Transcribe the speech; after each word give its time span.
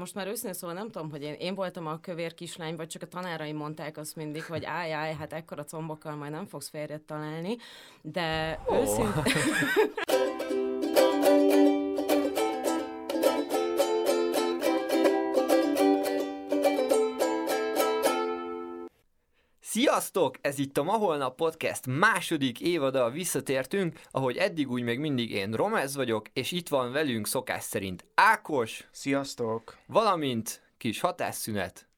most 0.00 0.14
már 0.14 0.26
őszintén 0.26 0.52
szóval 0.52 0.76
nem 0.76 0.90
tudom, 0.90 1.10
hogy 1.10 1.22
én, 1.22 1.34
én 1.34 1.54
voltam 1.54 1.86
a 1.86 2.00
kövér 2.00 2.34
kislány, 2.34 2.76
vagy 2.76 2.88
csak 2.88 3.02
a 3.02 3.06
tanárai 3.06 3.52
mondták 3.52 3.96
azt 3.96 4.16
mindig, 4.16 4.44
hogy 4.44 4.64
állj, 4.64 4.92
állj, 4.92 5.14
hát 5.14 5.32
ekkora 5.32 5.64
combokkal 5.64 6.14
majd 6.14 6.30
nem 6.30 6.46
fogsz 6.46 6.68
férjet 6.68 7.00
találni, 7.00 7.56
de 8.02 8.58
oh. 8.66 8.80
őszintén... 8.80 9.22
Sziasztok! 20.00 20.36
Ez 20.40 20.58
itt 20.58 20.78
a 20.78 20.82
Ma 20.82 20.92
Holnap 20.92 21.36
Podcast 21.36 21.86
második 21.86 22.60
évada 22.60 23.10
visszatértünk, 23.10 24.00
ahogy 24.10 24.36
eddig 24.36 24.70
úgy 24.70 24.82
még 24.82 24.98
mindig 24.98 25.30
én 25.30 25.52
Romez 25.52 25.96
vagyok, 25.96 26.26
és 26.32 26.52
itt 26.52 26.68
van 26.68 26.92
velünk 26.92 27.26
szokás 27.26 27.62
szerint 27.62 28.04
Ákos. 28.14 28.88
Sziasztok! 28.90 29.76
Valamint 29.86 30.62
kis 30.76 31.00
hatásszünet. 31.00 31.88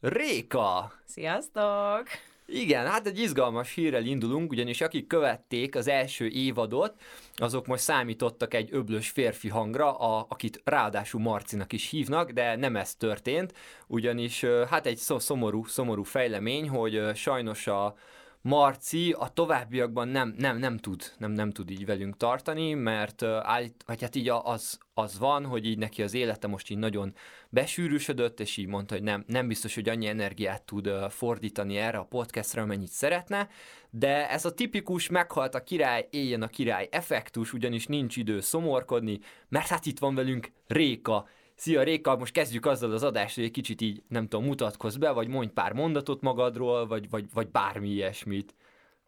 Réka! 0.00 0.92
Sziasztok! 1.04 2.08
Igen, 2.52 2.86
hát 2.86 3.06
egy 3.06 3.18
izgalmas 3.18 3.74
hírrel 3.74 4.04
indulunk, 4.04 4.50
ugyanis 4.50 4.80
akik 4.80 5.06
követték 5.06 5.74
az 5.76 5.88
első 5.88 6.28
évadot, 6.28 6.94
azok 7.34 7.66
most 7.66 7.82
számítottak 7.82 8.54
egy 8.54 8.68
öblös 8.72 9.08
férfi 9.08 9.48
hangra, 9.48 9.98
a, 9.98 10.26
akit 10.28 10.60
ráadásul 10.64 11.20
Marcinak 11.20 11.72
is 11.72 11.90
hívnak, 11.90 12.30
de 12.30 12.56
nem 12.56 12.76
ez 12.76 12.94
történt, 12.94 13.54
ugyanis 13.86 14.44
hát 14.70 14.86
egy 14.86 14.96
szomorú, 14.96 15.64
szomorú 15.64 16.02
fejlemény, 16.02 16.68
hogy 16.68 17.02
sajnos 17.14 17.66
a 17.66 17.94
Marci 18.42 19.14
a 19.18 19.28
továbbiakban 19.32 20.08
nem, 20.08 20.34
nem, 20.38 20.58
nem, 20.58 20.76
tud, 20.76 21.02
nem, 21.18 21.30
nem 21.30 21.50
tud 21.50 21.70
így 21.70 21.86
velünk 21.86 22.16
tartani, 22.16 22.74
mert 22.74 23.22
állít, 23.22 23.82
vagy 23.86 24.00
hát 24.00 24.14
így 24.14 24.28
az, 24.28 24.78
az 24.94 25.18
van, 25.18 25.46
hogy 25.46 25.66
így 25.66 25.78
neki 25.78 26.02
az 26.02 26.14
élete 26.14 26.46
most 26.46 26.70
így 26.70 26.78
nagyon 26.78 27.14
besűrűsödött, 27.48 28.40
és 28.40 28.56
így 28.56 28.66
mondta, 28.66 28.94
hogy 28.94 29.02
nem, 29.02 29.24
nem 29.26 29.48
biztos, 29.48 29.74
hogy 29.74 29.88
annyi 29.88 30.06
energiát 30.06 30.62
tud 30.62 30.90
fordítani 31.08 31.76
erre 31.76 31.98
a 31.98 32.04
podcastra, 32.04 32.62
amennyit 32.62 32.90
szeretne, 32.90 33.48
de 33.90 34.30
ez 34.30 34.44
a 34.44 34.54
tipikus 34.54 35.08
meghalt 35.08 35.54
a 35.54 35.62
király, 35.62 36.08
éljen 36.10 36.42
a 36.42 36.48
király 36.48 36.88
effektus, 36.90 37.52
ugyanis 37.52 37.86
nincs 37.86 38.16
idő 38.16 38.40
szomorkodni, 38.40 39.18
mert 39.48 39.68
hát 39.68 39.86
itt 39.86 39.98
van 39.98 40.14
velünk 40.14 40.52
Réka, 40.66 41.28
Szia 41.60 41.82
Réka, 41.82 42.16
most 42.16 42.32
kezdjük 42.32 42.66
azzal 42.66 42.92
az 42.92 43.02
adást, 43.02 43.34
hogy 43.34 43.44
egy 43.44 43.50
kicsit 43.50 43.80
így, 43.80 44.02
nem 44.08 44.28
tudom, 44.28 44.44
mutatkozz 44.44 44.96
be, 44.96 45.10
vagy 45.10 45.28
mondj 45.28 45.52
pár 45.52 45.72
mondatot 45.72 46.20
magadról, 46.20 46.86
vagy, 46.86 47.10
vagy, 47.10 47.32
vagy 47.32 47.48
bármi 47.48 47.88
ilyesmit. 47.88 48.54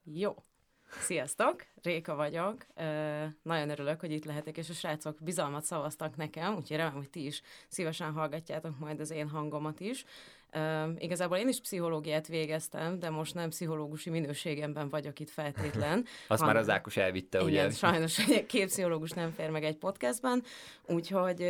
Jó. 0.05 0.35
Sziasztok, 1.01 1.67
Réka 1.83 2.15
vagyok. 2.15 2.67
Ö, 2.75 3.25
nagyon 3.43 3.71
örülök, 3.71 4.01
hogy 4.01 4.11
itt 4.13 4.25
lehetek, 4.25 4.57
és 4.57 4.71
a 4.71 4.73
srácok 4.73 5.19
bizalmat 5.21 5.65
szavaztak 5.65 6.17
nekem, 6.17 6.55
úgyhogy 6.55 6.77
remélem, 6.77 6.97
hogy 6.99 7.11
ti 7.11 7.27
is 7.27 7.43
szívesen 7.69 8.13
hallgatjátok 8.13 8.79
majd 8.79 9.01
az 9.01 9.11
én 9.11 9.29
hangomat 9.29 9.81
is. 9.81 10.05
Uh, 10.55 10.91
igazából 10.99 11.37
én 11.37 11.49
is 11.49 11.61
pszichológiát 11.61 12.27
végeztem, 12.27 12.99
de 12.99 13.11
most 13.11 13.35
nem 13.35 13.49
pszichológusi 13.49 14.11
minőségemben 14.11 14.89
vagyok 14.89 15.21
itt 15.21 15.31
feltétlen. 15.31 16.05
Azt 16.29 16.43
már 16.43 16.57
az 16.57 16.69
Ákos 16.69 16.97
elvitte, 16.97 17.39
igen, 17.39 17.51
ugye? 17.51 17.59
Igen, 17.59 17.71
sajnos 17.71 18.25
két 18.47 18.67
pszichológus 18.67 19.11
nem 19.11 19.33
fér 19.37 19.51
meg 19.51 19.65
egy 19.65 19.77
podcastban, 19.77 20.43
úgyhogy 20.87 21.41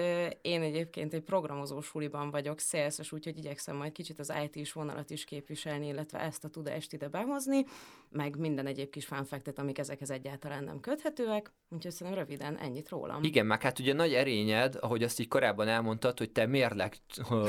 én 0.42 0.62
egyébként 0.62 1.14
egy 1.14 1.22
programozó 1.22 1.81
suliban 1.81 2.31
vagyok, 2.31 2.59
szélszes, 2.59 3.12
úgyhogy 3.12 3.39
igyekszem 3.39 3.77
majd 3.77 3.92
kicsit 3.92 4.19
az 4.19 4.33
IT-s 4.44 4.72
vonalat 4.72 5.11
is 5.11 5.25
képviselni, 5.25 5.87
illetve 5.87 6.20
ezt 6.20 6.44
a 6.44 6.48
tudást 6.48 6.92
ide 6.92 7.09
behozni, 7.09 7.64
meg 8.11 8.37
minden 8.37 8.66
egyéb 8.66 8.91
kis 8.91 9.05
fánfektet, 9.05 9.59
amik 9.59 9.78
ezekhez 9.78 10.11
egyáltalán 10.11 10.64
nem 10.64 10.81
köthetőek, 10.81 11.53
úgyhogy 11.70 11.92
szerintem 11.92 12.22
röviden 12.22 12.59
ennyit 12.59 12.89
rólam. 12.89 13.22
Igen, 13.22 13.47
meg 13.47 13.62
hát 13.62 13.78
ugye 13.78 13.92
nagy 13.92 14.14
erényed, 14.14 14.77
ahogy 14.81 15.03
azt 15.03 15.20
így 15.20 15.28
korábban 15.28 15.69
elmondtad, 15.69 16.19
hogy 16.19 16.31
te 16.31 16.47
mérleg 16.47 16.97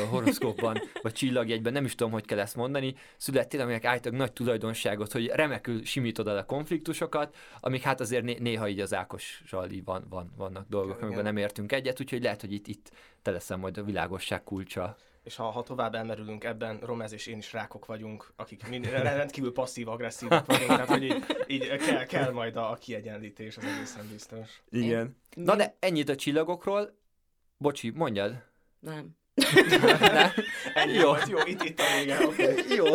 horoszkópban, 0.09 0.77
vagy 1.01 1.11
csillag 1.11 1.42
csillagjegyben, 1.43 1.73
nem 1.73 1.85
is 1.85 1.95
tudom, 1.95 2.11
hogy 2.11 2.25
kell 2.25 2.39
ezt 2.39 2.55
mondani, 2.55 2.95
születtél, 3.17 3.61
aminek 3.61 3.85
állítólag 3.85 4.19
nagy 4.19 4.33
tulajdonságot, 4.33 5.11
hogy 5.11 5.27
remekül 5.27 5.85
simítod 5.85 6.27
el 6.27 6.37
a 6.37 6.45
konfliktusokat, 6.45 7.35
amik 7.59 7.81
hát 7.81 7.99
azért 7.99 8.23
né- 8.23 8.39
néha 8.39 8.67
így 8.67 8.79
az 8.79 8.93
Ákossal 8.93 9.69
így 9.69 9.83
van, 9.83 10.05
van, 10.09 10.33
vannak 10.37 10.67
dolgok, 10.69 11.01
amiben 11.01 11.23
nem 11.23 11.37
értünk 11.37 11.71
egyet, 11.71 11.99
úgyhogy 11.99 12.23
lehet, 12.23 12.41
hogy 12.41 12.53
itt, 12.53 12.67
itt 12.67 12.91
te 13.21 13.31
leszel 13.31 13.57
majd 13.57 13.77
a 13.77 13.83
világosság 13.83 14.43
kulcsa 14.43 14.95
és 15.23 15.35
ha, 15.35 15.49
ha 15.49 15.63
tovább 15.63 15.95
elmerülünk 15.95 16.43
ebben, 16.43 16.79
Romez 16.79 17.13
és 17.13 17.27
én 17.27 17.37
is 17.37 17.53
rákok 17.53 17.85
vagyunk, 17.85 18.33
akik 18.35 18.67
mind, 18.67 18.85
rendkívül 18.85 19.51
passzív-agresszívak 19.51 20.45
vagyunk, 20.45 20.67
tehát 20.67 20.87
hogy 20.87 21.03
így, 21.03 21.23
így 21.47 21.67
kell, 21.67 22.05
kell 22.05 22.31
majd 22.31 22.55
a, 22.55 22.71
a 22.71 22.75
kiegyenlítés, 22.75 23.57
az 23.57 23.63
egészen 23.63 24.07
biztos. 24.11 24.61
Igen. 24.69 25.17
Na 25.35 25.55
de 25.55 25.75
ennyit 25.79 26.09
a 26.09 26.15
csillagokról. 26.15 26.97
Bocsi, 27.57 27.89
mondjad. 27.89 28.43
Nem. 28.79 29.15
Ennyi 30.73 30.93
jó. 30.93 31.05
Volt, 31.05 31.27
jó, 31.27 31.37
itt, 31.45 31.63
itt 31.63 31.79
a 31.79 31.83
vége, 31.97 32.25
okay. 32.25 32.55
Jó. 32.77 32.85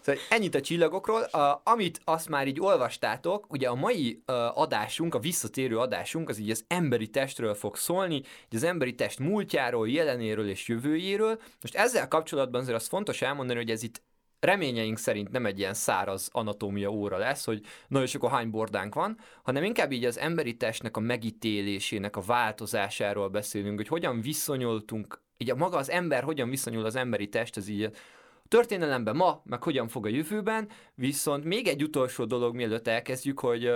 Szóval 0.00 0.20
ennyit 0.28 0.54
a 0.54 0.60
csillagokról, 0.60 1.22
a, 1.22 1.60
amit 1.64 2.00
azt 2.04 2.28
már 2.28 2.46
így 2.46 2.60
olvastátok, 2.60 3.46
ugye 3.48 3.68
a 3.68 3.74
mai 3.74 4.22
a, 4.24 4.32
adásunk, 4.32 5.14
a 5.14 5.18
visszatérő 5.18 5.78
adásunk, 5.78 6.28
az 6.28 6.38
így 6.38 6.50
az 6.50 6.64
emberi 6.68 7.08
testről 7.08 7.54
fog 7.54 7.76
szólni, 7.76 8.14
így 8.14 8.24
az 8.54 8.62
emberi 8.62 8.94
test 8.94 9.18
múltjáról, 9.18 9.88
jelenéről 9.88 10.48
és 10.48 10.68
jövőjéről. 10.68 11.40
Most 11.60 11.74
ezzel 11.74 12.08
kapcsolatban 12.08 12.60
azért 12.60 12.76
az 12.76 12.88
fontos 12.88 13.22
elmondani, 13.22 13.58
hogy 13.58 13.70
ez 13.70 13.82
itt 13.82 14.02
reményeink 14.42 14.98
szerint 14.98 15.30
nem 15.30 15.46
egy 15.46 15.58
ilyen 15.58 15.74
száraz 15.74 16.28
anatómia 16.32 16.90
óra 16.90 17.18
lesz, 17.18 17.44
hogy 17.44 17.64
nagyon 17.88 18.06
sok 18.06 18.22
a 18.22 18.28
hány 18.28 18.50
bordánk 18.50 18.94
van, 18.94 19.18
hanem 19.42 19.64
inkább 19.64 19.92
így 19.92 20.04
az 20.04 20.18
emberi 20.18 20.56
testnek 20.56 20.96
a 20.96 21.00
megítélésének 21.00 22.16
a 22.16 22.20
változásáról 22.20 23.28
beszélünk, 23.28 23.76
hogy 23.76 23.88
hogyan 23.88 24.20
viszonyultunk, 24.20 25.20
így 25.36 25.50
a 25.50 25.54
maga 25.54 25.76
az 25.76 25.90
ember 25.90 26.22
hogyan 26.22 26.50
viszonyul 26.50 26.84
az 26.84 26.96
emberi 26.96 27.28
test, 27.28 27.56
ez 27.56 27.68
így 27.68 27.90
történelemben 28.48 29.16
ma, 29.16 29.42
meg 29.44 29.62
hogyan 29.62 29.88
fog 29.88 30.06
a 30.06 30.08
jövőben, 30.08 30.68
viszont 30.94 31.44
még 31.44 31.66
egy 31.66 31.82
utolsó 31.82 32.24
dolog, 32.24 32.54
mielőtt 32.54 32.88
elkezdjük, 32.88 33.40
hogy, 33.40 33.70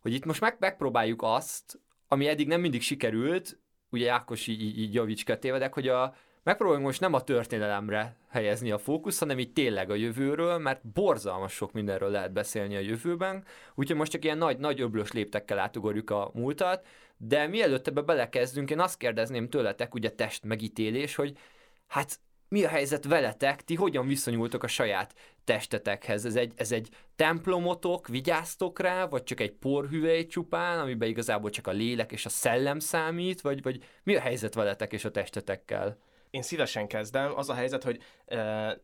hogy 0.00 0.12
itt 0.12 0.24
most 0.24 0.40
meg, 0.40 0.56
megpróbáljuk 0.58 1.22
azt, 1.22 1.80
ami 2.08 2.28
eddig 2.28 2.46
nem 2.46 2.60
mindig 2.60 2.82
sikerült, 2.82 3.58
ugye 3.90 4.10
Ákos 4.10 4.46
így, 4.46 4.78
így 4.78 4.94
javíts 4.94 5.24
tévedek, 5.24 5.74
hogy 5.74 5.88
a, 5.88 6.14
megpróbáljuk 6.42 6.84
most 6.84 7.00
nem 7.00 7.12
a 7.12 7.22
történelemre 7.22 8.16
helyezni 8.28 8.70
a 8.70 8.78
fókusz, 8.78 9.18
hanem 9.18 9.38
így 9.38 9.52
tényleg 9.52 9.90
a 9.90 9.94
jövőről, 9.94 10.58
mert 10.58 10.86
borzalmas 10.88 11.52
sok 11.52 11.72
mindenről 11.72 12.10
lehet 12.10 12.32
beszélni 12.32 12.76
a 12.76 12.80
jövőben, 12.80 13.44
úgyhogy 13.74 13.96
most 13.96 14.10
csak 14.10 14.24
ilyen 14.24 14.38
nagy, 14.38 14.58
nagy 14.58 14.80
öblös 14.80 15.12
léptekkel 15.12 15.58
átugorjuk 15.58 16.10
a 16.10 16.30
múltat, 16.34 16.86
de 17.16 17.46
mielőtt 17.46 17.86
ebbe 17.86 18.00
belekezdünk, 18.00 18.70
én 18.70 18.80
azt 18.80 18.98
kérdezném 18.98 19.48
tőletek, 19.48 19.94
ugye 19.94 20.10
test 20.10 20.44
megítélés, 20.44 21.14
hogy 21.14 21.36
hát 21.86 22.20
mi 22.48 22.64
a 22.64 22.68
helyzet 22.68 23.04
veletek, 23.04 23.64
ti 23.64 23.74
hogyan 23.74 24.06
viszonyultok 24.06 24.62
a 24.62 24.66
saját 24.66 25.14
testetekhez? 25.44 26.24
Ez 26.24 26.36
egy, 26.36 26.52
ez 26.56 26.72
egy 26.72 26.88
templomotok, 27.16 28.08
vigyáztok 28.08 28.78
rá, 28.78 29.06
vagy 29.06 29.22
csak 29.22 29.40
egy 29.40 29.52
porhüvely 29.52 30.26
csupán, 30.26 30.78
amiben 30.78 31.08
igazából 31.08 31.50
csak 31.50 31.66
a 31.66 31.70
lélek 31.70 32.12
és 32.12 32.26
a 32.26 32.28
szellem 32.28 32.78
számít, 32.78 33.40
vagy, 33.40 33.62
vagy 33.62 33.84
mi 34.02 34.14
a 34.14 34.20
helyzet 34.20 34.54
veletek 34.54 34.92
és 34.92 35.04
a 35.04 35.10
testetekkel? 35.10 35.98
Én 36.32 36.42
szívesen 36.42 36.86
kezdem. 36.86 37.36
Az 37.36 37.48
a 37.48 37.54
helyzet, 37.54 37.82
hogy 37.82 38.02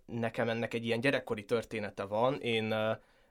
nekem 0.06 0.48
ennek 0.48 0.74
egy 0.74 0.84
ilyen 0.84 1.00
gyerekkori 1.00 1.44
története 1.44 2.04
van. 2.04 2.40
Én 2.40 2.70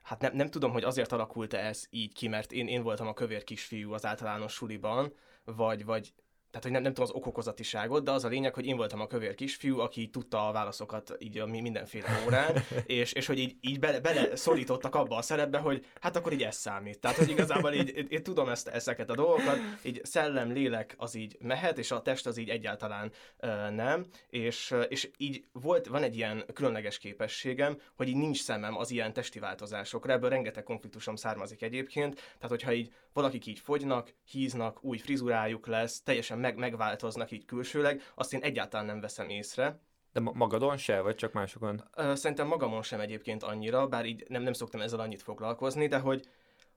hát 0.02 0.20
nem, 0.20 0.36
nem 0.36 0.50
tudom, 0.50 0.72
hogy 0.72 0.84
azért 0.84 1.12
alakult 1.12 1.54
-e 1.54 1.58
ez 1.58 1.86
így 1.90 2.12
ki, 2.12 2.28
mert 2.28 2.52
én, 2.52 2.68
én 2.68 2.82
voltam 2.82 3.06
a 3.06 3.14
kövér 3.14 3.44
kisfiú 3.44 3.92
az 3.92 4.06
általános 4.06 4.52
suliban, 4.52 5.12
vagy, 5.44 5.84
vagy 5.84 6.12
tehát 6.50 6.62
hogy 6.62 6.72
nem, 6.72 6.82
nem 6.82 6.92
tudom 6.94 7.10
az 7.10 7.16
okokozatiságot, 7.16 8.04
de 8.04 8.10
az 8.10 8.24
a 8.24 8.28
lényeg, 8.28 8.54
hogy 8.54 8.66
én 8.66 8.76
voltam 8.76 9.00
a 9.00 9.06
kövér 9.06 9.34
kisfiú, 9.34 9.78
aki 9.78 10.08
tudta 10.08 10.48
a 10.48 10.52
válaszokat 10.52 11.16
így 11.18 11.38
a 11.38 11.46
mindenféle 11.46 12.22
órán, 12.26 12.62
és, 12.86 13.12
és 13.12 13.26
hogy 13.26 13.38
így, 13.38 13.56
így 13.60 13.78
bele, 13.78 14.00
bele 14.00 14.36
szorítottak 14.36 14.94
abba 14.94 15.16
a 15.16 15.22
szerepbe, 15.22 15.58
hogy 15.58 15.86
hát 16.00 16.16
akkor 16.16 16.32
így 16.32 16.42
ez 16.42 16.56
számít. 16.56 17.00
Tehát, 17.00 17.16
hogy 17.16 17.28
igazából 17.30 17.72
így, 17.72 17.98
így, 17.98 18.12
így 18.12 18.22
tudom 18.22 18.48
ezt, 18.48 18.68
ezeket 18.68 19.10
a 19.10 19.14
dolgokat, 19.14 19.58
így 19.82 20.00
szellem, 20.04 20.52
lélek 20.52 20.94
az 20.98 21.14
így 21.14 21.36
mehet, 21.40 21.78
és 21.78 21.90
a 21.90 22.02
test 22.02 22.26
az 22.26 22.36
így 22.36 22.48
egyáltalán 22.48 23.12
uh, 23.38 23.70
nem, 23.70 24.06
és, 24.30 24.70
uh, 24.70 24.84
és 24.88 25.10
így 25.16 25.44
volt, 25.52 25.86
van 25.86 26.02
egy 26.02 26.16
ilyen 26.16 26.44
különleges 26.54 26.98
képességem, 26.98 27.80
hogy 27.96 28.08
így 28.08 28.16
nincs 28.16 28.42
szemem 28.42 28.76
az 28.76 28.90
ilyen 28.90 29.12
testi 29.12 29.38
változásokra, 29.38 30.12
ebből 30.12 30.30
rengeteg 30.30 30.62
konfliktusom 30.62 31.16
származik 31.16 31.62
egyébként, 31.62 32.14
tehát 32.14 32.48
hogyha 32.48 32.72
így 32.72 32.92
valakik 33.18 33.46
így 33.46 33.58
fogynak, 33.58 34.14
híznak, 34.24 34.84
új 34.84 34.98
frizurájuk 34.98 35.66
lesz, 35.66 36.02
teljesen 36.02 36.38
meg, 36.38 36.56
megváltoznak 36.56 37.30
így 37.30 37.44
külsőleg, 37.44 38.02
azt 38.14 38.32
én 38.32 38.42
egyáltalán 38.42 38.86
nem 38.86 39.00
veszem 39.00 39.28
észre. 39.28 39.80
De 40.12 40.20
magadon 40.20 40.76
se, 40.76 41.00
vagy 41.00 41.14
csak 41.14 41.32
másokon? 41.32 41.84
Szerintem 42.14 42.46
magamon 42.46 42.82
sem 42.82 43.00
egyébként 43.00 43.42
annyira, 43.42 43.86
bár 43.86 44.04
így 44.04 44.24
nem, 44.28 44.42
nem 44.42 44.52
szoktam 44.52 44.80
ezzel 44.80 45.00
annyit 45.00 45.22
foglalkozni, 45.22 45.86
de 45.86 45.98
hogy, 45.98 46.28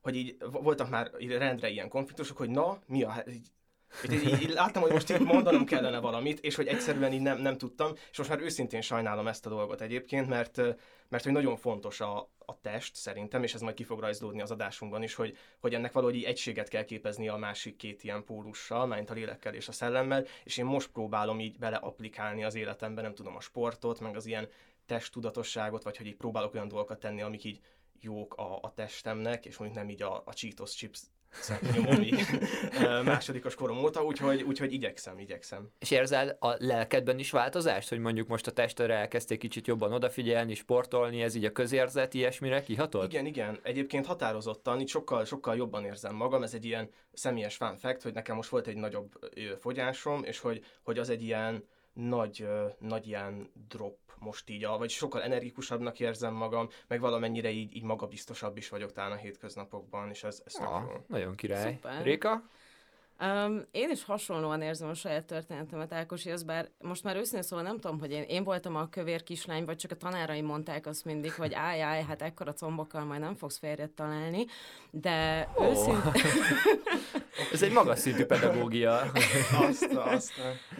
hogy 0.02 0.16
így 0.16 0.38
voltak 0.40 0.90
már 0.90 1.12
így 1.20 1.32
rendre 1.32 1.70
ilyen 1.70 1.90
konfliktusok, 1.90 2.38
hogy 2.38 2.50
na, 2.50 2.80
mi 2.88 3.04
a, 3.04 3.24
így, 3.28 3.48
Itt 4.04 4.12
így, 4.12 4.24
így, 4.24 4.42
így 4.42 4.50
láttam, 4.50 4.82
hogy 4.82 4.92
most 4.92 5.12
így 5.12 5.20
mondanom 5.20 5.66
kellene 5.66 6.00
valamit, 6.00 6.40
és 6.40 6.56
hogy 6.56 6.68
egyszerűen 6.68 7.14
így 7.14 7.22
nem, 7.22 7.38
nem 7.38 7.58
tudtam, 7.58 7.94
és 8.12 8.18
most 8.18 8.30
már 8.30 8.42
őszintén 8.42 8.82
sajnálom 8.82 9.28
ezt 9.28 9.46
a 9.46 9.50
dolgot 9.50 9.82
egyébként, 9.82 10.28
mert, 10.28 10.58
mert 11.10 11.24
hogy 11.24 11.32
nagyon 11.32 11.58
fontos 11.58 12.00
a, 12.00 12.30
a 12.46 12.60
test 12.62 12.96
szerintem, 12.96 13.44
és 13.44 13.54
ez 13.54 13.62
majd 13.62 13.76
ki 13.76 13.84
fog 13.84 14.00
rajzolódni 14.00 14.42
az 14.42 14.52
adásunkban 14.52 15.04
is, 15.04 15.14
hogy, 15.14 15.38
hogy 15.60 15.74
ennek 15.74 15.92
valahogy 15.92 16.24
egységet 16.24 16.68
kell 16.68 16.84
képezni 16.84 17.28
a 17.28 17.36
másik 17.38 17.76
két 17.76 18.04
ilyen 18.04 18.24
pólussal, 18.24 18.86
mint 18.86 19.10
a 19.10 19.14
lélekkel 19.14 19.54
és 19.54 19.68
a 19.68 19.72
szellemmel, 19.72 20.26
és 20.44 20.58
én 20.58 20.66
most 20.66 20.90
próbálom 20.90 21.40
így 21.40 21.58
bele 21.58 21.76
applikálni 21.76 22.44
az 22.44 22.56
életembe, 22.56 23.02
nem 23.02 23.14
tudom, 23.14 23.36
a 23.36 23.42
sportot, 23.42 24.00
meg 24.00 24.16
az 24.16 24.26
ilyen 24.26 24.50
testtudatosságot, 24.86 25.84
vagy 25.84 25.98
hogy 25.98 26.06
így 26.06 26.16
próbálok 26.16 26.54
olyan 26.54 26.68
dolgokat 26.68 27.00
tenni, 27.00 27.22
amik 27.22 27.44
így 27.44 27.60
jók 28.00 28.34
a, 28.34 28.60
a 28.62 28.74
testemnek, 28.74 29.46
és 29.46 29.58
mondjuk 29.58 29.80
nem 29.80 29.90
így 29.90 30.02
a, 30.02 30.22
a 30.26 30.34
Cheetos 30.34 30.76
chips 30.76 31.02
így 32.02 32.26
másodikos 33.04 33.56
korom 33.56 33.84
óta, 33.84 34.04
úgyhogy, 34.04 34.42
úgyhogy 34.42 34.74
igyekszem, 34.74 35.20
igyekszem. 35.20 35.70
És 35.80 35.92
érzel 35.92 36.38
a 36.40 36.56
lelkedben 36.58 37.20
is 37.20 37.32
változást, 37.32 37.90
hogy 37.90 38.00
mondjuk 38.00 38.28
most 38.28 38.48
a 38.48 38.52
testre 38.52 38.94
elkezdtél 38.94 39.38
kicsit 39.38 39.68
jobban 39.68 39.94
odafigyelni, 39.94 40.54
sportolni, 40.54 41.22
ez 41.22 41.36
így 41.36 41.46
a 41.46 41.52
közérzet 41.52 42.14
ilyesmire 42.14 42.64
kihatott? 42.64 43.12
Igen, 43.12 43.26
igen. 43.26 43.60
Egyébként 43.64 44.06
határozottan, 44.06 44.80
itt 44.80 44.88
sokkal, 44.88 45.26
sokkal 45.26 45.56
jobban 45.56 45.86
érzem 45.86 46.16
magam, 46.16 46.44
ez 46.44 46.54
egy 46.54 46.66
ilyen 46.66 46.90
személyes 47.14 47.56
fun 47.56 47.78
fact, 47.78 48.02
hogy 48.02 48.14
nekem 48.14 48.36
most 48.36 48.50
volt 48.50 48.68
egy 48.68 48.78
nagyobb 48.78 49.32
fogyásom, 49.60 50.24
és 50.24 50.40
hogy, 50.40 50.66
hogy 50.84 51.00
az 51.00 51.10
egy 51.10 51.24
ilyen 51.24 51.64
nagy, 51.94 52.48
nagy 52.80 53.08
ilyen 53.08 53.52
drop 53.68 53.98
most 54.20 54.50
így, 54.50 54.66
vagy 54.66 54.90
sokkal 54.90 55.22
energikusabbnak 55.22 56.00
érzem 56.00 56.34
magam, 56.34 56.70
meg 56.88 57.00
valamennyire 57.00 57.50
így, 57.50 57.76
így 57.76 57.84
magabiztosabb 57.84 58.58
is 58.58 58.70
vagyok 58.70 58.92
talán 58.92 59.12
a 59.12 59.16
hétköznapokban, 59.16 60.10
és 60.10 60.24
ez, 60.24 60.42
ez 60.46 60.56
ah, 60.56 60.82
nagyon, 60.82 61.04
nagyon 61.08 61.36
király. 61.36 61.74
Szuper. 61.74 62.04
Réka? 62.04 62.44
Um, 63.22 63.66
én 63.72 63.90
is 63.90 64.04
hasonlóan 64.04 64.62
érzem 64.62 64.90
a 64.90 64.94
saját 64.94 65.26
történetemet 65.26 66.12
az 66.12 66.44
bár 66.44 66.70
most 66.80 67.04
már 67.04 67.16
őszintén 67.16 67.42
szóval 67.42 67.66
nem 67.66 67.80
tudom, 67.80 68.00
hogy 68.00 68.12
én, 68.12 68.24
én 68.24 68.44
voltam 68.44 68.76
a 68.76 68.90
kövér 68.90 69.24
kislány, 69.24 69.66
vagy 69.66 69.78
csak 69.78 69.92
a 69.92 69.96
tanáraim 69.96 70.46
mondták 70.46 70.86
azt 70.86 71.06
mindig, 71.06 71.34
hogy 71.34 71.54
állj, 71.54 71.82
állj, 71.82 72.04
hát 72.04 72.22
ekkora 72.22 72.54
combokkal 72.54 73.04
majd 73.04 73.20
nem 73.20 73.36
fogsz 73.36 73.58
férjet 73.58 73.90
találni, 73.90 74.46
de 74.92 75.48
oh. 75.56 75.70
őszintén... 75.70 76.12
Ez 77.52 77.62
egy 77.62 77.72
magas 77.72 78.00
szintű 78.00 78.24
pedagógia. 78.24 79.12
azt, 79.68 79.94
azt. 79.94 80.32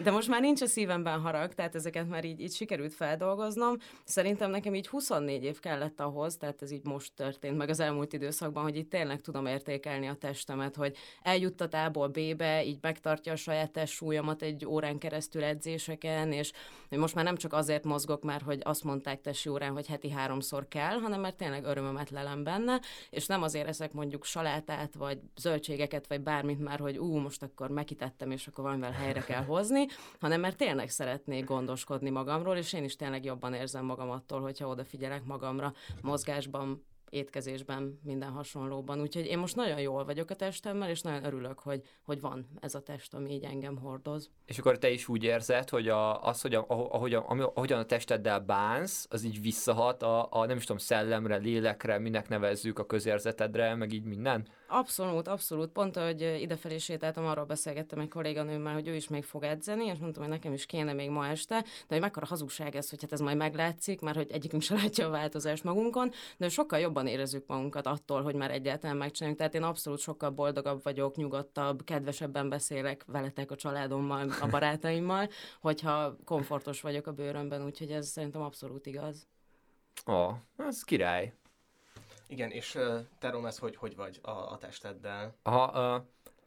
De 0.02 0.10
most 0.10 0.28
már 0.28 0.40
nincs 0.40 0.60
a 0.60 0.66
szívemben 0.66 1.20
harag, 1.20 1.54
tehát 1.54 1.74
ezeket 1.74 2.08
már 2.08 2.24
így, 2.24 2.40
így 2.40 2.54
sikerült 2.54 2.94
feldolgoznom. 2.94 3.76
Szerintem 4.04 4.50
nekem 4.50 4.74
így 4.74 4.88
24 4.88 5.44
év 5.44 5.60
kellett 5.60 6.00
ahhoz, 6.00 6.36
tehát 6.36 6.62
ez 6.62 6.70
így 6.70 6.84
most 6.84 7.12
történt 7.16 7.56
meg 7.56 7.68
az 7.68 7.80
elmúlt 7.80 8.12
időszakban, 8.12 8.62
hogy 8.62 8.76
itt 8.76 8.90
tényleg 8.90 9.20
tudom 9.20 9.46
értékelni 9.46 10.06
a 10.06 10.14
testemet, 10.14 10.76
hogy 10.76 10.96
eljuttat 11.22 11.74
A-ból 11.74 12.08
B-be, 12.08 12.64
így 12.64 12.78
megtartja 12.80 13.32
a 13.32 13.36
saját 13.36 13.70
testsúlyomat 13.70 14.42
egy 14.42 14.66
órán 14.66 14.98
keresztül 14.98 15.44
edzéseken, 15.44 16.32
és 16.32 16.52
most 16.88 17.14
már 17.14 17.24
nem 17.24 17.36
csak 17.36 17.52
azért 17.52 17.84
mozgok 17.84 18.22
már, 18.22 18.42
hogy 18.42 18.60
azt 18.64 18.84
mondták 18.84 19.20
testi 19.20 19.48
órán, 19.48 19.72
hogy 19.72 19.86
heti 19.86 20.10
háromszor 20.10 20.68
kell, 20.68 20.98
hanem 20.98 21.20
mert 21.20 21.36
tényleg 21.36 21.64
örömömet 21.64 22.10
lelem 22.10 22.44
benne, 22.44 22.80
és 23.10 23.26
nem 23.26 23.42
azért 23.42 23.68
eszek 23.68 23.92
mondjuk 23.92 24.24
salátát, 24.24 24.94
vagy 24.94 25.18
zöldségeket, 25.36 26.06
vagy 26.06 26.20
bármit 26.42 26.64
már, 26.64 26.78
hogy 26.78 26.98
ú, 26.98 27.16
most 27.16 27.42
akkor 27.42 27.70
megitettem, 27.70 28.30
és 28.30 28.46
akkor 28.46 28.64
valamivel 28.64 28.90
helyre 28.92 29.20
kell 29.20 29.44
hozni, 29.44 29.86
hanem 30.20 30.40
mert 30.40 30.56
tényleg 30.56 30.90
szeretnék 30.90 31.44
gondoskodni 31.44 32.10
magamról, 32.10 32.56
és 32.56 32.72
én 32.72 32.84
is 32.84 32.96
tényleg 32.96 33.24
jobban 33.24 33.54
érzem 33.54 33.84
magam 33.84 34.10
attól, 34.10 34.40
hogyha 34.40 34.68
odafigyelek 34.68 35.24
magamra 35.24 35.72
mozgásban, 36.00 36.84
étkezésben, 37.12 38.00
minden 38.02 38.30
hasonlóban. 38.30 39.00
Úgyhogy 39.00 39.26
én 39.26 39.38
most 39.38 39.56
nagyon 39.56 39.80
jól 39.80 40.04
vagyok 40.04 40.30
a 40.30 40.34
testemmel, 40.34 40.90
és 40.90 41.00
nagyon 41.00 41.24
örülök, 41.24 41.58
hogy, 41.58 41.82
hogy 42.02 42.20
van 42.20 42.48
ez 42.60 42.74
a 42.74 42.80
test, 42.80 43.14
ami 43.14 43.32
így 43.32 43.44
engem 43.44 43.76
hordoz. 43.76 44.30
És 44.46 44.58
akkor 44.58 44.78
te 44.78 44.90
is 44.90 45.08
úgy 45.08 45.24
érzed, 45.24 45.68
hogy 45.68 45.88
a, 45.88 46.22
az, 46.22 46.40
hogy 46.40 46.54
a, 46.54 46.64
ahogy 46.68 47.14
a, 47.14 47.24
ahogyan 47.54 47.78
a 47.78 47.84
testeddel 47.84 48.40
bánsz, 48.40 49.06
az 49.10 49.24
így 49.24 49.42
visszahat 49.42 50.02
a, 50.02 50.28
a, 50.30 50.46
nem 50.46 50.56
is 50.56 50.64
tudom, 50.64 50.78
szellemre, 50.78 51.36
lélekre, 51.36 51.98
minek 51.98 52.28
nevezzük 52.28 52.78
a 52.78 52.86
közérzetedre, 52.86 53.74
meg 53.74 53.92
így 53.92 54.04
minden? 54.04 54.46
Abszolút, 54.74 55.28
abszolút. 55.28 55.70
Pont, 55.70 55.96
hogy 55.96 56.20
idefelé 56.40 56.78
sétáltam, 56.78 57.26
arról 57.26 57.44
beszélgettem 57.44 57.98
egy 57.98 58.08
kolléganőmmel, 58.08 58.72
hogy 58.72 58.88
ő 58.88 58.94
is 58.94 59.08
még 59.08 59.24
fog 59.24 59.42
edzeni, 59.42 59.84
és 59.84 59.98
mondtam, 59.98 60.22
hogy 60.22 60.32
nekem 60.32 60.52
is 60.52 60.66
kéne 60.66 60.92
még 60.92 61.10
ma 61.10 61.26
este, 61.26 61.60
de 61.60 61.86
hogy 61.88 62.00
mekkora 62.00 62.26
hazugság 62.26 62.76
ez, 62.76 62.90
hogy 62.90 63.00
hát 63.00 63.12
ez 63.12 63.20
majd 63.20 63.36
meglátszik, 63.36 64.00
mert 64.00 64.16
hogy 64.16 64.30
egyikünk 64.30 64.62
se 64.62 64.74
látja 64.74 65.06
a 65.06 65.10
változást 65.10 65.64
magunkon, 65.64 66.10
de 66.36 66.48
sokkal 66.48 66.78
jobban 66.78 67.06
érezzük 67.06 67.46
magunkat 67.46 67.86
attól, 67.86 68.22
hogy 68.22 68.34
már 68.34 68.50
egyáltalán 68.50 68.96
megcsináljuk. 68.96 69.38
Tehát 69.38 69.54
én 69.54 69.62
abszolút 69.62 70.00
sokkal 70.00 70.30
boldogabb 70.30 70.82
vagyok, 70.82 71.16
nyugodtabb, 71.16 71.84
kedvesebben 71.84 72.48
beszélek 72.48 73.04
veletek 73.06 73.50
a 73.50 73.56
családommal, 73.56 74.28
a 74.40 74.46
barátaimmal, 74.46 75.28
hogyha 75.60 76.16
komfortos 76.24 76.80
vagyok 76.80 77.06
a 77.06 77.12
bőrömben, 77.12 77.64
úgyhogy 77.64 77.90
ez 77.90 78.08
szerintem 78.08 78.42
abszolút 78.42 78.86
igaz. 78.86 79.26
Ó, 80.06 80.12
oh, 80.12 80.34
ez 80.56 80.82
király. 80.82 81.32
Igen, 82.32 82.50
és 82.50 82.74
uh, 82.74 82.98
te 83.18 83.30
Romesz, 83.30 83.58
hogy, 83.58 83.76
hogy 83.76 83.96
vagy 83.96 84.18
a, 84.22 84.30
a 84.30 84.58
testeddel? 84.60 85.34
Aha, 85.42 85.96
uh, 85.96 86.02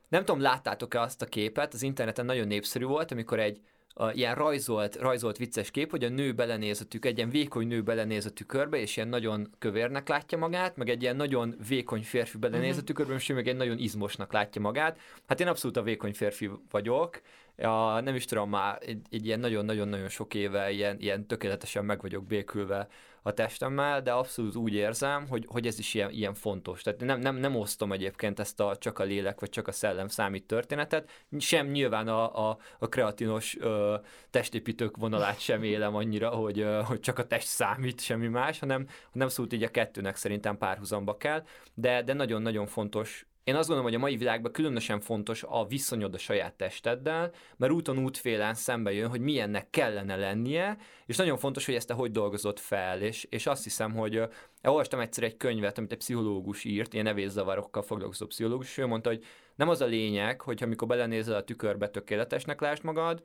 nem 0.07 0.25
tudom, 0.25 0.41
láttátok-e 0.41 1.01
azt 1.01 1.21
a 1.21 1.25
képet, 1.25 1.73
az 1.73 1.81
interneten 1.81 2.25
nagyon 2.25 2.47
népszerű 2.47 2.85
volt, 2.85 3.11
amikor 3.11 3.39
egy 3.39 3.61
uh, 3.95 4.17
ilyen 4.17 4.35
rajzolt, 4.35 4.95
rajzolt 4.95 5.37
vicces 5.37 5.71
kép, 5.71 5.89
hogy 5.89 6.03
a 6.03 6.09
nő 6.09 6.33
belenéz 6.33 6.81
a 6.81 6.85
tükör, 6.85 7.11
egy 7.11 7.17
ilyen 7.17 7.29
vékony 7.29 7.67
nő 7.67 7.83
belenéz 7.83 8.25
a 8.25 8.31
tükörbe, 8.31 8.77
és 8.77 8.97
ilyen 8.97 9.09
nagyon 9.09 9.49
kövérnek 9.59 10.07
látja 10.07 10.37
magát, 10.37 10.77
meg 10.77 10.89
egy 10.89 11.01
ilyen 11.01 11.15
nagyon 11.15 11.55
vékony 11.67 12.03
férfi 12.03 12.37
belenéz 12.37 12.77
a 12.77 12.83
tükörbe, 12.83 13.13
és 13.13 13.27
meg 13.27 13.47
egy 13.47 13.57
nagyon 13.57 13.77
izmosnak 13.77 14.33
látja 14.33 14.61
magát. 14.61 14.99
Hát 15.27 15.39
én 15.39 15.47
abszolút 15.47 15.77
a 15.77 15.83
vékony 15.83 16.13
férfi 16.13 16.49
vagyok, 16.71 17.21
ja, 17.55 17.99
nem 17.99 18.15
is 18.15 18.25
tudom, 18.25 18.49
már 18.49 18.77
egy, 18.81 19.01
egy 19.09 19.25
ilyen 19.25 19.39
nagyon-nagyon-nagyon 19.39 20.09
sok 20.09 20.33
éve 20.33 20.71
ilyen, 20.71 20.99
ilyen 20.99 21.27
tökéletesen 21.27 21.85
meg 21.85 22.01
vagyok 22.01 22.23
békülve 22.23 22.87
a 23.27 23.33
testemmel, 23.33 24.01
de 24.01 24.11
abszolút 24.11 24.55
úgy 24.55 24.73
érzem, 24.73 25.27
hogy, 25.27 25.45
hogy 25.47 25.67
ez 25.67 25.79
is 25.79 25.93
ilyen, 25.93 26.09
ilyen 26.09 26.33
fontos. 26.33 26.81
Tehát 26.81 26.99
nem, 26.99 27.19
nem, 27.19 27.35
nem 27.35 27.55
osztom 27.55 27.91
egyébként 27.91 28.39
ezt 28.39 28.59
a 28.59 28.75
csak 28.77 28.99
a 28.99 29.03
lélek, 29.03 29.39
vagy 29.39 29.49
csak 29.49 29.67
a 29.67 29.71
szellem 29.71 30.07
számít 30.07 30.47
történetet, 30.47 31.09
sem 31.37 31.67
nyilván 31.67 32.07
a, 32.07 32.49
a, 32.49 32.57
a 32.79 32.89
kreatinos 32.89 33.57
ö, 33.59 33.95
testépítők 34.29 34.97
vonalát 34.97 35.39
sem 35.39 35.63
élem 35.63 35.95
annyira, 35.95 36.29
hogy, 36.29 36.59
ö, 36.59 36.81
hogy 36.81 36.99
csak 36.99 37.19
a 37.19 37.27
test 37.27 37.47
számít, 37.47 38.01
semmi 38.01 38.27
más, 38.27 38.59
hanem, 38.59 38.87
hanem 39.11 39.27
szólt 39.27 39.53
így 39.53 39.63
a 39.63 39.69
kettőnek 39.69 40.15
szerintem 40.15 40.57
párhuzamba 40.57 41.17
kell, 41.17 41.43
de, 41.73 42.03
de 42.03 42.13
nagyon-nagyon 42.13 42.67
fontos 42.67 43.25
én 43.45 43.55
azt 43.55 43.67
gondolom, 43.67 43.91
hogy 43.91 43.99
a 43.99 44.03
mai 44.03 44.17
világban 44.17 44.51
különösen 44.51 44.99
fontos 44.99 45.43
a 45.47 45.65
viszonyod 45.65 46.13
a 46.13 46.17
saját 46.17 46.53
testeddel, 46.53 47.31
mert 47.57 47.71
úton 47.71 47.97
útfélen 47.97 48.53
szembe 48.53 48.93
jön, 48.93 49.09
hogy 49.09 49.19
milyennek 49.19 49.69
kellene 49.69 50.15
lennie, 50.15 50.77
és 51.05 51.17
nagyon 51.17 51.37
fontos, 51.37 51.65
hogy 51.65 51.75
ezt 51.75 51.87
te 51.87 51.93
hogy 51.93 52.11
dolgozott 52.11 52.59
fel, 52.59 53.01
és, 53.01 53.23
és 53.29 53.45
azt 53.45 53.63
hiszem, 53.63 53.93
hogy 53.93 54.17
uh, 54.17 54.31
olvastam 54.63 54.99
egyszer 54.99 55.23
egy 55.23 55.37
könyvet, 55.37 55.77
amit 55.77 55.91
egy 55.91 55.97
pszichológus 55.97 56.63
írt, 56.63 56.93
ilyen 56.93 57.05
nevészavarokkal 57.05 57.81
foglalkozó 57.81 58.25
pszichológus, 58.25 58.67
és 58.67 58.77
ő 58.77 58.85
mondta, 58.85 59.09
hogy 59.09 59.23
nem 59.55 59.69
az 59.69 59.81
a 59.81 59.85
lényeg, 59.85 60.41
hogy 60.41 60.63
amikor 60.63 60.87
belenézel 60.87 61.35
a 61.35 61.43
tükörbe, 61.43 61.89
tökéletesnek 61.89 62.61
lásd 62.61 62.83
magad, 62.83 63.23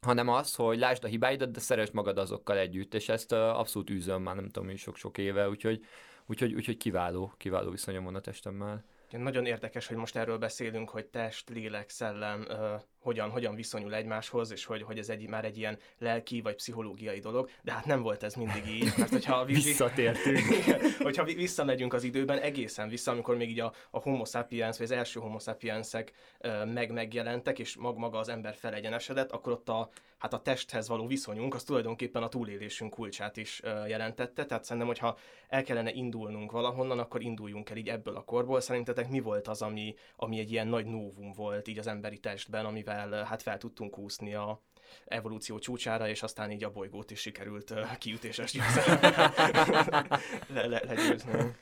hanem 0.00 0.28
az, 0.28 0.54
hogy 0.54 0.78
lásd 0.78 1.04
a 1.04 1.08
hibáidat, 1.08 1.50
de 1.50 1.60
szeresd 1.60 1.94
magad 1.94 2.18
azokkal 2.18 2.58
együtt, 2.58 2.94
és 2.94 3.08
ezt 3.08 3.32
uh, 3.32 3.38
abszolút 3.38 3.90
űzöm 3.90 4.22
már 4.22 4.34
nem 4.34 4.48
tudom, 4.48 4.76
sok-sok 4.76 5.18
éve, 5.18 5.48
úgyhogy, 5.48 5.84
úgyhogy, 6.26 6.54
úgyhogy 6.54 6.76
kiváló, 6.76 7.32
kiváló 7.36 7.70
viszonyom 7.70 8.04
van 8.04 8.14
a 8.14 8.20
testemmel. 8.20 8.84
Nagyon 9.10 9.46
érdekes, 9.46 9.86
hogy 9.86 9.96
most 9.96 10.16
erről 10.16 10.38
beszélünk, 10.38 10.90
hogy 10.90 11.06
test, 11.06 11.48
lélek, 11.48 11.88
szellem 11.88 12.46
hogyan, 13.06 13.30
hogyan 13.30 13.54
viszonyul 13.54 13.94
egymáshoz, 13.94 14.50
és 14.50 14.64
hogy, 14.64 14.82
hogy 14.82 14.98
ez 14.98 15.08
egy, 15.08 15.28
már 15.28 15.44
egy 15.44 15.58
ilyen 15.58 15.78
lelki 15.98 16.40
vagy 16.40 16.54
pszichológiai 16.54 17.18
dolog, 17.18 17.50
de 17.62 17.72
hát 17.72 17.84
nem 17.84 18.02
volt 18.02 18.22
ez 18.22 18.34
mindig 18.34 18.66
így, 18.66 18.92
mert 18.96 19.10
hogyha 19.10 19.44
visszatértünk, 19.44 20.40
hogyha 21.06 21.24
visszamegyünk 21.24 21.92
az 21.92 22.02
időben, 22.02 22.38
egészen 22.38 22.88
vissza, 22.88 23.10
amikor 23.10 23.36
még 23.36 23.50
így 23.50 23.60
a, 23.60 23.72
a 23.90 23.98
homo 23.98 24.24
sapiens, 24.24 24.78
vagy 24.78 24.86
az 24.86 24.96
első 24.96 25.20
homo 25.20 25.38
sapiensek 25.38 26.12
meg 26.72 26.92
megjelentek, 26.92 27.58
és 27.58 27.76
mag 27.76 27.96
maga 27.96 28.18
az 28.18 28.28
ember 28.28 28.54
felegyenesedett, 28.54 29.32
akkor 29.32 29.52
ott 29.52 29.68
a, 29.68 29.88
hát 30.18 30.32
a 30.32 30.42
testhez 30.42 30.88
való 30.88 31.06
viszonyunk, 31.06 31.54
az 31.54 31.62
tulajdonképpen 31.62 32.22
a 32.22 32.28
túlélésünk 32.28 32.94
kulcsát 32.94 33.36
is 33.36 33.62
jelentette, 33.88 34.44
tehát 34.44 34.64
szerintem, 34.64 34.86
hogyha 34.86 35.16
el 35.48 35.62
kellene 35.62 35.92
indulnunk 35.92 36.50
valahonnan, 36.50 36.98
akkor 36.98 37.22
induljunk 37.22 37.70
el 37.70 37.76
így 37.76 37.88
ebből 37.88 38.16
a 38.16 38.24
korból. 38.24 38.60
Szerintetek 38.60 39.08
mi 39.08 39.20
volt 39.20 39.48
az, 39.48 39.62
ami, 39.62 39.94
ami 40.16 40.38
egy 40.38 40.52
ilyen 40.52 40.68
nagy 40.68 40.86
novum 40.86 41.32
volt 41.32 41.68
így 41.68 41.78
az 41.78 41.86
emberi 41.86 42.18
testben, 42.18 42.64
amivel 42.64 42.95
hát 43.24 43.42
fel 43.42 43.58
tudtunk 43.58 43.98
úszni 43.98 44.34
a, 44.34 44.62
evolúció 45.04 45.58
csúcsára, 45.58 46.08
és 46.08 46.22
aztán 46.22 46.50
így 46.50 46.64
a 46.64 46.70
bolygót 46.70 47.10
is 47.10 47.20
sikerült 47.20 47.74
kiütéses 47.98 48.54
le, 50.54 50.66
le, 50.66 50.82
legyőzni. 50.86 51.54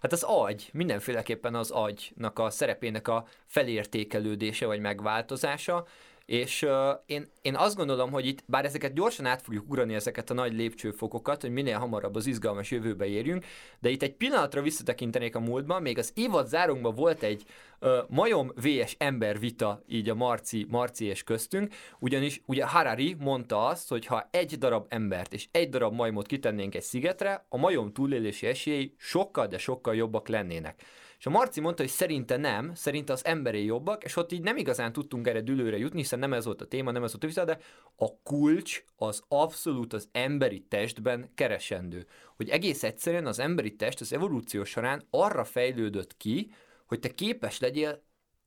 Hát 0.00 0.12
az 0.12 0.22
agy, 0.22 0.68
mindenféleképpen 0.72 1.54
az 1.54 1.70
agynak 1.70 2.38
a 2.38 2.50
szerepének 2.50 3.08
a 3.08 3.26
felértékelődése 3.46 4.66
vagy 4.66 4.80
megváltozása, 4.80 5.86
És 6.28 6.62
uh, 6.62 6.70
én, 7.06 7.26
én 7.42 7.56
azt 7.56 7.76
gondolom, 7.76 8.10
hogy 8.10 8.26
itt, 8.26 8.42
bár 8.46 8.64
ezeket 8.64 8.92
gyorsan 8.92 9.26
át 9.26 9.42
fogjuk 9.42 9.68
ugrani, 9.68 9.94
ezeket 9.94 10.30
a 10.30 10.34
nagy 10.34 10.52
lépcsőfokokat, 10.52 11.40
hogy 11.40 11.50
minél 11.50 11.78
hamarabb 11.78 12.14
az 12.14 12.26
izgalmas 12.26 12.70
jövőbe 12.70 13.06
érjünk, 13.06 13.44
de 13.80 13.88
itt 13.88 14.02
egy 14.02 14.14
pillanatra 14.14 14.62
visszatekintenék 14.62 15.34
a 15.34 15.40
múltban, 15.40 15.82
még 15.82 15.98
az 15.98 16.12
évad 16.14 16.46
zárunkban 16.46 16.94
volt 16.94 17.22
egy 17.22 17.44
uh, 17.80 17.90
majom 18.08 18.52
vs 18.54 18.94
ember 18.98 19.38
vita 19.38 19.82
így 19.86 20.08
a 20.08 20.14
Marci, 20.14 20.66
Marci 20.68 21.04
és 21.04 21.22
köztünk, 21.22 21.74
ugyanis 21.98 22.42
ugye 22.46 22.64
Harari 22.66 23.16
mondta 23.18 23.66
azt, 23.66 23.88
hogy 23.88 24.06
ha 24.06 24.28
egy 24.30 24.58
darab 24.58 24.86
embert 24.88 25.32
és 25.32 25.48
egy 25.50 25.68
darab 25.68 25.94
majmot 25.94 26.26
kitennénk 26.26 26.74
egy 26.74 26.82
szigetre, 26.82 27.46
a 27.48 27.56
majom 27.56 27.92
túlélési 27.92 28.46
esélyei 28.46 28.94
sokkal, 28.96 29.46
de 29.46 29.58
sokkal 29.58 29.94
jobbak 29.94 30.28
lennének. 30.28 30.82
És 31.18 31.26
a 31.26 31.30
Marci 31.30 31.60
mondta, 31.60 31.82
hogy 31.82 31.90
szerinte 31.90 32.36
nem, 32.36 32.74
szerinte 32.74 33.12
az 33.12 33.24
emberé 33.24 33.64
jobbak, 33.64 34.04
és 34.04 34.16
ott 34.16 34.32
így 34.32 34.42
nem 34.42 34.56
igazán 34.56 34.92
tudtunk 34.92 35.26
erre 35.26 35.40
dülőre 35.40 35.76
jutni, 35.76 35.98
hiszen 35.98 36.18
nem 36.18 36.32
ez 36.32 36.44
volt 36.44 36.60
a 36.60 36.66
téma, 36.66 36.90
nem 36.90 37.02
ez 37.02 37.10
volt 37.10 37.24
a 37.24 37.26
vissza, 37.26 37.44
de 37.44 37.58
a 37.96 38.20
kulcs 38.22 38.84
az 38.96 39.22
abszolút 39.28 39.92
az 39.92 40.08
emberi 40.12 40.60
testben 40.68 41.30
keresendő. 41.34 42.06
Hogy 42.36 42.48
egész 42.48 42.82
egyszerűen 42.82 43.26
az 43.26 43.38
emberi 43.38 43.76
test 43.76 44.00
az 44.00 44.12
evolúció 44.12 44.64
során 44.64 45.06
arra 45.10 45.44
fejlődött 45.44 46.16
ki, 46.16 46.50
hogy 46.86 46.98
te 46.98 47.14
képes 47.14 47.60
legyél 47.60 48.02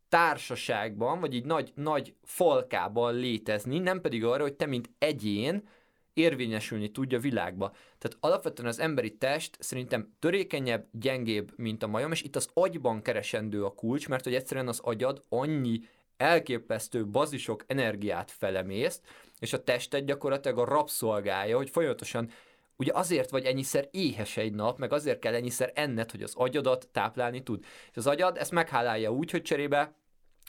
társaságban, 0.10 1.20
vagy 1.20 1.34
így 1.34 1.46
nagy, 1.46 1.72
nagy 1.75 2.16
falkában 2.24 3.16
létezni, 3.16 3.80
nem 3.80 4.01
pedig 4.01 4.24
arra, 4.25 4.42
hogy 4.42 4.54
te, 4.54 4.66
mint 4.66 4.90
egyén, 4.98 5.68
érvényesülni 6.13 6.91
tudja 6.91 7.20
világba. 7.20 7.70
Tehát 7.98 8.18
alapvetően 8.20 8.68
az 8.68 8.80
emberi 8.80 9.18
test 9.18 9.58
szerintem 9.60 10.13
törékenyebb, 10.20 10.88
gyengébb, 10.91 11.51
mint 11.56 11.84
a 11.84 11.88
majom, 11.88 12.12
és 12.12 12.22
itt 12.22 12.36
az 12.36 12.50
agyban 12.53 13.01
keresendő 13.01 13.65
a 13.65 13.74
kulcs, 13.74 14.08
mert 14.08 14.24
hogy 14.24 14.36
egyszerűen 14.36 14.68
az 14.68 14.80
agyad 14.80 15.24
annyi 15.30 15.80
elképesztő 16.18 17.06
bazisok 17.06 17.63
energiát 17.68 18.32
felemészt, 18.32 19.01
és 19.39 19.53
a 19.53 19.63
tested 19.63 20.06
gyakorlatilag 20.06 20.58
a 20.58 20.65
rabszolgája, 20.65 21.58
hogy 21.58 21.70
folyamatosan 21.70 22.30
Ugye 22.82 22.91
azért 22.94 23.30
vagy 23.30 23.46
ennyiszer 23.46 23.88
éhes 23.91 24.38
egy 24.38 24.53
nap, 24.53 24.77
meg 24.77 24.94
azért 24.94 25.20
kell 25.20 25.34
ennyiszer 25.34 25.72
enned, 25.75 26.12
hogy 26.12 26.24
az 26.24 26.34
agyadat 26.36 26.88
táplálni 26.91 27.44
tud. 27.44 27.63
És 27.91 27.98
az 27.98 28.08
agyad 28.08 28.38
ezt 28.38 28.51
meghálálja 28.51 29.12
úgy, 29.12 29.32
hogy 29.32 29.41
cserébe 29.41 29.94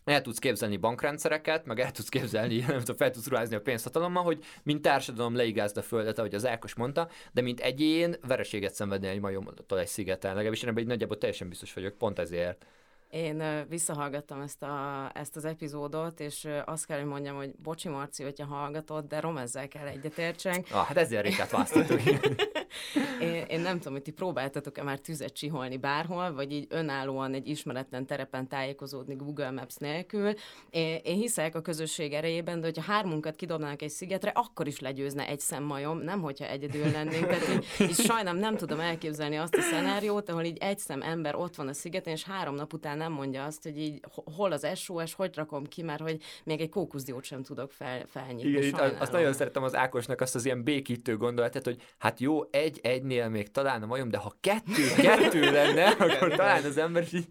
el 0.04 0.22
tudsz 0.22 0.38
képzelni 0.38 0.76
bankrendszereket, 0.76 1.66
meg 1.66 1.80
el 1.80 1.90
tudsz 1.90 2.08
képzelni, 2.08 2.58
nem 2.68 2.78
tudom, 2.78 2.96
fel 2.96 3.10
tudsz 3.10 3.28
ruházni 3.28 3.56
a 3.56 3.60
pénzhatalommal, 3.60 4.22
hogy 4.22 4.44
mint 4.62 4.82
társadalom 4.82 5.36
leigázd 5.36 5.76
a 5.76 5.82
földet, 5.82 6.18
ahogy 6.18 6.34
az 6.34 6.46
Ákos 6.46 6.74
mondta, 6.74 7.08
de 7.32 7.40
mint 7.40 7.60
egyén 7.60 8.16
vereséget 8.26 8.74
szenvedni 8.74 9.06
egy 9.06 9.20
majomtól 9.20 9.78
egy 9.78 9.86
szigeten. 9.86 10.30
Legalábbis 10.30 10.62
én 10.62 10.68
ebben 10.68 10.84
nagyjából 10.86 11.18
teljesen 11.18 11.48
biztos 11.48 11.72
vagyok, 11.72 11.98
pont 11.98 12.18
ezért. 12.18 12.66
Én 13.12 13.66
visszahallgattam 13.68 14.40
ezt, 14.40 14.62
a, 14.62 15.10
ezt 15.14 15.36
az 15.36 15.44
epizódot, 15.44 16.20
és 16.20 16.48
azt 16.64 16.86
kell, 16.86 16.98
hogy 16.98 17.08
mondjam, 17.08 17.36
hogy 17.36 17.54
bocsi 17.62 17.88
Marci, 17.88 18.22
hogyha 18.22 18.44
hallgatod, 18.46 19.04
de 19.04 19.20
rom 19.20 19.36
ezzel 19.36 19.68
kell 19.68 19.86
egyetértseng. 19.86 20.64
Ah, 20.70 20.84
hát 20.84 20.96
ezzel 20.96 21.22
rikát 21.22 21.50
választottuk. 21.50 22.00
én, 23.20 23.44
én 23.48 23.60
nem 23.60 23.76
tudom, 23.76 23.92
hogy 23.92 24.02
ti 24.02 24.10
próbáltatok-e 24.10 24.82
már 24.82 24.98
tüzet 24.98 25.32
csiholni 25.32 25.76
bárhol, 25.76 26.32
vagy 26.32 26.52
így 26.52 26.66
önállóan 26.68 27.34
egy 27.34 27.48
ismeretlen 27.48 28.06
terepen 28.06 28.48
tájékozódni 28.48 29.14
Google 29.14 29.50
Maps 29.50 29.76
nélkül. 29.76 30.32
Én, 30.70 31.00
én 31.02 31.16
hiszek 31.16 31.54
a 31.54 31.60
közösség 31.60 32.12
erejében, 32.12 32.60
de 32.60 32.66
hogyha 32.66 32.92
hármunkat 32.92 33.36
kidobnának 33.36 33.82
egy 33.82 33.90
szigetre, 33.90 34.30
akkor 34.34 34.66
is 34.66 34.80
legyőzne 34.80 35.26
egy 35.26 35.40
szemmajom, 35.40 35.98
nem 35.98 36.20
hogyha 36.20 36.46
egyedül 36.46 36.90
lennénk. 36.90 37.26
Tehát 37.26 37.48
így, 37.48 37.88
így 37.88 37.94
sajnálom, 37.94 38.40
nem 38.40 38.56
tudom 38.56 38.80
elképzelni 38.80 39.36
azt 39.36 39.56
a 39.56 39.60
szenáriót, 39.60 40.28
ahol 40.28 40.44
így 40.44 40.58
egy 40.58 40.78
szem 40.78 41.02
ember 41.02 41.34
ott 41.34 41.54
van 41.54 41.68
a 41.68 41.72
szigeten, 41.72 42.12
és 42.12 42.24
három 42.24 42.54
nap 42.54 42.72
után 42.72 43.00
nem 43.02 43.12
mondja 43.12 43.44
azt, 43.44 43.62
hogy 43.62 43.78
így 43.78 44.00
hol 44.36 44.52
az 44.52 44.66
SOS, 44.74 45.14
hogy 45.14 45.34
rakom 45.34 45.66
ki, 45.66 45.82
mert 45.82 46.00
hogy 46.00 46.22
még 46.44 46.60
egy 46.60 46.68
kókuszdiót 46.68 47.24
sem 47.24 47.42
tudok 47.42 47.72
fel, 47.72 48.06
felnyitni. 48.06 48.50
Igen, 48.50 48.62
itt 48.62 49.00
azt 49.00 49.12
nagyon 49.12 49.32
szeretem 49.32 49.62
az 49.62 49.74
Ákosnak 49.74 50.20
azt 50.20 50.34
az 50.34 50.44
ilyen 50.44 50.64
békítő 50.64 51.16
gondolatát, 51.16 51.64
hogy 51.64 51.82
hát 51.98 52.20
jó, 52.20 52.42
egy 52.50 52.78
egynél 52.82 53.28
még 53.28 53.50
talán 53.50 53.82
a 53.82 53.86
majom, 53.86 54.08
de 54.10 54.18
ha 54.18 54.34
kettő, 54.40 55.02
kettő 55.02 55.40
lenne, 55.40 55.88
akkor 55.88 56.34
talán 56.34 56.64
az 56.64 56.76
ember 56.76 57.04
így 57.12 57.28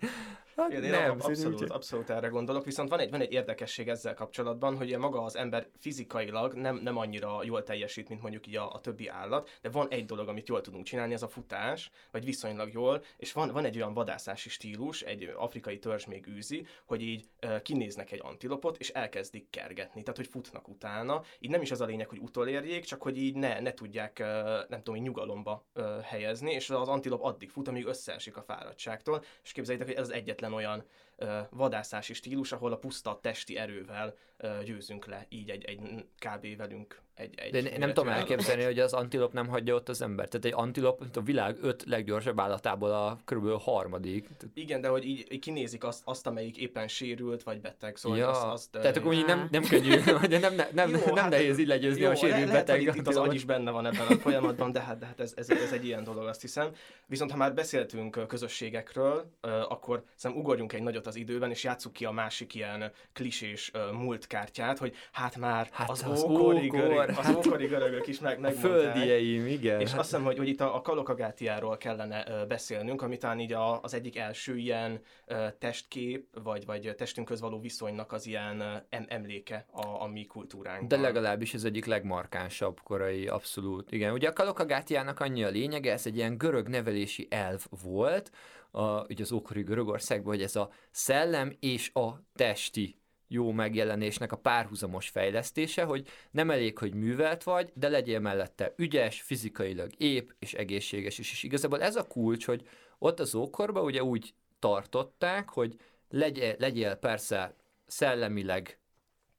Hát 0.56 0.72
én 0.72 0.90
nem, 0.90 1.18
abszolút, 1.20 1.70
abszolút 1.70 2.10
erre 2.10 2.28
gondolok, 2.28 2.66
viszont 2.66 2.90
van 2.90 3.00
egy, 3.00 3.10
van 3.10 3.22
egy 3.22 3.32
érdekesség 3.32 3.88
ezzel 3.88 4.14
kapcsolatban, 4.14 4.78
hogy 4.78 4.98
maga 4.98 5.22
az 5.22 5.36
ember 5.36 5.68
fizikailag 5.80 6.54
nem, 6.54 6.76
nem 6.76 6.98
annyira 6.98 7.44
jól 7.44 7.64
teljesít, 7.64 8.10
mint 8.10 8.22
mondjuk 8.22 8.48
így 8.48 8.56
a, 8.56 8.74
a 8.74 8.80
többi 8.80 9.08
állat, 9.08 9.58
de 9.62 9.70
van 9.70 9.88
egy 9.90 10.06
dolog, 10.06 10.28
amit 10.28 10.48
jól 10.48 10.62
tudunk 10.62 10.86
csinálni, 10.86 11.14
ez 11.14 11.24
a 11.24 11.28
futás, 11.28 11.92
vagy 12.12 12.26
viszonylag 12.26 12.74
jól, 12.74 13.04
és 13.18 13.34
van, 13.34 13.52
van 13.52 13.66
egy 13.66 13.76
olyan 13.76 13.94
vadászási 13.94 14.50
stílus, 14.50 15.02
egy 15.02 15.34
afrikai 15.38 15.80
törzs 15.80 16.06
még 16.06 16.28
űzi, 16.28 16.66
hogy 16.86 17.02
így 17.02 17.26
uh, 17.44 17.62
kinéznek 17.62 18.12
egy 18.12 18.22
antilopot, 18.24 18.78
és 18.78 18.90
elkezdik 18.90 19.50
kergetni, 19.50 20.02
tehát 20.02 20.18
hogy 20.18 20.28
futnak 20.28 20.68
utána. 20.68 21.22
Így 21.40 21.50
nem 21.50 21.62
is 21.62 21.72
az 21.72 21.82
a 21.82 21.86
lényeg, 21.86 22.10
hogy 22.10 22.20
utolérjék, 22.20 22.84
csak 22.84 23.02
hogy 23.02 23.18
így 23.18 23.36
ne, 23.36 23.60
ne 23.60 23.74
tudják, 23.74 24.18
uh, 24.22 24.28
nem 24.70 24.84
tudom, 24.84 25.02
nyugalomba 25.02 25.66
uh, 25.76 26.02
helyezni, 26.02 26.52
és 26.52 26.70
az 26.70 26.88
antilop 26.88 27.24
addig 27.24 27.50
fut, 27.50 27.68
amíg 27.68 27.86
összeesik 27.86 28.38
a 28.38 28.42
fáradtságtól, 28.42 29.24
és 29.44 29.52
képzeljétek, 29.52 29.88
hogy 29.88 29.98
ez 29.98 30.08
az 30.08 30.14
egyetlen 30.14 30.41
egyetlen 30.42 30.54
olyan 30.54 30.84
ö, 31.16 31.40
vadászási 31.50 32.14
stílus, 32.14 32.52
ahol 32.52 32.72
a 32.72 32.78
puszta 32.78 33.20
testi 33.22 33.58
erővel 33.58 34.16
ö, 34.38 34.64
győzünk 34.64 35.06
le 35.06 35.26
így 35.30 35.50
egy, 35.50 35.64
egy 35.64 36.06
kb. 36.18 36.58
velünk 36.58 37.02
egy, 37.22 37.34
egy 37.36 37.64
De 37.64 37.78
nem 37.78 37.94
tudom 37.94 38.10
elképzelni, 38.10 38.64
hogy 38.64 38.80
az 38.80 38.94
antilop 38.94 39.34
nem 39.34 39.48
hagyja 39.48 39.76
ott 39.76 39.90
az 39.90 40.02
ember. 40.02 40.28
Tehát 40.28 40.46
egy 40.46 40.54
antilop 40.56 41.04
a 41.14 41.22
világ 41.22 41.58
öt 41.62 41.84
leggyorsabb 41.88 42.40
állatából 42.40 42.92
a 42.92 43.20
kb. 43.26 43.62
harmadik. 43.62 44.28
Igen, 44.54 44.82
de 44.82 44.88
hogy 44.88 45.06
így, 45.06 45.26
így 45.30 45.40
kinézik 45.40 45.84
azt, 45.84 46.02
azt, 46.06 46.28
amelyik 46.28 46.58
éppen 46.58 46.88
sérült 46.88 47.44
vagy 47.44 47.62
beteg. 47.62 47.96
Szóval 47.96 48.18
ja, 48.18 48.30
azt, 48.30 48.46
azt, 48.46 48.70
tehát 48.72 48.98
akkor 48.98 49.14
úgy 49.14 49.26
nem, 49.26 49.48
nem 49.52 49.64
könnyű, 49.70 49.96
de 50.30 50.40
nem, 50.40 50.56
nem, 50.56 50.68
nem, 50.74 50.90
jó, 50.90 51.06
nem 51.06 51.16
hát, 51.16 51.30
nehéz 51.30 51.58
így 51.58 51.68
legyőzni 51.68 52.02
jó, 52.02 52.10
a 52.10 52.16
sérült 52.16 52.48
le, 52.48 52.52
beteg. 52.52 52.82
Lehet, 52.82 52.96
itt 52.96 53.08
az 53.08 53.18
agy 53.18 53.34
is 53.34 53.46
benne 53.46 53.72
van 53.72 53.86
ebben 53.86 54.08
a 54.08 54.16
folyamatban, 54.16 54.72
de 54.72 54.82
hát, 54.82 54.98
de 54.98 55.06
hát 55.06 55.20
ez, 55.20 55.34
ez, 55.36 55.50
ez, 55.50 55.72
egy 55.72 55.86
ilyen 55.86 56.04
dolog, 56.04 56.28
azt 56.28 56.42
hiszem. 56.42 56.70
Viszont 57.06 57.32
ha 57.32 57.38
már 57.38 57.54
beszéltünk 57.54 58.28
közösségekről, 58.28 59.32
akkor 59.70 60.04
szerintem 60.16 60.46
ugorjunk 60.46 60.74
egy 60.74 60.84
nagyot 60.84 61.08
az 61.08 61.16
időben, 61.16 61.50
és 61.50 61.64
játsszuk 61.64 61.94
ki 61.94 62.06
a 62.06 62.12
másik 62.12 62.56
ilyen 62.56 62.92
klisés 63.14 63.72
múltkártyát, 63.92 64.78
hogy 64.78 64.96
hát 65.12 65.38
már 65.38 65.68
hát 65.72 65.90
az, 65.90 66.04
az 66.04 66.24
ókori, 66.24 66.68
görög, 66.68 67.10
az 67.18 67.36
ókori 67.36 67.66
görögök 67.66 68.08
is 68.08 68.20
meg, 68.20 68.40
megmondták. 68.40 68.72
Földieim, 68.72 69.48
igen. 69.48 69.80
És 69.80 69.90
hát. 69.90 70.00
azt 70.00 70.10
hiszem, 70.10 70.26
hogy, 70.26 70.38
hogy 70.38 70.48
itt 70.48 70.62
a, 70.62 70.76
a 70.76 70.82
kalokagátiáról 70.82 71.78
kellene 71.78 72.26
uh, 72.28 72.48
beszélnünk, 72.48 73.02
ami 73.02 73.18
talán 73.18 73.40
így 73.40 73.54
a, 73.54 73.82
az 73.82 73.94
egyik 73.94 74.18
első 74.18 74.58
ilyen 74.58 75.02
uh, 75.28 75.38
testkép, 75.60 76.28
vagy, 76.44 76.66
vagy 76.66 76.96
testünkhöz 76.98 77.42
való 77.42 77.60
viszonynak 77.60 78.12
az 78.12 78.26
ilyen 78.26 78.62
em, 78.90 79.06
emléke 79.08 79.66
a, 79.72 80.02
a 80.02 80.08
mi 80.08 80.26
kultúránkban. 80.26 80.88
De 80.88 80.98
legalábbis 80.98 81.54
ez 81.54 81.64
egyik 81.64 81.86
legmarkánsabb 81.86 82.80
korai, 82.84 83.28
abszolút. 83.28 83.92
Igen, 83.92 84.14
ugye 84.14 84.30
a 84.30 84.34
kalokagátiának 84.34 85.20
annyi 85.20 85.44
a 85.44 85.50
lényege, 85.50 85.92
ez 85.92 86.06
egy 86.06 86.16
ilyen 86.16 86.38
görög 86.38 86.68
nevelési 86.68 87.28
elv 87.30 87.66
volt, 87.84 88.32
a, 88.72 89.06
ugye 89.06 89.24
az 89.24 89.32
ókori 89.32 89.62
Görögországban, 89.62 90.34
hogy 90.34 90.44
ez 90.44 90.56
a 90.56 90.70
szellem 90.92 91.56
és 91.60 91.92
a 91.94 92.10
testi 92.36 93.01
jó 93.32 93.52
megjelenésnek 93.52 94.32
a 94.32 94.38
párhuzamos 94.38 95.10
fejlesztése, 95.10 95.84
hogy 95.84 96.08
nem 96.32 96.52
elég, 96.52 96.78
hogy 96.78 96.94
művelt 96.94 97.44
vagy, 97.44 97.72
de 97.74 97.90
legyél 97.90 98.20
mellette 98.20 98.74
ügyes, 98.78 99.22
fizikailag 99.22 99.92
ép 99.98 100.36
és 100.40 100.54
egészséges 100.54 101.18
is. 101.18 101.32
És 101.32 101.44
igazából 101.44 101.82
ez 101.82 101.96
a 101.96 102.08
kulcs, 102.08 102.46
hogy 102.46 102.68
ott 103.00 103.20
az 103.20 103.36
ókorban 103.36 103.84
ugye 103.84 104.04
úgy 104.04 104.34
tartották, 104.60 105.50
hogy 105.50 105.80
legyél, 106.10 106.56
legyél 106.60 106.96
persze 106.96 107.56
szellemileg, 107.88 108.80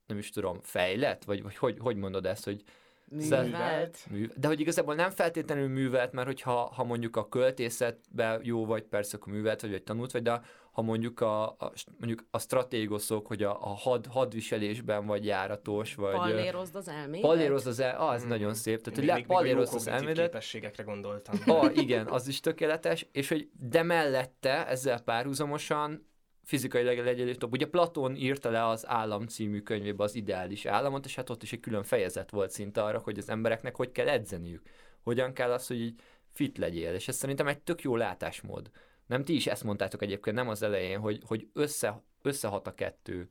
nem 0.07 0.19
is 0.19 0.31
tudom, 0.31 0.59
fejlett, 0.63 1.25
vagy, 1.25 1.43
vagy 1.43 1.57
hogy, 1.57 1.77
hogy 1.81 1.97
mondod 1.97 2.27
ezt, 2.27 2.45
hogy 2.45 2.63
Művelt. 3.09 3.99
Mű, 4.11 4.29
de 4.37 4.47
hogy 4.47 4.61
igazából 4.61 4.95
nem 4.95 5.11
feltétlenül 5.11 5.69
művelt, 5.69 6.13
mert 6.13 6.27
hogyha 6.27 6.53
ha 6.53 6.85
mondjuk 6.85 7.17
a 7.17 7.29
költészetben 7.29 8.41
jó 8.43 8.67
vagy, 8.67 8.83
persze 8.83 9.17
akkor 9.17 9.33
művelt 9.33 9.61
vagy, 9.61 9.71
vagy 9.71 9.83
tanult 9.83 10.13
vagy, 10.13 10.23
de 10.23 10.43
ha 10.73 10.83
mondjuk 10.83 11.21
a, 11.21 11.45
a, 11.45 11.73
mondjuk 11.99 12.27
a 12.31 12.39
stratégoszok, 12.39 13.27
hogy 13.27 13.43
a, 13.43 13.51
a 13.51 13.75
had, 13.75 14.07
hadviselésben 14.07 15.07
vagy 15.07 15.25
járatos, 15.25 15.95
vagy... 15.95 16.15
Pallérozd 16.15 16.77
az 16.77 16.89
elmédet? 16.89 17.21
Pallérozd 17.21 17.67
az 17.67 17.81
el, 17.81 18.09
az 18.09 18.21
hmm. 18.21 18.29
nagyon 18.29 18.55
szép. 18.55 18.81
Tehát, 18.81 18.99
hogy 18.99 19.09
le, 19.09 19.35
pallérozd 19.35 19.75
az 19.75 19.87
elmédet. 19.87 20.25
képességekre 20.25 20.83
gondoltam. 20.83 21.41
Ah, 21.47 21.77
igen, 21.77 22.07
az 22.07 22.29
is 22.29 22.41
tökéletes, 22.41 23.07
és 23.13 23.29
hogy 23.29 23.49
de 23.69 23.83
mellette 23.83 24.67
ezzel 24.67 25.01
párhuzamosan 25.01 26.07
fizikailag 26.45 26.99
legyen 26.99 27.27
jobb. 27.27 27.53
Ugye 27.53 27.67
Platón 27.67 28.17
írta 28.17 28.51
le 28.51 28.67
az 28.67 28.89
Állam 28.89 29.27
című 29.27 29.61
könyvébe 29.61 30.05
az 30.05 30.15
ideális 30.15 30.67
államot, 30.67 31.05
és 31.05 31.15
hát 31.15 31.31
ott 31.31 31.43
is 31.43 31.53
egy 31.53 31.61
külön 31.61 31.83
fejezet 31.83 32.31
volt 32.31 32.51
szinte 32.51 32.83
arra, 32.83 32.99
hogy 32.99 33.19
az 33.19 33.29
embereknek 33.29 33.77
hogy 33.77 33.93
kell 33.93 34.09
edzeniük. 34.09 34.63
Hogyan 35.03 35.33
kell 35.33 35.53
az, 35.53 35.67
hogy 35.67 35.81
így 35.81 36.01
fit 36.31 36.59
legyél. 36.59 36.95
És 36.95 37.09
ez 37.09 37.17
szerintem 37.17 37.47
egy 37.47 37.59
tök 37.59 37.83
jó 37.83 37.97
látásmód. 37.97 38.71
Nem 39.07 39.25
ti 39.25 39.35
is 39.35 39.47
ezt 39.47 39.65
mondtátok 39.65 40.03
egyébként, 40.03 40.37
nem 40.37 40.49
az 40.49 40.63
elején, 40.63 41.01
hogy, 41.01 41.23
hogy 41.27 41.49
össze, 41.53 42.03
összehat 42.23 42.67
a 42.67 42.75
kettő. 42.75 43.29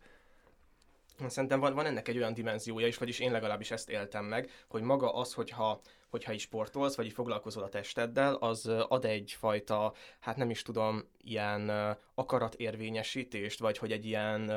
Szerintem 1.28 1.60
van, 1.60 1.74
van 1.74 1.86
ennek 1.86 2.08
egy 2.08 2.18
olyan 2.18 2.34
dimenziója 2.34 2.88
is, 2.88 2.98
vagyis 2.98 3.20
én 3.20 3.32
legalábbis 3.32 3.72
ezt 3.72 3.90
éltem 3.90 4.26
meg, 4.26 4.50
hogy 4.68 4.82
maga 4.82 5.14
az, 5.14 5.34
hogyha 5.34 5.82
hogyha 6.12 6.32
is 6.32 6.42
sportolsz, 6.42 6.96
vagy 6.96 7.12
foglalkozol 7.12 7.64
a 7.64 7.70
testeddel, 7.70 8.34
az 8.34 8.66
ad 8.88 9.06
egyfajta, 9.06 9.94
hát 10.20 10.36
nem 10.36 10.50
is 10.50 10.62
tudom, 10.62 11.04
ilyen 11.24 11.72
akaratérvényesítést, 12.14 13.60
vagy 13.60 13.78
hogy 13.78 13.92
egy 13.92 14.06
ilyen, 14.06 14.52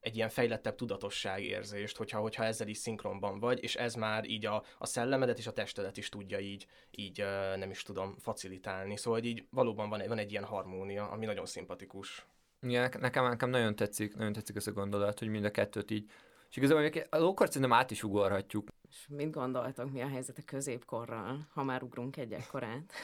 egy 0.00 0.16
ilyen 0.16 0.28
fejlettebb 0.28 0.74
tudatosságérzést, 0.74 1.96
hogyha, 1.96 2.18
hogyha 2.18 2.44
ezzel 2.44 2.68
is 2.68 2.76
szinkronban 2.76 3.38
vagy, 3.38 3.62
és 3.62 3.76
ez 3.76 3.94
már 3.94 4.24
így 4.24 4.46
a, 4.46 4.64
a 4.78 4.86
szellemedet 4.86 5.38
és 5.38 5.46
a 5.46 5.52
testedet 5.52 5.96
is 5.96 6.08
tudja 6.08 6.38
így, 6.38 6.66
így 6.90 7.18
nem 7.56 7.70
is 7.70 7.82
tudom, 7.82 8.16
facilitálni. 8.18 8.96
Szóval 8.96 9.22
így 9.22 9.44
valóban 9.50 9.88
van 9.88 10.00
egy, 10.00 10.08
van 10.08 10.18
egy 10.18 10.30
ilyen 10.30 10.44
harmónia, 10.44 11.08
ami 11.08 11.26
nagyon 11.26 11.46
szimpatikus. 11.46 12.26
Igen, 12.62 12.90
nekem, 13.00 13.24
nekem 13.24 13.50
nagyon 13.50 13.76
tetszik, 13.76 14.16
nagyon 14.16 14.32
tetszik 14.32 14.56
ez 14.56 14.66
a 14.66 14.72
gondolat, 14.72 15.18
hogy 15.18 15.28
mind 15.28 15.44
a 15.44 15.50
kettőt 15.50 15.90
így 15.90 16.10
és 16.50 16.56
igazából 16.56 17.02
a 17.10 17.18
lókart 17.18 17.52
szerintem 17.52 17.78
át 17.78 17.90
is 17.90 18.02
ugorhatjuk. 18.02 18.68
És 18.88 19.06
mit 19.08 19.30
gondoltok, 19.30 19.92
mi 19.92 20.00
a 20.00 20.08
helyzet 20.08 20.38
a 20.38 20.42
középkorral, 20.44 21.48
ha 21.52 21.62
már 21.62 21.82
ugrunk 21.82 22.16
egy 22.16 22.32
ekkorát? 22.32 22.92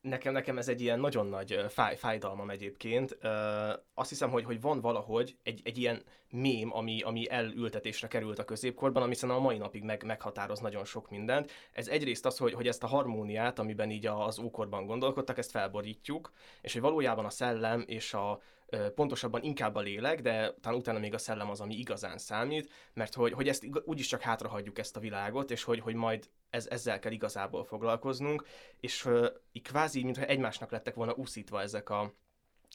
Nekem, 0.00 0.32
nekem 0.32 0.58
ez 0.58 0.68
egy 0.68 0.80
ilyen 0.80 1.00
nagyon 1.00 1.26
nagy 1.26 1.64
fáj, 1.68 1.96
fájdalmam 1.96 2.50
egyébként. 2.50 3.18
Azt 3.94 4.08
hiszem, 4.08 4.30
hogy, 4.30 4.44
hogy 4.44 4.60
van 4.60 4.80
valahogy 4.80 5.36
egy, 5.42 5.60
egy 5.64 5.78
ilyen 5.78 6.02
mém, 6.30 6.76
ami, 6.76 7.00
ami 7.02 7.30
elültetésre 7.30 8.08
került 8.08 8.38
a 8.38 8.44
középkorban, 8.44 9.02
ami 9.02 9.14
szerintem 9.14 9.44
a 9.44 9.46
mai 9.46 9.58
napig 9.58 9.82
meg, 9.82 10.04
meghatároz 10.04 10.60
nagyon 10.60 10.84
sok 10.84 11.10
mindent. 11.10 11.50
Ez 11.72 11.88
egyrészt 11.88 12.26
az, 12.26 12.38
hogy, 12.38 12.52
hogy 12.52 12.66
ezt 12.66 12.82
a 12.82 12.86
harmóniát, 12.86 13.58
amiben 13.58 13.90
így 13.90 14.06
az 14.06 14.38
ókorban 14.38 14.86
gondolkodtak, 14.86 15.38
ezt 15.38 15.50
felborítjuk, 15.50 16.32
és 16.60 16.72
hogy 16.72 16.82
valójában 16.82 17.24
a 17.24 17.30
szellem 17.30 17.84
és 17.86 18.14
a, 18.14 18.40
pontosabban 18.94 19.42
inkább 19.42 19.74
a 19.74 19.80
lélek, 19.80 20.20
de 20.20 20.54
talán 20.60 20.78
utána 20.78 20.98
még 20.98 21.14
a 21.14 21.18
szellem 21.18 21.50
az, 21.50 21.60
ami 21.60 21.74
igazán 21.74 22.18
számít, 22.18 22.70
mert 22.92 23.14
hogy, 23.14 23.32
hogy 23.32 23.48
ezt 23.48 23.66
úgyis 23.84 24.06
csak 24.06 24.20
hátrahagyjuk 24.20 24.78
ezt 24.78 24.96
a 24.96 25.00
világot, 25.00 25.50
és 25.50 25.62
hogy, 25.62 25.80
hogy 25.80 25.94
majd 25.94 26.28
ez, 26.50 26.66
ezzel 26.66 26.98
kell 26.98 27.12
igazából 27.12 27.64
foglalkoznunk, 27.64 28.46
és 28.80 29.04
uh, 29.04 29.26
így 29.52 29.62
kvázi, 29.62 30.02
mintha 30.02 30.24
egymásnak 30.24 30.70
lettek 30.70 30.94
volna 30.94 31.14
úszítva 31.14 31.60
ezek 31.60 31.90
a, 31.90 32.12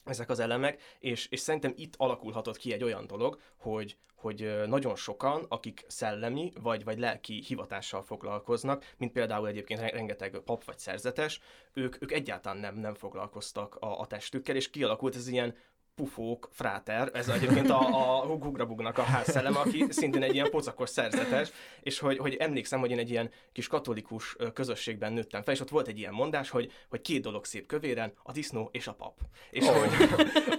ezek 0.05 0.29
az 0.29 0.39
elemek, 0.39 0.81
és, 0.99 1.27
és 1.27 1.39
szerintem 1.39 1.73
itt 1.75 1.93
alakulhatott 1.97 2.57
ki 2.57 2.73
egy 2.73 2.83
olyan 2.83 3.07
dolog, 3.07 3.39
hogy, 3.57 3.97
hogy 4.15 4.67
nagyon 4.67 4.95
sokan, 4.95 5.45
akik 5.47 5.85
szellemi 5.87 6.51
vagy, 6.61 6.83
vagy 6.83 6.99
lelki 6.99 7.43
hivatással 7.47 8.01
foglalkoznak, 8.01 8.93
mint 8.97 9.11
például 9.11 9.47
egyébként 9.47 9.79
rengeteg 9.79 10.41
pap 10.45 10.63
vagy 10.63 10.77
szerzetes, 10.77 11.39
ők, 11.73 12.01
ők 12.01 12.11
egyáltalán 12.11 12.57
nem, 12.57 12.75
nem 12.75 12.93
foglalkoztak 12.93 13.75
a, 13.75 13.99
a 13.99 14.07
testükkel, 14.07 14.55
és 14.55 14.69
kialakult 14.69 15.15
ez 15.15 15.27
ilyen 15.27 15.55
Pufók 15.95 16.49
Fráter, 16.51 17.09
ez 17.13 17.27
egyébként 17.27 17.69
a, 17.69 17.79
a 18.21 18.25
Hugrabugnak 18.25 18.97
a 18.97 19.01
házszellem, 19.01 19.57
aki 19.57 19.85
szintén 19.89 20.23
egy 20.23 20.33
ilyen 20.33 20.49
pocakos 20.49 20.89
szerzetes, 20.89 21.51
és 21.81 21.99
hogy, 21.99 22.17
hogy 22.17 22.35
emlékszem, 22.35 22.79
hogy 22.79 22.91
én 22.91 22.97
egy 22.97 23.09
ilyen 23.09 23.29
kis 23.51 23.67
katolikus 23.67 24.35
közösségben 24.53 25.13
nőttem 25.13 25.43
fel, 25.43 25.53
és 25.53 25.59
ott 25.59 25.69
volt 25.69 25.87
egy 25.87 25.97
ilyen 25.97 26.13
mondás, 26.13 26.49
hogy, 26.49 26.71
hogy 26.89 27.01
két 27.01 27.21
dolog 27.21 27.45
szép 27.45 27.65
kövéren, 27.65 28.13
a 28.23 28.31
disznó 28.31 28.69
és 28.71 28.87
a 28.87 28.93
pap. 28.93 29.19
És 29.49 29.67
oh. 29.67 29.75
hogy, 29.75 29.89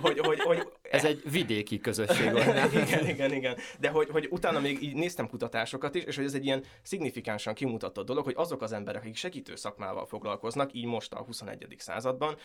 hogy, 0.01 0.19
hogy, 0.19 0.41
hogy, 0.41 0.69
Ez 0.83 1.05
egy 1.05 1.31
vidéki 1.31 1.79
közösség 1.79 2.31
volt, 2.31 2.73
igen, 2.73 3.09
igen, 3.09 3.33
igen. 3.33 3.57
De 3.81 3.89
hogy, 3.89 4.09
hogy 4.11 4.29
utána 4.31 4.61
még 4.61 4.83
így 4.83 4.95
néztem 4.95 5.29
kutatásokat 5.29 5.95
is, 5.95 6.05
és 6.05 6.17
hogy 6.17 6.25
ez 6.25 6.35
egy 6.35 6.45
ilyen 6.45 6.65
szignifikánsan 6.83 7.55
kimutatott 7.55 8.07
dolog, 8.07 8.25
hogy 8.25 8.35
azok 8.37 8.63
az 8.63 8.73
emberek, 8.73 9.03
akik 9.03 9.17
segítő 9.17 9.57
szakmával 9.57 10.07
foglalkoznak, 10.07 10.73
így 10.73 10.87
most 10.87 11.13
a 11.13 11.23
21. 11.23 11.75
században, 11.79 12.37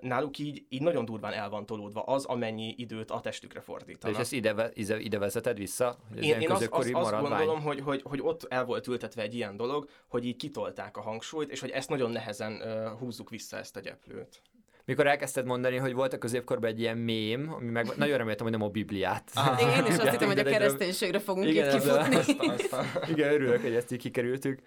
náluk 0.00 0.38
így, 0.38 0.64
így 0.68 0.82
nagyon 0.82 1.04
durván 1.04 1.32
el 1.32 1.48
van 1.48 1.66
tolódva 1.66 1.99
az, 2.06 2.24
amennyi 2.24 2.74
időt 2.76 3.10
a 3.10 3.20
testükre 3.20 3.60
fordítanak. 3.60 4.16
És 4.16 4.22
ezt 4.22 4.32
ide, 4.32 4.70
ide, 4.74 4.98
ide 4.98 5.18
vezeted 5.18 5.58
vissza? 5.58 5.98
Hogy 6.14 6.24
én, 6.24 6.40
én 6.40 6.50
azt, 6.50 6.68
azt, 6.70 6.90
azt 6.92 7.20
gondolom, 7.20 7.60
hogy, 7.60 7.80
hogy, 7.80 8.02
hogy 8.04 8.20
ott 8.22 8.46
el 8.48 8.64
volt 8.64 8.86
ültetve 8.86 9.22
egy 9.22 9.34
ilyen 9.34 9.56
dolog, 9.56 9.88
hogy 10.08 10.24
így 10.24 10.36
kitolták 10.36 10.96
a 10.96 11.00
hangsúlyt, 11.00 11.50
és 11.50 11.60
hogy 11.60 11.70
ezt 11.70 11.88
nagyon 11.88 12.10
nehezen 12.10 12.52
uh, 12.52 12.98
húzzuk 12.98 13.30
vissza 13.30 13.56
ezt 13.56 13.76
a 13.76 13.80
gyeplőt 13.80 14.42
mikor 14.84 15.06
elkezdted 15.06 15.44
mondani, 15.44 15.76
hogy 15.76 15.92
volt 15.92 16.12
a 16.12 16.18
középkorban 16.18 16.70
egy 16.70 16.80
ilyen 16.80 16.96
mém, 16.96 17.52
ami 17.52 17.70
meg 17.70 17.86
nagyon 17.96 18.18
reméltem, 18.18 18.46
hogy 18.46 18.58
nem 18.58 18.66
a 18.66 18.68
Bibliát. 18.68 19.30
Ah, 19.34 19.60
én 19.62 19.84
is 19.86 19.98
azt 19.98 20.10
hittem, 20.10 20.28
hogy 20.28 20.38
a 20.38 20.42
kereszténységre 20.42 21.18
fogunk 21.18 21.46
igen, 21.46 21.66
itt 21.66 21.72
kifutni. 21.72 22.14
Azt, 22.16 22.36
azt, 22.38 22.72
azt. 22.72 23.08
Igen, 23.08 23.32
örülök, 23.32 23.62
hogy 23.62 23.74
ezt 23.74 23.92
így 23.92 23.98
kikerültük. 23.98 24.60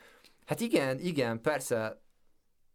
Hát 0.45 0.59
igen, 0.59 0.99
igen, 0.99 1.41
persze, 1.41 2.01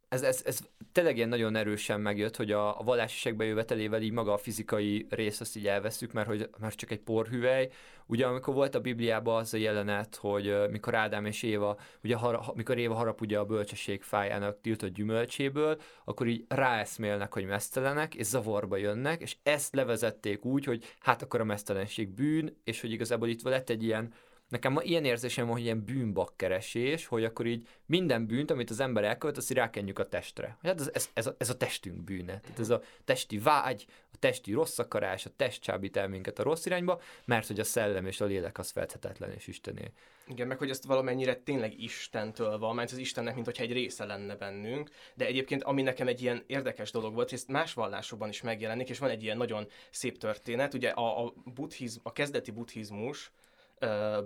ez, 0.08 0.22
ez, 0.22 0.42
ez 0.44 0.60
tényleg 0.92 1.16
ilyen 1.16 1.28
nagyon 1.28 1.56
erősen 1.56 2.00
megjött, 2.00 2.36
hogy 2.36 2.52
a, 2.52 2.80
a 2.80 2.82
vallásiségbe 2.82 3.44
jövetelével 3.44 4.02
így 4.02 4.12
maga 4.12 4.32
a 4.32 4.38
fizikai 4.38 5.06
rész 5.10 5.40
azt 5.40 5.56
így 5.56 5.66
elveszük, 5.66 6.12
mert 6.12 6.28
hogy 6.28 6.50
mert 6.58 6.76
csak 6.76 6.90
egy 6.90 7.00
porhüvely. 7.00 7.70
Ugye 8.06 8.26
amikor 8.26 8.54
volt 8.54 8.74
a 8.74 8.80
Bibliában 8.80 9.38
az 9.38 9.54
a 9.54 9.56
jelenet, 9.56 10.16
hogy 10.16 10.70
mikor 10.70 10.94
Ádám 10.94 11.24
és 11.24 11.42
Éva, 11.42 11.78
ugye 12.02 12.16
har, 12.16 12.40
mikor 12.54 12.78
Éva 12.78 12.94
harap 12.94 13.20
ugye 13.20 13.38
a 13.38 13.44
bölcsesség 13.44 14.02
fájának 14.02 14.60
tiltott 14.60 14.94
gyümölcséből, 14.94 15.80
akkor 16.04 16.26
így 16.26 16.44
ráeszmélnek, 16.48 17.32
hogy 17.32 17.44
mesztelenek, 17.44 18.14
és 18.14 18.26
zavarba 18.26 18.76
jönnek, 18.76 19.20
és 19.20 19.36
ezt 19.42 19.74
levezették 19.74 20.44
úgy, 20.44 20.64
hogy 20.64 20.94
hát 20.98 21.22
akkor 21.22 21.40
a 21.40 21.44
mesztelenség 21.44 22.08
bűn, 22.08 22.60
és 22.64 22.80
hogy 22.80 22.92
igazából 22.92 23.28
itt 23.28 23.42
lett 23.42 23.70
egy 23.70 23.82
ilyen 23.82 24.12
Nekem 24.48 24.72
ma 24.72 24.82
ilyen 24.82 25.04
érzésem 25.04 25.44
van, 25.44 25.54
hogy 25.54 25.62
ilyen 25.62 25.84
bűnbakkeresés, 25.84 27.06
hogy 27.06 27.24
akkor 27.24 27.46
így 27.46 27.68
minden 27.86 28.26
bűnt, 28.26 28.50
amit 28.50 28.70
az 28.70 28.80
ember 28.80 29.04
elkövet, 29.04 29.36
azt 29.36 29.50
rákenjük 29.50 29.98
a 29.98 30.08
testre. 30.08 30.56
Hát 30.62 30.80
ez, 30.80 30.90
ez, 30.92 31.08
ez, 31.12 31.26
a, 31.26 31.34
ez 31.38 31.50
a 31.50 31.56
testünk 31.56 32.04
bűne. 32.04 32.40
Tehát 32.40 32.58
ez 32.58 32.70
a 32.70 32.82
testi 33.04 33.38
vágy, 33.38 33.86
a 34.12 34.16
testi 34.18 34.52
rossz 34.52 34.78
akarás, 34.78 35.26
a 35.26 35.30
test 35.36 35.62
csábít 35.62 35.96
el 35.96 36.08
minket 36.08 36.38
a 36.38 36.42
rossz 36.42 36.66
irányba, 36.66 37.00
mert 37.24 37.46
hogy 37.46 37.60
a 37.60 37.64
szellem 37.64 38.06
és 38.06 38.20
a 38.20 38.24
lélek 38.24 38.58
az 38.58 38.70
felthetetlen 38.70 39.32
és 39.32 39.46
istené. 39.46 39.92
Igen, 40.28 40.46
meg 40.46 40.58
hogy 40.58 40.70
ezt 40.70 40.84
valamennyire 40.84 41.34
tényleg 41.34 41.82
Istentől 41.82 42.58
van, 42.58 42.74
mert 42.74 42.90
az 42.90 42.98
Istennek, 42.98 43.34
mint 43.34 43.46
hogyha 43.46 43.62
egy 43.62 43.72
része 43.72 44.04
lenne 44.04 44.36
bennünk, 44.36 44.90
de 45.14 45.26
egyébként 45.26 45.62
ami 45.62 45.82
nekem 45.82 46.08
egy 46.08 46.22
ilyen 46.22 46.42
érdekes 46.46 46.90
dolog 46.90 47.14
volt, 47.14 47.28
hogy 47.28 47.38
ezt 47.38 47.48
más 47.48 47.72
vallásokban 47.72 48.28
is 48.28 48.42
megjelenik, 48.42 48.88
és 48.88 48.98
van 48.98 49.10
egy 49.10 49.22
ilyen 49.22 49.36
nagyon 49.36 49.68
szép 49.90 50.18
történet, 50.18 50.74
ugye 50.74 50.88
a, 50.88 51.24
a, 51.24 51.34
buddhizm, 51.54 52.00
a 52.02 52.12
kezdeti 52.12 52.50
buddhizmus, 52.50 53.30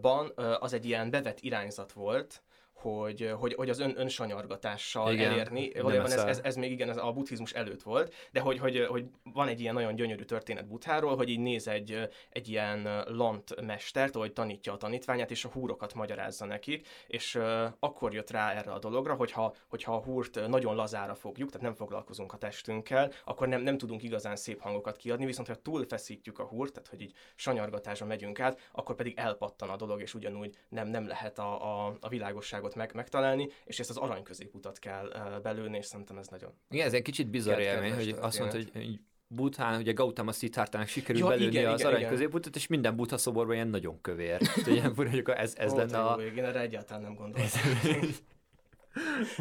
ban 0.00 0.32
az 0.60 0.72
egy 0.72 0.84
ilyen 0.84 1.10
bevett 1.10 1.40
irányzat 1.40 1.92
volt, 1.92 2.42
hogy, 2.82 3.32
hogy, 3.38 3.54
hogy 3.54 3.70
az 3.70 3.78
ön, 3.78 3.94
önsanyargatással 3.96 5.12
igen, 5.12 5.30
elérni. 5.30 5.70
Valójában 5.74 6.12
ez, 6.12 6.22
ez, 6.22 6.40
ez, 6.42 6.56
még 6.56 6.70
igen, 6.70 6.88
ez 6.88 6.96
a 6.96 7.12
buddhizmus 7.12 7.52
előtt 7.52 7.82
volt, 7.82 8.14
de 8.32 8.40
hogy, 8.40 8.58
hogy, 8.58 8.86
hogy 8.88 9.04
van 9.32 9.48
egy 9.48 9.60
ilyen 9.60 9.74
nagyon 9.74 9.94
gyönyörű 9.94 10.22
történet 10.22 10.66
Butháról, 10.66 11.16
hogy 11.16 11.28
így 11.28 11.38
néz 11.38 11.68
egy, 11.68 12.08
egy 12.30 12.48
ilyen 12.48 13.04
lant 13.06 13.60
mestert, 13.60 14.14
hogy 14.14 14.32
tanítja 14.32 14.72
a 14.72 14.76
tanítványát, 14.76 15.30
és 15.30 15.44
a 15.44 15.48
húrokat 15.48 15.94
magyarázza 15.94 16.44
nekik, 16.44 16.88
és 17.06 17.34
uh, 17.34 17.64
akkor 17.78 18.14
jött 18.14 18.30
rá 18.30 18.52
erre 18.52 18.72
a 18.72 18.78
dologra, 18.78 19.14
hogyha, 19.14 19.54
hogyha 19.68 19.94
a 19.94 20.02
húrt 20.02 20.48
nagyon 20.48 20.74
lazára 20.74 21.14
fogjuk, 21.14 21.48
tehát 21.48 21.66
nem 21.66 21.74
foglalkozunk 21.74 22.32
a 22.32 22.36
testünkkel, 22.36 23.12
akkor 23.24 23.48
nem, 23.48 23.62
nem 23.62 23.78
tudunk 23.78 24.02
igazán 24.02 24.36
szép 24.36 24.60
hangokat 24.60 24.96
kiadni, 24.96 25.24
viszont 25.24 25.48
ha 25.48 25.54
túlfeszítjük 25.54 26.38
a 26.38 26.44
húrt, 26.44 26.72
tehát 26.72 26.88
hogy 26.88 27.00
így 27.00 27.14
sanyargatásra 27.34 28.06
megyünk 28.06 28.40
át, 28.40 28.60
akkor 28.72 28.94
pedig 28.94 29.14
elpattan 29.16 29.68
a 29.68 29.76
dolog, 29.76 30.00
és 30.00 30.14
ugyanúgy 30.14 30.56
nem, 30.68 30.88
nem 30.88 31.06
lehet 31.06 31.38
a, 31.38 31.86
a, 31.86 31.96
a 32.00 32.08
világosságot 32.08 32.71
középutat 32.72 32.74
meg, 32.74 32.94
megtalálni, 32.94 33.48
és 33.64 33.78
ezt 33.78 33.90
az 33.90 33.96
arany 33.96 34.22
középutat 34.22 34.78
kell 34.78 35.40
belőni, 35.42 35.76
és 35.76 35.86
szerintem 35.86 36.18
ez 36.18 36.28
nagyon... 36.28 36.52
Igen, 36.70 36.86
ez 36.86 36.92
egy 36.92 37.02
kicsit 37.02 37.30
bizarr 37.30 37.58
élmény, 37.58 37.94
hogy 37.94 38.16
azt 38.20 38.38
mondta, 38.38 38.56
hogy, 38.56 38.70
hogy 38.72 39.00
Buthán, 39.26 39.80
ugye 39.80 39.92
Gautama 39.92 40.32
Siddhartának 40.32 40.86
sikerült 40.88 41.24
ja, 41.24 41.30
belőni 41.30 41.50
igen, 41.50 41.72
az 41.72 41.80
igen, 41.80 41.92
arany 41.92 42.08
középutat, 42.08 42.56
és 42.56 42.66
minden 42.66 42.96
Butha 42.96 43.16
szoborban 43.16 43.54
ilyen 43.54 43.68
nagyon 43.68 44.00
kövér. 44.00 44.40
ilyen 44.66 44.92
mondjuk 44.96 45.30
ez, 45.30 45.54
ez 45.56 45.72
Ó, 45.72 45.76
lenne 45.76 45.98
a... 45.98 46.20
Jó, 46.20 46.26
én 46.26 46.44
erre 46.44 46.60
egyáltalán 46.60 47.02
nem 47.02 47.14
gondoltam. 47.14 47.60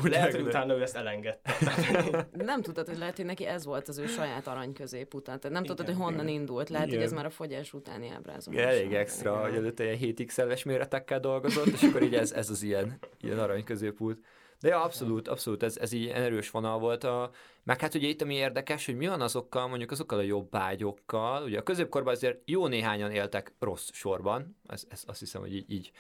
lehet, 0.04 0.32
hogy 0.32 0.42
utána 0.42 0.74
ő 0.74 0.82
ezt 0.82 0.96
elengedte. 0.96 1.56
nem 2.32 2.62
tudtad, 2.62 2.88
hogy 2.88 2.98
lehet, 2.98 3.16
hogy 3.16 3.26
neki 3.26 3.46
ez 3.46 3.66
volt 3.66 3.88
az 3.88 3.98
ő 3.98 4.08
saját 4.08 4.48
arany 4.48 4.74
középutat. 4.74 5.40
Tehát 5.40 5.42
nem 5.58 5.64
igen, 5.64 5.76
tudtad, 5.76 5.86
hogy 5.86 6.04
honnan 6.04 6.28
igen. 6.28 6.40
indult. 6.40 6.70
Lehet, 6.70 6.88
igen. 6.88 7.00
hogy 7.00 7.08
ez 7.08 7.14
már 7.14 7.26
a 7.26 7.30
fogyás 7.30 7.74
utáni 7.74 8.10
ábrázolás. 8.10 8.66
Elég 8.66 8.94
extra, 8.94 9.32
igen. 9.32 9.44
hogy 9.44 9.58
előtte 9.58 9.84
ilyen 9.84 9.98
7 9.98 10.26
x 10.26 10.64
méretekkel 10.64 11.20
dolgozott, 11.20 11.68
és 11.68 11.84
akkor 11.84 12.04
így 12.04 12.16
ez, 12.16 12.32
ez 12.32 12.50
az 12.50 12.64
ilyen, 12.64 13.00
ilyen 13.22 13.40
arany 13.40 13.64
középút. 13.64 14.20
De 14.62 14.68
ja, 14.68 14.84
abszolút, 14.84 15.28
abszolút, 15.28 15.64
ez, 15.64 15.78
ez 15.78 15.92
így 15.92 16.08
erős 16.08 16.50
vonal 16.50 16.80
volt. 16.80 17.04
A, 17.04 17.32
meg 17.64 17.80
hát 17.80 17.94
ugye 17.94 18.08
itt 18.08 18.22
ami 18.22 18.36
érdekes, 18.36 18.86
hogy 18.86 18.96
mi 18.96 19.08
van 19.08 19.22
azokkal, 19.22 19.68
mondjuk 19.68 19.92
azokkal 19.92 20.20
a 20.20 20.22
jobb 20.22 20.56
ágyokkal. 20.56 21.44
Ugye 21.44 21.60
a 21.60 21.64
középkorban 21.64 22.14
azért 22.14 22.42
jó 22.46 22.68
néhányan 22.68 23.12
éltek 23.12 23.54
rossz 23.60 23.90
sorban, 23.94 24.58
ez, 24.68 24.84
ez 24.90 25.04
azt 25.08 25.20
hiszem, 25.20 25.42
hogy 25.42 25.56
így, 25.56 25.72
így 25.72 25.92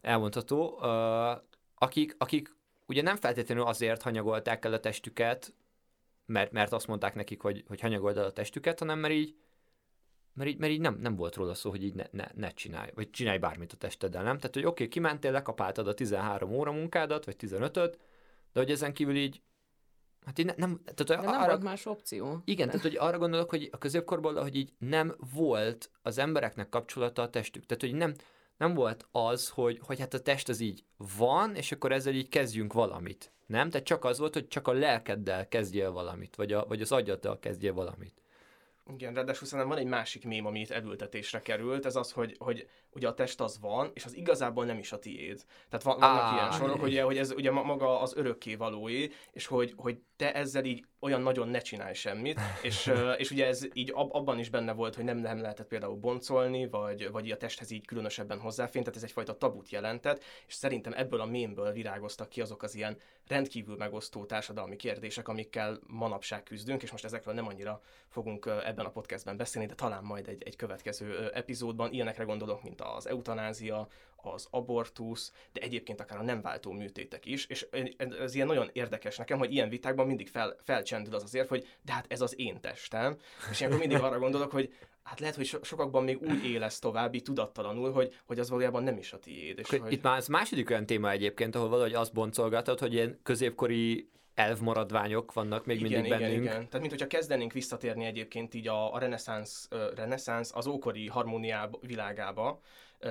elmondható, 0.00 0.78
uh, 0.80 1.42
akik, 1.74 2.14
akik 2.18 2.56
ugye 2.86 3.02
nem 3.02 3.16
feltétlenül 3.16 3.64
azért 3.64 4.02
hanyagolták 4.02 4.64
el 4.64 4.72
a 4.72 4.80
testüket, 4.80 5.54
mert, 6.26 6.52
mert 6.52 6.72
azt 6.72 6.86
mondták 6.86 7.14
nekik, 7.14 7.40
hogy, 7.40 7.64
hogy 7.66 7.80
hanyagold 7.80 8.16
el 8.16 8.24
a 8.24 8.32
testüket, 8.32 8.78
hanem 8.78 8.98
mert 8.98 9.14
így, 9.14 9.36
mert 10.32 10.50
így, 10.50 10.58
mert 10.58 10.72
így 10.72 10.80
nem, 10.80 10.98
nem 11.00 11.16
volt 11.16 11.34
róla 11.34 11.54
szó, 11.54 11.70
hogy 11.70 11.84
így 11.84 11.94
ne, 11.94 12.04
ne, 12.10 12.26
ne 12.34 12.50
csinálj, 12.50 12.90
vagy 12.94 13.10
csinálj 13.10 13.38
bármit 13.38 13.72
a 13.72 13.76
testeddel, 13.76 14.22
nem? 14.22 14.36
Tehát, 14.36 14.54
hogy 14.54 14.64
oké, 14.64 14.70
okay, 14.70 14.88
kimentél, 14.88 15.32
lekapáltad 15.32 15.88
a 15.88 15.94
13 15.94 16.52
óra 16.52 16.72
munkádat, 16.72 17.24
vagy 17.24 17.36
15-öt, 17.38 17.98
de 18.52 18.60
hogy 18.60 18.70
ezen 18.70 18.92
kívül 18.92 19.16
így 19.16 19.42
Hát 20.26 20.38
én 20.38 20.44
ne, 20.44 20.54
nem, 20.56 20.80
tehát 20.84 21.06
De 21.06 21.30
nem 21.30 21.40
arra, 21.40 21.50
volt 21.50 21.62
más 21.62 21.86
opció. 21.86 22.42
igen, 22.44 22.66
tehát 22.66 22.82
hogy 22.82 22.96
arra 22.96 23.18
gondolok, 23.18 23.50
hogy 23.50 23.68
a 23.72 23.78
középkorban, 23.78 24.42
hogy 24.42 24.56
így 24.56 24.72
nem 24.78 25.16
volt 25.34 25.90
az 26.02 26.18
embereknek 26.18 26.68
kapcsolata 26.68 27.22
a 27.22 27.30
testük. 27.30 27.66
Tehát, 27.66 27.82
hogy 27.82 27.94
nem, 27.94 28.14
nem 28.56 28.74
volt 28.74 29.08
az, 29.12 29.48
hogy, 29.48 29.78
hogy 29.82 29.98
hát 29.98 30.14
a 30.14 30.20
test 30.20 30.48
az 30.48 30.60
így 30.60 30.84
van, 31.18 31.54
és 31.54 31.72
akkor 31.72 31.92
ezzel 31.92 32.14
így 32.14 32.28
kezdjünk 32.28 32.72
valamit. 32.72 33.32
Nem? 33.46 33.70
Tehát 33.70 33.86
csak 33.86 34.04
az 34.04 34.18
volt, 34.18 34.34
hogy 34.34 34.48
csak 34.48 34.68
a 34.68 34.72
lelkeddel 34.72 35.48
kezdjél 35.48 35.90
valamit, 35.90 36.36
vagy, 36.36 36.52
a, 36.52 36.64
vagy 36.66 36.80
az 36.80 36.92
agyaddal 36.92 37.38
kezdjél 37.38 37.72
valamit. 37.72 38.22
Igen, 38.92 39.14
ráadásul 39.14 39.46
szerintem 39.46 39.74
van 39.74 39.84
egy 39.84 39.90
másik 39.90 40.24
mém, 40.24 40.46
ami 40.46 40.60
itt 40.60 40.70
elültetésre 40.70 41.40
került, 41.40 41.86
ez 41.86 41.96
az, 41.96 42.12
hogy, 42.12 42.36
hogy 42.38 42.68
ugye 42.96 43.08
a 43.08 43.14
test 43.14 43.40
az 43.40 43.60
van, 43.60 43.90
és 43.94 44.04
az 44.04 44.16
igazából 44.16 44.64
nem 44.64 44.78
is 44.78 44.92
a 44.92 44.98
tiéd. 44.98 45.44
Tehát 45.68 45.84
van, 45.84 45.98
vannak 45.98 46.32
Á, 46.32 46.34
ilyen 46.34 46.50
sorok, 46.50 46.82
ugye, 46.82 47.02
hogy 47.02 47.18
ez 47.18 47.32
ugye 47.32 47.50
ma- 47.50 47.62
maga 47.62 48.00
az 48.00 48.16
örökké 48.16 48.54
valóé, 48.54 49.10
és 49.32 49.46
hogy, 49.46 49.72
hogy 49.76 49.98
te 50.16 50.34
ezzel 50.34 50.64
így 50.64 50.84
olyan 51.00 51.20
nagyon 51.20 51.48
ne 51.48 51.58
csinálj 51.58 51.94
semmit, 51.94 52.40
és, 52.62 52.92
és 53.22 53.30
ugye 53.30 53.46
ez 53.46 53.66
így 53.72 53.90
ab, 53.94 54.14
abban 54.14 54.38
is 54.38 54.50
benne 54.50 54.72
volt, 54.72 54.94
hogy 54.94 55.04
nem, 55.04 55.18
nem 55.18 55.40
lehetett 55.40 55.66
például 55.66 55.96
boncolni, 55.96 56.68
vagy, 56.68 57.10
vagy 57.10 57.30
a 57.30 57.36
testhez 57.36 57.70
így 57.70 57.86
különösebben 57.86 58.40
hozzáférni, 58.40 58.80
tehát 58.80 58.96
ez 58.96 59.02
egyfajta 59.02 59.36
tabut 59.36 59.70
jelentett, 59.70 60.22
és 60.46 60.54
szerintem 60.54 60.92
ebből 60.92 61.20
a 61.20 61.26
mémből 61.26 61.72
virágoztak 61.72 62.28
ki 62.28 62.40
azok 62.40 62.62
az 62.62 62.74
ilyen 62.74 62.98
rendkívül 63.26 63.76
megosztó 63.76 64.24
társadalmi 64.24 64.76
kérdések, 64.76 65.28
amikkel 65.28 65.78
manapság 65.86 66.42
küzdünk, 66.42 66.82
és 66.82 66.90
most 66.90 67.04
ezekről 67.04 67.34
nem 67.34 67.46
annyira 67.46 67.80
fogunk 68.08 68.46
ebben 68.64 68.84
a 68.84 68.90
podcastben 68.90 69.36
beszélni, 69.36 69.68
de 69.68 69.74
talán 69.74 70.04
majd 70.04 70.28
egy, 70.28 70.42
egy 70.42 70.56
következő 70.56 71.30
epizódban 71.34 71.92
ilyenekre 71.92 72.24
gondolok, 72.24 72.62
mint 72.62 72.80
az 72.94 73.08
eutanázia, 73.08 73.88
az 74.16 74.46
abortusz, 74.50 75.32
de 75.52 75.60
egyébként 75.60 76.00
akár 76.00 76.18
a 76.18 76.22
nem 76.22 76.40
váltó 76.40 76.72
műtétek 76.72 77.26
is, 77.26 77.46
és 77.46 77.66
ez 78.20 78.34
ilyen 78.34 78.46
nagyon 78.46 78.70
érdekes 78.72 79.16
nekem, 79.16 79.38
hogy 79.38 79.52
ilyen 79.52 79.68
vitákban 79.68 80.06
mindig 80.06 80.28
fel, 80.28 80.56
felcsendül 80.62 81.14
az 81.14 81.22
azért, 81.22 81.48
hogy 81.48 81.66
de 81.82 81.92
hát 81.92 82.06
ez 82.08 82.20
az 82.20 82.38
én 82.38 82.60
testem, 82.60 83.16
és 83.50 83.58
ilyenkor 83.58 83.80
mindig 83.80 83.98
arra 84.02 84.18
gondolok, 84.18 84.50
hogy 84.50 84.74
hát 85.02 85.20
lehet, 85.20 85.34
hogy 85.34 85.46
so- 85.46 85.64
sokakban 85.64 86.04
még 86.04 86.22
úgy 86.22 86.44
élesz 86.44 86.78
tovább, 86.78 87.14
így 87.14 87.22
tudattalanul, 87.22 87.92
hogy, 87.92 88.14
hogy 88.24 88.38
az 88.38 88.48
valójában 88.48 88.82
nem 88.82 88.98
is 88.98 89.12
a 89.12 89.18
tiéd. 89.18 89.58
És 89.58 89.68
Hogy... 89.68 89.80
hogy... 89.80 89.92
Itt 89.92 90.02
már 90.02 90.16
ez 90.16 90.26
második 90.26 90.70
olyan 90.70 90.86
téma 90.86 91.10
egyébként, 91.10 91.54
ahol 91.54 91.68
valahogy 91.68 91.94
azt 91.94 92.12
boncolgatod, 92.12 92.78
hogy 92.78 92.92
ilyen 92.92 93.18
középkori 93.22 94.10
elvmaradványok 94.36 95.32
vannak 95.32 95.66
még 95.66 95.76
igen, 95.80 95.90
mindig 95.90 96.06
igen, 96.06 96.20
bennünk. 96.20 96.42
igen. 96.42 96.54
Tehát, 96.54 96.78
mint 96.80 96.90
hogyha 96.90 97.06
kezdenénk 97.06 97.52
visszatérni 97.52 98.04
egyébként 98.04 98.54
így 98.54 98.68
a, 98.68 98.94
a 98.94 98.98
reneszánsz, 98.98 99.66
ö, 99.70 99.90
reneszánsz, 99.94 100.50
az 100.54 100.66
ókori 100.66 101.06
harmóniába, 101.08 101.78
világába, 101.80 102.60
ö, 102.98 103.08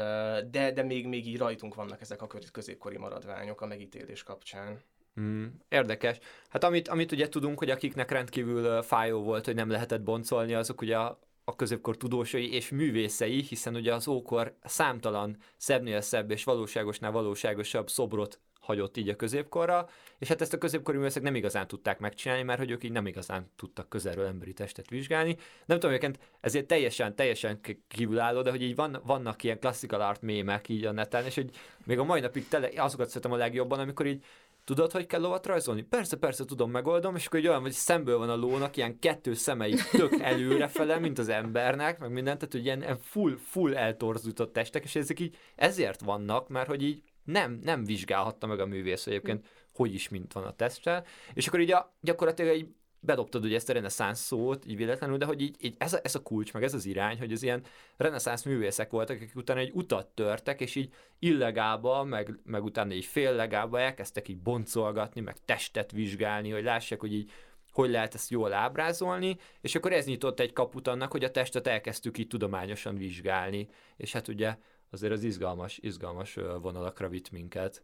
de, 0.51 0.71
de 0.71 0.83
még, 0.83 1.07
még 1.07 1.27
így 1.27 1.37
rajtunk 1.37 1.75
vannak 1.75 2.01
ezek 2.01 2.21
a 2.21 2.27
köz- 2.27 2.51
középkori 2.51 2.97
maradványok 2.97 3.61
a 3.61 3.65
megítélés 3.65 4.23
kapcsán. 4.23 4.79
Mm, 5.19 5.45
érdekes. 5.69 6.17
Hát 6.49 6.63
amit, 6.63 6.87
amit 6.87 7.11
ugye 7.11 7.29
tudunk, 7.29 7.57
hogy 7.59 7.69
akiknek 7.69 8.11
rendkívül 8.11 8.81
fájó 8.81 9.21
volt, 9.23 9.45
hogy 9.45 9.55
nem 9.55 9.69
lehetett 9.69 10.01
boncolni, 10.01 10.53
azok 10.53 10.81
ugye 10.81 10.97
a, 10.97 11.19
a 11.43 11.55
középkor 11.55 11.97
tudósai 11.97 12.53
és 12.53 12.69
művészei, 12.69 13.41
hiszen 13.41 13.75
ugye 13.75 13.93
az 13.93 14.07
ókor 14.07 14.55
számtalan 14.63 15.37
szebbnél 15.57 16.01
szebb 16.01 16.31
és 16.31 16.43
valóságosnál 16.43 17.11
valóságosabb 17.11 17.89
szobrot 17.89 18.39
hagyott 18.65 18.97
így 18.97 19.09
a 19.09 19.15
középkorra, 19.15 19.89
és 20.17 20.27
hát 20.27 20.41
ezt 20.41 20.53
a 20.53 20.57
középkori 20.57 20.97
művészek 20.97 21.23
nem 21.23 21.35
igazán 21.35 21.67
tudták 21.67 21.99
megcsinálni, 21.99 22.43
mert 22.43 22.59
hogy 22.59 22.71
ők 22.71 22.83
így 22.83 22.91
nem 22.91 23.07
igazán 23.07 23.51
tudtak 23.55 23.89
közelről 23.89 24.25
emberi 24.25 24.53
testet 24.53 24.89
vizsgálni. 24.89 25.37
Nem 25.65 25.79
tudom, 25.79 25.95
egyébként 25.95 26.19
ezért 26.41 26.65
teljesen, 26.65 27.15
teljesen 27.15 27.59
kívülálló, 27.87 28.41
de 28.41 28.49
hogy 28.49 28.61
így 28.61 28.75
van, 28.75 29.01
vannak 29.05 29.43
ilyen 29.43 29.59
classical 29.59 30.01
art 30.01 30.21
mémek 30.21 30.69
így 30.69 30.85
a 30.85 30.91
neten, 30.91 31.25
és 31.25 31.35
hogy 31.35 31.49
még 31.85 31.99
a 31.99 32.03
mai 32.03 32.19
napig 32.19 32.47
tele, 32.47 32.69
azokat 32.75 33.07
szeretem 33.07 33.31
a 33.31 33.35
legjobban, 33.35 33.79
amikor 33.79 34.05
így 34.05 34.23
Tudod, 34.65 34.91
hogy 34.91 35.05
kell 35.05 35.21
lovat 35.21 35.45
rajzolni? 35.45 35.81
Persze, 35.81 36.17
persze, 36.17 36.45
tudom, 36.45 36.71
megoldom, 36.71 37.15
és 37.15 37.25
akkor 37.25 37.39
egy 37.39 37.47
olyan, 37.47 37.61
hogy 37.61 37.71
szemből 37.71 38.17
van 38.17 38.29
a 38.29 38.35
lónak, 38.35 38.77
ilyen 38.77 38.99
kettő 38.99 39.33
szemei 39.33 39.75
tök 39.91 40.19
előrefele, 40.19 40.99
mint 40.99 41.19
az 41.19 41.29
embernek, 41.29 41.99
meg 41.99 42.11
mindent, 42.11 42.37
tehát 42.37 42.53
hogy 42.53 42.65
ilyen, 42.65 42.81
ilyen 42.81 42.97
full, 43.01 43.37
full 43.37 43.75
eltorzított 43.75 44.53
testek, 44.53 44.83
és 44.83 44.95
ezek 44.95 45.19
így 45.19 45.37
ezért 45.55 46.01
vannak, 46.01 46.49
mert 46.49 46.67
hogy 46.67 46.83
így 46.83 47.03
nem, 47.25 47.59
nem 47.63 47.83
vizsgálhatta 47.83 48.47
meg 48.47 48.59
a 48.59 48.65
művész 48.65 49.07
egyébként, 49.07 49.45
hogy 49.73 49.93
is 49.93 50.09
mint 50.09 50.33
van 50.33 50.43
a 50.43 50.55
testtel, 50.55 51.05
és 51.33 51.47
akkor 51.47 51.59
így 51.59 51.71
a, 51.71 51.95
gyakorlatilag 52.01 52.55
így 52.55 52.67
bedobtad 53.05 53.45
ugye 53.45 53.55
ezt 53.55 53.69
a 53.69 53.73
reneszánsz 53.73 54.19
szót, 54.19 54.65
így 54.65 54.77
véletlenül, 54.77 55.17
de 55.17 55.25
hogy 55.25 55.41
így, 55.41 55.55
így 55.59 55.75
ez, 55.77 55.93
a, 55.93 55.99
ez 56.03 56.15
a 56.15 56.21
kulcs, 56.21 56.53
meg 56.53 56.63
ez 56.63 56.73
az 56.73 56.85
irány, 56.85 57.17
hogy 57.17 57.31
az 57.31 57.43
ilyen 57.43 57.63
reneszánsz 57.97 58.43
művészek 58.43 58.89
voltak, 58.89 59.15
akik 59.15 59.35
utána 59.35 59.59
egy 59.59 59.71
utat 59.73 60.07
törtek, 60.07 60.61
és 60.61 60.75
így 60.75 60.93
illegálba, 61.19 62.03
meg, 62.03 62.39
meg 62.43 62.63
utána 62.63 62.93
így 62.93 63.05
féllegálba 63.05 63.79
elkezdtek 63.79 64.27
így 64.27 64.37
boncolgatni, 64.37 65.21
meg 65.21 65.35
testet 65.45 65.91
vizsgálni, 65.91 66.49
hogy 66.49 66.63
lássák, 66.63 66.99
hogy 66.99 67.13
így 67.13 67.31
hogy 67.71 67.89
lehet 67.89 68.13
ezt 68.13 68.29
jól 68.29 68.53
ábrázolni, 68.53 69.37
és 69.61 69.75
akkor 69.75 69.93
ez 69.93 70.05
nyitott 70.05 70.39
egy 70.39 70.53
kaput 70.53 70.87
annak, 70.87 71.11
hogy 71.11 71.23
a 71.23 71.31
testet 71.31 71.67
elkezdtük 71.67 72.17
így 72.17 72.27
tudományosan 72.27 72.95
vizsgálni, 72.95 73.67
és 73.97 74.11
hát 74.11 74.27
ugye 74.27 74.57
azért 74.89 75.13
az 75.13 75.23
izgalmas, 75.23 75.77
izgalmas 75.77 76.37
vonalakra 76.61 77.09
vitt 77.09 77.31
minket. 77.31 77.83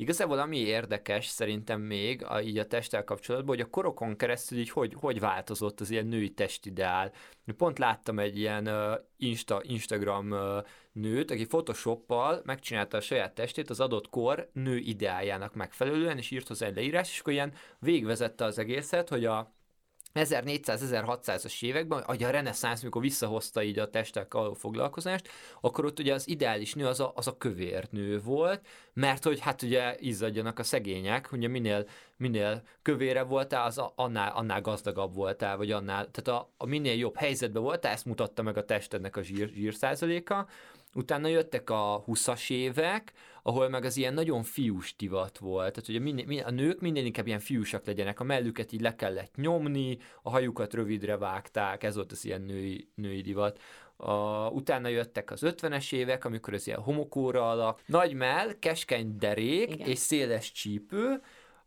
Igazából 0.00 0.38
ami 0.38 0.58
érdekes 0.58 1.26
szerintem 1.26 1.80
még 1.80 2.24
a, 2.24 2.40
így 2.40 2.58
a 2.58 2.66
testtel 2.66 3.04
kapcsolatban, 3.04 3.56
hogy 3.56 3.64
a 3.64 3.70
korokon 3.70 4.16
keresztül 4.16 4.58
így 4.58 4.70
hogy, 4.70 4.94
hogy 4.96 5.20
változott 5.20 5.80
az 5.80 5.90
ilyen 5.90 6.06
női 6.06 6.30
testideál. 6.30 7.12
Pont 7.56 7.78
láttam 7.78 8.18
egy 8.18 8.38
ilyen 8.38 8.66
uh, 8.68 8.94
Insta, 9.16 9.60
Instagram 9.62 10.30
uh, 10.30 10.64
nőt, 10.92 11.30
aki 11.30 11.46
Photoshoppal 11.46 12.40
megcsinálta 12.44 12.96
a 12.96 13.00
saját 13.00 13.34
testét 13.34 13.70
az 13.70 13.80
adott 13.80 14.08
kor 14.08 14.50
nő 14.52 14.76
ideájának 14.76 15.54
megfelelően, 15.54 16.18
és 16.18 16.30
írt 16.30 16.48
hozzá 16.48 16.66
egy 16.66 16.74
leírás, 16.74 17.10
és 17.10 17.20
akkor 17.20 17.32
ilyen 17.32 17.52
végvezette 17.78 18.44
az 18.44 18.58
egészet, 18.58 19.08
hogy 19.08 19.24
a 19.24 19.54
1400-1600-as 20.14 21.62
években, 21.62 21.98
ahogy 21.98 22.22
a 22.22 22.30
reneszánsz, 22.30 22.82
mikor 22.82 23.02
visszahozta 23.02 23.62
így 23.62 23.78
a 23.78 23.90
testek 23.90 24.32
való 24.32 24.52
foglalkozást, 24.52 25.28
akkor 25.60 25.84
ott 25.84 25.98
ugye 25.98 26.14
az 26.14 26.28
ideális 26.28 26.74
nő 26.74 26.86
az 26.86 27.00
a, 27.00 27.12
az 27.14 27.26
a 27.26 27.36
kövér 27.36 27.88
nő 27.90 28.20
volt, 28.20 28.66
mert 28.92 29.24
hogy 29.24 29.40
hát 29.40 29.62
ugye 29.62 29.94
izzadjanak 29.98 30.58
a 30.58 30.62
szegények, 30.62 31.32
ugye 31.32 31.48
minél, 31.48 31.86
minél 32.16 32.62
kövére 32.82 33.22
voltál, 33.22 33.66
az 33.66 33.78
a, 33.78 33.92
annál, 33.96 34.32
annál 34.34 34.60
gazdagabb 34.60 35.14
voltál, 35.14 35.56
vagy 35.56 35.70
annál, 35.70 36.10
tehát 36.10 36.40
a, 36.40 36.50
a 36.56 36.66
minél 36.66 36.96
jobb 36.96 37.16
helyzetben 37.16 37.62
voltál, 37.62 37.92
ezt 37.92 38.04
mutatta 38.04 38.42
meg 38.42 38.56
a 38.56 38.64
testednek 38.64 39.16
a 39.16 39.22
zsír, 39.22 39.48
zsírszázaléka, 39.48 40.48
Utána 40.94 41.28
jöttek 41.28 41.70
a 41.70 42.04
20-as 42.06 42.50
évek, 42.50 43.12
ahol 43.42 43.68
meg 43.68 43.84
az 43.84 43.96
ilyen 43.96 44.14
nagyon 44.14 44.42
fiús 44.42 44.96
divat 44.96 45.38
volt. 45.38 45.72
Tehát 45.72 45.88
ugye 45.88 45.98
minél, 45.98 46.26
minél, 46.26 46.44
a 46.44 46.50
nők 46.50 46.80
minél 46.80 47.04
inkább 47.04 47.26
ilyen 47.26 47.38
fiúsak 47.38 47.86
legyenek, 47.86 48.20
a 48.20 48.24
mellüket 48.24 48.72
így 48.72 48.80
le 48.80 48.94
kellett 48.94 49.36
nyomni, 49.36 49.98
a 50.22 50.30
hajukat 50.30 50.74
rövidre 50.74 51.16
vágták, 51.16 51.82
ez 51.82 51.94
volt 51.94 52.12
az 52.12 52.24
ilyen 52.24 52.42
női, 52.42 52.88
női 52.94 53.20
divat. 53.20 53.60
A, 53.96 54.48
utána 54.48 54.88
jöttek 54.88 55.30
az 55.30 55.40
50-es 55.44 55.92
évek, 55.92 56.24
amikor 56.24 56.54
az 56.54 56.66
ilyen 56.66 56.80
homokóra 56.80 57.50
alak, 57.50 57.82
nagy 57.86 58.14
mell, 58.14 58.58
keskeny 58.58 59.16
derék 59.18 59.70
Igen. 59.72 59.88
és 59.88 59.98
széles 59.98 60.52
csípő, 60.52 61.22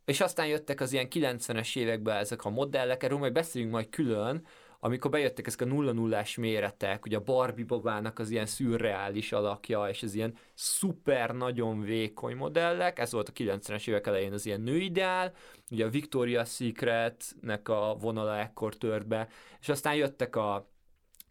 és 0.06 0.22
aztán 0.22 0.48
jöttek 0.48 0.82
az 0.82 0.94
ilyen 0.94 1.08
90-es 1.10 1.78
években 1.78 2.18
ezek 2.18 2.46
a 2.46 2.50
modellek, 2.50 3.04
erről 3.04 3.18
majd 3.18 3.34
beszéljünk 3.34 3.74
majd 3.74 3.90
külön, 3.90 4.46
amikor 4.86 5.12
bejöttek 5.12 5.48
ezek 5.48 5.62
a 5.62 5.66
nulla 5.66 5.92
nullás 5.92 6.36
méretek, 6.36 7.06
ugye 7.06 7.18
a 7.18 7.24
Barbie 7.24 7.66
babának 7.66 8.20
az 8.20 8.30
ilyen 8.30 8.46
szürreális 8.46 9.32
alakja, 9.32 9.88
és 9.90 10.04
az 10.04 10.14
ilyen 10.14 10.38
szuper 10.54 11.36
nagyon 11.36 11.82
vékony 11.82 12.36
modellek, 12.36 13.00
ez 13.00 13.12
volt 13.12 13.30
a 13.30 13.32
90-es 13.32 13.88
évek 13.88 14.08
elején 14.08 14.34
az 14.34 14.46
ilyen 14.46 14.62
nőideál, 14.62 15.34
ugye 15.72 15.86
a 15.86 15.90
Victoria's 15.90 16.48
Secretnek 16.48 17.70
a 17.70 17.98
vonala 18.00 18.38
ekkor 18.38 18.78
tört 18.78 19.08
be, 19.08 19.28
és 19.62 19.70
aztán 19.70 19.96
jöttek 19.96 20.36
a 20.36 20.70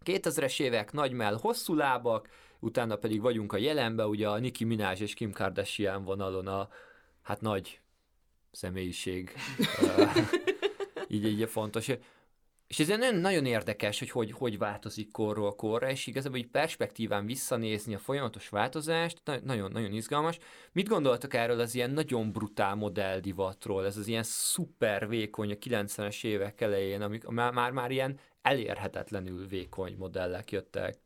2000-es 0.04 0.60
évek, 0.60 0.92
nagy 0.92 1.12
mell, 1.12 1.38
hosszú 1.40 1.74
lábak, 1.74 2.28
utána 2.58 2.96
pedig 2.96 3.20
vagyunk 3.20 3.52
a 3.52 3.56
jelenben, 3.56 4.06
ugye 4.06 4.28
a 4.28 4.38
Nicki 4.38 4.64
Minaj 4.64 4.96
és 4.98 5.14
Kim 5.14 5.32
Kardashian 5.32 6.04
vonalon 6.04 6.46
a 6.46 6.68
hát 7.22 7.40
nagy 7.40 7.80
személyiség. 8.50 9.32
Így, 11.08 11.24
így 11.24 11.48
fontos. 11.48 11.90
És 12.72 12.78
ez 12.78 12.88
nagyon, 13.20 13.46
érdekes, 13.46 13.98
hogy, 13.98 14.10
hogy 14.10 14.32
hogy 14.32 14.58
változik 14.58 15.10
korról 15.10 15.54
korra, 15.54 15.90
és 15.90 16.06
igazából 16.06 16.38
így 16.38 16.50
perspektíván 16.50 17.26
visszanézni 17.26 17.94
a 17.94 17.98
folyamatos 17.98 18.48
változást, 18.48 19.20
na- 19.24 19.40
nagyon, 19.44 19.72
nagyon 19.72 19.92
izgalmas. 19.92 20.38
Mit 20.72 20.88
gondoltak 20.88 21.34
erről 21.34 21.60
az 21.60 21.74
ilyen 21.74 21.90
nagyon 21.90 22.32
brutál 22.32 22.74
modelldivatról, 22.74 23.86
ez 23.86 23.96
az 23.96 24.06
ilyen 24.06 24.22
szuper 24.22 25.08
vékony 25.08 25.50
a 25.50 25.54
90-es 25.54 26.24
évek 26.24 26.60
elején, 26.60 27.02
amik 27.02 27.26
már, 27.26 27.52
már, 27.52 27.70
már 27.70 27.90
ilyen 27.90 28.18
elérhetetlenül 28.42 29.46
vékony 29.46 29.94
modellek 29.98 30.50
jöttek. 30.50 30.98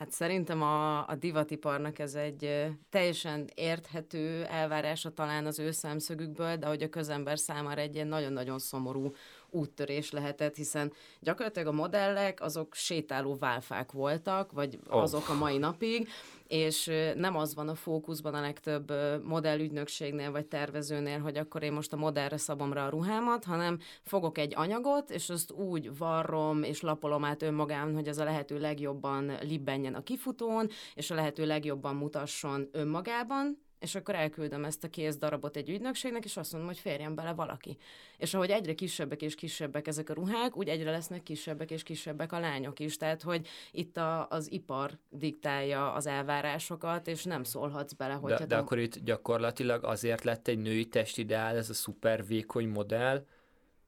Hát 0.00 0.10
szerintem 0.10 0.62
a, 0.62 1.08
a 1.08 1.14
divatiparnak 1.14 1.98
ez 1.98 2.14
egy 2.14 2.66
teljesen 2.90 3.48
érthető 3.54 4.44
elvárása 4.44 5.10
talán 5.10 5.46
az 5.46 5.58
ő 5.58 5.70
szemszögükből, 5.70 6.56
de 6.56 6.66
hogy 6.66 6.82
a 6.82 6.88
közember 6.88 7.38
számára 7.38 7.80
egy 7.80 7.94
ilyen 7.94 8.06
nagyon-nagyon 8.06 8.58
szomorú 8.58 9.12
úttörés 9.50 10.10
lehetett, 10.10 10.56
hiszen 10.56 10.92
gyakorlatilag 11.20 11.68
a 11.68 11.72
modellek 11.72 12.40
azok 12.40 12.74
sétáló 12.74 13.36
válfák 13.36 13.92
voltak, 13.92 14.52
vagy 14.52 14.78
azok 14.88 15.28
a 15.28 15.34
mai 15.34 15.58
napig, 15.58 16.08
és 16.46 16.90
nem 17.14 17.36
az 17.36 17.54
van 17.54 17.68
a 17.68 17.74
fókuszban 17.74 18.34
a 18.34 18.40
legtöbb 18.40 18.92
modellügynökségnél 19.24 20.30
vagy 20.30 20.46
tervezőnél, 20.46 21.18
hogy 21.18 21.36
akkor 21.36 21.62
én 21.62 21.72
most 21.72 21.92
a 21.92 21.96
modellre 21.96 22.36
szabom 22.36 22.72
rá 22.72 22.86
a 22.86 22.90
ruhámat, 22.90 23.44
hanem 23.44 23.78
fogok 24.02 24.38
egy 24.38 24.52
anyagot, 24.56 25.10
és 25.10 25.30
azt 25.30 25.52
úgy 25.52 25.96
varrom 25.98 26.62
és 26.62 26.80
lapolom 26.80 27.24
át 27.24 27.42
önmagán, 27.42 27.94
hogy 27.94 28.08
ez 28.08 28.18
a 28.18 28.24
lehető 28.24 28.58
legjobban 28.58 29.32
libbenjen 29.42 29.94
a 29.94 30.02
kifutón, 30.02 30.68
és 30.94 31.10
a 31.10 31.14
lehető 31.14 31.46
legjobban 31.46 31.96
mutasson 31.96 32.68
önmagában, 32.72 33.58
és 33.80 33.94
akkor 33.94 34.14
elküldöm 34.14 34.64
ezt 34.64 34.84
a 34.84 34.88
kész 34.88 35.16
darabot 35.16 35.56
egy 35.56 35.70
ügynökségnek, 35.70 36.24
és 36.24 36.36
azt 36.36 36.52
mondom, 36.52 36.70
hogy 36.70 36.78
férjen 36.78 37.14
bele 37.14 37.32
valaki. 37.32 37.76
És 38.16 38.34
ahogy 38.34 38.50
egyre 38.50 38.74
kisebbek 38.74 39.22
és 39.22 39.34
kisebbek 39.34 39.86
ezek 39.86 40.10
a 40.10 40.14
ruhák, 40.14 40.56
úgy 40.56 40.68
egyre 40.68 40.90
lesznek 40.90 41.22
kisebbek 41.22 41.70
és 41.70 41.82
kisebbek 41.82 42.32
a 42.32 42.38
lányok 42.38 42.80
is. 42.80 42.96
Tehát, 42.96 43.22
hogy 43.22 43.48
itt 43.70 43.96
a, 43.96 44.28
az 44.28 44.52
ipar 44.52 44.98
diktálja 45.08 45.92
az 45.92 46.06
elvárásokat, 46.06 47.06
és 47.06 47.24
nem 47.24 47.44
szólhatsz 47.44 47.92
bele, 47.92 48.14
hogy... 48.14 48.32
De, 48.32 48.46
de 48.46 48.56
akkor 48.56 48.78
itt 48.78 48.98
gyakorlatilag 48.98 49.84
azért 49.84 50.24
lett 50.24 50.48
egy 50.48 50.58
női 50.58 50.88
testideál, 50.88 51.56
ez 51.56 51.70
a 51.70 51.74
szuper 51.74 52.26
vékony 52.26 52.68
modell, 52.68 53.26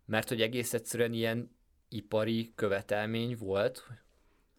mert 0.05 0.29
hogy 0.29 0.41
egész 0.41 0.73
egyszerűen 0.73 1.13
ilyen 1.13 1.57
ipari 1.89 2.53
követelmény 2.55 3.37
volt, 3.39 3.87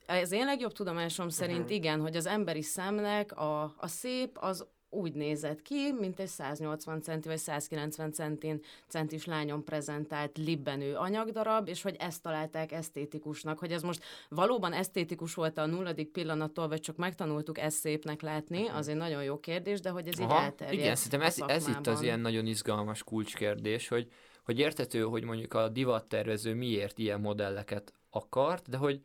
ez 0.06 0.32
én 0.32 0.46
legjobb 0.46 0.72
tudomásom 0.72 1.30
szerint 1.30 1.60
uh-huh. 1.60 1.76
igen, 1.76 2.02
hogy 2.02 2.16
az 2.16 2.26
emberi 2.26 2.62
szemnek 2.62 3.38
a, 3.38 3.64
a 3.78 3.88
szép 3.88 4.38
az 4.38 4.68
úgy 4.94 5.14
nézett 5.14 5.62
ki, 5.62 5.92
mint 6.00 6.20
egy 6.20 6.28
180 6.28 7.02
centi 7.02 7.28
vagy 7.28 7.38
190 7.38 8.12
centin 8.12 8.62
centis 8.88 9.26
lányon 9.26 9.64
prezentált 9.64 10.38
libbenő 10.38 10.96
anyagdarab, 10.96 11.68
és 11.68 11.82
hogy 11.82 11.96
ezt 12.00 12.22
találták 12.22 12.72
esztétikusnak, 12.72 13.60
hogy 13.60 13.72
ez 13.72 13.82
most 13.82 14.04
valóban 14.30 14.74
esztétikus 14.74 15.34
volt 15.34 15.58
a 15.58 15.66
nulladik 15.66 16.10
pillanattól, 16.10 16.68
vagy 16.68 16.80
csak 16.80 16.96
megtanultuk 16.96 17.58
ezt 17.58 17.78
szépnek 17.78 18.22
látni, 18.22 18.68
az 18.68 18.88
egy 18.88 18.96
nagyon 18.96 19.24
jó 19.24 19.40
kérdés, 19.40 19.80
de 19.80 19.90
hogy 19.90 20.08
ez 20.08 20.20
Aha, 20.20 20.38
így 20.38 20.44
elterjedt 20.44 20.80
Igen, 20.80 20.96
szerintem 20.96 21.22
ez, 21.22 21.40
ez 21.48 21.68
itt 21.68 21.88
az 21.88 22.02
ilyen 22.02 22.20
nagyon 22.20 22.46
izgalmas 22.46 23.04
kulcskérdés, 23.04 23.88
hogy, 23.88 24.08
hogy 24.44 24.60
értető, 24.60 25.02
hogy 25.02 25.24
mondjuk 25.24 25.54
a 25.54 25.70
divattervező 25.70 26.54
miért 26.54 27.00
ilyen 27.00 27.20
modelleket 27.20 27.94
akart, 28.10 28.70
de 28.70 28.78
hogy 28.78 29.02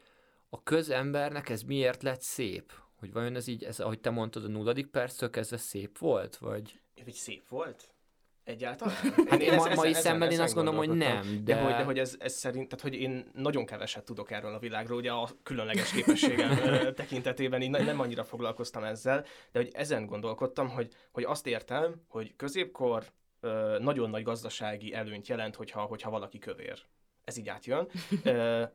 a 0.49 0.63
közembernek 0.63 1.49
ez 1.49 1.63
miért 1.63 2.03
lett 2.03 2.23
szép, 2.23 2.73
hogy 2.99 3.13
vajon 3.13 3.37
ez 3.37 3.47
így, 3.47 3.65
ez, 3.65 3.81
ahogy 3.81 4.01
te 4.01 4.11
mondtad, 4.11 4.45
a 4.45 4.49
nulladik 4.49 4.87
perctől 4.87 5.31
kezdve 5.31 5.57
szép 5.57 5.99
volt, 5.99 6.37
vagy? 6.37 6.81
Hogy 7.05 7.13
szép 7.13 7.49
volt? 7.49 7.89
Egyáltalán? 8.45 8.95
Hát 9.29 9.41
én, 9.41 9.53
én 9.53 9.55
ma, 9.55 9.75
mai 9.75 9.93
szemmel 9.93 10.31
én 10.31 10.41
azt 10.41 10.55
gondolom, 10.55 10.79
hogy 10.79 10.97
nem. 10.97 11.45
De, 11.45 11.55
de 11.55 11.63
hogy, 11.63 11.73
de 11.73 11.83
hogy 11.83 11.99
ez, 11.99 12.17
ez 12.19 12.33
szerint, 12.33 12.69
tehát 12.69 12.85
hogy 12.85 12.95
én 12.95 13.31
nagyon 13.35 13.67
keveset 13.67 14.05
tudok 14.05 14.31
erről 14.31 14.55
a 14.55 14.59
világról, 14.59 14.99
ugye 14.99 15.11
a 15.11 15.29
különleges 15.43 15.93
képességem 15.93 16.59
tekintetében 16.95 17.63
én 17.63 17.71
nem 17.71 18.01
annyira 18.01 18.25
foglalkoztam 18.25 18.85
ezzel, 18.85 19.25
de 19.53 19.59
hogy 19.59 19.71
ezen 19.73 20.07
gondolkodtam, 20.07 20.69
hogy, 20.69 20.95
hogy 21.13 21.25
azt 21.25 21.47
értem, 21.47 22.03
hogy 22.09 22.37
középkor 22.37 23.05
nagyon 23.79 24.11
nagy 24.11 24.23
gazdasági 24.23 24.95
előnyt 24.95 25.29
jelent, 25.29 25.57
hogyha, 25.57 25.81
hogyha 25.81 26.11
valaki 26.11 26.39
kövér 26.39 26.87
ez 27.29 27.37
így 27.37 27.49
átjön. 27.49 27.89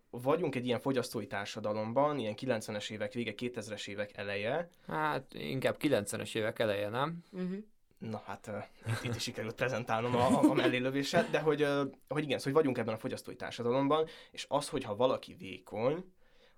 Vagyunk 0.10 0.56
egy 0.56 0.66
ilyen 0.66 0.80
fogyasztói 0.80 1.28
társadalomban, 1.28 2.20
ilyen 2.20 2.36
90-es 2.38 2.90
évek 2.90 3.14
vége, 3.14 3.34
2000-es 3.38 3.88
évek 3.88 4.18
eleje. 4.18 4.70
Hát 4.88 5.34
inkább 5.34 5.78
90-es 5.80 6.36
évek 6.36 6.60
eleje, 6.60 6.90
nem? 6.90 7.24
Uh-huh. 7.32 7.58
Na 7.98 8.22
hát 8.26 8.52
itt, 8.88 9.04
itt 9.04 9.16
is 9.16 9.22
sikerült 9.22 9.56
prezentálnom 9.56 10.16
a, 10.16 10.42
a 10.42 10.54
mellélövéset, 10.54 11.30
de 11.30 11.40
hogy, 11.40 11.68
hogy 12.08 12.24
igen, 12.24 12.38
szóval 12.38 12.44
hogy 12.44 12.54
vagyunk 12.54 12.78
ebben 12.78 12.94
a 12.94 12.98
fogyasztói 12.98 13.36
társadalomban, 13.36 14.08
és 14.32 14.46
az, 14.50 14.70
hogyha 14.70 14.96
valaki 14.96 15.36
vékony, 15.40 16.04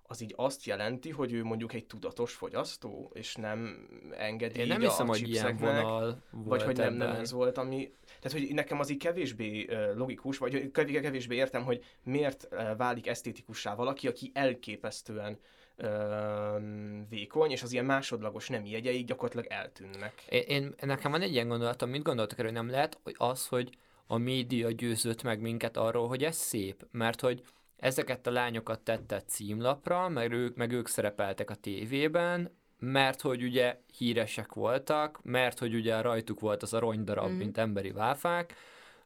az 0.08 0.20
így 0.20 0.32
azt 0.36 0.64
jelenti, 0.64 1.10
hogy 1.10 1.32
ő 1.32 1.44
mondjuk 1.44 1.72
egy 1.72 1.86
tudatos 1.86 2.32
fogyasztó, 2.32 3.10
és 3.14 3.34
nem 3.34 3.88
engedi 4.16 4.60
Én 4.60 4.66
nem 4.66 4.80
hiszem, 4.80 5.06
hogy 5.06 5.28
ilyen 5.28 5.56
vonal 5.56 6.22
volt 6.30 6.48
Vagy 6.48 6.62
hogy 6.62 6.76
nem, 6.76 6.94
nem 6.94 7.10
ez 7.10 7.32
volt, 7.32 7.58
ami... 7.58 7.92
Tehát, 8.20 8.38
hogy 8.38 8.54
nekem 8.54 8.80
az 8.80 8.90
így 8.90 8.98
kevésbé 8.98 9.66
logikus, 9.94 10.38
vagy 10.38 10.70
kevésbé 10.70 11.34
értem, 11.34 11.64
hogy 11.64 11.84
miért 12.02 12.48
válik 12.76 13.06
esztétikussá 13.06 13.74
valaki, 13.74 14.08
aki 14.08 14.30
elképesztően 14.34 15.38
vékony, 17.08 17.50
és 17.50 17.62
az 17.62 17.72
ilyen 17.72 17.84
másodlagos 17.84 18.48
nem 18.48 18.64
jegyeik 18.64 19.06
gyakorlatilag 19.06 19.46
eltűnnek. 19.46 20.24
Én, 20.28 20.42
én, 20.46 20.74
nekem 20.80 21.10
van 21.10 21.22
egy 21.22 21.32
ilyen 21.32 21.48
gondolatom, 21.48 21.90
mit 21.90 22.02
gondoltak 22.02 22.38
erről, 22.38 22.50
nem 22.50 22.70
lehet 22.70 22.98
hogy 23.02 23.14
az, 23.18 23.46
hogy 23.46 23.70
a 24.06 24.16
média 24.16 24.70
győzött 24.70 25.22
meg 25.22 25.40
minket 25.40 25.76
arról, 25.76 26.08
hogy 26.08 26.24
ez 26.24 26.36
szép, 26.36 26.86
mert 26.90 27.20
hogy 27.20 27.42
ezeket 27.76 28.26
a 28.26 28.30
lányokat 28.30 28.80
tette 28.80 29.22
címlapra, 29.22 30.08
meg 30.08 30.32
ők, 30.32 30.56
meg 30.56 30.72
ők 30.72 30.88
szerepeltek 30.88 31.50
a 31.50 31.54
tévében, 31.54 32.50
mert 32.78 33.20
hogy 33.20 33.42
ugye 33.42 33.80
híresek 33.98 34.52
voltak, 34.52 35.20
mert 35.22 35.58
hogy 35.58 35.74
ugye 35.74 36.00
rajtuk 36.00 36.40
volt 36.40 36.62
az 36.62 36.74
aranydarab, 36.74 37.30
mm. 37.30 37.36
mint 37.36 37.58
emberi 37.58 37.90
válfák, 37.90 38.54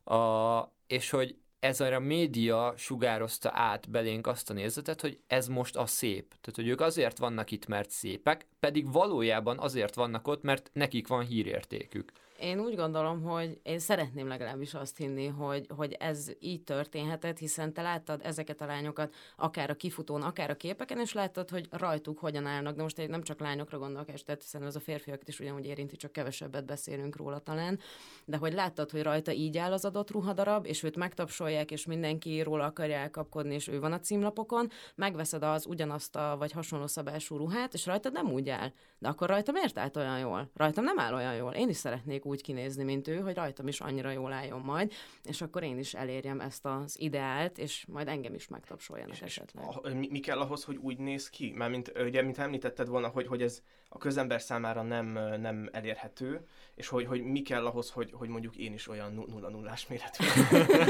a, 0.04 0.60
és 0.86 1.10
hogy 1.10 1.36
ez 1.60 1.80
a 1.80 1.98
média 1.98 2.74
sugározta 2.76 3.50
át 3.54 3.90
belénk 3.90 4.26
azt 4.26 4.50
a 4.50 4.52
nézetet, 4.52 5.00
hogy 5.00 5.20
ez 5.26 5.48
most 5.48 5.76
a 5.76 5.86
szép. 5.86 6.28
Tehát, 6.28 6.54
hogy 6.54 6.68
ők 6.68 6.80
azért 6.80 7.18
vannak 7.18 7.50
itt, 7.50 7.66
mert 7.66 7.90
szépek, 7.90 8.46
pedig 8.60 8.92
valójában 8.92 9.58
azért 9.58 9.94
vannak 9.94 10.28
ott, 10.28 10.42
mert 10.42 10.70
nekik 10.72 11.06
van 11.06 11.24
hírértékük. 11.24 12.12
Én 12.40 12.60
úgy 12.60 12.76
gondolom, 12.76 13.22
hogy 13.22 13.60
én 13.62 13.78
szeretném 13.78 14.28
legalábbis 14.28 14.74
azt 14.74 14.96
hinni, 14.96 15.26
hogy, 15.26 15.66
hogy 15.76 15.96
ez 15.98 16.30
így 16.38 16.62
történhetett, 16.62 17.38
hiszen 17.38 17.72
te 17.72 17.82
láttad 17.82 18.20
ezeket 18.24 18.60
a 18.60 18.66
lányokat 18.66 19.14
akár 19.36 19.70
a 19.70 19.74
kifutón, 19.74 20.22
akár 20.22 20.50
a 20.50 20.56
képeken, 20.56 20.98
és 20.98 21.12
láttad, 21.12 21.50
hogy 21.50 21.68
rajtuk 21.70 22.18
hogyan 22.18 22.46
állnak. 22.46 22.76
De 22.76 22.82
most 22.82 22.98
én 22.98 23.08
nem 23.08 23.22
csak 23.22 23.40
lányokra 23.40 23.78
gondolok, 23.78 24.12
és 24.12 24.22
tehát 24.22 24.42
hiszen 24.42 24.62
ez 24.62 24.76
a 24.76 24.80
férfiakat 24.80 25.28
is 25.28 25.40
ugyanúgy 25.40 25.66
érinti, 25.66 25.96
csak 25.96 26.12
kevesebbet 26.12 26.66
beszélünk 26.66 27.16
róla 27.16 27.38
talán, 27.38 27.78
de 28.24 28.36
hogy 28.36 28.52
láttad, 28.52 28.90
hogy 28.90 29.02
rajta 29.02 29.32
így 29.32 29.58
áll 29.58 29.72
az 29.72 29.84
adott 29.84 30.10
ruhadarab, 30.10 30.66
és 30.66 30.82
őt 30.82 30.96
megtapsolják, 30.96 31.70
és 31.70 31.86
mindenki 31.86 32.40
róla 32.40 32.64
akarja 32.64 32.96
elkapkodni, 32.96 33.54
és 33.54 33.68
ő 33.68 33.80
van 33.80 33.92
a 33.92 34.00
címlapokon, 34.00 34.70
megveszed 34.94 35.42
az 35.42 35.66
ugyanazt 35.66 36.16
a 36.16 36.36
vagy 36.38 36.52
hasonló 36.52 36.86
szabású 36.86 37.36
ruhát, 37.36 37.74
és 37.74 37.86
rajtad 37.86 38.12
nem 38.12 38.32
úgy 38.32 38.48
áll. 38.48 38.72
De 38.98 39.08
akkor 39.08 39.28
rajta 39.28 39.52
miért 39.52 39.78
állt 39.78 39.96
olyan 39.96 40.18
jól? 40.18 40.50
Rajtam 40.54 40.84
nem 40.84 40.98
áll 40.98 41.14
olyan 41.14 41.34
jól. 41.34 41.52
Én 41.52 41.68
is 41.68 41.76
szeretnék 41.76 42.28
úgy 42.30 42.42
kinézni, 42.42 42.84
mint 42.84 43.08
ő, 43.08 43.16
hogy 43.18 43.34
rajtam 43.34 43.68
is 43.68 43.80
annyira 43.80 44.10
jól 44.10 44.32
álljon 44.32 44.60
majd, 44.60 44.92
és 45.24 45.40
akkor 45.40 45.62
én 45.62 45.78
is 45.78 45.94
elérjem 45.94 46.40
ezt 46.40 46.66
az 46.66 47.00
ideált, 47.00 47.58
és 47.58 47.84
majd 47.88 48.08
engem 48.08 48.34
is 48.34 48.48
megtapsoljanak 48.48 49.14
és 49.14 49.22
esetleg. 49.22 49.64
És 49.82 49.92
mi, 49.92 50.08
mi 50.10 50.20
kell 50.20 50.40
ahhoz, 50.40 50.64
hogy 50.64 50.76
úgy 50.76 50.98
néz 50.98 51.30
ki? 51.30 51.52
Mármint, 51.56 51.92
ugye, 51.98 52.22
mint 52.22 52.38
említetted 52.38 52.88
volna, 52.88 53.08
hogy, 53.08 53.26
hogy 53.26 53.42
ez 53.42 53.62
a 53.92 53.98
közember 53.98 54.40
számára 54.40 54.82
nem, 54.82 55.06
nem 55.40 55.68
elérhető, 55.72 56.46
és 56.74 56.88
hogy, 56.88 57.06
hogy 57.06 57.22
mi 57.22 57.42
kell 57.42 57.66
ahhoz, 57.66 57.90
hogy, 57.90 58.10
hogy 58.12 58.28
mondjuk 58.28 58.56
én 58.56 58.72
is 58.72 58.88
olyan 58.88 59.12
nulla 59.12 59.48
nullás 59.48 59.86
méretű. 59.86 60.24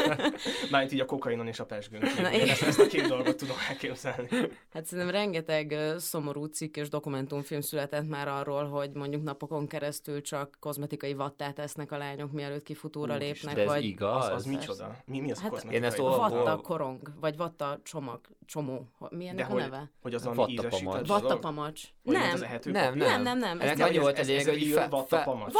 Mármint 0.70 0.92
így 0.92 1.00
a 1.00 1.04
kokainon 1.04 1.46
és 1.46 1.60
a 1.60 1.64
pesgőn. 1.64 2.02
Én 2.32 2.48
ezt, 2.48 2.62
ezt 2.62 2.78
a 2.78 2.86
két 2.86 3.06
dolgot 3.06 3.36
tudom 3.36 3.56
elképzelni. 3.68 4.28
Hát 4.72 4.84
szerintem 4.84 5.14
rengeteg 5.14 5.76
szomorú 5.98 6.44
cikk 6.44 6.76
és 6.76 6.88
dokumentumfilm 6.88 7.60
született 7.60 8.08
már 8.08 8.28
arról, 8.28 8.68
hogy 8.68 8.90
mondjuk 8.92 9.22
napokon 9.22 9.66
keresztül 9.66 10.20
csak 10.22 10.56
kozmetikai 10.58 11.14
vattát 11.14 11.58
esznek 11.58 11.92
a 11.92 11.96
lányok, 11.96 12.32
mielőtt 12.32 12.62
kifutóra 12.62 13.14
Úgy 13.14 13.20
lépnek. 13.20 13.54
De 13.54 13.60
ez 13.60 13.66
vagy... 13.66 13.84
igaz? 13.84 14.24
Az, 14.24 14.30
az 14.30 14.44
micsoda? 14.44 14.96
Mi, 15.04 15.20
mi 15.20 15.30
az 15.30 15.38
hát, 15.38 15.46
a 15.46 15.50
kozmetikai? 15.50 15.82
Én 15.82 15.84
ezt 15.84 15.96
vatta 15.96 16.56
korong, 16.56 17.12
vagy 17.20 17.36
vatta 17.36 17.80
csomag, 17.82 18.20
csomó. 18.46 18.88
Mi 19.10 19.26
ennek 19.26 19.48
De 19.48 19.54
a 19.54 19.56
neve? 19.56 19.78
Hogy, 19.78 19.88
hogy 20.00 20.14
az 20.14 20.24
valami 20.24 20.52
ízesített 20.52 21.06
Vattapamacs. 21.06 21.82
Nem. 22.02 22.38
Nem, 22.64 22.89
nem, 22.94 23.22
nem, 23.22 23.38
nem. 23.38 23.60
Ennek 23.60 23.80
annyi 23.80 23.98
volt 23.98 24.18
elég, 24.18 24.48
hogy 24.48 24.80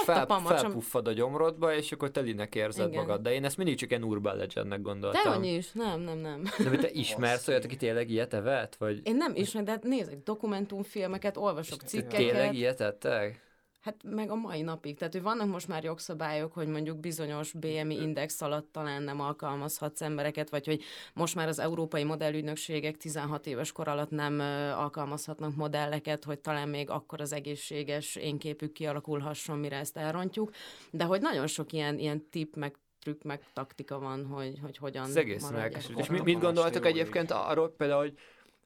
felpuffad 0.05 1.09
a 1.09 1.13
gyomrodba, 1.13 1.75
és 1.75 1.93
akkor 1.93 2.11
telinek 2.11 2.55
érzed 2.55 2.95
magad. 2.95 3.21
De 3.21 3.33
én 3.33 3.45
ezt 3.45 3.57
mindig 3.57 3.77
csak 3.77 3.93
egy 3.93 4.03
urban 4.03 4.37
legendnek 4.37 4.81
gondoltam. 4.81 5.23
De 5.23 5.31
annyi 5.31 5.55
is, 5.55 5.73
nem, 5.73 6.01
nem, 6.01 6.19
nem. 6.19 6.43
De 6.59 6.77
te 6.77 6.91
ismersz 6.91 7.49
olyat, 7.49 7.65
aki 7.65 7.77
tényleg 7.77 8.11
ilyet 8.11 8.35
evett? 8.35 8.77
Vagy... 8.77 9.01
Én 9.03 9.17
nem 9.17 9.33
ismerem, 9.35 9.81
de 9.81 9.89
nézek 9.89 10.23
dokumentumfilmeket, 10.25 11.37
olvasok 11.37 11.81
cikkeket. 11.81 12.19
Tényleg 12.19 12.55
ilyet 12.55 12.81
ettek? 12.81 13.49
Hát 13.81 13.97
meg 14.03 14.31
a 14.31 14.35
mai 14.35 14.63
napig. 14.63 14.97
Tehát, 14.97 15.13
hogy 15.13 15.23
vannak 15.23 15.49
most 15.49 15.69
már 15.69 15.85
jogszabályok, 15.85 16.53
hogy 16.53 16.67
mondjuk 16.69 16.99
bizonyos 16.99 17.53
BMI 17.53 17.95
index 17.95 18.41
alatt 18.41 18.73
talán 18.73 19.03
nem 19.03 19.21
alkalmazhatsz 19.21 20.01
embereket, 20.01 20.51
vagy 20.51 20.67
hogy 20.67 20.83
most 21.15 21.35
már 21.35 21.49
az 21.49 21.59
európai 21.59 22.05
modellügynökségek 22.05 22.97
16 22.97 23.47
éves 23.47 23.73
kor 23.73 23.89
alatt 23.89 24.11
nem 24.11 24.41
alkalmazhatnak 24.77 25.57
modelleket, 25.57 26.25
hogy 26.25 26.39
talán 26.39 26.69
még 26.69 26.91
akkor 26.91 27.21
az 27.21 27.33
egészséges 27.33 28.17
énképük 28.17 28.73
kialakulhasson, 28.73 29.59
mire 29.59 29.77
ezt 29.77 29.97
elrontjuk. 29.97 30.51
De 30.91 31.05
hogy 31.05 31.21
nagyon 31.21 31.47
sok 31.47 31.73
ilyen, 31.73 31.99
ilyen 31.99 32.29
tip, 32.31 32.57
meg 32.57 32.75
trükk, 33.01 33.23
meg 33.23 33.41
taktika 33.53 33.99
van, 33.99 34.27
hogy, 34.27 34.59
hogy 34.63 34.77
hogyan 34.77 35.05
Ez 35.05 35.17
egész. 35.17 35.51
És 35.97 36.07
mit, 36.07 36.25
mit 36.25 36.41
gondoltok 36.41 36.87
egyébként 36.87 37.31
arról 37.31 37.75
például, 37.77 38.01
hogy 38.01 38.19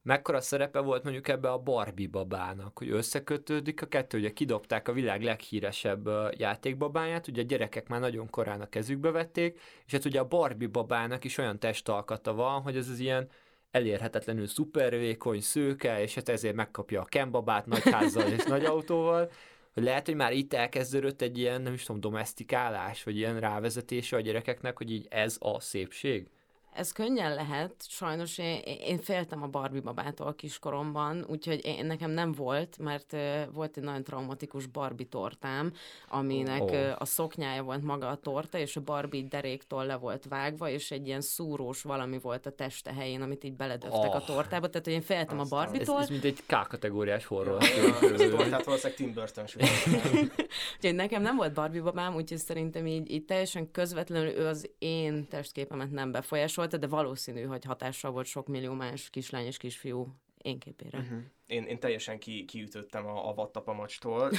mekkora 0.04 0.40
szerepe 0.40 0.80
volt 0.80 1.02
mondjuk 1.02 1.28
ebbe 1.28 1.50
a 1.50 1.58
Barbie 1.58 2.08
babának, 2.08 2.78
hogy 2.78 2.90
összekötődik 2.90 3.82
a 3.82 3.86
kettő, 3.86 4.18
ugye 4.18 4.32
kidobták 4.32 4.88
a 4.88 4.92
világ 4.92 5.22
leghíresebb 5.22 6.08
játékbabáját, 6.36 7.28
ugye 7.28 7.42
a 7.42 7.44
gyerekek 7.44 7.88
már 7.88 8.00
nagyon 8.00 8.30
korán 8.30 8.60
a 8.60 8.68
kezükbe 8.68 9.10
vették, 9.10 9.60
és 9.86 9.92
hát 9.92 10.04
ugye 10.04 10.20
a 10.20 10.28
Barbie 10.28 10.68
babának 10.68 11.24
is 11.24 11.38
olyan 11.38 11.58
testalkata 11.58 12.34
van, 12.34 12.62
hogy 12.62 12.76
ez 12.76 12.88
az 12.88 12.98
ilyen 12.98 13.28
elérhetetlenül 13.70 14.46
szupervékony, 14.46 15.40
szőke, 15.40 16.02
és 16.02 16.14
hát 16.14 16.28
ezért 16.28 16.54
megkapja 16.54 17.00
a 17.00 17.04
kembabát 17.04 17.66
nagy 17.66 17.82
házzal 17.82 18.32
és 18.32 18.44
nagy 18.44 18.64
autóval, 18.64 19.30
hogy 19.72 19.82
lehet, 19.82 20.06
hogy 20.06 20.14
már 20.14 20.32
itt 20.32 20.52
elkezdődött 20.52 21.20
egy 21.20 21.38
ilyen, 21.38 21.62
nem 21.62 21.72
is 21.72 21.82
tudom, 21.82 22.00
domestikálás, 22.00 23.02
vagy 23.02 23.16
ilyen 23.16 23.40
rávezetése 23.40 24.16
a 24.16 24.20
gyerekeknek, 24.20 24.76
hogy 24.76 24.90
így 24.90 25.06
ez 25.10 25.36
a 25.40 25.60
szépség? 25.60 26.30
Ez 26.74 26.92
könnyen 26.92 27.34
lehet, 27.34 27.74
sajnos 27.78 28.38
én, 28.38 28.58
én 28.64 28.98
féltem 28.98 29.42
a 29.42 29.46
Barbie 29.46 29.80
babától 29.80 30.34
kiskoromban, 30.34 31.24
úgyhogy 31.28 31.64
én, 31.64 31.86
nekem 31.86 32.10
nem 32.10 32.32
volt, 32.32 32.78
mert 32.78 33.12
uh, 33.12 33.20
volt 33.52 33.76
egy 33.76 33.82
nagyon 33.82 34.04
traumatikus 34.04 34.66
Barbie 34.66 35.06
tortám, 35.06 35.72
aminek 36.08 36.62
oh. 36.62 36.70
uh, 36.70 36.92
a 36.98 37.04
szoknyája 37.04 37.62
volt 37.62 37.82
maga 37.82 38.08
a 38.08 38.16
torta, 38.16 38.58
és 38.58 38.76
a 38.76 38.80
Barbie 38.80 39.26
deréktól 39.28 39.86
le 39.86 39.96
volt 39.96 40.24
vágva, 40.28 40.68
és 40.68 40.90
egy 40.90 41.06
ilyen 41.06 41.20
szúrós 41.20 41.82
valami 41.82 42.18
volt 42.18 42.46
a 42.46 42.50
teste 42.50 42.92
helyén, 42.92 43.22
amit 43.22 43.44
így 43.44 43.54
beledöftek 43.54 44.10
oh. 44.10 44.14
a 44.14 44.24
tortába, 44.24 44.68
tehát 44.68 44.84
hogy 44.86 44.94
én 44.94 45.02
féltem 45.02 45.38
Aztán. 45.38 45.58
a 45.58 45.62
Barbie-tól. 45.62 45.96
Ez, 45.96 46.02
ez 46.02 46.08
mint 46.10 46.24
egy 46.24 46.42
K-kategóriás 46.46 47.24
horror. 47.24 47.58
Tehát 47.58 48.64
valószínűleg 48.64 48.94
Tim 48.94 49.12
Burton 49.12 49.44
Úgyhogy 50.76 50.94
nekem 50.94 51.22
nem 51.22 51.36
volt 51.36 51.52
Barbie 51.52 51.82
babám, 51.82 52.14
úgyhogy 52.14 52.38
szerintem 52.38 52.86
így, 52.86 53.10
így 53.10 53.24
teljesen 53.24 53.70
közvetlenül 53.70 54.28
ő 54.28 54.46
az 54.46 54.70
én 54.78 55.28
testképemet 55.28 55.90
nem 55.90 56.12
befolyásol 56.12 56.63
rajta, 56.70 56.86
de 56.86 56.96
valószínű, 56.96 57.42
hogy 57.42 57.64
hatással 57.64 58.10
volt 58.10 58.26
sok 58.26 58.46
millió 58.46 58.72
más 58.72 59.10
kislány 59.10 59.46
és 59.46 59.56
kisfiú 59.56 60.14
én 60.44 60.58
képére. 60.58 60.98
Uh-huh. 60.98 61.18
Én, 61.46 61.64
én 61.64 61.78
teljesen 61.78 62.18
ki, 62.18 62.44
kiütöttem 62.44 63.06
a, 63.06 63.28
a 63.28 63.34
vattapamacstól, 63.34 64.30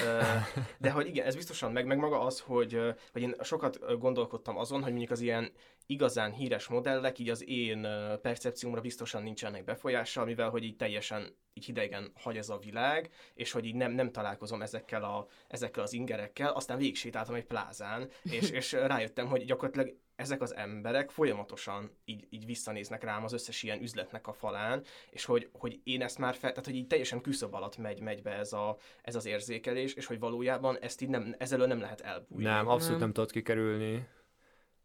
de 0.80 0.92
hogy 0.92 1.08
igen, 1.08 1.26
ez 1.26 1.36
biztosan 1.36 1.72
meg, 1.72 1.86
meg 1.86 1.98
maga 1.98 2.20
az, 2.20 2.40
hogy, 2.40 2.80
hogy 3.12 3.22
én 3.22 3.36
sokat 3.42 4.00
gondolkodtam 4.00 4.58
azon, 4.58 4.82
hogy 4.82 4.90
mondjuk 4.90 5.12
az 5.12 5.22
ilyen 5.22 5.52
igazán 5.86 6.32
híres 6.32 6.68
modellek 6.68 7.20
így 7.20 7.30
az 7.30 7.48
én 7.48 7.88
percepciómra 8.22 8.82
biztosan 8.82 9.24
nincsenek 9.24 9.64
befolyással, 9.64 10.26
mivel 10.26 10.50
hogy 10.50 10.64
így 10.64 10.76
teljesen 10.76 11.36
így 11.54 11.66
hidegen 11.66 12.12
hagy 12.16 12.38
ez 12.38 12.50
a 12.50 12.58
világ, 12.58 13.10
és 13.34 13.52
hogy 13.52 13.66
így 13.66 13.76
nem, 13.76 13.92
nem 13.92 14.12
találkozom 14.12 14.62
ezekkel, 14.62 15.04
a, 15.04 15.28
ezekkel 15.48 15.84
az 15.84 15.94
ingerekkel, 15.94 16.52
aztán 16.52 16.78
végig 16.78 16.96
sétáltam 16.96 17.36
egy 17.36 17.46
plázán, 17.46 18.10
és, 18.24 18.50
és 18.50 18.72
rájöttem, 18.72 19.28
hogy 19.28 19.46
gyakorlatilag 19.46 19.98
ezek 20.16 20.42
az 20.42 20.56
emberek 20.56 21.10
folyamatosan 21.10 21.92
így, 22.06 22.28
így 22.30 22.46
visszanéznek 22.46 23.04
rám 23.04 23.24
az 23.24 23.34
összes 23.34 23.64
ilyen 23.64 23.82
üzletnek 23.82 24.28
a 24.28 24.34
falán, 24.34 24.84
és 25.10 25.26
hogy, 25.26 25.50
hogy 25.52 25.80
én 25.84 26.02
ezt 26.02 26.18
már 26.18 26.34
fel, 26.34 26.50
tehát 26.50 26.66
hogy 26.66 26.76
így 26.76 26.88
teljesen 26.88 27.22
küszöb 27.22 27.54
alatt 27.54 27.78
megy, 27.78 28.00
megy 28.00 28.22
be 28.22 28.32
ez, 28.32 28.54
a, 28.54 28.78
ez 29.02 29.16
az 29.16 29.26
érzékelés, 29.26 29.94
és 29.94 30.06
hogy 30.06 30.20
valójában 30.20 30.80
ezt 30.80 31.02
így 31.02 31.10
nem, 31.10 31.36
ezelől 31.38 31.68
nem 31.68 31.80
lehet 31.80 32.02
elbújni. 32.02 32.44
Nem, 32.44 32.68
abszolút 32.68 32.90
nem, 32.90 33.00
nem 33.00 33.14
tudod 33.14 33.32
kikerülni. 33.32 34.08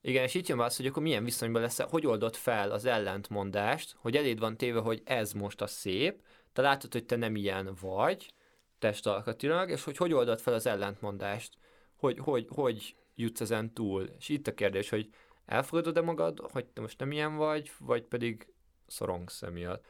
Igen, 0.03 0.25
és 0.25 0.35
itt 0.35 0.47
jön 0.47 0.61
az, 0.61 0.77
hogy 0.77 0.87
akkor 0.87 1.03
milyen 1.03 1.25
viszonyban 1.25 1.63
lesz, 1.63 1.81
hogy 1.81 2.07
oldod 2.07 2.37
fel 2.37 2.71
az 2.71 2.85
ellentmondást, 2.85 3.97
hogy 3.99 4.17
eléd 4.17 4.39
van 4.39 4.57
téve, 4.57 4.81
hogy 4.81 5.03
ez 5.05 5.33
most 5.33 5.61
a 5.61 5.67
szép, 5.67 6.23
te 6.53 6.63
látod, 6.63 6.93
hogy 6.93 7.05
te 7.05 7.17
nem 7.17 7.37
ilyen 7.37 7.77
vagy, 7.81 8.33
testalkatilag, 8.79 9.71
és 9.71 9.85
hogy 9.85 9.97
hogy 9.97 10.13
oldod 10.13 10.41
fel 10.41 10.55
az 10.55 10.67
ellentmondást, 10.67 11.59
hogy, 11.97 12.19
hogy, 12.19 12.47
hogy 12.49 12.95
jutsz 13.21 13.41
ezen 13.41 13.73
túl. 13.73 14.11
És 14.19 14.29
itt 14.29 14.47
a 14.47 14.55
kérdés, 14.55 14.89
hogy 14.89 15.09
elfogadod-e 15.47 16.01
magad, 16.01 16.39
hogy 16.53 16.67
te 16.67 16.81
most 16.81 16.99
nem 16.99 17.13
ilyen 17.13 17.37
vagy, 17.37 17.71
vagy 17.79 18.03
pedig 18.03 18.53
szorongsz 18.87 19.43
emiatt. 19.43 19.85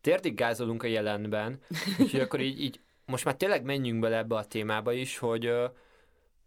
Térdig 0.00 0.34
gázolunk 0.34 0.82
a 0.82 0.86
jelenben, 0.86 1.60
és 2.04 2.14
akkor 2.14 2.40
így, 2.40 2.60
így 2.60 2.80
most 3.04 3.24
már 3.24 3.36
tényleg 3.36 3.64
menjünk 3.64 4.00
bele 4.00 4.16
ebbe 4.16 4.36
a 4.36 4.46
témába 4.46 4.92
is, 4.92 5.18
hogy 5.18 5.46
uh, 5.46 5.64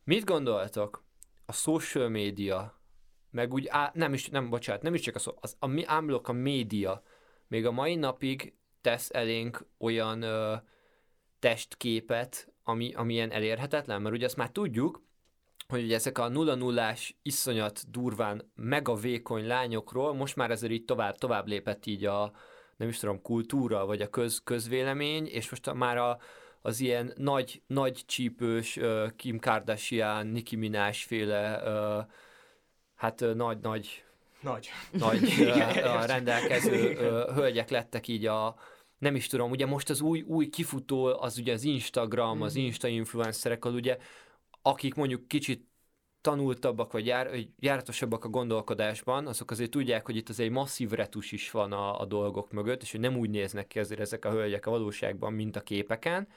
mit 0.03 0.25
gondoltok 0.25 1.03
a 1.45 1.53
social 1.53 2.09
media, 2.09 2.79
meg 3.29 3.53
úgy, 3.53 3.67
á, 3.67 3.91
nem 3.93 4.13
is, 4.13 4.29
nem, 4.29 4.49
bocsánat, 4.49 4.81
nem 4.81 4.93
is 4.93 5.01
csak 5.01 5.15
a, 5.15 5.19
szó, 5.19 5.31
az, 5.39 5.55
a, 5.59 5.83
ámblok 5.85 6.27
a 6.27 6.31
média, 6.31 7.03
még 7.47 7.65
a 7.65 7.71
mai 7.71 7.95
napig 7.95 8.53
tesz 8.81 9.09
elénk 9.13 9.65
olyan 9.77 10.23
uh, 10.23 10.61
testképet, 11.39 12.53
ami, 12.63 12.93
ami 12.93 13.13
ilyen 13.13 13.31
elérhetetlen, 13.31 14.01
mert 14.01 14.15
ugye 14.15 14.25
azt 14.25 14.35
már 14.35 14.49
tudjuk, 14.49 15.01
hogy 15.71 15.83
ugye 15.83 15.95
ezek 15.95 16.17
a 16.17 16.27
nulla 16.27 16.55
nullás, 16.55 17.17
iszonyat 17.21 17.91
durván 17.91 18.51
mega 18.55 18.95
vékony 18.95 19.47
lányokról 19.47 20.13
most 20.13 20.35
már 20.35 20.51
ezért 20.51 20.71
így 20.71 20.85
tovább, 20.85 21.17
tovább 21.17 21.47
lépett 21.47 21.85
így 21.85 22.05
a, 22.05 22.31
nem 22.77 22.87
is 22.87 22.97
tudom, 22.97 23.21
kultúra, 23.21 23.85
vagy 23.85 24.01
a 24.01 24.09
köz, 24.09 24.41
közvélemény, 24.43 25.27
és 25.27 25.49
most 25.49 25.73
már 25.73 25.97
a, 25.97 26.17
az 26.61 26.79
ilyen 26.79 27.13
nagy, 27.15 27.61
nagy 27.67 28.03
csípős 28.05 28.77
uh, 28.77 29.09
Kim 29.15 29.39
Kardashian, 29.39 30.27
Nicki 30.27 30.55
Minaj 30.55 30.93
féle, 30.93 31.61
uh, 31.65 32.05
hát 32.95 33.21
uh, 33.21 33.33
nagy, 33.33 33.59
nagy, 33.59 34.03
nagy, 34.41 34.69
nagy 34.91 35.23
uh, 35.39 36.05
rendelkező 36.05 36.91
uh, 36.91 37.35
hölgyek 37.35 37.69
lettek 37.69 38.07
így 38.07 38.25
a, 38.25 38.55
nem 38.97 39.15
is 39.15 39.27
tudom, 39.27 39.51
ugye 39.51 39.65
most 39.65 39.89
az 39.89 40.01
új, 40.01 40.21
új 40.21 40.49
kifutó, 40.49 41.05
az 41.05 41.37
ugye 41.37 41.53
az 41.53 41.63
Instagram, 41.63 42.41
az 42.41 42.53
mhm. 42.53 42.63
Insta 42.63 42.87
influencerek, 42.87 43.65
az 43.65 43.73
ugye 43.73 43.97
akik 44.61 44.93
mondjuk 44.93 45.27
kicsit 45.27 45.69
tanultabbak, 46.21 46.91
vagy 46.91 47.05
jár, 47.05 47.29
járatosabbak 47.59 48.25
a 48.25 48.29
gondolkodásban, 48.29 49.27
azok 49.27 49.51
azért 49.51 49.69
tudják, 49.69 50.05
hogy 50.05 50.15
itt 50.15 50.29
az 50.29 50.39
egy 50.39 50.49
masszív 50.49 50.91
retus 50.91 51.31
is 51.31 51.51
van 51.51 51.71
a, 51.71 51.99
a 51.99 52.05
dolgok 52.05 52.51
mögött, 52.51 52.81
és 52.81 52.91
hogy 52.91 52.99
nem 52.99 53.17
úgy 53.17 53.29
néznek 53.29 53.67
ki 53.67 53.79
azért 53.79 53.99
ezek 53.99 54.25
a 54.25 54.31
hölgyek 54.31 54.65
a 54.65 54.71
valóságban, 54.71 55.33
mint 55.33 55.55
a 55.55 55.61
képeken. 55.61 56.27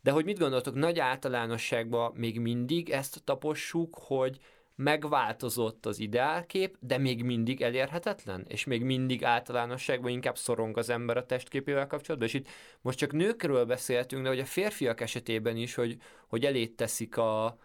De 0.00 0.10
hogy 0.10 0.24
mit 0.24 0.38
gondoltok, 0.38 0.74
nagy 0.74 0.98
általánosságban 0.98 2.12
még 2.14 2.40
mindig 2.40 2.90
ezt 2.90 3.24
tapossuk, 3.24 3.98
hogy 3.98 4.38
megváltozott 4.82 5.86
az 5.86 5.98
ideálkép, 5.98 6.76
de 6.80 6.98
még 6.98 7.24
mindig 7.24 7.62
elérhetetlen, 7.62 8.44
és 8.48 8.64
még 8.64 8.82
mindig 8.82 9.24
általánosságban 9.24 10.10
inkább 10.10 10.36
szorong 10.36 10.76
az 10.76 10.88
ember 10.88 11.16
a 11.16 11.26
testképével 11.26 11.86
kapcsolatban, 11.86 12.28
és 12.28 12.34
itt 12.34 12.48
most 12.80 12.98
csak 12.98 13.12
nőkről 13.12 13.64
beszéltünk, 13.64 14.22
de 14.22 14.28
hogy 14.28 14.38
a 14.38 14.44
férfiak 14.44 15.00
esetében 15.00 15.56
is, 15.56 15.74
hogy, 15.74 15.96
hogy 16.26 16.44
elét 16.44 16.76
teszik 16.76 17.16
a, 17.16 17.58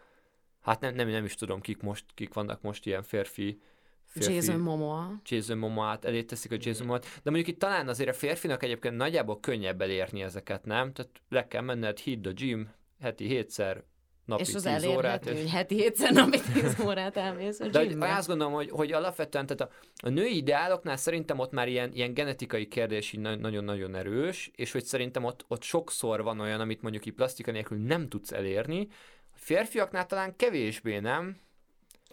hát 0.62 0.80
nem, 0.80 0.96
nem, 0.96 1.08
nem 1.08 1.26
is 1.26 1.36
tudom, 1.36 1.62
kik, 1.62 1.82
most, 1.82 2.06
kik 2.14 2.34
vannak 2.34 2.62
most 2.62 2.86
ilyen 2.86 3.04
férfi, 3.04 3.62
férfi 4.06 4.34
Jason 4.34 4.60
Momoa. 4.60 5.22
Jason 5.26 5.58
Momoa-t, 5.58 6.06
elé 6.06 6.24
teszik 6.24 6.52
a 6.52 6.58
Jason 6.60 6.86
Momoa-t, 6.86 7.06
de 7.24 7.30
mondjuk 7.30 7.48
itt 7.48 7.60
talán 7.60 7.88
azért 7.88 8.10
a 8.10 8.14
férfinak 8.14 8.64
egyébként 8.64 8.96
nagyjából 8.96 9.40
könnyebb 9.40 9.82
elérni 9.82 10.22
ezeket, 10.22 10.66
nem? 10.66 10.94
Tehát 10.94 11.12
le 11.30 11.48
kell 11.48 11.62
menned, 11.62 11.98
hit 11.98 12.26
a 12.26 12.32
gym, 12.32 12.72
heti 13.00 13.26
hétszer, 13.26 13.84
napi 14.26 14.42
és 14.42 14.54
az 14.54 14.62
10 14.62 14.86
órát. 14.86 15.26
És... 15.26 15.38
hogy 15.38 15.50
heti 15.50 15.76
hétszer 15.76 16.12
napi 16.14 16.40
10 16.54 16.76
órát 16.86 17.18
elmész 17.18 17.60
a 17.60 17.68
De 17.68 17.80
hogy 17.80 17.96
azt 18.00 18.28
gondolom, 18.28 18.54
hogy, 18.54 18.70
hogy 18.70 18.92
alapvetően 18.92 19.46
tehát 19.46 19.62
a, 19.62 19.70
a 20.08 20.10
női 20.10 20.36
ideáloknál 20.36 20.98
szerintem 20.98 21.40
ott 21.40 21.52
már 21.52 21.68
ilyen, 21.68 21.92
ilyen 21.94 22.14
genetikai 22.14 22.68
kérdés 22.68 23.14
így 23.14 23.20
nagyon-nagyon 23.20 23.96
erős, 23.96 24.52
és 24.56 24.72
hogy 24.72 24.86
szerintem 24.86 25.24
ott, 25.24 25.46
ott 25.48 25.62
sokszor 25.62 26.24
van 26.24 26.40
olyan, 26.40 26.60
amit 26.60 26.82
mondjuk 26.82 27.06
így 27.06 27.14
plastika 27.14 27.52
nélkül 27.52 27.78
nem 27.78 28.10
tudsz 28.10 28.32
elérni, 28.32 28.88
a 29.34 29.38
férfiaknál 29.38 30.06
talán 30.06 30.36
kevésbé, 30.36 31.00
nem? 31.00 31.44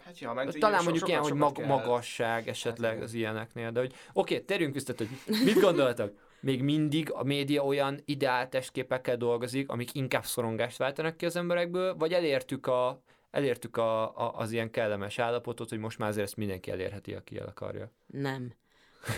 Hát 0.05 0.19
ja, 0.19 0.33
meg 0.33 0.51
Talán 0.51 0.79
so, 0.79 0.83
mondjuk 0.83 1.07
ilyen, 1.07 1.21
hogy 1.21 1.33
mag- 1.33 1.65
magasság 1.65 2.47
esetleg 2.47 2.93
hát, 2.93 3.03
az 3.03 3.13
ilyeneknél, 3.13 3.71
de 3.71 3.79
hogy 3.79 3.93
oké, 4.13 4.33
okay, 4.33 4.45
terjünk 4.45 4.73
vissza, 4.73 4.93
hogy 4.97 5.09
mit 5.45 5.59
gondoltak? 5.59 6.11
Még 6.43 6.61
mindig 6.61 7.11
a 7.11 7.23
média 7.23 7.63
olyan 7.63 7.99
ideál 8.05 8.49
testképekkel 8.49 9.17
dolgozik, 9.17 9.69
amik 9.69 9.95
inkább 9.95 10.25
szorongást 10.25 10.77
váltanak 10.77 11.17
ki 11.17 11.25
az 11.25 11.35
emberekből, 11.35 11.95
vagy 11.95 12.13
elértük 12.13 12.67
a 12.67 13.01
elértük 13.31 13.77
a, 13.77 14.17
a, 14.17 14.33
az 14.35 14.51
ilyen 14.51 14.71
kellemes 14.71 15.19
állapotot, 15.19 15.69
hogy 15.69 15.77
most 15.77 15.97
már 15.97 16.09
azért 16.09 16.25
ezt 16.25 16.35
mindenki 16.35 16.71
elérheti, 16.71 17.13
aki 17.13 17.37
el 17.37 17.47
akarja. 17.47 17.91
Nem. 18.05 18.53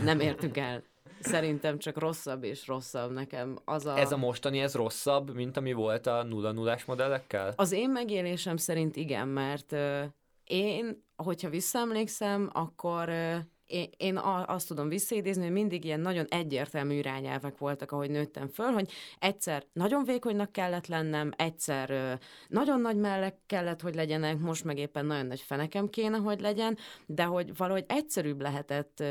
Nem 0.04 0.20
értük 0.20 0.58
el. 0.58 0.84
Szerintem 1.20 1.78
csak 1.78 1.98
rosszabb 1.98 2.44
és 2.44 2.68
rosszabb 2.68 3.12
nekem. 3.12 3.58
Az 3.66 3.86
a... 3.86 3.98
Ez 3.98 4.12
a 4.12 4.18
mostani, 4.18 4.60
ez 4.60 4.74
rosszabb, 4.74 5.34
mint 5.34 5.58
ami 5.58 5.74
volt 5.74 6.08
a 6.08 6.24
nulla 6.24 6.52
nullás 6.52 6.86
modellekkel? 6.86 7.54
Az 7.56 7.72
én 7.72 7.90
megélésem 7.90 8.58
szerint 8.58 8.96
igen, 8.96 9.28
mert 9.28 9.72
uh, 9.72 10.04
én, 10.44 11.04
hogyha 11.16 11.50
visszaemlékszem, 11.50 12.50
akkor 12.54 13.10
uh, 13.10 13.38
én, 13.98 14.18
azt 14.46 14.68
tudom 14.68 14.90
visszaidézni, 14.90 15.44
hogy 15.44 15.52
mindig 15.52 15.86
ilyen 15.86 16.00
nagyon 16.00 16.26
egyértelmű 16.30 16.94
irányelvek 16.94 17.58
voltak, 17.58 17.92
ahogy 17.92 18.10
nőttem 18.10 18.48
föl, 18.48 18.72
hogy 18.72 18.92
egyszer 19.20 19.64
nagyon 19.74 20.04
vékonynak 20.04 20.52
kellett 20.52 20.88
lennem, 20.88 21.32
egyszer 21.36 22.20
nagyon 22.48 22.82
nagy 22.82 22.98
mellek 22.98 23.36
kellett, 23.46 23.82
hogy 23.82 23.96
legyenek, 23.96 24.40
most 24.40 24.64
meg 24.64 24.78
éppen 24.78 25.06
nagyon 25.06 25.26
nagy 25.26 25.42
fenekem 25.42 25.90
kéne, 25.90 26.18
hogy 26.18 26.42
legyen, 26.42 26.78
de 27.06 27.24
hogy 27.24 27.58
valahogy 27.58 27.86
egyszerűbb 27.88 28.42
lehetett, 28.42 29.04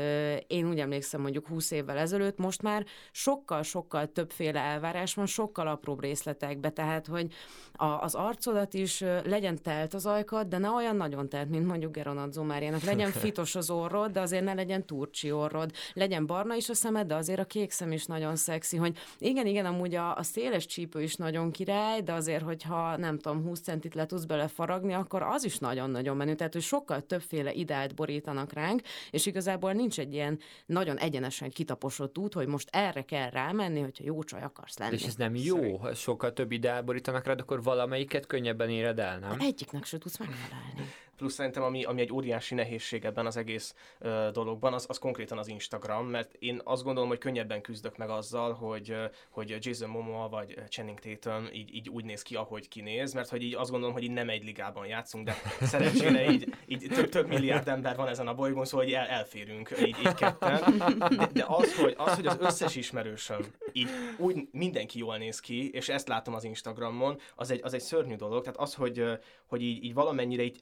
én 0.47 0.69
úgy 0.69 0.79
emlékszem 0.79 1.21
mondjuk 1.21 1.47
20 1.47 1.71
évvel 1.71 1.97
ezelőtt, 1.97 2.37
most 2.37 2.61
már 2.61 2.85
sokkal-sokkal 3.11 4.11
többféle 4.11 4.59
elvárás 4.59 5.13
van, 5.13 5.25
sokkal 5.25 5.67
apróbb 5.67 6.01
részletekbe, 6.01 6.69
tehát 6.69 7.07
hogy 7.07 7.33
a, 7.73 7.85
az 7.85 8.15
arcodat 8.15 8.73
is 8.73 8.99
legyen 9.23 9.61
telt 9.61 9.93
az 9.93 10.05
ajkad, 10.05 10.47
de 10.47 10.57
ne 10.57 10.69
olyan 10.69 10.95
nagyon 10.95 11.29
telt, 11.29 11.49
mint 11.49 11.67
mondjuk 11.67 11.93
Geronadzó 11.93 12.43
Máriának, 12.43 12.81
legyen 12.81 13.11
fitos 13.25 13.55
az 13.55 13.69
orrod, 13.69 14.11
de 14.11 14.19
azért 14.19 14.43
ne 14.45 14.53
legyen 14.53 14.85
turcsi 14.85 15.31
orrod, 15.31 15.71
legyen 15.93 16.25
barna 16.25 16.55
is 16.55 16.69
a 16.69 16.73
szemed, 16.73 17.07
de 17.07 17.15
azért 17.15 17.39
a 17.39 17.45
kék 17.45 17.71
szem 17.71 17.91
is 17.91 18.05
nagyon 18.05 18.35
szexi, 18.35 18.77
hogy 18.77 18.97
igen, 19.17 19.45
igen, 19.45 19.65
amúgy 19.65 19.95
a, 19.95 20.15
a 20.15 20.23
széles 20.23 20.65
csípő 20.65 21.01
is 21.01 21.15
nagyon 21.15 21.51
király, 21.51 22.01
de 22.01 22.13
azért, 22.13 22.43
hogyha 22.43 22.97
nem 22.97 23.19
tudom, 23.19 23.43
20 23.43 23.59
centit 23.59 23.95
le 23.95 24.05
tudsz 24.05 24.23
bele 24.25 24.47
faragni, 24.47 24.93
akkor 24.93 25.21
az 25.21 25.43
is 25.43 25.57
nagyon-nagyon 25.57 26.17
menő. 26.17 26.35
Tehát, 26.35 26.53
hogy 26.53 26.61
sokkal 26.61 27.01
többféle 27.01 27.53
ideált 27.53 27.95
borítanak 27.95 28.53
ránk, 28.53 28.81
és 29.11 29.25
igazából 29.25 29.73
nincs 29.73 29.99
egy 29.99 30.13
ilyen 30.13 30.39
nagyon 30.65 30.97
egyenesen 30.97 31.49
kitaposott 31.49 32.17
út, 32.17 32.33
hogy 32.33 32.47
most 32.47 32.69
erre 32.71 33.01
kell 33.01 33.29
rámenni, 33.29 33.79
hogyha 33.79 34.03
jó 34.03 34.23
csaj 34.23 34.41
akarsz 34.41 34.77
lenni. 34.77 34.93
És 34.93 35.03
ez 35.03 35.15
nem 35.15 35.35
jó, 35.35 35.77
ha 35.77 35.93
sokkal 35.93 36.33
több 36.33 36.51
ideál 36.51 36.81
borítanak 36.81 37.25
rád, 37.25 37.39
akkor 37.39 37.63
valamelyiket 37.63 38.25
könnyebben 38.25 38.69
éred 38.69 38.99
el, 38.99 39.19
nem? 39.19 39.37
Egyiknek 39.39 39.85
se 39.85 39.97
tudsz 39.97 40.17
megfelelni. 40.17 40.93
Plusz 41.15 41.33
szerintem, 41.33 41.63
ami, 41.63 41.83
ami 41.83 42.01
egy 42.01 42.13
óriási 42.13 42.55
nehézség 42.55 43.05
ebben 43.05 43.25
az 43.25 43.37
egész 43.37 43.75
ö, 43.99 44.29
dologban, 44.33 44.73
az, 44.73 44.85
az 44.87 44.97
konkrétan 44.97 45.37
az 45.37 45.47
Instagram, 45.47 46.07
mert 46.07 46.33
én 46.39 46.61
azt 46.63 46.83
gondolom, 46.83 47.09
hogy 47.09 47.17
könnyebben 47.17 47.61
küzdök 47.61 47.97
meg 47.97 48.09
azzal, 48.09 48.53
hogy, 48.53 48.95
hogy 49.29 49.55
Jason 49.59 49.89
Momoa 49.89 50.29
vagy 50.29 50.55
Channing 50.69 50.99
Tatum 50.99 51.47
így, 51.53 51.75
így 51.75 51.89
úgy 51.89 52.05
néz 52.05 52.21
ki, 52.21 52.35
ahogy 52.35 52.67
kinéz, 52.67 53.13
mert 53.13 53.29
hogy 53.29 53.43
így 53.43 53.55
azt 53.55 53.69
gondolom, 53.69 53.93
hogy 53.93 54.03
így 54.03 54.11
nem 54.11 54.29
egy 54.29 54.43
ligában 54.43 54.85
játszunk, 54.87 55.25
de 55.25 55.35
szerencsére 55.61 56.31
így, 56.31 56.53
így 56.67 56.87
több, 56.93 57.09
több 57.09 57.27
milliárd 57.27 57.67
ember 57.67 57.95
van 57.95 58.07
ezen 58.07 58.27
a 58.27 58.33
bolygón, 58.33 58.65
szóval 58.65 58.85
így 58.85 58.93
el, 58.93 59.07
elférünk 59.07 59.69
így, 59.79 59.97
így 60.05 60.13
ketten. 60.13 60.77
De, 60.77 61.29
de 61.33 61.45
az, 61.47 61.75
hogy, 61.75 61.93
az, 61.97 62.15
hogy 62.15 62.27
az 62.27 62.37
összes 62.39 62.75
ismerősöm 62.75 63.45
így 63.71 63.89
úgy 64.17 64.47
mindenki 64.51 64.99
jól 64.99 65.17
néz 65.17 65.39
ki, 65.39 65.69
és 65.69 65.89
ezt 65.89 66.07
látom 66.07 66.33
az 66.33 66.43
Instagramon, 66.43 67.19
az 67.35 67.51
egy, 67.51 67.59
az 67.63 67.73
egy 67.73 67.81
szörnyű 67.81 68.15
dolog. 68.15 68.41
Tehát 68.41 68.59
az, 68.59 68.73
hogy, 68.73 69.03
hogy 69.45 69.61
így, 69.61 69.83
így 69.83 69.93
valamennyire 69.93 70.43
így 70.43 70.55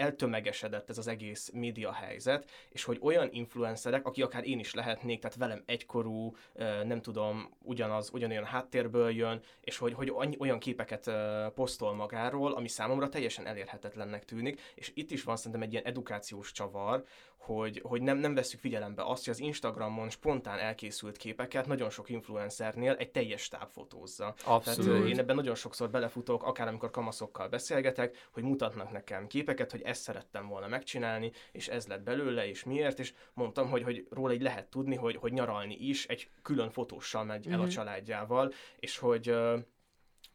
eltömegesedett 0.43 0.89
ez 0.89 0.97
az 0.97 1.07
egész 1.07 1.49
média 1.53 1.91
helyzet, 1.91 2.49
és 2.69 2.83
hogy 2.83 2.99
olyan 3.01 3.29
influencerek, 3.31 4.05
aki 4.05 4.21
akár 4.21 4.47
én 4.47 4.59
is 4.59 4.73
lehetnék, 4.73 5.19
tehát 5.21 5.37
velem 5.37 5.63
egykorú, 5.65 6.35
nem 6.83 7.01
tudom, 7.01 7.49
ugyanaz, 7.61 8.09
ugyanolyan 8.13 8.45
háttérből 8.45 9.09
jön, 9.09 9.41
és 9.61 9.77
hogy, 9.77 9.93
hogy 9.93 10.13
olyan 10.39 10.59
képeket 10.59 11.11
posztol 11.53 11.93
magáról, 11.93 12.53
ami 12.53 12.67
számomra 12.67 13.09
teljesen 13.09 13.45
elérhetetlennek 13.45 14.25
tűnik, 14.25 14.61
és 14.75 14.91
itt 14.95 15.11
is 15.11 15.23
van 15.23 15.35
szerintem 15.35 15.61
egy 15.61 15.71
ilyen 15.71 15.85
edukációs 15.85 16.51
csavar, 16.51 17.03
hogy, 17.45 17.81
hogy 17.83 18.01
nem, 18.01 18.17
nem 18.17 18.33
veszük 18.33 18.59
figyelembe 18.59 19.03
azt, 19.05 19.25
hogy 19.25 19.33
az 19.33 19.39
Instagramon 19.39 20.09
spontán 20.09 20.59
elkészült 20.59 21.17
képeket 21.17 21.67
nagyon 21.67 21.89
sok 21.89 22.09
influencernél 22.09 22.93
egy 22.93 23.11
teljes 23.11 23.41
stáb 23.41 23.69
fotózza. 23.69 24.33
Abszolút. 24.45 24.91
Tehát 24.91 25.07
én 25.07 25.19
ebben 25.19 25.35
nagyon 25.35 25.55
sokszor 25.55 25.89
belefutok, 25.89 26.43
akár 26.43 26.67
amikor 26.67 26.91
kamaszokkal 26.91 27.47
beszélgetek, 27.47 28.27
hogy 28.31 28.43
mutatnak 28.43 28.91
nekem 28.91 29.27
képeket, 29.27 29.71
hogy 29.71 29.81
ezt 29.81 30.01
szerettem 30.01 30.47
volna 30.47 30.67
megcsinálni, 30.67 31.31
és 31.51 31.67
ez 31.67 31.87
lett 31.87 32.03
belőle, 32.03 32.47
és 32.47 32.63
miért, 32.63 32.99
és 32.99 33.13
mondtam, 33.33 33.69
hogy, 33.69 33.83
hogy 33.83 34.07
róla 34.09 34.33
így 34.33 34.41
lehet 34.41 34.69
tudni, 34.69 34.95
hogy, 34.95 35.15
hogy 35.15 35.33
nyaralni 35.33 35.75
is 35.75 36.05
egy 36.05 36.29
külön 36.41 36.69
fotóssal 36.69 37.23
megy 37.23 37.47
el 37.47 37.59
a 37.59 37.63
mhm. 37.63 37.71
családjával, 37.71 38.53
és 38.79 38.97
hogy 38.97 39.35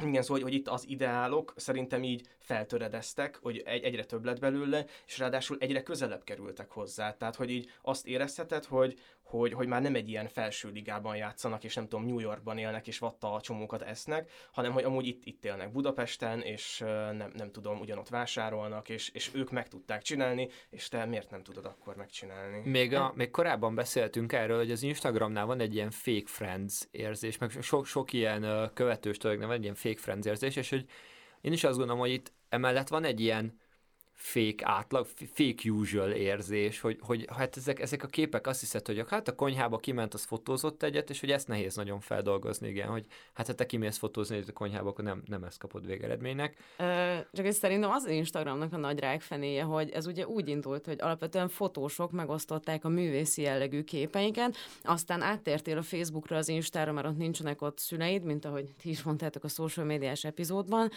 igen, 0.04 0.22
szóval, 0.22 0.42
hogy, 0.42 0.50
hogy 0.50 0.60
itt 0.60 0.68
az 0.68 0.88
ideálok 0.88 1.52
szerintem 1.56 2.02
így 2.02 2.28
feltöredeztek, 2.38 3.38
hogy 3.42 3.58
egy, 3.58 3.82
egyre 3.82 4.04
több 4.04 4.24
lett 4.24 4.40
belőle, 4.40 4.84
és 5.06 5.18
ráadásul 5.18 5.56
egyre 5.60 5.82
közelebb 5.82 6.24
kerültek 6.24 6.70
hozzá. 6.70 7.16
Tehát, 7.16 7.36
hogy 7.36 7.50
így 7.50 7.70
azt 7.82 8.06
érezheted, 8.06 8.64
hogy, 8.64 8.98
hogy, 9.28 9.52
hogy 9.52 9.66
már 9.66 9.82
nem 9.82 9.94
egy 9.94 10.08
ilyen 10.08 10.28
felső 10.28 10.70
ligában 10.70 11.16
játszanak, 11.16 11.64
és 11.64 11.74
nem 11.74 11.88
tudom, 11.88 12.06
New 12.06 12.18
Yorkban 12.18 12.58
élnek, 12.58 12.86
és 12.86 12.98
vatta 12.98 13.32
a 13.32 13.40
csomókat 13.40 13.82
esznek, 13.82 14.30
hanem 14.52 14.72
hogy 14.72 14.84
amúgy 14.84 15.06
itt, 15.06 15.24
itt 15.24 15.44
élnek 15.44 15.72
Budapesten, 15.72 16.40
és 16.40 16.78
nem, 17.12 17.30
nem 17.34 17.50
tudom, 17.50 17.80
ugyanott 17.80 18.08
vásárolnak, 18.08 18.88
és, 18.88 19.08
és 19.08 19.30
ők 19.34 19.50
meg 19.50 19.68
tudták 19.68 20.02
csinálni, 20.02 20.48
és 20.70 20.88
te 20.88 21.04
miért 21.04 21.30
nem 21.30 21.42
tudod 21.42 21.64
akkor 21.64 21.96
megcsinálni? 21.96 22.70
Még, 22.70 22.94
a, 22.94 23.12
még 23.14 23.30
korábban 23.30 23.74
beszéltünk 23.74 24.32
erről, 24.32 24.58
hogy 24.58 24.70
az 24.70 24.82
Instagramnál 24.82 25.46
van 25.46 25.60
egy 25.60 25.74
ilyen 25.74 25.90
fake 25.90 26.26
friends 26.26 26.88
érzés, 26.90 27.38
meg 27.38 27.50
sok, 27.60 27.86
sok 27.86 28.12
ilyen 28.12 28.70
követős 28.74 29.16
van 29.20 29.52
egy 29.52 29.62
ilyen 29.62 29.74
fake 29.74 30.00
friends 30.00 30.26
érzés, 30.26 30.56
és 30.56 30.70
hogy 30.70 30.84
én 31.40 31.52
is 31.52 31.64
azt 31.64 31.76
gondolom, 31.76 32.00
hogy 32.00 32.10
itt 32.12 32.32
emellett 32.48 32.88
van 32.88 33.04
egy 33.04 33.20
ilyen 33.20 33.58
fake 34.18 34.66
átlag, 34.66 35.06
fake 35.32 35.70
usual 35.70 36.10
érzés, 36.10 36.80
hogy, 36.80 36.98
hogy 37.00 37.26
hát 37.36 37.56
ezek, 37.56 37.80
ezek 37.80 38.02
a 38.02 38.06
képek 38.06 38.46
azt 38.46 38.60
hiszed, 38.60 38.86
hogy 38.86 39.04
hát 39.08 39.28
a 39.28 39.34
konyhába 39.34 39.78
kiment, 39.78 40.14
az 40.14 40.24
fotózott 40.24 40.82
egyet, 40.82 41.10
és 41.10 41.20
hogy 41.20 41.30
ezt 41.30 41.48
nehéz 41.48 41.76
nagyon 41.76 42.00
feldolgozni, 42.00 42.68
igen, 42.68 42.88
hogy 42.88 43.06
hát 43.32 43.46
ha 43.46 43.52
te 43.52 43.66
kimész 43.66 43.98
fotózni 43.98 44.36
egy 44.36 44.48
a 44.48 44.52
konyhába, 44.52 44.88
akkor 44.88 45.04
nem, 45.04 45.22
nem 45.26 45.44
ezt 45.44 45.58
kapod 45.58 45.86
végeredménynek. 45.86 46.56
Ö, 46.78 47.16
csak 47.32 47.46
ez 47.46 47.56
szerintem 47.56 47.90
az 47.90 48.06
Instagramnak 48.06 48.72
a 48.72 48.76
nagy 48.76 48.98
rákfenéje, 48.98 49.62
hogy 49.62 49.90
ez 49.90 50.06
ugye 50.06 50.26
úgy 50.26 50.48
indult, 50.48 50.86
hogy 50.86 51.00
alapvetően 51.00 51.48
fotósok 51.48 52.12
megosztották 52.12 52.84
a 52.84 52.88
művészi 52.88 53.42
jellegű 53.42 53.82
képeinket, 53.82 54.56
aztán 54.82 55.22
áttértél 55.22 55.78
a 55.78 55.82
Facebookra 55.82 56.36
az 56.36 56.48
Instára, 56.48 56.92
mert 56.92 57.06
ott 57.06 57.16
nincsenek 57.16 57.62
ott 57.62 57.78
szüleid, 57.78 58.22
mint 58.22 58.44
ahogy 58.44 58.74
ti 58.82 58.88
is 58.88 59.02
mondtátok 59.02 59.44
a 59.44 59.48
social 59.48 59.86
médiás 59.86 60.24
epizódban, 60.24 60.90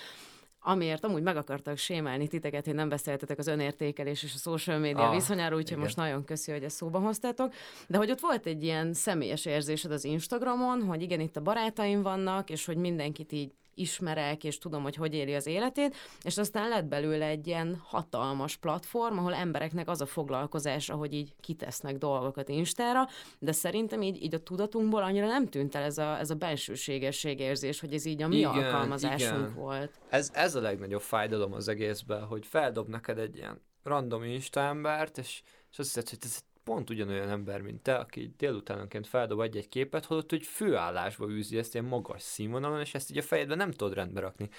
amiért 0.61 1.05
amúgy 1.05 1.21
meg 1.21 1.37
akartak 1.37 1.77
sémálni 1.77 2.27
titeket, 2.27 2.65
hogy 2.65 2.73
nem 2.73 2.89
beszéltetek 2.89 3.37
az 3.37 3.47
önértékelés 3.47 4.23
és 4.23 4.33
a 4.33 4.37
social 4.37 4.79
media 4.79 5.07
ah, 5.07 5.13
viszonyáról, 5.13 5.57
úgyhogy 5.57 5.71
igen. 5.71 5.83
most 5.83 5.95
nagyon 5.95 6.23
köszi, 6.23 6.51
hogy 6.51 6.63
ezt 6.63 6.75
szóba 6.75 6.99
hoztátok. 6.99 7.53
De 7.87 7.97
hogy 7.97 8.11
ott 8.11 8.19
volt 8.19 8.45
egy 8.45 8.63
ilyen 8.63 8.93
személyes 8.93 9.45
érzésed 9.45 9.91
az 9.91 10.03
Instagramon, 10.03 10.83
hogy 10.83 11.01
igen, 11.01 11.19
itt 11.19 11.37
a 11.37 11.41
barátaim 11.41 12.01
vannak, 12.01 12.49
és 12.49 12.65
hogy 12.65 12.77
mindenkit 12.77 13.31
így 13.31 13.51
ismerek, 13.73 14.43
és 14.43 14.57
tudom, 14.57 14.83
hogy 14.83 14.95
hogy 14.95 15.13
éli 15.13 15.35
az 15.35 15.47
életét, 15.47 15.95
és 16.23 16.37
aztán 16.37 16.69
lett 16.69 16.85
belőle 16.85 17.25
egy 17.25 17.47
ilyen 17.47 17.81
hatalmas 17.83 18.57
platform, 18.57 19.17
ahol 19.17 19.33
embereknek 19.33 19.89
az 19.89 20.01
a 20.01 20.05
foglalkozása, 20.05 20.95
hogy 20.95 21.13
így 21.13 21.33
kitesznek 21.39 21.97
dolgokat 21.97 22.49
Instára, 22.49 23.07
de 23.39 23.51
szerintem 23.51 24.01
így, 24.01 24.23
így 24.23 24.35
a 24.35 24.43
tudatunkból 24.43 25.03
annyira 25.03 25.27
nem 25.27 25.47
tűnt 25.47 25.75
el 25.75 25.83
ez 25.83 25.97
a, 25.97 26.19
ez 26.19 26.29
a 26.29 26.35
belsőségesség 26.35 27.39
érzés, 27.39 27.79
hogy 27.79 27.93
ez 27.93 28.05
így 28.05 28.21
a 28.21 28.27
mi 28.27 28.37
igen, 28.37 28.49
alkalmazásunk 28.49 29.39
igen. 29.39 29.53
volt. 29.53 29.91
Ez, 30.09 30.31
ez 30.33 30.55
a 30.55 30.61
legnagyobb 30.61 31.01
fájdalom 31.01 31.53
az 31.53 31.67
egészben, 31.67 32.23
hogy 32.23 32.45
feldob 32.45 32.87
neked 32.87 33.17
egy 33.17 33.35
ilyen 33.35 33.61
random 33.83 34.23
Insta 34.23 34.59
embert, 34.59 35.17
és, 35.17 35.41
és 35.71 35.79
azt 35.79 35.93
hiszed, 35.93 36.09
hogy 36.09 36.19
ez 36.21 36.39
pont 36.63 36.89
ugyanolyan 36.89 37.29
ember, 37.29 37.61
mint 37.61 37.81
te, 37.81 37.95
aki 37.95 38.33
délutánonként 38.37 39.07
feldob 39.07 39.39
egy-egy 39.39 39.69
képet, 39.69 40.05
holott, 40.05 40.29
hogy 40.29 40.45
főállásba 40.45 41.29
űzi 41.29 41.57
ezt 41.57 41.73
ilyen 41.73 41.85
magas 41.85 42.21
színvonalon, 42.21 42.79
és 42.79 42.93
ezt 42.93 43.11
így 43.11 43.17
a 43.17 43.21
fejedben 43.21 43.57
nem 43.57 43.71
tudod 43.71 43.93
rendbe 43.93 44.19
rakni. 44.19 44.49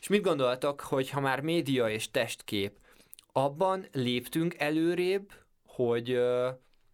És 0.00 0.08
mit 0.08 0.22
gondoltok, 0.22 0.80
hogy 0.80 1.10
ha 1.10 1.20
már 1.20 1.40
média 1.40 1.90
és 1.90 2.10
testkép, 2.10 2.78
abban 3.32 3.86
léptünk 3.92 4.54
előrébb, 4.58 5.32
hogy, 5.64 6.20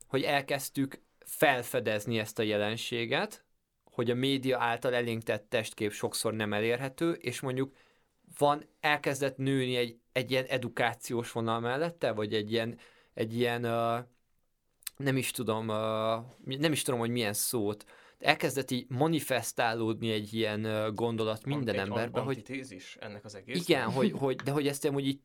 hogy 0.06 0.22
elkezdtük 0.22 1.02
felfedezni 1.18 2.18
ezt 2.18 2.38
a 2.38 2.42
jelenséget, 2.42 3.44
hogy 3.84 4.10
a 4.10 4.14
média 4.14 4.58
által 4.58 4.94
elénk 4.94 5.22
tett 5.22 5.48
testkép 5.48 5.92
sokszor 5.92 6.34
nem 6.34 6.52
elérhető, 6.52 7.12
és 7.12 7.40
mondjuk 7.40 7.74
van, 8.38 8.68
elkezdett 8.80 9.36
nőni 9.36 9.76
egy, 9.76 9.98
egy 10.12 10.30
ilyen 10.30 10.44
edukációs 10.44 11.32
vonal 11.32 11.60
mellette, 11.60 12.12
vagy 12.12 12.34
egy 12.34 12.52
ilyen, 12.52 12.78
egy 13.14 13.36
ilyen 13.36 13.64
uh, 13.64 14.04
nem 14.96 15.16
is 15.16 15.30
tudom, 15.30 15.66
nem 16.44 16.72
is 16.72 16.82
tudom, 16.82 17.00
hogy 17.00 17.10
milyen 17.10 17.32
szót, 17.32 17.84
elkezdett 18.18 18.70
így 18.70 18.86
manifestálódni 18.88 20.10
egy 20.10 20.34
ilyen 20.34 20.94
gondolat 20.94 21.44
minden 21.44 21.74
egy 21.74 21.80
emberben, 21.80 22.24
hogy... 22.24 22.36
Antitézis 22.36 22.96
ennek 23.00 23.24
az 23.24 23.34
egész. 23.34 23.68
Igen, 23.68 23.90
hogy, 23.90 24.12
hogy, 24.18 24.36
de 24.36 24.50
hogy 24.50 24.66
ezt 24.66 24.86
hogy 24.86 25.06
így 25.06 25.20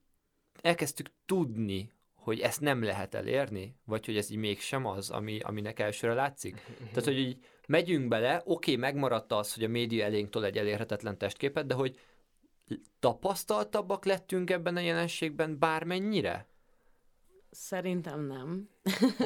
elkezdtük 0.61 1.11
tudni, 1.25 1.91
hogy 2.13 2.39
ezt 2.39 2.61
nem 2.61 2.83
lehet 2.83 3.15
elérni, 3.15 3.75
vagy 3.85 4.05
hogy 4.05 4.17
ez 4.17 4.29
így 4.29 4.37
mégsem 4.37 4.85
az, 4.85 5.09
ami, 5.09 5.39
aminek 5.39 5.79
elsőre 5.79 6.13
látszik. 6.13 6.61
Tehát, 6.77 7.03
hogy 7.03 7.17
így 7.19 7.37
megyünk 7.67 8.07
bele, 8.07 8.35
oké, 8.35 8.45
okay, 8.45 8.75
megmaradt 8.75 9.31
az, 9.31 9.53
hogy 9.53 9.63
a 9.63 9.67
média 9.67 10.05
elénk 10.05 10.29
tol 10.29 10.45
egy 10.45 10.57
elérhetetlen 10.57 11.17
testképet, 11.17 11.65
de 11.65 11.73
hogy 11.73 11.99
tapasztaltabbak 12.99 14.05
lettünk 14.05 14.49
ebben 14.49 14.75
a 14.75 14.79
jelenségben 14.79 15.59
bármennyire? 15.59 16.50
Szerintem 17.51 18.25
nem. 18.25 18.69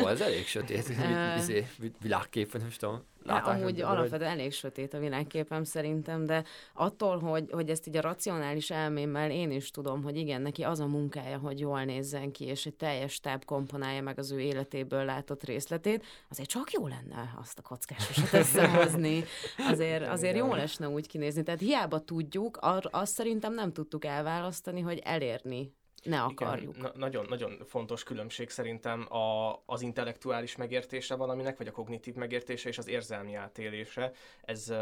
Ó, 0.04 0.08
ez 0.08 0.22
elég 0.22 0.46
sötét 0.46 0.90
izé, 1.38 1.68
világkép, 2.02 2.58
nem 2.58 2.70
tudom. 2.78 3.04
Ja, 3.26 3.36
amúgy 3.36 3.82
alapvetően 3.82 4.32
elég 4.32 4.52
sötét 4.52 4.94
a 4.94 5.00
világképem 5.00 5.64
szerintem, 5.64 6.26
de 6.26 6.44
attól, 6.74 7.20
hogy, 7.20 7.52
hogy 7.52 7.70
ezt 7.70 7.88
így 7.88 7.98
a 7.98 8.02
racionális 8.02 8.70
elmémmel 8.70 9.32
én 9.32 9.52
is 9.52 9.72
tudom, 9.72 10.04
hogy 10.04 10.18
igen, 10.18 10.42
neki 10.42 10.64
az 10.64 10.80
a 10.80 10.86
munkája, 10.86 11.38
hogy 11.38 11.60
jól 11.60 11.84
nézzen 11.84 12.32
ki, 12.32 12.46
és 12.46 12.66
egy 12.66 12.76
teljes 12.76 13.20
táb 13.20 13.46
komponálja 13.46 14.02
meg 14.02 14.20
az 14.20 14.32
ő 14.32 14.40
életéből 14.40 15.06
látott 15.06 15.44
részletét, 15.44 16.06
azért 16.30 16.50
csak 16.50 16.72
jó 16.72 16.88
lenne 16.88 17.34
azt 17.40 17.60
a 17.60 17.62
kockásosat 17.62 18.34
összehozni. 18.42 19.24
Azért, 19.58 20.08
azért 20.08 20.38
jó 20.38 20.54
lesne 20.54 20.88
úgy 20.88 21.08
kinézni. 21.08 21.44
Tehát 21.44 21.60
hiába 21.60 22.00
tudjuk, 22.00 22.58
ar- 22.58 22.90
azt 22.92 23.14
szerintem 23.14 23.54
nem 23.54 23.74
tudtuk 23.74 24.06
elválasztani, 24.06 24.82
hogy 24.82 25.00
elérni 25.04 25.74
ne 26.06 26.22
akarjuk. 26.22 26.78
Igen, 26.78 26.92
na- 26.94 26.98
nagyon, 27.00 27.26
nagyon 27.30 27.58
fontos 27.66 28.04
különbség 28.04 28.50
szerintem 28.50 29.14
a, 29.14 29.62
az 29.66 29.82
intellektuális 29.82 30.56
megértése 30.56 31.16
valaminek, 31.16 31.58
vagy 31.58 31.68
a 31.68 31.72
kognitív 31.72 32.14
megértése 32.14 32.70
és 32.70 32.78
az 32.78 32.88
érzelmi 32.88 33.36
átélése. 33.36 34.12
Ez, 34.42 34.74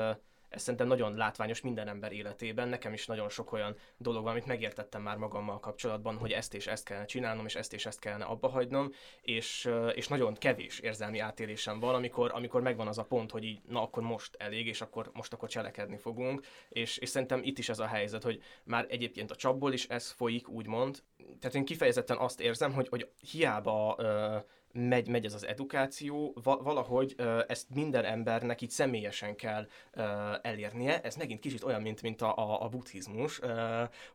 ez 0.54 0.62
szerintem 0.62 0.88
nagyon 0.88 1.16
látványos 1.16 1.62
minden 1.62 1.88
ember 1.88 2.12
életében. 2.12 2.68
Nekem 2.68 2.94
is 2.94 3.06
nagyon 3.06 3.30
sok 3.30 3.52
olyan 3.52 3.76
dolog 3.98 4.24
van, 4.24 4.32
amit 4.32 4.46
megértettem 4.46 5.02
már 5.02 5.18
magammal 5.18 5.60
kapcsolatban, 5.60 6.18
hogy 6.18 6.32
ezt 6.32 6.54
és 6.54 6.68
ezt 6.68 6.86
kellene 6.86 7.06
csinálnom, 7.06 7.46
és 7.46 7.56
ezt 7.56 7.74
és 7.74 7.86
ezt 7.86 8.00
kellene 8.00 8.24
abba 8.24 8.48
hagynom, 8.48 8.92
és, 9.22 9.70
és 9.94 10.08
nagyon 10.08 10.34
kevés 10.34 10.80
érzelmi 10.80 11.20
átélésem 11.20 11.80
van, 11.80 11.96
amikor, 11.96 12.32
amikor 12.34 12.62
megvan 12.62 12.88
az 12.88 12.98
a 12.98 13.04
pont, 13.04 13.32
hogy 13.32 13.44
így, 13.44 13.62
na 13.68 13.82
akkor 13.82 14.04
most 14.04 14.36
elég, 14.40 14.68
és 14.68 14.82
akkor 14.82 15.10
most 15.14 15.34
akkor 15.34 15.50
cselekedni 15.50 15.98
fogunk, 15.98 16.46
és, 16.70 16.98
és 16.98 17.10
szerintem 17.10 17.42
itt 17.44 17.58
is 17.58 17.70
ez 17.70 17.80
a 17.80 17.86
helyzet, 17.86 18.24
hogy 18.24 18.42
már 18.64 18.86
egyébként 18.90 19.32
a 19.32 19.36
csapból 19.36 19.74
is 19.74 19.88
ez 19.88 20.12
folyik, 20.12 20.50
úgymond, 20.50 21.04
tehát 21.40 21.56
én 21.56 21.66
kifejezetten 21.66 22.18
azt 22.18 22.42
érzem, 22.42 22.74
hogy, 22.74 22.88
hogy 22.88 23.10
hiába 23.32 23.96
uh, 23.98 24.44
megy, 24.74 25.08
megy 25.08 25.26
ez 25.26 25.34
az 25.34 25.46
edukáció, 25.46 26.36
valahogy 26.44 27.16
ezt 27.48 27.70
minden 27.70 28.06
embernek 28.06 28.62
így 28.62 28.70
személyesen 28.70 29.36
kell 29.36 29.68
elérnie. 30.42 31.02
Ez 31.02 31.16
megint 31.16 31.40
kicsit 31.40 31.64
olyan, 31.64 31.82
mint, 31.82 32.02
mint 32.02 32.22
a, 32.22 32.38
a, 32.38 32.64
a 32.64 32.70
buddhizmus, 32.70 33.40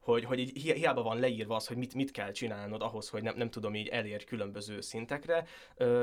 hogy, 0.00 0.24
hogy 0.24 0.38
így 0.38 0.62
hiába 0.62 1.02
van 1.02 1.18
leírva 1.18 1.54
az, 1.54 1.66
hogy 1.66 1.76
mit, 1.76 1.94
mit 1.94 2.11
kell 2.11 2.30
csinálnod 2.30 2.82
ahhoz, 2.82 3.09
hogy 3.09 3.22
nem, 3.22 3.36
nem 3.36 3.50
tudom 3.50 3.74
így 3.74 3.88
elérj 3.88 4.24
különböző 4.24 4.80
szintekre, 4.80 5.46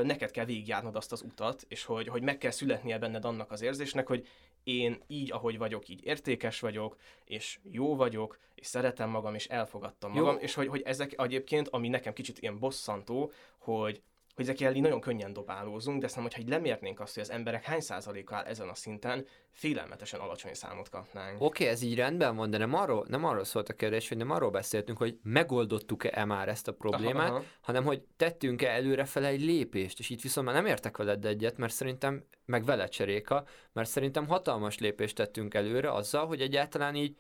neked 0.04 0.32
kell 0.32 0.46
végigjárnod 0.46 0.96
azt 0.96 1.12
az 1.12 1.22
utat, 1.22 1.66
és 1.68 1.84
hogy, 1.84 2.08
hogy 2.08 2.22
meg 2.22 2.38
kell 2.38 2.52
születnie 2.52 3.00
benned 3.00 3.26
annak 3.26 3.52
az 3.52 3.62
érzésnek, 3.62 4.08
hogy 4.08 4.28
én 4.64 5.02
így, 5.08 5.32
ahogy 5.32 5.58
vagyok, 5.58 5.88
így 5.88 6.06
értékes 6.06 6.60
vagyok, 6.60 6.98
és 7.26 7.60
jó 7.64 7.96
vagyok, 7.96 8.40
és 8.56 8.68
szeretem 8.68 9.10
magam, 9.10 9.36
és 9.36 9.48
elfogadtam 9.48 10.12
magam, 10.12 10.34
jó. 10.34 10.40
és 10.40 10.54
hogy, 10.54 10.68
hogy 10.68 10.82
ezek 10.82 11.22
egyébként, 11.22 11.68
ami 11.68 11.88
nekem 11.88 12.14
kicsit 12.14 12.40
ilyen 12.40 12.60
bosszantó, 12.60 13.32
hogy 13.58 14.02
hogy 14.36 14.50
ezekkel 14.50 14.72
nagyon 14.72 15.00
könnyen 15.00 15.34
dobálózunk, 15.34 16.02
de 16.02 16.08
szerintem, 16.08 16.38
hogyha 16.38 16.56
lemérnénk 16.56 17.00
azt, 17.00 17.14
hogy 17.14 17.24
az 17.24 17.32
emberek 17.32 17.64
hány 17.64 17.80
százaléka 17.80 18.36
áll 18.36 18.44
ezen 18.44 18.70
a 18.70 18.76
szinten, 18.76 19.26
félelmetesen 19.52 20.20
alacsony 20.20 20.54
számot 20.54 20.90
kapnánk. 20.90 21.36
Oké, 21.36 21.46
okay, 21.46 21.68
ez 21.68 21.82
így 21.82 21.96
rendben 21.96 22.36
van, 22.36 22.50
de 22.50 22.58
nem 22.58 22.74
arról, 22.74 23.06
nem 23.10 23.26
arról 23.26 23.44
szólt 23.44 23.70
a 23.70 23.74
kérdés, 23.74 24.08
hogy 24.08 24.18
nem 24.18 24.32
arról 24.32 24.50
beszéltünk, 24.50 24.98
hogy 24.98 25.20
megoldottuk-e 25.24 26.26
már 26.26 26.50
ezt 26.50 26.68
a 26.68 26.74
problémát, 26.74 27.30
aha, 27.30 27.36
aha. 27.36 27.46
hanem 27.62 27.84
hogy 27.84 28.02
tettünk-e 28.18 28.70
előrefele 28.70 29.28
egy 29.28 29.42
lépést, 29.42 30.00
és 30.00 30.10
itt 30.10 30.22
viszont 30.22 30.46
már 30.46 30.56
nem 30.56 30.66
értek 30.66 30.98
veled 30.98 31.26
egyet, 31.26 31.58
mert 31.58 31.74
szerintem, 31.74 32.24
meg 32.46 32.66
veled 32.66 32.90
cseréka, 32.90 33.46
mert 33.74 33.90
szerintem 33.90 34.28
hatalmas 34.28 34.78
lépést 34.80 35.16
tettünk 35.16 35.54
előre 35.54 35.92
azzal, 35.92 36.28
hogy 36.28 36.42
egyáltalán 36.42 36.96
így 36.96 37.16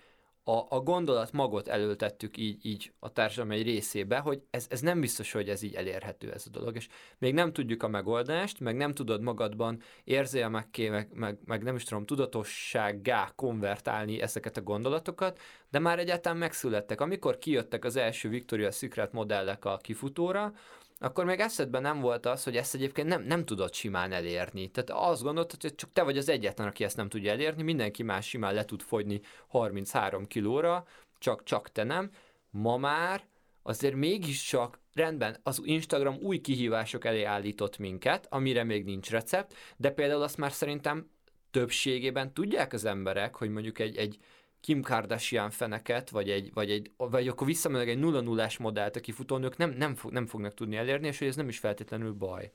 a, 0.47 0.65
a 0.69 0.79
gondolat 0.79 1.31
magot 1.31 1.67
elültettük 1.67 2.37
így, 2.37 2.65
így 2.65 2.91
a 2.99 3.11
társadalom 3.11 3.51
egy 3.51 3.63
részébe, 3.63 4.17
hogy 4.17 4.41
ez, 4.49 4.65
ez 4.69 4.81
nem 4.81 4.99
biztos, 4.99 5.31
hogy 5.31 5.49
ez 5.49 5.61
így 5.61 5.75
elérhető 5.75 6.31
ez 6.31 6.43
a 6.47 6.49
dolog, 6.49 6.75
és 6.75 6.87
még 7.17 7.33
nem 7.33 7.53
tudjuk 7.53 7.83
a 7.83 7.87
megoldást, 7.87 8.59
meg 8.59 8.75
nem 8.75 8.91
tudod 8.91 9.21
magadban 9.21 9.81
érzelmekké, 10.03 10.89
meg, 10.89 11.09
meg, 11.13 11.37
meg 11.45 11.63
nem 11.63 11.75
is 11.75 11.83
tudom, 11.83 12.05
tudatossággá 12.05 13.31
konvertálni 13.35 14.21
ezeket 14.21 14.57
a 14.57 14.61
gondolatokat, 14.61 15.39
de 15.71 15.79
már 15.79 15.99
egyáltalán 15.99 16.37
megszülettek. 16.37 17.01
Amikor 17.01 17.37
kijöttek 17.37 17.85
az 17.85 17.95
első 17.95 18.29
Victoria's 18.29 18.75
Secret 18.75 19.11
modellek 19.11 19.65
a 19.65 19.77
kifutóra, 19.77 20.53
akkor 20.99 21.25
még 21.25 21.39
eszedben 21.39 21.81
nem 21.81 21.99
volt 21.99 22.25
az, 22.25 22.43
hogy 22.43 22.57
ezt 22.57 22.75
egyébként 22.75 23.07
nem, 23.07 23.23
nem 23.23 23.45
tudod 23.45 23.73
simán 23.73 24.11
elérni. 24.11 24.71
Tehát 24.71 25.09
azt 25.09 25.23
gondoltad, 25.23 25.61
hogy 25.61 25.75
csak 25.75 25.91
te 25.93 26.03
vagy 26.03 26.17
az 26.17 26.29
egyetlen, 26.29 26.67
aki 26.67 26.83
ezt 26.83 26.97
nem 26.97 27.09
tudja 27.09 27.31
elérni, 27.31 27.63
mindenki 27.63 28.03
más 28.03 28.27
simán 28.27 28.53
le 28.53 28.65
tud 28.65 28.81
fogyni 28.81 29.21
33 29.47 30.25
kilóra, 30.25 30.85
csak, 31.19 31.43
csak 31.43 31.71
te 31.71 31.83
nem. 31.83 32.11
Ma 32.49 32.77
már 32.77 33.23
azért 33.63 33.95
mégiscsak 33.95 34.79
rendben, 34.93 35.37
az 35.43 35.61
Instagram 35.63 36.17
új 36.21 36.41
kihívások 36.41 37.05
elé 37.05 37.23
állított 37.23 37.77
minket, 37.77 38.27
amire 38.29 38.63
még 38.63 38.83
nincs 38.83 39.09
recept, 39.09 39.53
de 39.77 39.91
például 39.91 40.21
azt 40.21 40.37
már 40.37 40.51
szerintem 40.51 41.09
többségében 41.51 42.33
tudják 42.33 42.73
az 42.73 42.85
emberek, 42.85 43.35
hogy 43.35 43.49
mondjuk 43.49 43.79
egy, 43.79 43.97
egy 43.97 44.19
Kim 44.65 44.81
Kardashian 44.81 45.49
feneket, 45.49 46.09
vagy, 46.09 46.29
egy, 46.29 46.53
vagy, 46.53 46.71
egy, 46.71 46.91
vagy 46.97 47.27
akkor 47.27 47.47
visszamenőleg 47.47 47.89
egy 47.89 47.99
nulla 47.99 48.21
nullás 48.21 48.57
modellt, 48.57 48.95
aki 48.95 49.11
futónők 49.11 49.57
nem, 49.57 49.69
nem, 49.69 49.95
fog, 49.95 50.11
nem 50.11 50.25
fognak 50.25 50.53
tudni 50.53 50.75
elérni, 50.75 51.07
és 51.07 51.17
hogy 51.17 51.27
ez 51.27 51.35
nem 51.35 51.47
is 51.47 51.59
feltétlenül 51.59 52.13
baj. 52.13 52.51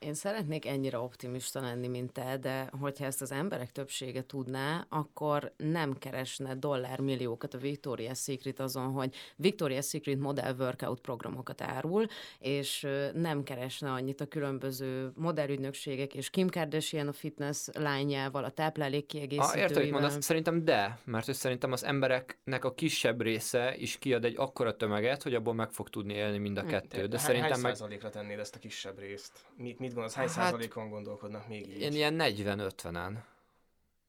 Én 0.00 0.14
szeretnék 0.14 0.66
ennyire 0.66 0.98
optimista 0.98 1.60
lenni, 1.60 1.88
mint 1.88 2.12
te, 2.12 2.36
de 2.36 2.70
hogyha 2.80 3.04
ezt 3.04 3.22
az 3.22 3.32
emberek 3.32 3.72
többsége 3.72 4.22
tudná, 4.26 4.86
akkor 4.88 5.52
nem 5.56 5.98
keresne 5.98 6.54
dollármilliókat 6.54 7.54
a 7.54 7.58
Victoria's 7.58 8.22
Secret 8.22 8.60
azon, 8.60 8.90
hogy 8.92 9.14
Victoria's 9.42 9.88
Secret 9.88 10.18
modell 10.18 10.54
workout 10.58 11.00
programokat 11.00 11.60
árul, 11.60 12.06
és 12.38 12.86
nem 13.14 13.42
keresne 13.42 13.90
annyit 13.90 14.20
a 14.20 14.26
különböző 14.26 15.12
modellügynökségek, 15.14 16.14
és 16.14 16.30
Kim 16.30 16.48
Kardashian 16.48 17.08
a 17.08 17.12
fitness 17.12 17.68
lányával, 17.72 18.44
a 18.44 18.50
táplálék 18.50 19.06
kiegészítőivel. 19.06 19.64
Ah, 19.64 19.76
érted, 19.76 19.90
mondasz, 19.90 20.16
szerintem 20.20 20.64
de, 20.64 20.98
mert 21.04 21.26
hogy 21.26 21.34
szerintem 21.34 21.72
az 21.72 21.84
embereknek 21.84 22.64
a 22.64 22.74
kisebb 22.74 23.22
része 23.22 23.76
is 23.76 23.98
kiad 23.98 24.24
egy 24.24 24.34
akkora 24.36 24.76
tömeget, 24.76 25.22
hogy 25.22 25.34
abból 25.34 25.54
meg 25.54 25.70
fog 25.70 25.88
tudni 25.88 26.14
élni 26.14 26.38
mind 26.38 26.56
a 26.56 26.62
hm, 26.62 26.68
kettő. 26.68 27.00
De, 27.00 27.06
de 27.06 27.18
szerintem 27.18 27.50
hány 27.50 27.60
meg... 27.60 27.74
százalékra 27.74 28.10
tennéd 28.10 28.38
ezt 28.38 28.54
a 28.54 28.58
kisebb 28.58 28.98
részt? 28.98 29.32
Mit, 29.56 29.78
mit 29.78 29.89
gondolsz, 29.94 30.14
hány 30.14 30.26
hát, 30.26 30.34
százalékon 30.34 30.88
gondolkodnak 30.88 31.48
még 31.48 31.68
így? 31.68 31.80
Én 31.80 31.92
ilyen 31.92 32.16
40-50-en. 32.18 33.12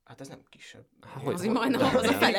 Hát 0.03 0.21
ez 0.21 0.27
nem 0.27 0.39
kisebb. 0.49 0.86
Hát, 1.01 1.23
hogy, 1.23 1.34
az 1.34 1.43
így 1.43 1.51
majdnem 1.51 1.95
az 1.95 2.07
a 2.07 2.11
fele. 2.11 2.38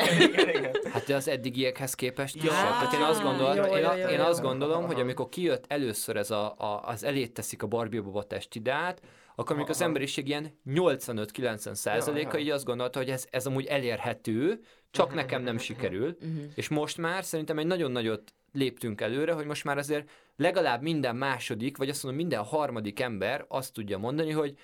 Hát 0.91 1.09
az 1.09 1.27
eddigiekhez 1.27 1.93
képest 1.93 2.33
kisebb. 2.33 2.51
Ja, 2.51 2.59
Tehát 2.59 2.93
én 2.93 3.01
azt 3.01 3.21
gondolom, 3.21 3.55
jó, 3.55 3.63
én, 3.63 3.99
jó, 3.99 4.07
én 4.07 4.19
azt 4.19 4.41
gondolom 4.41 4.85
hogy 4.85 4.99
amikor 4.99 5.29
kijött 5.29 5.65
először 5.67 6.15
ez 6.15 6.31
a, 6.31 6.55
a, 6.57 6.81
az 6.87 7.03
elét 7.03 7.33
teszik 7.33 7.63
a 7.63 7.67
Barbie 7.67 8.01
Boba 8.01 8.23
testideát, 8.23 9.01
akkor 9.35 9.55
amikor 9.55 9.71
az 9.71 9.81
emberiség 9.81 10.27
ilyen 10.27 10.59
85-90 10.65 11.73
százaléka 11.73 12.37
így 12.37 12.49
azt 12.49 12.65
gondolta, 12.65 12.99
hogy 12.99 13.09
ez, 13.09 13.25
ez 13.29 13.45
amúgy 13.45 13.65
elérhető, 13.65 14.63
csak 14.91 15.13
nekem 15.13 15.43
nem 15.43 15.57
sikerül, 15.57 16.17
mhm. 16.19 16.43
és 16.55 16.69
most 16.69 16.97
már 16.97 17.23
szerintem 17.23 17.57
egy 17.57 17.65
nagyon 17.65 17.91
nagyot 17.91 18.33
léptünk 18.51 19.01
előre, 19.01 19.33
hogy 19.33 19.45
most 19.45 19.63
már 19.63 19.77
azért 19.77 20.09
legalább 20.35 20.81
minden 20.81 21.15
második, 21.15 21.77
vagy 21.77 21.89
azt 21.89 22.03
mondom 22.03 22.21
minden 22.21 22.43
harmadik 22.43 22.99
ember 22.99 23.45
azt 23.47 23.73
tudja 23.73 23.97
mondani, 23.97 24.31
hogy 24.31 24.57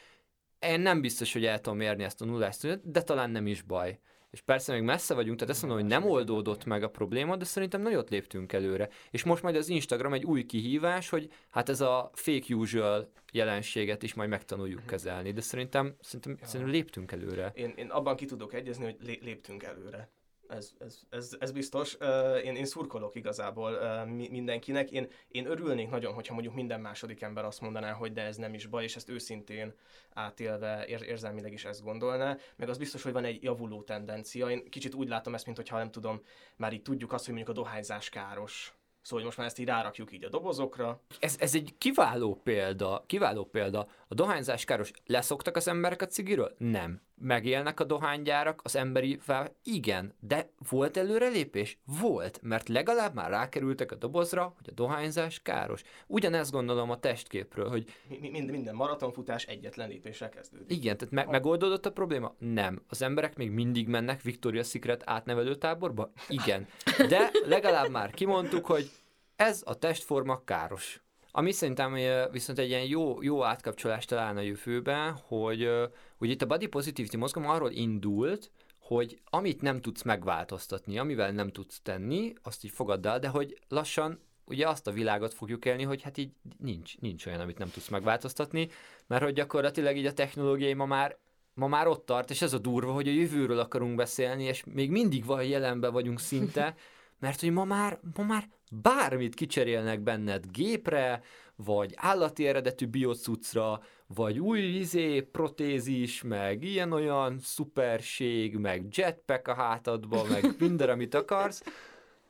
én 0.60 0.80
nem 0.80 1.02
biztos, 1.02 1.34
hogy 1.34 1.46
el 1.46 1.60
tudom 1.60 1.80
érni 1.80 2.04
ezt 2.04 2.22
a 2.22 2.26
nullást, 2.26 2.92
de 2.92 3.02
talán 3.02 3.30
nem 3.30 3.48
is 3.48 3.62
baj. 3.62 4.00
És 4.32 4.42
persze 4.42 4.74
még 4.74 4.82
messze 4.82 5.14
vagyunk, 5.14 5.38
tehát 5.38 5.54
ezt 5.54 5.62
mondom, 5.64 5.80
hogy 5.80 5.90
nem 5.90 6.06
oldódott 6.06 6.66
meg 6.66 6.84
a 6.84 6.90
probléma, 6.90 7.36
de 7.36 7.46
szerintem 7.46 7.82
nagyot 7.82 8.10
léptünk 8.10 8.54
előre. 8.54 8.90
És 9.12 9.24
most 9.24 9.44
majd 9.44 9.56
az 9.56 9.70
Instagram 9.70 10.14
egy 10.14 10.26
új 10.26 10.46
kihívás, 10.46 11.10
hogy 11.10 11.30
hát 11.50 11.70
ez 11.70 11.82
a 11.82 12.10
fake 12.14 12.56
usual 12.56 13.12
jelenséget 13.32 14.04
is 14.04 14.14
majd 14.14 14.30
megtanuljuk 14.30 14.86
kezelni, 14.86 15.32
de 15.32 15.42
szerintem, 15.42 15.96
szerintem, 16.00 16.38
ja. 16.40 16.46
szerintem 16.46 16.76
léptünk 16.76 17.12
előre. 17.12 17.52
Én, 17.56 17.74
én 17.76 17.90
abban 17.90 18.16
ki 18.16 18.26
tudok 18.26 18.54
egyezni, 18.54 18.84
hogy 18.84 19.20
léptünk 19.22 19.64
előre 19.64 20.10
ez, 20.50 20.72
ez, 20.80 21.00
ez, 21.10 21.36
ez 21.40 21.52
biztos. 21.52 21.98
Én, 22.44 22.56
én 22.56 22.66
szurkolok 22.66 23.16
igazából 23.16 24.06
mindenkinek. 24.06 24.92
Én, 24.92 25.08
én 25.28 25.46
örülnék 25.46 25.90
nagyon, 25.90 26.14
hogyha 26.14 26.34
mondjuk 26.34 26.56
minden 26.56 26.82
második 26.82 27.22
ember 27.22 27.46
azt 27.46 27.62
mondaná, 27.62 27.92
hogy 27.92 28.14
de 28.14 28.22
ez 28.22 28.36
nem 28.36 28.54
is 28.54 28.66
baj, 28.66 28.84
és 28.84 28.96
ezt 28.96 29.10
őszintén 29.10 29.74
átélve 30.14 30.86
ér, 30.88 31.02
érzelmileg 31.02 31.54
is 31.54 31.66
ezt 31.66 31.84
gondolná. 31.84 32.38
Meg 32.56 32.70
az 32.70 32.78
biztos, 32.78 33.04
hogy 33.04 33.14
van 33.14 33.26
egy 33.26 33.44
javuló 33.44 33.84
tendencia. 33.84 34.50
Én 34.50 34.70
kicsit 34.70 34.94
úgy 34.94 35.08
látom 35.08 35.34
ezt, 35.34 35.46
mintha 35.46 35.78
nem 35.78 35.92
tudom, 35.92 36.22
már 36.56 36.74
így 36.74 36.82
tudjuk 36.82 37.14
azt, 37.14 37.26
hogy 37.26 37.34
mondjuk 37.34 37.58
a 37.58 37.62
dohányzás 37.62 38.10
káros 38.10 38.74
Szóval 39.02 39.26
most 39.26 39.38
már 39.38 39.48
ezt 39.48 39.60
így 39.60 39.66
rárakjuk 39.66 40.12
így 40.12 40.24
a 40.24 40.30
dobozokra. 40.30 41.02
Ez, 41.20 41.36
ez 41.40 41.56
egy 41.56 41.76
kiváló 41.78 42.36
példa, 42.44 43.04
kiváló 43.06 43.46
példa. 43.46 43.88
A 44.08 44.14
dohányzás 44.14 44.66
káros. 44.66 44.92
Leszoktak 45.06 45.56
az 45.56 45.68
emberek 45.68 46.02
a 46.02 46.08
cigiről? 46.08 46.56
Nem 46.58 47.02
megélnek 47.20 47.80
a 47.80 47.84
dohánygyárak, 47.84 48.62
az 48.64 48.76
emberi 48.76 49.18
fel, 49.22 49.56
igen, 49.64 50.14
de 50.20 50.50
volt 50.70 50.98
előrelépés? 50.98 51.80
Volt, 52.02 52.40
mert 52.42 52.68
legalább 52.68 53.14
már 53.14 53.30
rákerültek 53.30 53.92
a 53.92 53.96
dobozra, 53.96 54.54
hogy 54.58 54.70
a 54.70 54.74
dohányzás 54.74 55.42
káros. 55.42 55.84
Ugyanezt 56.08 56.52
gondolom 56.52 56.90
a 56.90 57.00
testképről, 57.00 57.70
hogy... 57.70 57.86
Minden, 58.20 58.44
minden 58.44 58.76
maratonfutás 58.76 59.46
egyetlen 59.46 59.90
lépéssel 59.90 60.30
kezdődik. 60.30 60.78
Igen, 60.78 60.98
tehát 60.98 61.14
me- 61.14 61.30
megoldódott 61.30 61.86
a 61.86 61.92
probléma? 61.92 62.36
Nem. 62.38 62.82
Az 62.88 63.02
emberek 63.02 63.38
még 63.38 63.52
mindig 63.52 63.88
mennek 63.88 64.22
Victoria's 64.24 64.70
Secret 64.70 65.04
átnevelő 65.06 65.56
táborba? 65.56 66.12
Igen. 66.28 66.68
De 67.08 67.32
legalább 67.46 67.90
már 67.90 68.12
kimondtuk, 68.12 68.66
hogy 68.66 68.90
ez 69.36 69.62
a 69.66 69.74
testforma 69.74 70.44
káros. 70.44 71.02
Ami 71.32 71.52
szerintem 71.52 71.94
viszont 72.32 72.60
egy 72.60 72.68
ilyen 72.68 72.86
jó, 72.86 73.22
jó 73.22 73.44
átkapcsolást 73.44 74.10
találna 74.10 74.40
a 74.40 74.44
jövőben, 74.44 75.12
hogy 75.12 75.70
ugye 76.18 76.32
itt 76.32 76.42
a 76.42 76.46
body 76.46 76.68
positivity 76.68 77.18
mozgalom 77.18 77.50
arról 77.50 77.72
indult, 77.72 78.52
hogy 78.80 79.20
amit 79.30 79.62
nem 79.62 79.82
tudsz 79.82 80.02
megváltoztatni, 80.02 80.98
amivel 80.98 81.32
nem 81.32 81.50
tudsz 81.50 81.82
tenni, 81.82 82.34
azt 82.44 82.64
így 82.64 82.72
fogadd 82.72 83.08
el, 83.08 83.20
de 83.20 83.28
hogy 83.28 83.60
lassan 83.68 84.20
ugye 84.46 84.68
azt 84.68 84.88
a 84.88 84.92
világot 84.92 85.34
fogjuk 85.34 85.66
élni, 85.66 85.84
hogy 85.84 86.02
hát 86.02 86.18
így 86.18 86.32
nincs, 86.58 86.98
nincs 86.98 87.26
olyan, 87.26 87.40
amit 87.40 87.58
nem 87.58 87.70
tudsz 87.72 87.88
megváltoztatni, 87.88 88.70
mert 89.08 89.24
hogy 89.24 89.34
gyakorlatilag 89.34 89.98
így 89.98 90.06
a 90.06 90.14
technológiai 90.14 90.74
ma 90.74 90.86
már 90.86 91.18
ma 91.54 91.68
már 91.68 91.88
ott 91.88 92.06
tart, 92.06 92.30
és 92.30 92.42
ez 92.42 92.54
a 92.54 92.58
durva, 92.58 92.92
hogy 92.92 93.08
a 93.08 93.12
jövőről 93.12 93.60
akarunk 93.60 93.96
beszélni, 93.96 94.44
és 94.44 94.64
még 94.64 94.92
mindig 94.92 95.26
van 95.26 95.44
jelenben 95.44 95.92
vagyunk 95.92 96.20
szinte, 96.20 96.76
mert 97.20 97.40
hogy 97.40 97.52
ma 97.52 97.64
már, 97.64 98.00
ma 98.16 98.24
már 98.24 98.50
bármit 98.72 99.36
kicserélnek 99.36 100.00
benned 100.00 100.46
gépre, 100.52 101.22
vagy 101.56 101.94
állati 101.96 102.48
eredetű 102.48 102.88
biocucra, 102.88 103.82
vagy 104.08 104.40
új 104.40 104.60
izé, 104.60 105.22
protézis, 105.22 106.22
meg 106.22 106.64
ilyen-olyan 106.64 107.40
szuperség, 107.40 108.56
meg 108.56 108.86
jetpack 108.98 109.48
a 109.48 109.54
hátadba, 109.54 110.24
meg 110.24 110.46
minden, 110.60 110.90
amit 110.90 111.14
akarsz. 111.14 111.64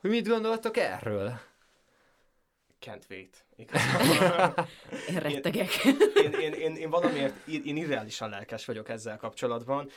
Mit 0.01 0.27
gondoltok 0.27 0.77
erről? 0.77 1.39
Can't 2.81 3.09
wait. 3.09 3.48
Én 5.09 5.19
rettegek. 5.19 5.69
Én, 6.23 6.31
én, 6.31 6.53
én, 6.53 6.75
én 6.75 6.89
valamiért 6.89 7.47
én 7.47 7.77
irreálisan 7.77 8.29
lelkes 8.29 8.65
vagyok 8.65 8.89
ezzel 8.89 9.17
kapcsolatban. 9.17 9.89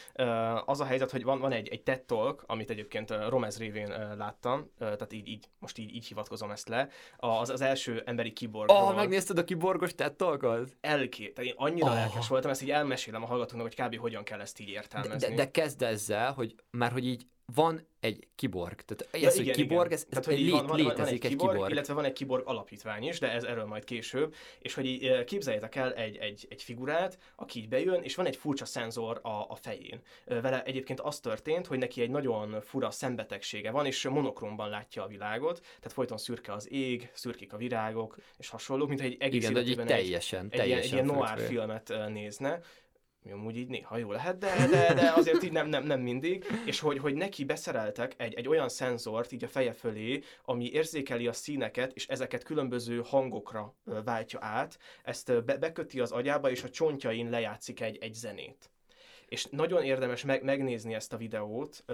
Az 0.64 0.80
a 0.80 0.84
helyzet, 0.84 1.10
hogy 1.10 1.22
van, 1.22 1.40
van 1.40 1.52
egy, 1.52 1.68
egy 1.68 1.82
TED 1.82 2.00
Talk, 2.00 2.44
amit 2.46 2.70
egyébként 2.70 3.10
Romez 3.28 3.58
révén 3.58 4.14
láttam, 4.16 4.70
tehát 4.78 5.12
így, 5.12 5.28
így 5.28 5.48
most 5.58 5.78
így, 5.78 5.94
így 5.94 6.06
hivatkozom 6.06 6.50
ezt 6.50 6.68
le. 6.68 6.88
Az, 7.16 7.50
az 7.50 7.60
első 7.60 8.02
emberi 8.06 8.32
kiborg. 8.32 8.70
Ah, 8.70 8.94
megnézted 8.94 9.38
a 9.38 9.44
kiborgos 9.44 9.94
TED 9.94 10.12
Talkot? 10.12 10.76
Elkép. 10.80 11.34
Tehát 11.34 11.50
én 11.50 11.56
annyira 11.58 11.86
oh. 11.86 11.94
lelkes 11.94 12.28
voltam, 12.28 12.50
ezt 12.50 12.62
így 12.62 12.70
elmesélem 12.70 13.22
a 13.22 13.26
hallgatóknak, 13.26 13.74
hogy 13.74 13.86
kb. 13.86 13.96
hogyan 13.96 14.24
kell 14.24 14.40
ezt 14.40 14.60
így 14.60 14.68
értelmezni. 14.68 15.18
De, 15.18 15.28
de, 15.28 15.34
de 15.34 15.50
kezd 15.50 15.82
ezzel, 15.82 16.32
hogy 16.32 16.54
már 16.70 16.92
hogy 16.92 17.06
így 17.06 17.26
van 17.46 17.86
egy 18.00 18.26
kiborg. 18.34 18.80
Tehát 18.80 19.14
ez, 19.14 19.36
ja, 19.36 19.44
hogy 19.44 19.50
kiborg, 19.50 19.86
igen. 19.86 19.98
ez, 19.98 20.04
Tehát, 20.04 20.24
hogy 20.24 20.40
lé, 20.40 20.50
van, 20.50 20.66
van, 20.66 20.76
létezik 20.76 20.98
van 20.98 21.06
egy, 21.06 21.18
kiborg, 21.18 21.48
egy 21.48 21.52
kiborg. 21.52 21.70
Illetve 21.70 21.94
van 21.94 22.04
egy 22.04 22.12
kiborg 22.12 22.46
alapítvány 22.46 23.02
is, 23.02 23.18
de 23.18 23.32
ez 23.32 23.44
erről 23.44 23.64
majd 23.64 23.84
később. 23.84 24.34
És 24.58 24.74
hogy 24.74 24.86
így, 24.86 25.24
képzeljétek 25.24 25.74
el 25.74 25.94
egy, 25.94 26.16
egy, 26.16 26.46
egy 26.50 26.62
figurát, 26.62 27.18
aki 27.36 27.58
így 27.58 27.68
bejön, 27.68 28.02
és 28.02 28.14
van 28.14 28.26
egy 28.26 28.36
furcsa 28.36 28.64
szenzor 28.64 29.20
a, 29.22 29.28
a 29.28 29.54
fején. 29.60 30.00
Vele 30.24 30.62
egyébként 30.62 31.00
az 31.00 31.20
történt, 31.20 31.66
hogy 31.66 31.78
neki 31.78 32.02
egy 32.02 32.10
nagyon 32.10 32.60
fura 32.60 32.90
szembetegsége 32.90 33.70
van, 33.70 33.86
és 33.86 34.08
monokromban 34.08 34.68
látja 34.68 35.02
a 35.02 35.06
világot, 35.06 35.60
tehát 35.60 35.92
folyton 35.92 36.18
szürke 36.18 36.52
az 36.52 36.72
ég, 36.72 37.10
szürkik 37.12 37.52
a 37.52 37.56
virágok, 37.56 38.16
és 38.38 38.48
hasonlók, 38.48 38.88
mint 38.88 39.00
egy 39.00 39.16
egész 39.20 39.48
Igen, 39.48 39.56
egy, 39.56 39.76
teljesen, 39.86 40.44
egy, 40.50 40.58
teljesen 40.58 40.60
egy, 40.60 40.66
ilyen, 40.66 40.78
egy 40.78 40.92
ilyen 40.92 41.04
noir 41.04 41.38
filmet 41.38 41.92
nézne, 42.08 42.60
amúgy 43.30 43.56
így 43.56 43.68
néha 43.68 43.96
jó 43.96 44.12
lehet, 44.12 44.38
de, 44.38 44.66
de, 44.70 44.94
de 44.94 45.12
azért 45.16 45.42
így 45.42 45.52
nem, 45.52 45.68
nem, 45.68 45.84
nem 45.84 46.00
mindig, 46.00 46.46
és 46.64 46.80
hogy, 46.80 46.98
hogy 46.98 47.14
neki 47.14 47.44
beszereltek 47.44 48.14
egy, 48.16 48.34
egy 48.34 48.48
olyan 48.48 48.68
szenzort 48.68 49.32
így 49.32 49.44
a 49.44 49.48
feje 49.48 49.72
fölé, 49.72 50.22
ami 50.44 50.70
érzékeli 50.72 51.26
a 51.26 51.32
színeket, 51.32 51.92
és 51.92 52.06
ezeket 52.06 52.42
különböző 52.42 53.02
hangokra 53.04 53.74
váltja 54.04 54.38
át, 54.42 54.78
ezt 55.04 55.44
be, 55.44 55.56
beköti 55.56 56.00
az 56.00 56.12
agyába, 56.12 56.50
és 56.50 56.62
a 56.62 56.70
csontjain 56.70 57.30
lejátszik 57.30 57.80
egy, 57.80 57.98
egy 58.00 58.14
zenét. 58.14 58.70
És 59.28 59.46
nagyon 59.50 59.82
érdemes 59.82 60.24
meg, 60.24 60.42
megnézni 60.42 60.94
ezt 60.94 61.12
a 61.12 61.16
videót, 61.16 61.84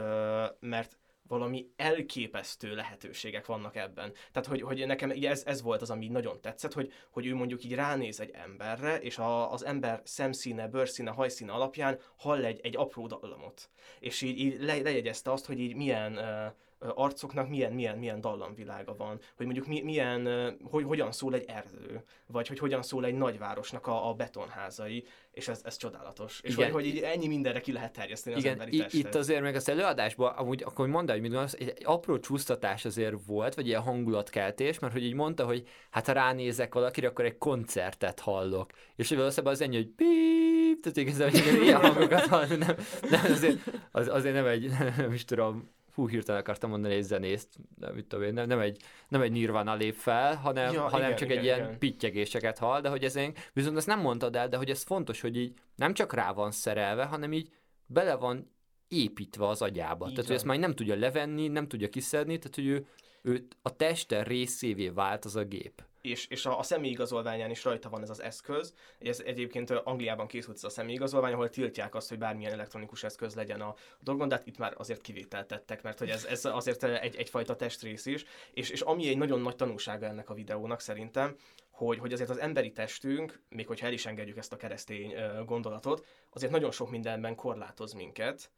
mert 0.61 0.99
valami 1.29 1.71
elképesztő 1.77 2.75
lehetőségek 2.75 3.47
vannak 3.47 3.77
ebben. 3.77 4.13
Tehát, 4.33 4.49
hogy, 4.49 4.63
hogy 4.63 4.87
nekem 4.87 5.13
ez, 5.23 5.43
ez 5.47 5.63
volt 5.63 5.83
az, 5.83 5.91
ami 5.91 6.09
nagyon 6.09 6.41
tetszett, 6.41 6.73
hogy, 6.73 6.93
hogy 7.11 7.27
ő 7.27 7.35
mondjuk 7.35 7.65
így 7.65 7.75
ránéz 7.75 8.21
egy 8.21 8.31
emberre, 8.31 9.01
és 9.01 9.19
a, 9.19 9.53
az 9.53 9.65
ember 9.65 10.01
szemszíne, 10.05 10.69
bőrszíne, 10.69 11.11
hajszíne 11.11 11.53
alapján 11.53 11.99
hall 12.17 12.45
egy, 12.45 12.61
egy 12.63 12.77
apró 12.77 13.07
dallamot. 13.07 13.71
És 14.01 14.23
így, 14.23 14.39
így 14.39 14.61
le, 14.61 14.81
lejegyezte 14.81 15.33
azt, 15.33 15.47
hogy 15.47 15.61
így 15.61 15.75
milyen 15.75 16.13
uh, 16.13 16.53
arcoknak 16.79 17.49
milyen, 17.49 17.73
milyen, 17.73 17.99
milyen 17.99 18.21
dallamvilága 18.21 18.95
van, 18.97 19.21
hogy 19.37 19.47
mondjuk 19.47 19.67
mi, 19.67 19.81
milyen, 19.81 20.57
hogy 20.71 20.85
hogyan 20.85 21.13
szól 21.13 21.35
egy 21.35 21.45
erdő, 21.47 22.05
vagy 22.27 22.49
hogy 22.49 22.59
hogyan 22.59 22.83
szól 22.83 23.05
egy 23.05 23.15
nagyvárosnak 23.15 23.87
a, 23.87 24.09
a 24.09 24.15
betonházai, 24.15 25.05
és 25.31 25.49
ez, 25.49 25.61
ez 25.65 25.77
csodálatos. 25.77 26.41
És 26.43 26.55
hogy, 26.55 26.71
hogy 26.71 26.87
így 26.87 26.99
ennyi 26.99 27.27
mindenre 27.27 27.61
ki 27.61 27.73
lehet 27.73 27.93
terjeszteni 27.93 28.37
Igen, 28.37 28.53
az 28.53 28.61
emberi 28.61 28.79
testet. 28.79 29.01
Itt 29.01 29.15
azért 29.15 29.41
meg 29.43 29.55
az 29.55 29.69
előadásban, 29.69 30.33
amúgy 30.35 30.63
akkor 30.63 30.89
mondd 30.89 31.11
hogy 31.11 31.21
mit 31.21 31.31
gondolsz, 31.31 31.53
egy 31.53 31.83
apró 31.85 32.19
csúsztatás 32.19 32.85
azért 32.85 33.15
volt, 33.27 33.55
vagy 33.55 33.67
ilyen 33.67 33.83
hangulatkeltés, 33.83 34.79
mert 34.79 34.93
hogy 34.93 35.05
így 35.05 35.15
mondta, 35.15 35.45
hogy 35.45 35.69
hát 35.91 36.07
ha 36.07 36.13
ránézek 36.13 36.75
valakire, 36.75 37.09
akkor 37.09 37.25
egy 37.25 37.39
koncertet 37.39 38.21
hallok. 38.21 38.71
És 38.97 39.09
valószínűleg 39.09 39.55
az 39.55 39.61
ennyi, 39.61 39.77
hogy 39.77 39.91
bíp, 39.95 40.83
tehát 40.83 40.97
igazából 40.97 41.63
ilyen 41.63 41.81
hangokat 41.93 42.27
hallani, 42.27 42.57
nem, 42.57 42.77
nem 43.11 43.33
azért, 43.33 43.59
az, 43.91 44.09
azért 44.09 44.35
nem 44.35 44.47
egy, 44.47 44.71
nem 44.97 45.13
is 45.13 45.25
tudom, 45.25 45.77
hú, 45.99 46.09
hirtelen 46.09 46.41
akartam 46.41 46.71
mondani 46.71 46.95
egy 46.95 47.03
zenészt, 47.03 47.49
de 47.79 47.93
mit 47.93 48.07
tudom 48.07 48.25
én, 48.25 48.33
nem, 48.33 48.47
nem, 48.47 48.59
egy, 48.59 48.81
nem 49.09 49.21
egy 49.21 49.33
Nirvana 49.33 49.75
lép 49.75 49.95
fel, 49.95 50.35
hanem, 50.35 50.73
ja, 50.73 50.83
hanem 50.83 51.07
igen, 51.07 51.17
csak 51.17 51.29
igen, 51.29 51.39
egy 51.39 51.45
igen. 51.45 51.59
ilyen 51.59 51.79
pittyegéseket 51.79 52.59
hall, 52.59 52.81
de 52.81 52.89
hogy 52.89 53.05
ez 53.05 53.17
én, 53.17 53.35
viszont 53.53 53.77
ezt 53.77 53.87
nem 53.87 54.01
mondtad 54.01 54.37
el, 54.37 54.49
de 54.49 54.57
hogy 54.57 54.71
ez 54.71 54.83
fontos, 54.83 55.21
hogy 55.21 55.37
így 55.37 55.53
nem 55.77 55.95
csak 55.95 56.13
rá 56.13 56.33
van 56.33 56.51
szerelve, 56.51 57.05
hanem 57.05 57.33
így 57.33 57.51
bele 57.87 58.15
van 58.15 58.53
építve 58.89 59.47
az 59.47 59.63
agyába. 59.63 60.07
Így 60.07 60.15
tehát, 60.15 60.17
van. 60.17 60.27
hogy 60.27 60.35
ezt 60.35 60.45
már 60.45 60.59
nem 60.59 60.75
tudja 60.75 60.97
levenni, 60.97 61.49
nem 61.49 61.69
tudja 61.69 61.89
kiszedni, 61.89 62.39
tehát, 62.39 62.55
hogy 62.55 62.67
ő, 62.67 62.87
ő 63.23 63.47
a 63.63 63.77
teste 63.77 64.23
részévé 64.23 64.89
vált 64.89 65.25
az 65.25 65.37
a 65.37 65.45
gép. 65.45 65.83
És, 66.01 66.27
és 66.27 66.47
a, 66.47 66.59
a 66.59 66.63
személyigazolványán 66.63 67.51
is 67.51 67.65
rajta 67.65 67.89
van 67.89 68.03
ez 68.03 68.11
az 68.11 68.23
eszköz. 68.23 68.75
Ez 68.99 69.23
egyébként 69.27 69.71
Angliában 69.71 70.27
készült 70.27 70.57
ez 70.57 70.65
a 70.65 70.69
személyigazolvány, 70.69 71.33
ahol 71.33 71.49
tiltják 71.49 71.95
azt, 71.95 72.09
hogy 72.09 72.19
bármilyen 72.19 72.53
elektronikus 72.53 73.05
eszköz 73.05 73.35
legyen 73.35 73.61
a, 73.61 73.75
dolgon, 74.01 74.29
de 74.29 74.35
hát 74.35 74.47
itt 74.47 74.59
már 74.59 74.75
azért 74.77 75.01
kivételtettek, 75.01 75.83
mert 75.83 75.99
hogy 75.99 76.11
ez, 76.11 76.25
ez 76.25 76.45
azért 76.45 76.85
egy, 76.85 77.17
egyfajta 77.17 77.57
testrész 77.57 78.07
is, 78.07 78.25
és, 78.53 78.71
és 78.71 78.81
ami 78.81 79.09
egy 79.09 79.19
nagyon 79.19 79.41
nagy 79.41 79.57
tanulsága 79.57 80.07
ennek 80.07 80.31
a 80.31 80.35
videónak 80.35 80.81
szerintem, 80.81 81.37
hogy, 81.71 81.99
hogy 81.99 82.13
azért 82.13 82.31
az 82.31 82.39
emberi 82.39 82.73
testünk, 82.73 83.41
még 83.49 83.67
hogyha 83.67 83.87
el 83.87 83.93
is 83.93 84.07
engedjük 84.07 84.37
ezt 84.37 84.53
a 84.53 84.57
keresztény 84.57 85.15
gondolatot, 85.45 86.07
azért 86.31 86.53
nagyon 86.53 86.71
sok 86.71 86.91
mindenben 86.91 87.35
korlátoz 87.35 87.93
minket, 87.93 88.51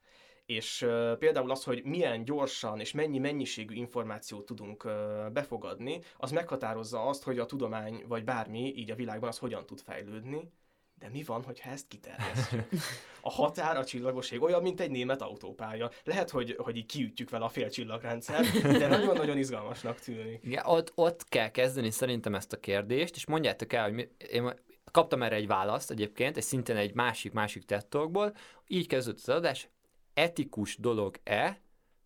és 0.50 0.82
uh, 0.82 1.12
például 1.12 1.50
az, 1.50 1.64
hogy 1.64 1.84
milyen 1.84 2.24
gyorsan 2.24 2.80
és 2.80 2.92
mennyi 2.92 3.18
mennyiségű 3.18 3.74
információt 3.74 4.46
tudunk 4.46 4.84
uh, 4.84 4.92
befogadni, 5.32 6.00
az 6.16 6.30
meghatározza 6.30 7.02
azt, 7.02 7.22
hogy 7.22 7.38
a 7.38 7.46
tudomány 7.46 8.04
vagy 8.08 8.24
bármi 8.24 8.72
így 8.76 8.90
a 8.90 8.94
világban 8.94 9.28
az 9.28 9.38
hogyan 9.38 9.66
tud 9.66 9.80
fejlődni, 9.80 10.52
de 10.98 11.08
mi 11.08 11.22
van, 11.22 11.42
hogyha 11.42 11.70
ezt 11.70 11.88
kiterjesztjük? 11.88 12.68
A 13.22 13.30
határ, 13.30 13.76
a 13.76 13.84
csillagoség 13.84 14.42
olyan, 14.42 14.62
mint 14.62 14.80
egy 14.80 14.90
német 14.90 15.22
autópálya. 15.22 15.90
Lehet, 16.04 16.30
hogy, 16.30 16.56
hogy 16.58 16.76
így 16.76 16.86
kiütjük 16.86 17.30
vele 17.30 17.44
a 17.44 17.48
félcsillagrendszer, 17.48 18.44
de 18.62 18.86
nagyon-nagyon 18.86 19.38
izgalmasnak 19.38 19.98
tűnik. 20.00 20.44
Igen, 20.44 20.66
ott, 20.66 20.92
ott 20.94 21.28
kell 21.28 21.50
kezdeni 21.50 21.90
szerintem 21.90 22.34
ezt 22.34 22.52
a 22.52 22.56
kérdést, 22.56 23.16
és 23.16 23.26
mondjátok 23.26 23.72
el, 23.72 23.84
hogy 23.84 23.92
mi, 23.92 24.08
én 24.30 24.54
kaptam 24.90 25.22
erre 25.22 25.34
egy 25.36 25.46
választ 25.46 25.90
egyébként, 25.90 26.36
egy 26.36 26.42
szintén 26.42 26.76
egy 26.76 26.94
másik-másik 26.94 27.64
tettokból, 27.64 28.34
így 28.66 28.86
kezdődött 28.86 29.20
az 29.20 29.28
adás, 29.34 29.68
etikus 30.14 30.76
dolog-e 30.76 31.60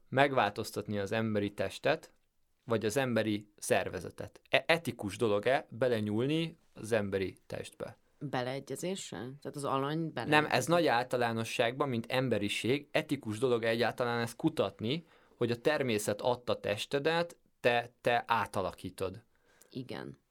megváltoztatni 0.08 0.98
az 0.98 1.12
emberi 1.12 1.52
testet, 1.52 2.12
vagy 2.64 2.84
az 2.84 2.96
emberi 2.96 3.48
szervezetet? 3.56 4.40
E- 4.48 4.64
etikus 4.66 5.16
dolog-e 5.16 5.66
belenyúlni 5.70 6.58
az 6.74 6.92
emberi 6.92 7.36
testbe? 7.46 7.98
Beleegyezéssel? 8.18 9.34
Tehát 9.40 9.56
az 9.56 9.64
alany 9.64 10.12
bele. 10.12 10.28
Nem, 10.28 10.46
ez 10.50 10.66
nagy 10.66 10.86
általánosságban, 10.86 11.88
mint 11.88 12.06
emberiség, 12.08 12.88
etikus 12.90 13.38
dolog 13.38 13.62
egyáltalán 13.62 14.20
ezt 14.20 14.36
kutatni, 14.36 15.06
hogy 15.36 15.50
a 15.50 15.60
természet 15.60 16.20
adta 16.20 16.60
testedet, 16.60 17.36
te, 17.60 17.92
te 18.00 18.24
átalakítod. 18.26 19.22
Igen 19.70 20.22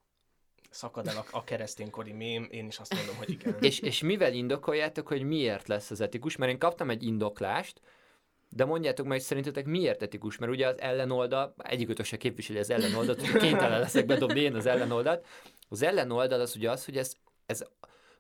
szakad 0.74 1.08
el 1.08 1.26
a, 1.32 1.44
kereszténykori 1.44 2.12
mém, 2.12 2.48
én 2.52 2.68
is 2.68 2.78
azt 2.78 2.96
mondom, 2.96 3.16
hogy 3.16 3.30
igen. 3.30 3.56
és, 3.60 3.80
és 3.80 4.02
mivel 4.02 4.34
indokoljátok, 4.34 5.08
hogy 5.08 5.24
miért 5.24 5.68
lesz 5.68 5.92
az 5.92 6.02
etikus? 6.02 6.36
Mert 6.36 6.52
én 6.52 6.58
kaptam 6.58 6.90
egy 6.90 7.04
indoklást, 7.04 7.82
de 8.50 8.66
mondjátok 8.66 9.06
meg, 9.06 9.18
hogy 9.18 9.26
szerintetek 9.26 9.66
miért 9.66 10.02
etikus? 10.02 10.38
Mert 10.38 10.52
ugye 10.52 10.68
az 10.68 10.82
ellenoldal, 10.82 11.54
egyikőtök 11.58 12.06
se 12.06 12.18
képviseli 12.18 12.60
az 12.60 12.70
ellenoldalt, 12.70 13.28
hogy 13.28 13.42
kénytelen 13.42 13.80
leszek 13.80 14.06
bedobni 14.06 14.40
én 14.40 14.56
az 14.56 14.66
ellenoldalt. 14.66 15.26
Az 15.70 15.82
ellenoldal 15.82 16.40
az 16.40 16.56
ugye 16.56 16.72
az, 16.72 16.86
hogy 16.86 16.98
ez, 16.98 17.16
ez 17.46 17.64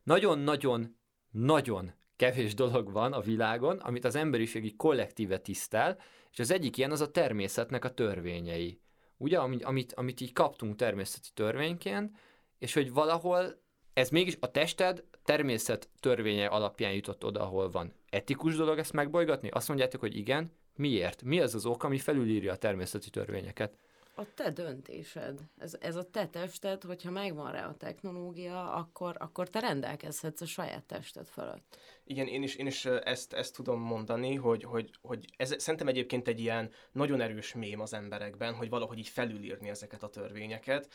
nagyon-nagyon, 0.04 0.97
nagyon 1.32 1.93
kevés 2.16 2.54
dolog 2.54 2.91
van 2.91 3.14
a 3.14 3.22
világon, 3.22 3.78
amit 3.78 4.06
az 4.06 4.16
emberiség 4.16 4.66
így 4.66 4.76
kollektíve 4.76 5.38
tisztel, 5.38 5.97
és 6.32 6.39
az 6.39 6.51
egyik 6.51 6.78
ilyen 6.78 6.91
az 6.91 7.01
a 7.01 7.12
természetnek 7.12 7.86
a 7.86 7.93
törvényei. 7.93 8.82
Ugye, 9.18 9.38
amit, 9.38 9.93
amit 9.93 10.22
így 10.22 10.34
kaptunk 10.34 10.76
természeti 10.76 11.30
törvényként, 11.34 12.18
és 12.64 12.74
hogy 12.74 12.93
valahol 12.93 13.61
ez 13.93 14.09
mégis 14.09 14.38
a 14.39 14.51
tested 14.51 15.03
természet 15.24 15.89
törvénye 15.99 16.45
alapján 16.45 16.93
jutott 16.93 17.26
oda, 17.26 17.41
ahol 17.41 17.70
van. 17.70 17.93
Etikus 18.09 18.55
dolog 18.55 18.78
ezt 18.78 18.93
megbolygatni? 18.93 19.49
Azt 19.49 19.68
mondjátok, 19.68 19.99
hogy 19.99 20.18
igen. 20.18 20.51
Miért? 20.76 21.24
Mi 21.24 21.39
az 21.39 21.55
az 21.55 21.66
ok, 21.66 21.84
ami 21.84 21.97
felülírja 21.97 22.51
a 22.51 22.55
természeti 22.55 23.09
törvényeket? 23.09 23.78
A 24.16 24.34
te 24.34 24.51
döntésed. 24.51 25.39
Ez, 25.57 25.78
ez 25.80 25.95
a 25.95 26.09
te 26.09 26.28
tested, 26.28 26.84
hogyha 26.84 27.11
megvan 27.11 27.51
rá 27.51 27.68
a 27.68 27.78
technológia, 27.78 28.74
akkor, 28.74 29.16
akkor 29.20 29.49
te 29.49 29.59
rendelkezhetsz 29.59 30.41
a 30.41 30.45
saját 30.45 30.84
tested 30.84 31.28
fölött. 31.28 31.78
Igen, 32.05 32.28
én 32.28 32.43
is, 32.43 32.55
én 32.55 32.66
is 32.66 32.86
ezt, 32.86 33.34
ezt 33.34 33.55
tudom 33.55 33.80
mondani, 33.80 34.36
hogy, 34.36 34.64
hogy, 34.64 34.91
hogy 35.01 35.26
ez 35.38 35.55
szerintem 35.57 35.88
egyébként 35.88 36.28
egy 36.28 36.39
ilyen 36.39 36.72
nagyon 36.91 37.22
erős 37.22 37.53
mém 37.53 37.80
az 37.80 37.93
emberekben, 37.93 38.53
hogy 38.53 38.70
valahogy 38.70 38.97
így 38.97 39.07
felülírni 39.07 39.70
ezeket 39.70 40.03
a 40.03 40.09
törvényeket, 40.09 40.88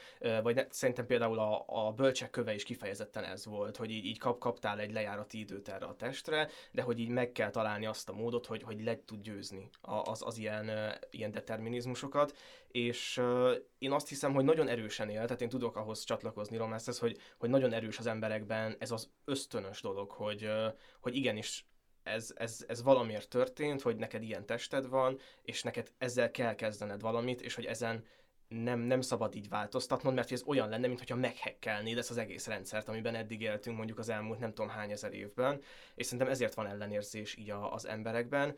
vagy 0.43 0.55
ne, 0.55 0.65
szerintem 0.71 1.07
például 1.07 1.39
a, 1.39 1.65
a 1.67 1.93
bölcsek 1.93 2.31
köve 2.31 2.55
is 2.55 2.63
kifejezetten 2.63 3.25
ez 3.25 3.47
volt, 3.47 3.77
hogy 3.77 3.91
így, 3.91 4.05
így 4.05 4.19
kap, 4.19 4.39
kaptál 4.39 4.81
egy 4.81 4.93
lejárati 4.93 5.39
időt 5.39 5.69
erre 5.69 5.87
a 5.87 5.97
testre, 5.97 6.49
de 6.71 6.83
hogy 6.83 6.99
így 6.99 7.09
meg 7.09 7.33
kell 7.33 7.51
találni 7.51 7.87
azt 7.87 8.09
a 8.09 8.13
módot, 8.13 8.47
hogy, 8.47 8.63
hogy 8.63 8.83
le 8.83 9.05
tud 9.05 9.23
győzni 9.23 9.69
az, 9.81 10.23
az 10.25 10.39
ilyen, 10.39 10.71
ilyen 11.11 11.31
determinizmusokat, 11.31 12.37
és 12.69 13.23
én 13.79 13.93
azt 13.93 14.09
hiszem, 14.09 14.35
hogy 14.35 14.45
nagyon 14.45 14.69
erősen 14.69 15.09
él, 15.09 15.23
tehát 15.23 15.41
én 15.41 15.49
tudok 15.49 15.77
ahhoz 15.77 16.05
csatlakozni, 16.05 16.57
Romász, 16.57 16.89
ez, 16.89 16.99
hogy, 16.99 17.17
hogy 17.39 17.51
nagyon 17.51 17.73
erős 17.73 17.99
az 17.99 18.07
emberekben 18.07 18.77
ez 18.79 18.91
az 18.91 19.11
ösztönös 19.25 19.81
dolog, 19.81 20.11
hogy, 20.11 20.51
hogy 21.01 21.17
igenis 21.17 21.67
ez, 22.03 22.33
ez, 22.37 22.65
ez 22.69 22.83
valamiért 22.83 23.29
történt, 23.29 23.83
hogy 23.83 23.97
neked 23.97 24.23
ilyen 24.23 24.47
tested 24.47 24.89
van, 24.89 25.19
és 25.43 25.63
neked 25.63 25.93
ezzel 25.99 26.31
kell 26.31 26.55
kezdened 26.55 27.01
valamit, 27.01 27.41
és 27.41 27.55
hogy 27.55 27.65
ezen 27.65 28.05
nem, 28.49 28.81
nem 28.81 29.01
szabad 29.01 29.35
így 29.35 29.49
változtatnod, 29.49 30.15
mert 30.15 30.33
ez 30.33 30.43
olyan 30.47 30.69
lenne, 30.69 30.87
mintha 30.87 31.15
meghekkelnéd 31.15 31.99
ezt 31.99 32.11
az 32.11 32.17
egész 32.17 32.47
rendszert, 32.47 32.89
amiben 32.89 33.15
eddig 33.15 33.41
éltünk 33.41 33.77
mondjuk 33.77 33.99
az 33.99 34.09
elmúlt 34.09 34.39
nem 34.39 34.53
tudom 34.55 34.71
hány 34.71 34.91
ezer 34.91 35.13
évben, 35.13 35.61
és 35.95 36.05
szerintem 36.05 36.29
ezért 36.29 36.55
van 36.55 36.67
ellenérzés 36.67 37.37
így 37.37 37.51
a, 37.51 37.73
az 37.73 37.87
emberekben. 37.87 38.57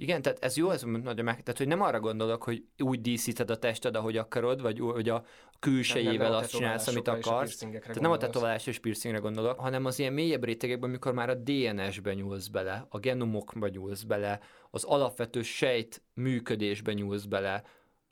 Igen, 0.00 0.22
tehát 0.22 0.44
ez 0.44 0.56
jó, 0.56 0.70
ez 0.70 0.82
nagyon 0.82 1.24
meg, 1.24 1.42
tehát 1.42 1.58
hogy 1.58 1.66
nem 1.66 1.80
arra 1.80 2.00
gondolok, 2.00 2.42
hogy 2.42 2.64
úgy 2.78 3.00
díszíted 3.00 3.50
a 3.50 3.58
tested, 3.58 3.96
ahogy 3.96 4.16
akarod, 4.16 4.62
vagy 4.62 4.78
hogy 4.78 5.08
a 5.08 5.24
külsejével 5.58 6.34
azt 6.34 6.50
csinálsz, 6.50 6.86
amit 6.86 7.08
akarsz. 7.08 7.56
Tehát 7.58 8.00
nem 8.00 8.10
a 8.10 8.16
tetoválás 8.16 8.66
és 8.66 8.78
piercingre 8.78 9.18
gondolok, 9.18 9.58
hanem 9.58 9.84
az 9.84 9.98
ilyen 9.98 10.12
mélyebb 10.12 10.44
rétegekben, 10.44 10.88
amikor 10.88 11.12
már 11.12 11.28
a 11.30 11.34
DNS-be 11.34 12.14
nyúlsz 12.14 12.46
bele, 12.46 12.86
a 12.88 12.98
genomokba 12.98 13.68
nyúlsz 13.68 14.02
bele, 14.02 14.40
az 14.70 14.84
alapvető 14.84 15.42
sejt 15.42 16.02
működésbe 16.14 16.92
nyúlsz 16.92 17.24
bele, 17.24 17.64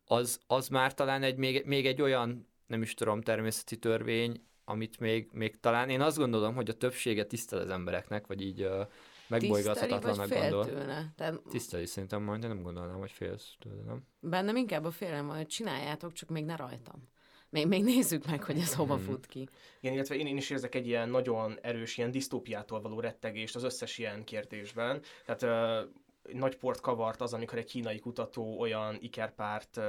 az, 0.05 0.41
az 0.47 0.69
már 0.69 0.95
talán 0.95 1.23
egy, 1.23 1.37
még, 1.37 1.65
még 1.67 1.87
egy 1.87 2.03
olyan, 2.03 2.49
nem 2.67 2.83
is 2.83 2.95
tudom, 2.95 3.23
természeti 3.23 3.77
törvény, 3.77 4.45
amit 4.65 5.01
még, 5.01 5.29
még 5.33 5.61
talán 5.61 5.89
én 5.89 6.01
azt 6.01 6.19
gondolom, 6.19 6.55
hogy 6.55 6.69
a 6.69 6.77
többsége 6.77 7.25
tisztel 7.25 7.59
az 7.59 7.71
embereknek, 7.71 8.27
vagy 8.27 8.43
így 8.43 8.63
uh, 8.63 8.87
megbolygathatatlanak 9.29 10.29
gondol. 10.29 10.67
Tőle? 10.67 11.13
Tehát... 11.17 11.41
Tiszteli 11.51 11.87
szerintem 11.87 12.23
majd, 12.23 12.41
de 12.41 12.47
nem 12.47 12.63
gondolnám, 12.63 12.99
hogy 12.99 13.11
félsz 13.11 13.55
tőle, 13.59 13.83
nem? 13.83 14.07
Bennem 14.21 14.57
inkább 14.57 14.85
a 14.85 14.91
félelem, 14.91 15.29
hogy 15.29 15.47
csináljátok, 15.47 16.13
csak 16.13 16.29
még 16.29 16.45
ne 16.45 16.57
rajtam. 16.57 17.09
Még, 17.51 17.67
még 17.67 17.85
nézzük 17.85 18.27
meg, 18.27 18.45
hogy 18.45 18.59
ez 18.59 18.75
hova 18.75 18.95
hmm. 18.95 19.05
fut 19.05 19.27
ki. 19.27 19.49
Igen, 19.81 19.95
illetve 19.95 20.15
én, 20.15 20.27
én 20.27 20.37
is 20.37 20.51
érzek 20.51 20.75
egy 20.75 20.87
ilyen 20.87 21.09
nagyon 21.09 21.59
erős 21.63 21.97
ilyen 21.99 22.11
disztópiától 22.11 22.81
való 22.81 23.01
rettegést 23.01 23.57
az 23.57 23.63
összes 23.63 23.99
ilyen 23.99 24.25
kérdésben. 24.25 25.03
Tehát 25.25 25.43
uh, 25.43 25.91
nagy 26.35 26.57
port 26.57 26.81
kavart 26.81 27.21
az, 27.21 27.33
amikor 27.33 27.59
egy 27.59 27.65
kínai 27.65 27.99
kutató 27.99 28.59
olyan 28.59 28.97
ikerpárt 29.01 29.77
uh, 29.77 29.85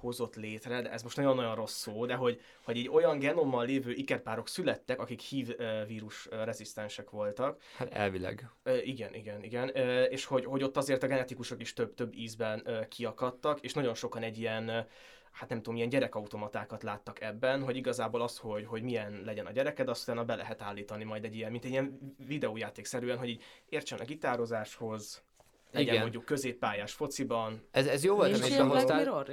hozott 0.00 0.36
létre, 0.36 0.82
de 0.82 0.90
ez 0.90 1.02
most 1.02 1.16
nagyon-nagyon 1.16 1.54
rossz 1.54 1.76
szó, 1.76 2.06
de 2.06 2.14
hogy, 2.14 2.40
hogy 2.64 2.76
így 2.76 2.88
olyan 2.88 3.18
genommal 3.18 3.66
lévő 3.66 3.92
ikerpárok 3.92 4.48
születtek, 4.48 5.00
akik 5.00 5.20
hív 5.20 5.56
vírus 5.86 6.28
rezisztensek 6.30 7.10
voltak. 7.10 7.62
Hát 7.76 7.92
elvileg. 7.92 8.50
Igen, 8.84 9.14
igen, 9.14 9.42
igen. 9.42 9.68
És 10.08 10.24
hogy, 10.24 10.44
hogy 10.44 10.62
ott 10.62 10.76
azért 10.76 11.02
a 11.02 11.06
genetikusok 11.06 11.60
is 11.60 11.72
több-több 11.72 12.14
ízben 12.14 12.86
kiakadtak, 12.88 13.60
és 13.60 13.72
nagyon 13.72 13.94
sokan 13.94 14.22
egy 14.22 14.38
ilyen 14.38 14.86
hát 15.30 15.48
nem 15.48 15.58
tudom, 15.58 15.74
milyen 15.74 15.88
gyerekautomatákat 15.88 16.82
láttak 16.82 17.20
ebben, 17.20 17.62
hogy 17.62 17.76
igazából 17.76 18.22
az, 18.22 18.38
hogy, 18.38 18.66
hogy 18.66 18.82
milyen 18.82 19.22
legyen 19.24 19.46
a 19.46 19.50
gyereked, 19.50 19.88
azt 19.88 20.02
utána 20.02 20.24
be 20.24 20.34
lehet 20.34 20.62
állítani 20.62 21.04
majd 21.04 21.24
egy 21.24 21.34
ilyen, 21.34 21.50
mint 21.50 21.64
egy 21.64 21.70
ilyen 21.70 22.14
videójátékszerűen, 22.26 23.18
hogy 23.18 23.28
így 23.28 23.42
értsen 23.68 23.98
a 23.98 24.04
gitározáshoz, 24.04 25.22
legyen 25.70 25.88
Igen. 25.88 26.00
mondjuk 26.00 26.24
középpályás 26.24 26.92
fociban. 26.92 27.62
Ez, 27.70 27.86
ez 27.86 28.04
jó 28.04 28.14
volt, 28.14 28.34
amit 28.34 28.56
behoztál. 28.56 29.26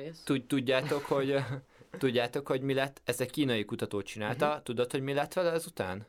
Tudjátok, 0.47 1.05
hogy 1.05 1.35
tudjátok, 1.99 2.47
hogy 2.47 2.61
mi 2.61 2.73
lett? 2.73 3.01
Ez 3.03 3.21
egy 3.21 3.31
kínai 3.31 3.65
kutató 3.65 4.01
csinálta. 4.01 4.47
Uh-huh. 4.47 4.63
Tudod, 4.63 4.91
hogy 4.91 5.01
mi 5.01 5.13
lett 5.13 5.33
vele 5.33 5.51
ezután? 5.51 6.07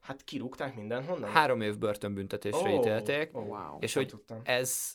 Hát 0.00 0.24
kirúgták 0.24 0.76
mindenhonnan? 0.76 1.30
Három 1.30 1.60
év 1.60 1.78
börtönbüntetésre 1.78 2.68
oh, 2.68 2.78
ítélték. 2.78 3.36
Oh, 3.36 3.46
wow, 3.46 3.78
és 3.80 3.94
hogy 3.94 4.06
tudtam. 4.06 4.40
ez, 4.44 4.94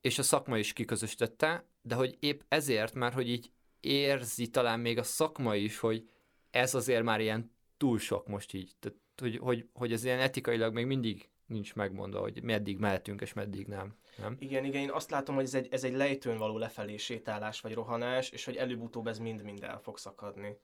és 0.00 0.18
a 0.18 0.22
szakma 0.22 0.58
is 0.58 0.72
kiközösítette, 0.72 1.66
de 1.82 1.94
hogy 1.94 2.16
épp 2.20 2.40
ezért, 2.48 2.94
mert 2.94 3.14
hogy 3.14 3.28
így 3.28 3.50
érzi 3.80 4.48
talán 4.48 4.80
még 4.80 4.98
a 4.98 5.02
szakma 5.02 5.56
is, 5.56 5.78
hogy 5.78 6.08
ez 6.50 6.74
azért 6.74 7.02
már 7.02 7.20
ilyen 7.20 7.52
túl 7.76 7.98
sok 7.98 8.26
most 8.26 8.54
így. 8.54 8.72
Tehát, 8.78 8.98
hogy, 9.16 9.36
hogy, 9.36 9.68
hogy 9.72 9.92
ez 9.92 10.04
ilyen 10.04 10.18
etikailag 10.18 10.74
még 10.74 10.86
mindig 10.86 11.28
nincs 11.52 11.74
megmondva, 11.74 12.20
hogy 12.20 12.42
meddig 12.42 12.78
mehetünk 12.78 13.20
és 13.20 13.32
meddig 13.32 13.66
nem. 13.66 13.96
nem? 14.16 14.36
Igen, 14.38 14.64
igen, 14.64 14.82
én 14.82 14.90
azt 14.90 15.10
látom, 15.10 15.34
hogy 15.34 15.44
ez 15.44 15.54
egy, 15.54 15.68
ez 15.70 15.84
egy 15.84 15.94
lejtőn 15.94 16.36
való 16.36 16.58
lefelé 16.58 16.96
sétálás 16.96 17.60
vagy 17.60 17.74
rohanás, 17.74 18.30
és 18.30 18.44
hogy 18.44 18.56
előbb-utóbb 18.56 19.06
ez 19.06 19.18
mind-mind 19.18 19.62
el 19.62 19.80
fog 19.82 19.98
szakadni. 19.98 20.56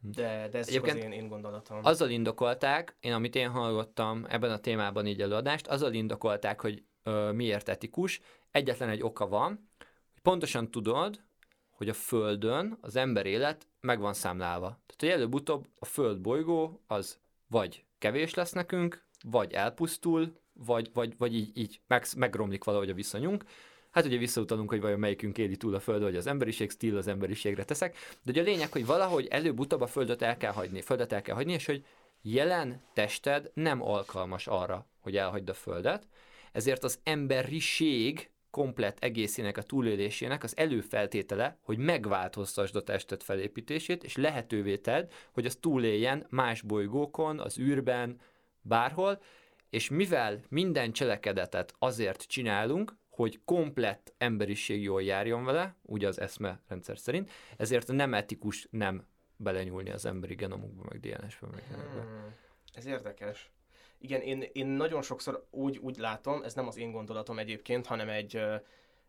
Hm. 0.00 0.10
De, 0.10 0.48
de 0.50 0.58
ez 0.58 0.70
csak 0.70 0.86
az 0.86 0.94
én, 0.94 1.12
én 1.12 1.28
gondolatom. 1.28 1.78
Azzal 1.82 2.10
indokolták, 2.10 2.96
én 3.00 3.12
amit 3.12 3.34
én 3.34 3.50
hallottam 3.50 4.26
ebben 4.28 4.50
a 4.50 4.58
témában 4.58 5.06
így 5.06 5.22
előadást, 5.22 5.66
azzal 5.66 5.92
indokolták, 5.92 6.60
hogy 6.60 6.84
ö, 7.02 7.32
miért 7.32 7.68
etikus. 7.68 8.20
Egyetlen 8.50 8.88
egy 8.88 9.02
oka 9.02 9.28
van, 9.28 9.68
hogy 10.12 10.22
pontosan 10.22 10.70
tudod, 10.70 11.22
hogy 11.70 11.88
a 11.88 11.92
Földön 11.92 12.78
az 12.80 12.96
ember 12.96 13.26
élet 13.26 13.66
meg 13.80 14.00
van 14.00 14.14
számlálva. 14.14 14.66
Tehát, 14.66 14.96
hogy 14.96 15.08
előbb-utóbb 15.08 15.66
a 15.78 15.84
Föld 15.84 16.20
bolygó 16.20 16.82
az 16.86 17.20
vagy 17.46 17.84
kevés 17.98 18.34
lesz 18.34 18.52
nekünk, 18.52 19.04
vagy 19.22 19.52
elpusztul, 19.52 20.40
vagy, 20.52 20.90
vagy, 20.92 21.14
vagy 21.18 21.34
így, 21.34 21.50
így 21.54 21.80
meg, 21.86 22.06
megromlik 22.16 22.64
valahogy 22.64 22.90
a 22.90 22.94
viszonyunk. 22.94 23.44
Hát 23.90 24.04
ugye 24.04 24.16
visszautalunk, 24.16 24.68
hogy 24.68 24.80
vajon 24.80 24.98
melyikünk 24.98 25.38
éli 25.38 25.56
túl 25.56 25.74
a 25.74 25.80
Föld, 25.80 26.02
vagy 26.02 26.16
az 26.16 26.26
emberiség, 26.26 26.70
stíl 26.70 26.96
az 26.96 27.06
emberiségre 27.06 27.64
teszek. 27.64 27.96
De 28.22 28.30
ugye 28.30 28.40
a 28.40 28.44
lényeg, 28.44 28.72
hogy 28.72 28.86
valahogy 28.86 29.26
előbb-utóbb 29.26 29.80
a 29.80 29.86
Földet 29.86 30.22
el 30.22 30.36
kell 30.36 30.52
hagyni, 30.52 30.80
Földet 30.80 31.12
el 31.12 31.22
kell 31.22 31.34
hagyni, 31.34 31.52
és 31.52 31.66
hogy 31.66 31.84
jelen 32.22 32.82
tested 32.94 33.50
nem 33.54 33.82
alkalmas 33.82 34.46
arra, 34.46 34.86
hogy 35.00 35.16
elhagyd 35.16 35.48
a 35.48 35.54
Földet, 35.54 36.08
ezért 36.52 36.84
az 36.84 36.98
emberiség 37.02 38.30
komplet 38.50 38.98
egészének 39.00 39.56
a 39.56 39.62
túlélésének 39.62 40.42
az 40.44 40.56
előfeltétele, 40.56 41.58
hogy 41.62 41.78
megváltoztasd 41.78 42.76
a 42.76 42.82
testet 42.82 43.22
felépítését, 43.22 44.04
és 44.04 44.16
lehetővé 44.16 44.76
tedd, 44.76 45.10
hogy 45.32 45.46
az 45.46 45.58
túléljen 45.60 46.26
más 46.28 46.62
bolygókon, 46.62 47.40
az 47.40 47.58
űrben, 47.58 48.20
bárhol, 48.62 49.22
és 49.70 49.90
mivel 49.90 50.40
minden 50.48 50.92
cselekedetet 50.92 51.74
azért 51.78 52.22
csinálunk, 52.22 52.96
hogy 53.08 53.40
komplett 53.44 54.14
emberiség 54.18 54.82
jól 54.82 55.02
járjon 55.02 55.44
vele, 55.44 55.76
ugye 55.82 56.08
az 56.08 56.20
eszme 56.20 56.60
rendszer 56.68 56.98
szerint, 56.98 57.30
ezért 57.56 57.92
nem 57.92 58.14
etikus 58.14 58.66
nem 58.70 59.06
belenyúlni 59.36 59.90
az 59.90 60.06
emberi 60.06 60.34
genomokba, 60.34 60.82
meg 60.88 61.00
DNS-be, 61.00 61.46
meg 61.46 61.62
hmm, 61.62 62.34
Ez 62.72 62.86
érdekes. 62.86 63.52
Igen, 63.98 64.20
én, 64.20 64.44
én 64.52 64.66
nagyon 64.66 65.02
sokszor 65.02 65.46
úgy, 65.50 65.78
úgy 65.78 65.96
látom, 65.96 66.42
ez 66.42 66.54
nem 66.54 66.66
az 66.66 66.76
én 66.76 66.90
gondolatom 66.90 67.38
egyébként, 67.38 67.86
hanem 67.86 68.08
egy, 68.08 68.40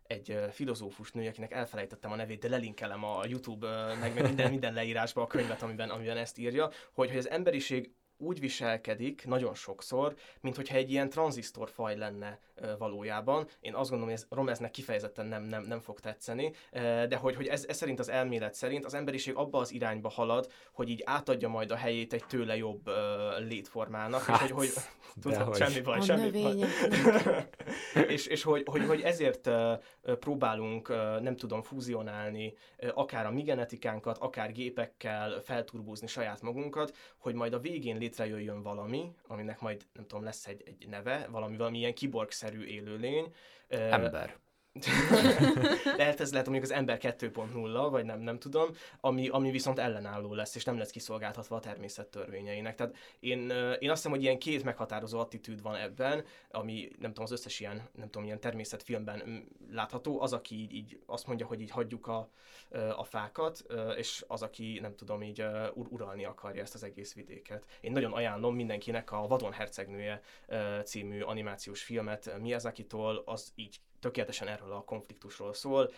egy 0.04 0.38
filozófus 0.52 1.12
nő, 1.12 1.28
akinek 1.28 1.52
elfelejtettem 1.52 2.12
a 2.12 2.16
nevét, 2.16 2.40
de 2.40 2.50
lelinkelem 2.50 3.04
a 3.04 3.26
YouTube, 3.26 3.96
meg 4.00 4.24
minden, 4.24 4.50
minden 4.50 4.74
leírásba 4.74 5.22
a 5.22 5.28
könyvet, 5.28 5.62
amiben, 5.62 5.90
amiben 5.90 6.18
ezt 6.18 6.38
írja, 6.38 6.70
hogy, 6.92 7.10
hogy 7.10 7.18
az 7.18 7.30
emberiség 7.30 7.94
úgy 8.24 8.40
viselkedik 8.40 9.26
nagyon 9.26 9.54
sokszor, 9.54 10.16
mint 10.42 10.56
hogyha 10.56 10.78
egy 10.78 10.92
ilyen 10.92 11.10
tranzisztorfaj 11.10 11.98
lenne 11.98 12.40
valójában. 12.78 13.48
Én 13.60 13.74
azt 13.74 13.90
gondolom, 13.90 14.14
hogy 14.14 14.24
ez 14.24 14.38
Romeznek 14.38 14.72
kifejezetten 14.72 15.26
nem, 15.26 15.44
nem, 15.44 15.64
nem 15.64 15.80
fog 15.80 16.00
tetszeni, 16.00 16.54
de 17.08 17.16
hogy, 17.16 17.36
hogy 17.36 17.48
ez, 17.48 17.66
ez 17.68 17.78
szerint 17.78 18.00
az 18.00 18.10
elmélet 18.10 18.54
szerint 18.54 18.86
az 18.86 18.94
emberiség 18.94 19.36
abba 19.36 19.60
az 19.60 19.72
irányba 19.72 20.10
halad, 20.10 20.52
hogy 20.72 20.90
így 20.90 21.02
átadja 21.06 21.48
majd 21.48 21.72
a 21.72 21.76
helyét 21.76 22.14
egy 22.14 22.26
tőle 22.26 22.58
jobb 22.58 22.88
uh, 22.88 23.48
létformának, 23.48 24.22
hát, 24.22 24.42
és 24.42 24.52
hogy, 24.52 24.70
hogy 24.74 24.84
tudod, 25.22 25.56
semmi 25.56 25.82
baj, 25.82 25.98
a 25.98 26.02
semmi 26.02 26.32
baj. 26.42 26.56
és, 28.14 28.26
és 28.26 28.44
hogy, 28.44 28.64
hogy, 28.66 28.86
hogy 28.86 29.02
ezért 29.02 29.48
uh, 29.48 29.74
próbálunk, 30.20 30.90
uh, 30.90 31.20
nem 31.22 31.36
tudom, 31.36 31.62
fúzionálni 31.62 32.54
uh, 32.78 32.90
akár 32.94 33.26
a 33.26 33.32
mi 33.32 33.42
genetikánkat, 33.42 34.18
akár 34.18 34.52
gépekkel 34.52 35.42
felturbózni 35.42 36.08
saját 36.08 36.42
magunkat, 36.42 36.98
hogy 37.18 37.34
majd 37.34 37.54
a 37.54 37.60
végén 37.60 37.98
létrejöjjön 38.14 38.62
valami, 38.62 39.12
aminek 39.28 39.60
majd, 39.60 39.82
nem 39.94 40.06
tudom, 40.08 40.24
lesz 40.24 40.48
egy, 40.48 40.64
egy 40.66 40.88
neve, 40.88 41.28
valami, 41.32 41.58
valami 41.58 41.78
ilyen 41.78 41.94
kiborgszerű 41.94 42.64
élőlény. 42.66 43.34
Ember. 43.68 44.36
lehet 45.98 46.20
ez 46.20 46.32
lehet 46.32 46.48
mondjuk 46.48 46.72
az 46.72 46.78
ember 46.78 46.98
2.0, 47.02 47.88
vagy 47.92 48.06
nem, 48.06 48.20
nem 48.20 48.40
tudom, 48.40 48.70
ami, 49.00 49.28
ami 49.28 49.52
viszont 49.52 49.80
ellenálló 49.80 50.34
lesz, 50.34 50.56
és 50.56 50.64
nem 50.64 50.78
lesz 50.78 50.90
kiszolgáltatva 50.90 51.56
a 51.56 51.60
természet 51.60 52.08
törvényeinek. 52.08 52.76
Tehát 52.76 52.96
én, 53.20 53.40
én 53.80 53.90
azt 53.90 54.02
hiszem, 54.02 54.12
hogy 54.12 54.22
ilyen 54.22 54.40
két 54.40 54.64
meghatározó 54.64 55.20
attitűd 55.20 55.62
van 55.62 55.76
ebben, 55.76 56.24
ami 56.52 56.90
nem 57.00 57.10
tudom, 57.10 57.24
az 57.24 57.32
összes 57.32 57.60
ilyen, 57.60 57.90
nem 57.96 58.10
tudom, 58.10 58.24
ilyen 58.24 58.40
természetfilmben 58.40 59.48
látható, 59.72 60.22
az, 60.22 60.34
aki 60.34 60.56
így, 60.56 60.74
így 60.74 61.00
azt 61.06 61.28
mondja, 61.28 61.46
hogy 61.46 61.62
így 61.62 61.72
hagyjuk 61.72 62.08
a, 62.08 62.30
a 62.96 63.04
fákat, 63.04 63.66
és 63.98 64.24
az, 64.28 64.42
aki 64.42 64.80
nem 64.82 64.96
tudom, 64.96 65.24
így 65.24 65.46
uralni 65.74 66.26
akarja 66.26 66.62
ezt 66.62 66.74
az 66.74 66.84
egész 66.84 67.14
vidéket. 67.14 67.66
Én 67.82 67.92
nagyon 67.92 68.14
ajánlom 68.14 68.56
mindenkinek 68.56 69.12
a 69.12 69.28
Vadon 69.28 69.52
hercegnője 69.52 70.22
című 70.84 71.22
animációs 71.22 71.84
filmet 71.84 72.40
Miyazaki-tól, 72.40 73.24
az 73.26 73.52
így 73.56 73.80
tökéletesen 74.04 74.48
erről 74.48 74.72
a 74.72 74.84
konfliktusról 74.84 75.54
szól, 75.54 75.92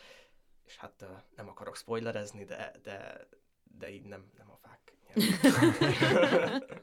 és 0.66 0.78
hát 0.78 1.06
nem 1.36 1.48
akarok 1.48 1.76
spoilerezni, 1.76 2.44
de, 2.44 2.72
de, 2.84 3.28
de 3.78 3.90
így 3.92 4.06
nem, 4.06 4.32
nem 4.38 4.52
a 4.52 4.58
fák 4.58 4.94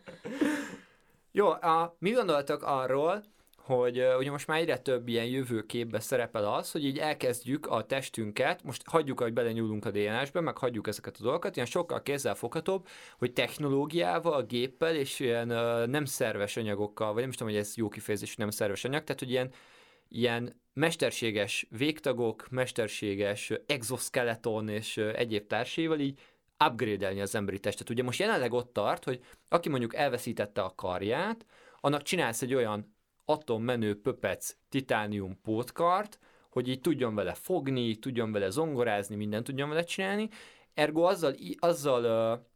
Jó, 1.33 1.49
a, 1.49 1.97
mi 1.99 2.11
gondoltok 2.11 2.62
arról, 2.62 3.23
hogy 3.57 4.03
ugye 4.18 4.31
most 4.31 4.47
már 4.47 4.59
egyre 4.59 4.79
több 4.79 5.09
ilyen 5.09 5.25
jövőképbe 5.25 6.01
szerepel 6.01 6.55
az, 6.55 6.73
hogy 6.73 6.85
így 6.85 6.99
elkezdjük 6.99 7.66
a 7.66 7.87
testünket, 7.87 8.62
most 8.62 8.83
hagyjuk, 8.87 9.20
hogy 9.20 9.33
belenyúlunk 9.33 9.85
a 9.85 9.91
DNS-be, 9.91 10.41
meg 10.41 10.57
hagyjuk 10.57 10.87
ezeket 10.87 11.16
a 11.20 11.23
dolgokat, 11.23 11.57
ilyen 11.57 11.68
sokkal 11.68 12.03
kézzelfoghatóbb, 12.03 12.87
hogy 13.18 13.33
technológiával, 13.33 14.43
géppel 14.43 14.95
és 14.95 15.20
ilyen 15.20 15.47
nem 15.91 16.05
szerves 16.05 16.57
anyagokkal, 16.57 17.12
vagy 17.12 17.20
nem 17.20 17.31
is 17.31 17.37
tudom, 17.37 17.53
hogy 17.53 17.62
ez 17.62 17.77
jó 17.77 17.89
kifejezés, 17.89 18.37
nem 18.37 18.51
szerves 18.51 18.85
anyag, 18.85 19.05
tehát 19.05 19.20
hogy 19.20 19.31
ilyen, 19.31 19.53
ilyen 20.09 20.62
mesterséges 20.73 21.66
végtagok, 21.70 22.51
mesterséges 22.51 23.53
exoskeleton 23.66 24.68
és 24.68 24.97
egyéb 24.97 25.47
társéval 25.47 25.99
így 25.99 26.20
upgrade-elni 26.64 27.20
az 27.20 27.35
emberi 27.35 27.61
testet. 27.61 27.91
Ugye 27.91 28.03
most 28.03 28.18
jelenleg 28.18 28.53
ott 28.53 28.73
tart, 28.73 29.05
hogy 29.05 29.20
aki 29.49 29.68
mondjuk 29.68 29.95
elveszítette 29.95 30.62
a 30.62 30.75
karját, 30.75 31.47
annak 31.81 32.03
csinálsz 32.03 32.43
egy 32.43 32.55
olyan 32.55 32.95
atommenő 33.25 34.01
pöpec 34.01 34.57
titánium 34.68 35.41
pótkart, 35.43 36.18
hogy 36.51 36.68
így 36.68 36.81
tudjon 36.81 37.14
vele 37.14 37.35
fogni, 37.35 37.97
tudjon 37.97 38.33
vele 38.33 38.51
zongorázni, 38.51 39.16
mindent 39.16 39.45
tudjon 39.45 39.68
vele 39.68 39.85
csinálni. 39.85 40.29
Ergo 40.75 41.03
azzal, 41.03 41.35
azzal 41.59 42.51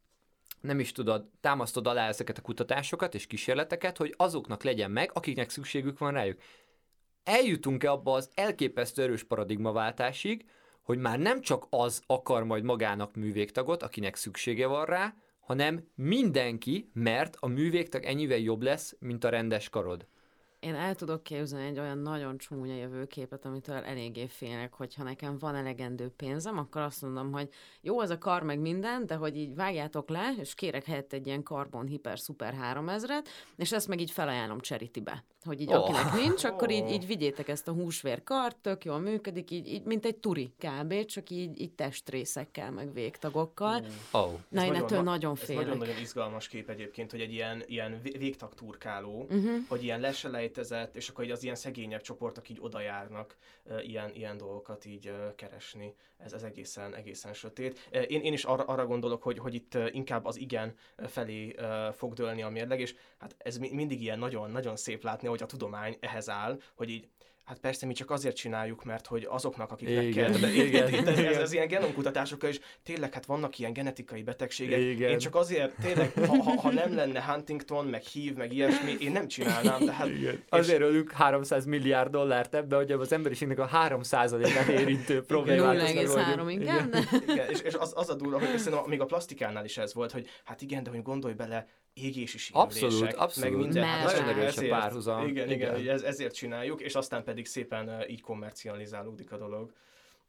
nem 0.61 0.79
is 0.79 0.91
tudod, 0.91 1.29
támasztod 1.39 1.87
alá 1.87 2.07
ezeket 2.07 2.37
a 2.37 2.41
kutatásokat 2.41 3.15
és 3.15 3.27
kísérleteket, 3.27 3.97
hogy 3.97 4.13
azoknak 4.17 4.63
legyen 4.63 4.91
meg, 4.91 5.11
akiknek 5.13 5.49
szükségük 5.49 5.97
van 5.97 6.11
rájuk. 6.11 6.39
Eljutunk-e 7.27 7.91
abba 7.91 8.13
az 8.13 8.29
elképesztő 8.33 9.01
erős 9.01 9.23
paradigmaváltásig, 9.23 10.45
hogy 10.81 10.97
már 10.97 11.19
nem 11.19 11.41
csak 11.41 11.67
az 11.69 12.01
akar 12.05 12.43
majd 12.43 12.63
magának 12.63 13.15
művégtagot, 13.15 13.83
akinek 13.83 14.15
szüksége 14.15 14.67
van 14.67 14.85
rá, 14.85 15.13
hanem 15.39 15.87
mindenki, 15.95 16.89
mert 16.93 17.37
a 17.39 17.47
művégtag 17.47 18.03
ennyivel 18.03 18.37
jobb 18.37 18.61
lesz, 18.61 18.95
mint 18.99 19.23
a 19.23 19.29
rendes 19.29 19.69
karod. 19.69 20.07
Én 20.67 20.75
el 20.75 20.95
tudok 20.95 21.23
képzelni 21.23 21.65
egy 21.65 21.79
olyan 21.79 21.97
nagyon 21.97 22.37
csúnya 22.37 22.75
jövőképet, 22.75 23.45
amitől 23.45 23.75
eléggé 23.75 24.27
félek, 24.27 24.73
hogyha 24.73 25.03
nekem 25.03 25.37
van 25.37 25.55
elegendő 25.55 26.09
pénzem, 26.09 26.57
akkor 26.57 26.81
azt 26.81 27.01
mondom, 27.01 27.31
hogy 27.31 27.49
jó, 27.81 27.99
az 27.99 28.09
a 28.09 28.17
kar 28.17 28.43
meg 28.43 28.59
minden, 28.59 29.05
de 29.05 29.15
hogy 29.15 29.37
így 29.37 29.55
vágjátok 29.55 30.09
le, 30.09 30.33
és 30.39 30.55
kérek 30.55 30.85
helyett 30.85 31.13
egy 31.13 31.27
ilyen 31.27 31.43
karbon 31.43 31.87
hiper 31.87 32.19
szuper 32.19 32.55
3000-et, 32.73 33.25
és 33.55 33.71
ezt 33.71 33.87
meg 33.87 33.99
így 33.99 34.11
felajánlom 34.11 34.59
charity-be 34.59 35.23
hogy 35.47 35.61
így 35.61 35.73
oh. 35.73 35.75
akinek 35.75 36.13
nincs, 36.13 36.43
akkor 36.43 36.71
így, 36.71 36.91
így 36.91 37.07
vigyétek 37.07 37.47
ezt 37.47 37.67
a 37.67 37.71
húsvér 37.71 38.23
kart, 38.23 38.57
tök 38.57 38.85
jól 38.85 38.99
működik, 38.99 39.51
így, 39.51 39.67
így 39.67 39.83
mint 39.83 40.05
egy 40.05 40.15
turi 40.15 40.51
kb, 40.57 41.05
csak 41.05 41.29
így, 41.29 41.61
így 41.61 41.71
testrészekkel, 41.71 42.71
meg 42.71 42.93
végtagokkal. 42.93 43.85
Oh. 44.11 44.31
Na, 44.49 44.65
én 44.65 44.73
ettől 44.73 45.01
nagyon 45.01 45.35
félek. 45.35 45.61
Ez 45.61 45.67
nagyon-nagyon 45.67 46.01
izgalmas 46.01 46.47
kép 46.47 46.69
egyébként, 46.69 47.11
hogy 47.11 47.21
egy 47.21 47.31
ilyen, 47.31 47.63
ilyen 47.67 48.01
végtag 48.17 48.53
turkáló, 48.53 49.25
uh-huh. 49.29 49.55
hogy 49.67 49.83
ilyen 49.83 49.99
leselejtezett, 50.57 50.95
és 50.95 51.09
akkor 51.09 51.23
így 51.23 51.31
az 51.31 51.43
ilyen 51.43 51.55
szegényebb 51.55 52.01
csoportok 52.01 52.49
így 52.49 52.57
oda 52.61 52.79
járnak 52.79 53.37
uh, 53.63 53.87
ilyen, 53.87 54.11
ilyen 54.13 54.37
dolgokat 54.37 54.85
így 54.85 55.11
keresni. 55.35 55.95
Ez, 56.17 56.33
ez 56.33 56.43
egészen, 56.43 56.95
egészen 56.95 57.33
sötét. 57.33 57.89
Én, 58.07 58.21
én 58.21 58.33
is 58.33 58.43
arra, 58.43 58.63
arra 58.63 58.85
gondolok, 58.85 59.23
hogy, 59.23 59.37
hogy 59.37 59.53
itt 59.53 59.77
inkább 59.91 60.25
az 60.25 60.37
igen 60.37 60.75
felé 60.97 61.55
fog 61.93 62.13
dőlni 62.13 62.41
a 62.41 62.49
mérleg, 62.49 62.79
és 62.79 62.95
hát 63.17 63.35
ez 63.37 63.57
mi, 63.57 63.73
mindig 63.73 64.01
ilyen 64.01 64.19
nagyon-nagyon 64.19 64.75
szép 64.75 65.03
látni, 65.03 65.27
hogy 65.27 65.41
a 65.41 65.45
tudomány 65.45 65.97
ehhez 65.99 66.29
áll, 66.29 66.59
hogy 66.75 66.89
így 66.89 67.07
Hát 67.47 67.59
persze 67.59 67.85
mi 67.85 67.93
csak 67.93 68.11
azért 68.11 68.35
csináljuk, 68.35 68.83
mert 68.83 69.07
hogy 69.07 69.27
azoknak, 69.29 69.71
akiknek 69.71 70.03
igen, 70.03 70.31
kell. 70.31 70.39
De 70.39 70.53
igen, 70.53 70.93
itt, 70.93 71.07
ez, 71.07 71.19
ez, 71.19 71.37
ez 71.37 71.51
ilyen 71.51 71.67
genomkutatásokkal 71.67 72.49
is, 72.49 72.59
tényleg 72.83 73.13
hát 73.13 73.25
vannak 73.25 73.59
ilyen 73.59 73.73
genetikai 73.73 74.23
betegségek. 74.23 74.79
Igen. 74.79 75.09
Én 75.09 75.17
csak 75.17 75.35
azért, 75.35 75.75
tényleg, 75.81 76.13
ha, 76.13 76.43
ha, 76.43 76.61
ha 76.61 76.71
nem 76.71 76.95
lenne 76.95 77.23
Huntington, 77.23 77.85
meg 77.85 78.01
hív, 78.01 78.35
meg 78.35 78.53
ilyesmi, 78.53 78.95
én 78.99 79.11
nem 79.11 79.27
csinálnám. 79.27 79.85
Tehát, 79.85 80.07
igen. 80.07 80.43
Azért 80.49 80.81
ölünk 80.81 81.11
300 81.11 81.65
milliárd 81.65 82.11
dollárt 82.11 82.55
ebbe, 82.55 82.75
hogy 82.75 82.91
az 82.91 83.11
emberiségnek 83.11 83.59
a 83.59 83.65
3 83.65 84.01
át 84.11 84.31
érintő 84.67 85.21
problémát. 85.21 85.75
0,3 85.75 86.45
igen. 86.49 86.57
igen. 86.57 87.05
igen. 87.27 87.49
És, 87.49 87.61
és 87.61 87.73
az, 87.73 87.93
az 87.95 88.09
a 88.09 88.15
durva, 88.15 88.39
hogy 88.39 88.57
szerintem 88.57 88.89
még 88.89 89.01
a 89.01 89.05
plastikánál 89.05 89.65
is 89.65 89.77
ez 89.77 89.93
volt, 89.93 90.11
hogy 90.11 90.27
hát 90.43 90.61
igen, 90.61 90.83
de 90.83 90.89
hogy 90.89 91.01
gondolj 91.01 91.33
bele, 91.33 91.67
égési 91.97 92.37
sínlések, 92.37 92.83
abszolút, 92.83 93.13
abszolút. 93.13 93.49
meg 93.49 93.59
minden. 93.59 93.83
Hát 93.83 94.05
nagyon 94.05 94.29
erős 94.29 94.57
a 94.57 94.67
párhuzam. 94.67 95.27
Igen, 95.27 95.51
igen, 95.51 95.79
igen 95.79 95.93
ez, 95.93 96.01
ezért 96.01 96.33
csináljuk, 96.33 96.81
és 96.81 96.95
aztán 96.95 97.23
pedig 97.23 97.45
szépen 97.45 98.09
így 98.09 98.21
kommercializálódik 98.21 99.31
a 99.31 99.37
dolog. 99.37 99.71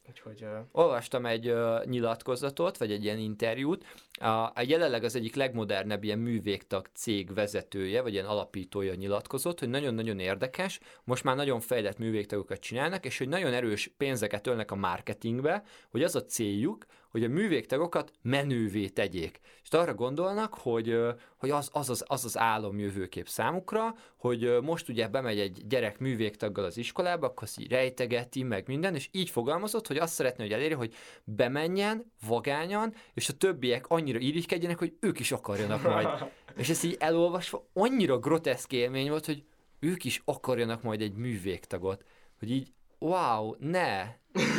Úgyhogy, 0.08 0.42
uh... 0.42 0.58
Olvastam 0.72 1.26
egy 1.26 1.50
uh, 1.50 1.84
nyilatkozatot, 1.84 2.78
vagy 2.78 2.92
egy 2.92 3.04
ilyen 3.04 3.18
interjút. 3.18 3.84
A, 4.20 4.26
a 4.26 4.62
jelenleg 4.66 5.04
az 5.04 5.16
egyik 5.16 5.34
legmodernebb 5.34 6.04
ilyen 6.04 6.18
művégtag 6.18 6.88
cég 6.94 7.34
vezetője, 7.34 8.02
vagy 8.02 8.12
ilyen 8.12 8.26
alapítója 8.26 8.94
nyilatkozott, 8.94 9.58
hogy 9.58 9.68
nagyon-nagyon 9.68 10.18
érdekes, 10.18 10.80
most 11.04 11.24
már 11.24 11.36
nagyon 11.36 11.60
fejlett 11.60 11.98
művégtagokat 11.98 12.58
csinálnak, 12.58 13.04
és 13.04 13.18
hogy 13.18 13.28
nagyon 13.28 13.52
erős 13.52 13.90
pénzeket 13.96 14.46
ölnek 14.46 14.70
a 14.70 14.76
marketingbe, 14.76 15.62
hogy 15.90 16.02
az 16.02 16.16
a 16.16 16.24
céljuk, 16.24 16.86
hogy 17.18 17.30
a 17.30 17.34
művégtagokat 17.34 18.12
menővé 18.22 18.88
tegyék. 18.88 19.40
És 19.62 19.68
arra 19.70 19.94
gondolnak, 19.94 20.54
hogy, 20.54 20.98
hogy 21.36 21.50
az, 21.50 21.70
az, 21.72 21.90
az, 21.90 22.04
az 22.06 22.24
az 22.24 22.38
álomjövőkép 22.38 23.28
számukra, 23.28 23.94
hogy 24.16 24.58
most 24.62 24.88
ugye 24.88 25.08
bemegy 25.08 25.38
egy 25.38 25.66
gyerek 25.66 25.98
művégtaggal 25.98 26.64
az 26.64 26.76
iskolába, 26.76 27.26
akkor 27.26 27.42
azt 27.42 27.60
így 27.60 27.70
rejtegeti, 27.70 28.42
meg 28.42 28.66
minden, 28.66 28.94
és 28.94 29.08
így 29.12 29.30
fogalmazott, 29.30 29.86
hogy 29.86 29.96
azt 29.96 30.14
szeretné, 30.14 30.44
hogy 30.44 30.52
elérje, 30.52 30.76
hogy 30.76 30.94
bemenjen, 31.24 32.12
vagányan, 32.26 32.94
és 33.14 33.28
a 33.28 33.32
többiek 33.32 33.86
annyira 33.88 34.18
irigykedjenek, 34.18 34.78
hogy 34.78 34.96
ők 35.00 35.20
is 35.20 35.32
akarjanak 35.32 35.82
majd. 35.82 36.08
és 36.56 36.68
ezt 36.68 36.84
így 36.84 36.96
elolvasva 36.98 37.68
annyira 37.72 38.18
groteszk 38.18 38.72
élmény 38.72 39.08
volt, 39.08 39.26
hogy 39.26 39.44
ők 39.80 40.04
is 40.04 40.22
akarjanak 40.24 40.82
majd 40.82 41.00
egy 41.00 41.14
művégtagot. 41.14 42.04
Hogy 42.38 42.50
így, 42.50 42.72
wow, 42.98 43.54
ne, 43.58 44.04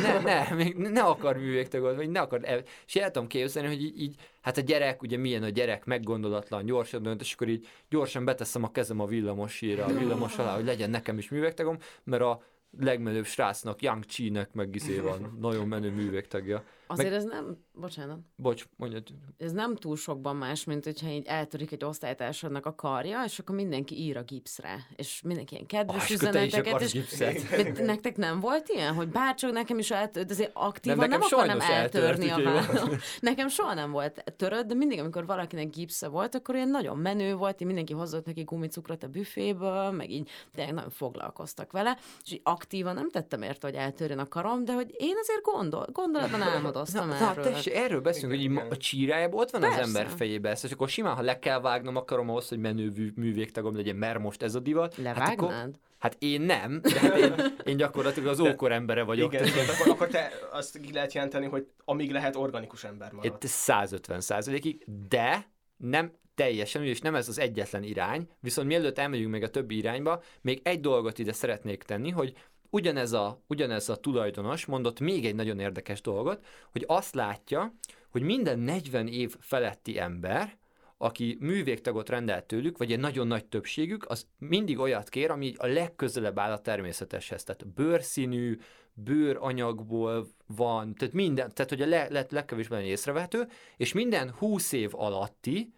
ne, 0.02 0.18
ne, 0.20 0.54
még 0.54 0.76
ne 0.76 1.02
akar 1.02 1.36
művégtagot, 1.36 1.96
vagy 1.96 2.10
ne 2.10 2.20
akar, 2.20 2.40
el, 2.42 2.62
és 2.86 2.96
el 2.96 3.10
tudom 3.10 3.28
képzelni, 3.28 3.68
hogy 3.68 3.82
így, 3.82 4.00
így, 4.00 4.14
hát 4.40 4.56
a 4.56 4.60
gyerek, 4.60 5.02
ugye 5.02 5.16
milyen 5.16 5.42
a 5.42 5.48
gyerek, 5.48 5.84
meggondolatlan, 5.84 6.64
gyorsan 6.64 7.02
dönt, 7.02 7.20
és 7.20 7.32
akkor 7.32 7.48
így 7.48 7.66
gyorsan 7.88 8.24
beteszem 8.24 8.64
a 8.64 8.70
kezem 8.70 9.00
a 9.00 9.06
villamosíra, 9.06 9.84
a 9.84 9.92
villamos 9.92 10.38
alá, 10.38 10.54
hogy 10.54 10.64
legyen 10.64 10.90
nekem 10.90 11.18
is 11.18 11.28
művégtagom, 11.28 11.78
mert 12.04 12.22
a 12.22 12.42
legmenőbb 12.78 13.26
srácnak, 13.26 13.82
Yang 13.82 14.04
Chi-nek 14.04 14.52
meg 14.52 14.74
izé 14.74 14.98
van, 14.98 15.36
nagyon 15.40 15.68
menő 15.68 15.90
művégtagja. 15.90 16.64
Azért 16.90 17.10
meg... 17.10 17.18
ez 17.18 17.24
nem, 17.24 17.56
bocsánat. 17.72 18.18
Bocs, 18.36 18.64
mondjad. 18.76 19.02
Ez 19.38 19.52
nem 19.52 19.76
túl 19.76 19.96
sokban 19.96 20.36
más, 20.36 20.64
mint 20.64 20.84
hogyha 20.84 21.08
így 21.08 21.26
eltörik 21.26 21.72
egy 21.72 21.84
osztálytársadnak 21.84 22.66
a 22.66 22.74
karja, 22.74 23.22
és 23.24 23.38
akkor 23.38 23.54
mindenki 23.54 24.00
ír 24.02 24.16
a 24.16 24.22
gipszre, 24.22 24.86
és 24.96 25.22
mindenki 25.24 25.54
ilyen 25.54 25.66
kedves 25.66 26.04
ah, 26.04 26.10
üzeneteket. 26.10 26.80
És 26.80 26.94
és 26.94 27.78
nektek 27.92 28.16
nem 28.16 28.40
volt 28.40 28.68
ilyen, 28.68 28.94
hogy 28.94 29.08
bárcsak 29.08 29.52
nekem 29.52 29.78
is 29.78 29.90
eltört, 29.90 30.26
de 30.26 30.32
azért 30.32 30.50
aktívan 30.54 30.98
nem, 30.98 31.08
nem 31.08 31.20
akarnám 31.22 31.60
eltörni 31.60 32.28
eltört, 32.28 32.46
a 32.46 32.72
vállal. 32.72 32.96
Nekem 33.20 33.48
soha 33.48 33.74
nem 33.74 33.90
volt 33.90 34.24
törött, 34.36 34.66
de 34.66 34.74
mindig, 34.74 34.98
amikor 34.98 35.26
valakinek 35.26 35.70
gipsze 35.70 36.08
volt, 36.08 36.34
akkor 36.34 36.54
ilyen 36.54 36.68
nagyon 36.68 36.98
menő 36.98 37.34
volt, 37.34 37.60
így 37.60 37.66
mindenki 37.66 37.92
hozott 37.92 38.26
neki 38.26 38.42
gumicukrot 38.42 39.02
a 39.02 39.08
büféből, 39.08 39.90
meg 39.90 40.10
így 40.10 40.30
tényleg 40.54 40.74
nagyon 40.74 40.90
foglalkoztak 40.90 41.72
vele, 41.72 41.98
és 42.24 42.32
így 42.32 42.40
aktívan 42.42 42.94
nem 42.94 43.10
tettem 43.10 43.42
érte, 43.42 43.66
hogy 43.66 43.76
eltörjön 43.76 44.18
a 44.18 44.28
karom, 44.28 44.64
de 44.64 44.72
hogy 44.72 44.94
én 44.98 45.14
azért 45.20 45.42
gondol, 45.42 45.86
gondolatban 45.92 46.42
álmodom 46.52 46.79
álmodoztam 46.80 47.08
na, 47.08 47.30
erről. 47.30 47.44
Na, 47.44 47.50
tessék, 47.50 47.74
erről 47.74 48.00
beszélünk, 48.00 48.40
igen, 48.40 48.52
hogy 48.52 48.56
igen. 48.56 48.72
a 48.72 48.76
csírájában 48.76 49.40
ott 49.40 49.50
van 49.50 49.60
Persze. 49.60 49.80
az 49.80 49.86
ember 49.86 50.08
fejében, 50.16 50.56
és 50.62 50.72
akkor 50.72 50.88
simán, 50.88 51.14
ha 51.14 51.22
le 51.22 51.38
kell 51.38 51.60
vágnom, 51.60 51.96
akarom 51.96 52.28
ahhoz, 52.28 52.48
hogy 52.48 52.58
menő 52.58 53.12
művégtagom 53.14 53.76
legyen, 53.76 53.96
mert 53.96 54.18
most 54.18 54.42
ez 54.42 54.54
a 54.54 54.60
divat. 54.60 54.96
Levágnád? 54.96 55.26
Hát, 55.26 55.38
akkor, 55.38 55.70
hát 55.98 56.16
én 56.18 56.40
nem, 56.40 56.80
de 56.82 57.00
hát 57.00 57.16
én, 57.16 57.34
én 57.64 57.76
gyakorlatilag 57.76 58.28
az 58.28 58.40
ókor 58.40 58.72
embere 58.72 59.02
vagyok. 59.02 59.32
Igen, 59.32 59.46
igen 59.46 59.68
akkor, 59.68 59.88
akkor 59.92 60.08
te 60.08 60.30
azt 60.52 60.80
ki 60.80 60.92
lehet 60.92 61.12
jelenteni, 61.12 61.46
hogy 61.46 61.66
amíg 61.84 62.10
lehet 62.10 62.36
organikus 62.36 62.84
ember 62.84 63.12
marad. 63.12 63.34
Itt 63.34 63.48
150 63.48 64.20
százalékig, 64.20 64.84
de 65.08 65.46
nem 65.76 66.12
teljesen, 66.34 66.84
és 66.84 67.00
nem 67.00 67.14
ez 67.14 67.28
az 67.28 67.38
egyetlen 67.38 67.82
irány, 67.82 68.28
viszont 68.40 68.68
mielőtt 68.68 68.98
elmegyünk 68.98 69.30
meg 69.30 69.42
a 69.42 69.50
többi 69.50 69.76
irányba, 69.76 70.22
még 70.40 70.60
egy 70.62 70.80
dolgot 70.80 71.18
ide 71.18 71.32
szeretnék 71.32 71.82
tenni, 71.82 72.10
hogy 72.10 72.34
ugyanez 72.70 73.12
a, 73.12 73.42
ugyanez 73.46 73.88
a 73.88 73.96
tulajdonos 73.96 74.66
mondott 74.66 75.00
még 75.00 75.26
egy 75.26 75.34
nagyon 75.34 75.58
érdekes 75.58 76.00
dolgot, 76.00 76.44
hogy 76.70 76.84
azt 76.86 77.14
látja, 77.14 77.74
hogy 78.08 78.22
minden 78.22 78.58
40 78.58 79.06
év 79.06 79.36
feletti 79.40 79.98
ember, 79.98 80.58
aki 80.98 81.36
művégtagot 81.40 82.08
rendelt 82.08 82.44
tőlük, 82.44 82.78
vagy 82.78 82.92
egy 82.92 82.98
nagyon 82.98 83.26
nagy 83.26 83.44
többségük, 83.44 84.08
az 84.08 84.26
mindig 84.38 84.78
olyat 84.78 85.08
kér, 85.08 85.30
ami 85.30 85.54
a 85.56 85.66
legközelebb 85.66 86.38
áll 86.38 86.52
a 86.52 86.60
természeteshez. 86.60 87.44
Tehát 87.44 87.66
bőrszínű, 87.66 88.58
bőranyagból 88.92 90.28
van, 90.46 90.94
tehát 90.94 91.14
minden, 91.14 91.54
tehát 91.54 91.70
hogy 91.70 91.82
a 91.82 91.86
le, 91.86 92.08
le, 92.10 92.26
legkevésbé 92.28 92.86
észrevehető, 92.86 93.48
és 93.76 93.92
minden 93.92 94.30
20 94.30 94.72
év 94.72 94.90
alatti 94.94 95.72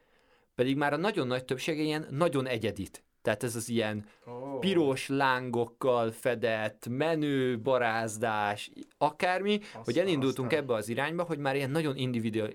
pedig 0.55 0.77
már 0.77 0.93
a 0.93 0.97
nagyon 0.97 1.27
nagy 1.27 1.45
többsége 1.45 1.83
ilyen 1.83 2.07
nagyon 2.11 2.47
egyedit 2.47 3.05
tehát 3.23 3.43
ez 3.43 3.57
az 3.57 3.69
ilyen 3.69 4.05
oh. 4.27 4.59
piros 4.59 5.09
lángokkal 5.09 6.11
fedett, 6.11 6.87
menő 6.89 7.61
barázdás, 7.61 8.71
akármi, 8.99 9.55
aztán, 9.55 9.83
hogy 9.85 9.99
elindultunk 9.99 10.47
aztán. 10.47 10.63
ebbe 10.63 10.75
az 10.75 10.89
irányba, 10.89 11.23
hogy 11.23 11.39
már 11.39 11.57
ilyen 11.57 11.71
nagyon 11.71 11.97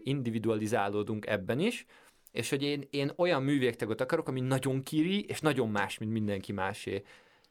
individualizálódunk 0.04 1.26
ebben 1.26 1.60
is, 1.60 1.86
és 2.32 2.50
hogy 2.50 2.64
én, 2.64 2.88
én 2.90 3.12
olyan 3.16 3.44
művégtagot 3.44 4.02
akarok, 4.02 4.28
ami 4.28 4.42
nagyon 4.42 4.84
kiri, 4.84 5.24
és 5.24 5.40
nagyon 5.40 5.70
más, 5.70 5.98
mint 5.98 6.12
mindenki 6.12 6.52
másé. 6.52 7.04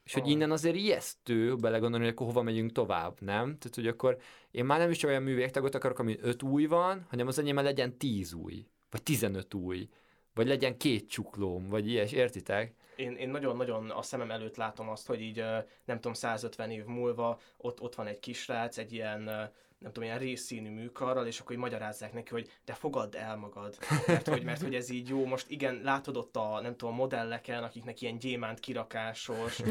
És 0.04 0.14
hogy 0.14 0.28
innen 0.28 0.50
azért 0.50 0.76
ijesztő 0.76 1.54
belegondolni, 1.54 2.04
hogy 2.04 2.14
akkor 2.14 2.26
hova 2.26 2.42
megyünk 2.42 2.72
tovább, 2.72 3.20
nem? 3.20 3.58
Tehát, 3.58 3.74
hogy 3.74 3.86
akkor 3.86 4.16
én 4.50 4.64
már 4.64 4.78
nem 4.78 4.90
is 4.90 5.02
olyan 5.02 5.22
művégtagot 5.22 5.74
akarok, 5.74 5.98
ami 5.98 6.16
öt 6.20 6.42
új 6.42 6.66
van, 6.66 7.06
hanem 7.10 7.26
az 7.26 7.38
enyémben 7.38 7.64
legyen 7.64 7.98
tíz 7.98 8.32
új, 8.32 8.66
vagy 8.90 9.02
tizenöt 9.02 9.54
új, 9.54 9.88
vagy 10.34 10.46
legyen 10.46 10.76
két 10.76 11.08
csuklóm, 11.08 11.68
vagy 11.68 11.88
ilyes, 11.88 12.12
értitek? 12.12 12.74
Én, 12.96 13.16
én 13.16 13.28
nagyon-nagyon 13.28 13.90
a 13.90 14.02
szemem 14.02 14.30
előtt 14.30 14.56
látom 14.56 14.88
azt, 14.88 15.06
hogy 15.06 15.20
így 15.20 15.36
nem 15.84 15.96
tudom, 15.96 16.12
150 16.12 16.70
év 16.70 16.84
múlva 16.84 17.40
ott, 17.56 17.80
ott 17.80 17.94
van 17.94 18.06
egy 18.06 18.20
kisrác, 18.20 18.78
egy 18.78 18.92
ilyen 18.92 19.52
nem 19.78 19.92
tudom, 19.92 20.08
ilyen 20.08 20.18
részszínű 20.18 20.70
műkarral, 20.70 21.26
és 21.26 21.40
akkor 21.40 21.52
így 21.52 21.60
magyarázzák 21.60 22.12
neki, 22.12 22.30
hogy 22.30 22.50
de 22.64 22.74
fogadd 22.74 23.16
el 23.16 23.36
magad, 23.36 23.78
mert 24.06 24.28
hogy, 24.28 24.42
mert 24.42 24.62
hogy 24.62 24.74
ez 24.74 24.90
így 24.90 25.08
jó, 25.08 25.24
most 25.24 25.50
igen, 25.50 25.80
látod 25.82 26.16
ott 26.16 26.36
a, 26.36 26.60
nem 26.60 26.76
tudom, 26.76 26.94
modelleken, 26.94 27.62
akiknek 27.64 28.00
ilyen 28.00 28.18
gyémánt 28.18 28.60
kirakásos, 28.60 29.62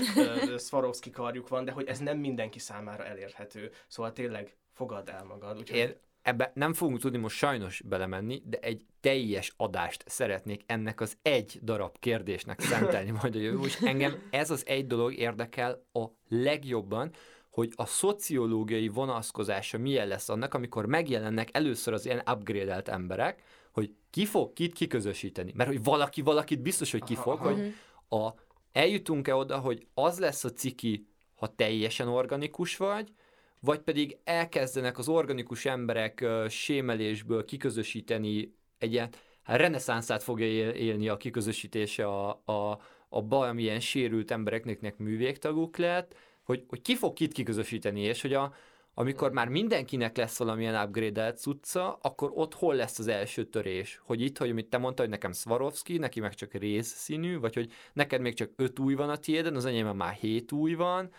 Swarovski 0.57 1.09
karjuk 1.09 1.47
van, 1.47 1.65
de 1.65 1.71
hogy 1.71 1.87
ez 1.87 1.99
nem 1.99 2.17
mindenki 2.17 2.59
számára 2.59 3.05
elérhető, 3.05 3.71
szóval 3.87 4.11
tényleg 4.11 4.57
fogadd 4.71 5.09
el 5.09 5.23
magad. 5.23 5.57
Úgyhogy... 5.57 5.77
Én 5.77 5.95
ebbe 6.25 6.51
nem 6.53 6.73
fogunk 6.73 6.99
tudni 6.99 7.17
most 7.17 7.37
sajnos 7.37 7.81
belemenni, 7.85 8.41
de 8.45 8.57
egy 8.57 8.85
teljes 8.99 9.53
adást 9.57 10.03
szeretnék 10.07 10.63
ennek 10.65 11.01
az 11.01 11.17
egy 11.21 11.59
darab 11.61 11.99
kérdésnek 11.99 12.59
szentelni 12.59 13.11
majd 13.21 13.35
a 13.35 13.39
jövő, 13.39 13.65
és 13.65 13.75
engem 13.81 14.27
ez 14.29 14.51
az 14.51 14.63
egy 14.67 14.87
dolog 14.87 15.13
érdekel 15.13 15.85
a 15.93 16.05
legjobban, 16.29 17.11
hogy 17.51 17.73
a 17.75 17.85
szociológiai 17.85 18.87
vonalkozzása 18.87 19.77
milyen 19.77 20.07
lesz 20.07 20.29
annak, 20.29 20.53
amikor 20.53 20.85
megjelennek 20.85 21.49
először 21.51 21.93
az 21.93 22.05
ilyen 22.05 22.23
upgrade 22.31 22.81
emberek, 22.91 23.41
hogy 23.71 23.93
ki 24.09 24.25
fog 24.25 24.53
kit 24.53 24.73
kiközösíteni. 24.73 25.51
Mert 25.55 25.69
hogy 25.69 25.83
valaki 25.83 26.21
valakit 26.21 26.61
biztos, 26.61 26.91
hogy 26.91 27.03
ki 27.03 27.15
fog, 27.15 27.39
hogy 27.39 27.73
a, 28.09 28.29
eljutunk-e 28.71 29.35
oda, 29.35 29.57
hogy 29.57 29.87
az 29.93 30.19
lesz 30.19 30.43
a 30.43 30.51
ciki, 30.51 31.07
ha 31.35 31.55
teljesen 31.55 32.07
organikus 32.07 32.77
vagy, 32.77 33.13
vagy 33.59 33.79
pedig 33.79 34.17
elkezdenek 34.23 34.97
az 34.97 35.07
organikus 35.07 35.65
emberek 35.65 36.25
sémelésből 36.49 37.45
kiközösíteni 37.45 38.55
egy 38.77 38.91
ilyen 38.91 39.09
hát 39.43 39.57
reneszánszát 39.57 40.23
fogja 40.23 40.45
él, 40.45 40.69
élni 40.69 41.09
a 41.09 41.17
kiközösítése 41.17 42.07
a, 42.07 42.41
a, 42.45 42.79
a 43.09 43.27
valamilyen 43.27 43.79
sérült 43.79 44.31
embereknek 44.31 44.97
művégtaguk 44.97 45.77
lett, 45.77 46.15
hogy, 46.43 46.63
hogy 46.67 46.81
ki 46.81 46.95
fog 46.95 47.13
kit 47.13 47.33
kiközösíteni, 47.33 48.01
és 48.01 48.21
hogy 48.21 48.33
a, 48.33 48.53
amikor 48.93 49.31
már 49.31 49.47
mindenkinek 49.47 50.17
lesz 50.17 50.37
valamilyen 50.37 50.85
upgrade-elt 50.85 51.37
cucca, 51.37 51.97
akkor 52.01 52.31
ott 52.33 52.53
hol 52.53 52.75
lesz 52.75 52.99
az 52.99 53.07
első 53.07 53.43
törés? 53.43 54.01
Hogy 54.03 54.21
itt, 54.21 54.37
hogy 54.37 54.49
amit 54.49 54.69
te 54.69 54.77
mondtad, 54.77 55.05
hogy 55.05 55.13
nekem 55.13 55.33
Swarovski, 55.33 55.97
neki 55.97 56.19
meg 56.19 56.33
csak 56.33 56.53
rész 56.53 56.87
színű, 56.87 57.39
vagy 57.39 57.53
hogy 57.53 57.71
neked 57.93 58.21
még 58.21 58.33
csak 58.33 58.51
öt 58.55 58.79
új 58.79 58.93
van 58.93 59.09
a 59.09 59.17
tiéden, 59.17 59.55
az 59.55 59.65
enyémben 59.65 59.95
már 59.95 60.13
hét 60.13 60.51
új 60.51 60.73
van, 60.73 61.09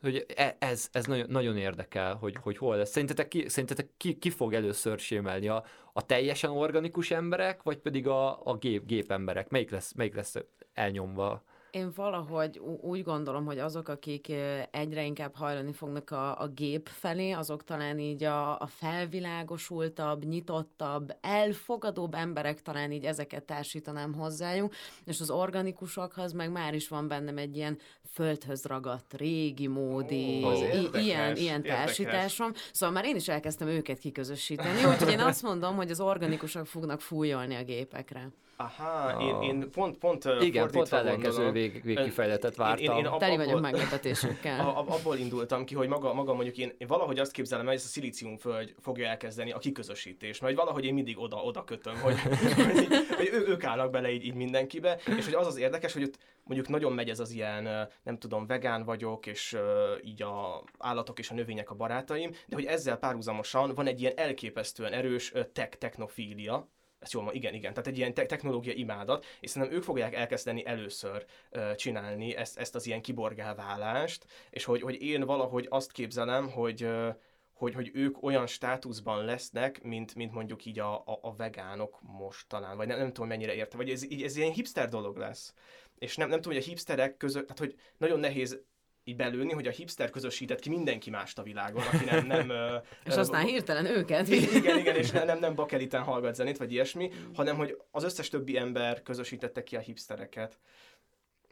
hogy 0.00 0.26
e, 0.36 0.56
ez, 0.58 0.88
ez 0.92 1.06
nagyon, 1.06 1.26
nagyon 1.28 1.56
érdekel, 1.56 2.14
hogy, 2.14 2.36
hogy 2.42 2.56
hol 2.56 2.76
lesz. 2.76 2.90
Szerintetek, 2.90 3.28
ki, 3.28 3.48
szerintetek 3.48 3.90
ki, 3.96 4.18
ki 4.18 4.30
fog 4.30 4.54
először 4.54 4.98
sémelni? 4.98 5.48
A, 5.48 5.64
a 5.92 6.06
teljesen 6.06 6.50
organikus 6.50 7.10
emberek, 7.10 7.62
vagy 7.62 7.78
pedig 7.78 8.06
a, 8.06 8.46
a 8.46 8.56
gép, 8.56 8.86
gépemberek? 8.86 9.48
Melyik 9.48 9.70
lesz, 9.70 9.92
melyik 9.92 10.14
lesz 10.14 10.34
elnyomva? 10.74 11.44
Én 11.70 11.92
valahogy 11.94 12.58
úgy 12.80 13.02
gondolom, 13.02 13.44
hogy 13.44 13.58
azok, 13.58 13.88
akik 13.88 14.32
egyre 14.70 15.04
inkább 15.04 15.34
hajlani 15.34 15.72
fognak 15.72 16.10
a, 16.10 16.40
a 16.40 16.46
gép 16.48 16.88
felé, 16.88 17.30
azok 17.30 17.64
talán 17.64 17.98
így 17.98 18.24
a, 18.24 18.60
a 18.60 18.66
felvilágosultabb, 18.66 20.24
nyitottabb, 20.24 21.16
elfogadóbb 21.20 22.14
emberek 22.14 22.62
talán 22.62 22.92
így 22.92 23.04
ezeket 23.04 23.44
társítanám 23.44 24.14
hozzájuk, 24.14 24.74
és 25.04 25.20
az 25.20 25.30
organikusokhoz 25.30 26.32
meg 26.32 26.50
már 26.50 26.74
is 26.74 26.88
van 26.88 27.08
bennem 27.08 27.38
egy 27.38 27.56
ilyen 27.56 27.78
földhöz 28.12 28.64
ragadt, 28.64 29.14
régi 29.14 29.66
módi, 29.66 30.42
oh, 30.44 30.74
i- 30.74 30.90
ilyen, 31.04 31.36
ilyen 31.36 31.62
társításom. 31.62 32.52
Szóval 32.72 32.94
már 32.94 33.04
én 33.04 33.16
is 33.16 33.28
elkezdtem 33.28 33.68
őket 33.68 33.98
kiközösíteni, 33.98 34.84
úgyhogy 34.84 35.10
én 35.12 35.20
azt 35.20 35.42
mondom, 35.42 35.76
hogy 35.76 35.90
az 35.90 36.00
organikusok 36.00 36.66
fognak 36.66 37.00
fújolni 37.00 37.54
a 37.54 37.62
gépekre. 37.64 38.28
Aha, 38.56 39.06
a... 39.06 39.22
én, 39.22 39.50
én 39.50 39.70
pont, 39.70 39.98
pont 39.98 40.24
Igen, 40.40 40.70
pont 40.70 40.92
ellenkező 40.92 41.50
vég, 41.50 41.82
végkifejletet 41.84 42.56
vártam. 42.56 42.84
Én, 42.84 42.90
én, 42.90 42.96
én 42.96 43.06
ab, 43.06 43.18
Teli 43.18 43.36
vagyok 43.36 43.60
meglepetésekkel. 43.60 44.68
Ab, 44.76 44.88
abból 44.90 45.16
indultam 45.16 45.64
ki, 45.64 45.74
hogy 45.74 45.88
maga, 45.88 46.14
maga 46.14 46.34
mondjuk 46.34 46.56
én, 46.56 46.72
én 46.78 46.86
valahogy 46.86 47.18
azt 47.18 47.32
képzelem, 47.32 47.66
hogy 47.66 47.74
ez 47.74 47.84
a 47.84 47.88
szilíciumföld 47.88 48.74
fogja 48.80 49.06
elkezdeni 49.06 49.52
a 49.52 49.58
kiközösítést, 49.58 50.40
mert 50.40 50.56
valahogy 50.56 50.84
én 50.84 50.94
mindig 50.94 51.18
oda, 51.18 51.36
oda 51.36 51.64
kötöm, 51.64 51.96
hogy, 52.00 52.20
hogy, 52.20 52.86
hogy 53.16 53.28
ő, 53.32 53.46
ők 53.46 53.64
állnak 53.64 53.90
bele 53.90 54.10
így, 54.10 54.24
így 54.24 54.34
mindenkibe, 54.34 54.98
és 55.18 55.24
hogy 55.24 55.34
az 55.34 55.46
az 55.46 55.56
érdekes, 55.56 55.92
hogy 55.92 56.02
ott 56.02 56.18
mondjuk 56.44 56.68
nagyon 56.68 56.92
megy 56.92 57.08
ez 57.08 57.20
az 57.20 57.30
ilyen, 57.30 57.88
nem 58.02 58.18
tudom, 58.18 58.46
vegán 58.46 58.84
vagyok, 58.84 59.26
és 59.26 59.56
így 60.04 60.22
a 60.22 60.62
állatok 60.78 61.18
és 61.18 61.30
a 61.30 61.34
növények 61.34 61.70
a 61.70 61.74
barátaim, 61.74 62.30
de 62.46 62.54
hogy 62.54 62.64
ezzel 62.64 62.96
párhuzamosan 62.96 63.74
van 63.74 63.86
egy 63.86 64.00
ilyen 64.00 64.12
elképesztően 64.16 64.92
erős 64.92 65.32
uh, 65.32 65.52
tech, 65.52 65.78
technofília, 65.78 66.68
ezt 66.98 67.12
jól 67.12 67.22
mondom, 67.22 67.40
igen, 67.40 67.54
igen, 67.54 67.72
tehát 67.72 67.86
egy 67.86 67.96
ilyen 67.96 68.14
te- 68.14 68.26
technológia 68.26 68.72
imádat, 68.72 69.24
és 69.40 69.50
szerintem 69.50 69.76
ők 69.76 69.84
fogják 69.84 70.14
elkezdeni 70.14 70.66
először 70.66 71.24
uh, 71.52 71.74
csinálni 71.74 72.36
ezt, 72.36 72.58
ezt 72.58 72.74
az 72.74 72.86
ilyen 72.86 73.02
kiborgálválást, 73.02 74.26
és 74.50 74.64
hogy, 74.64 74.80
hogy 74.80 75.02
én 75.02 75.24
valahogy 75.24 75.66
azt 75.70 75.92
képzelem, 75.92 76.50
hogy 76.50 76.84
uh, 76.84 77.14
hogy, 77.56 77.74
hogy 77.74 77.90
ők 77.94 78.22
olyan 78.22 78.46
státuszban 78.46 79.24
lesznek, 79.24 79.82
mint, 79.82 80.14
mint 80.14 80.32
mondjuk 80.32 80.64
így 80.64 80.78
a, 80.78 80.94
a, 80.94 81.18
a 81.22 81.34
vegánok 81.34 81.98
most 82.02 82.48
talán, 82.48 82.76
vagy 82.76 82.86
nem, 82.86 82.98
nem 82.98 83.12
tudom 83.12 83.28
mennyire 83.28 83.54
érte, 83.54 83.76
vagy 83.76 83.90
ez, 83.90 84.06
ez 84.22 84.36
ilyen 84.36 84.52
hipster 84.52 84.88
dolog 84.88 85.16
lesz. 85.16 85.54
És 85.98 86.16
nem, 86.16 86.28
nem 86.28 86.40
tudom, 86.40 86.56
hogy 86.56 86.66
a 86.66 86.66
hipsterek 86.66 87.16
között, 87.16 87.42
tehát 87.42 87.58
hogy 87.58 87.74
nagyon 87.96 88.20
nehéz 88.20 88.62
így 89.08 89.16
belőni, 89.16 89.52
hogy 89.52 89.66
a 89.66 89.70
hipster 89.70 90.10
közösített 90.10 90.60
ki 90.60 90.68
mindenki 90.68 91.10
mást 91.10 91.38
a 91.38 91.42
világon, 91.42 91.82
aki 91.82 92.04
nem... 92.04 92.26
nem 92.26 92.50
és 93.06 93.12
uh, 93.12 93.18
aztán 93.18 93.44
hirtelen 93.44 93.86
őket. 93.86 94.28
Igen, 94.28 94.78
igen, 94.78 94.96
és 94.96 95.10
nem, 95.24 95.38
nem 95.38 95.54
bakeliten 95.54 96.02
hallgat 96.02 96.34
zenét, 96.34 96.56
vagy 96.56 96.72
ilyesmi, 96.72 97.10
hanem 97.34 97.56
hogy 97.56 97.76
az 97.90 98.04
összes 98.04 98.28
többi 98.28 98.56
ember 98.56 99.02
közösítette 99.02 99.62
ki 99.62 99.76
a 99.76 99.80
hipstereket. 99.80 100.58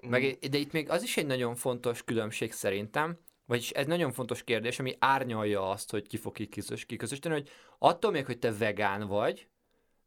Meg, 0.09 0.39
de 0.51 0.59
itt 0.59 0.73
még 0.73 0.91
az 0.91 1.03
is 1.03 1.17
egy 1.17 1.27
nagyon 1.27 1.55
fontos 1.55 2.05
különbség 2.05 2.53
szerintem, 2.53 3.19
vagyis 3.47 3.71
ez 3.71 3.87
nagyon 3.87 4.13
fontos 4.13 4.45
kérdés, 4.45 4.79
ami 4.79 4.97
árnyalja 4.99 5.71
azt, 5.71 5.91
hogy 5.91 6.07
ki 6.07 6.17
fog 6.17 6.33
kiközösíteni, 6.87 7.35
hogy 7.35 7.51
attól 7.79 8.11
még, 8.11 8.27
hogy 8.27 8.39
te 8.39 8.53
vegán 8.53 9.07
vagy, 9.07 9.49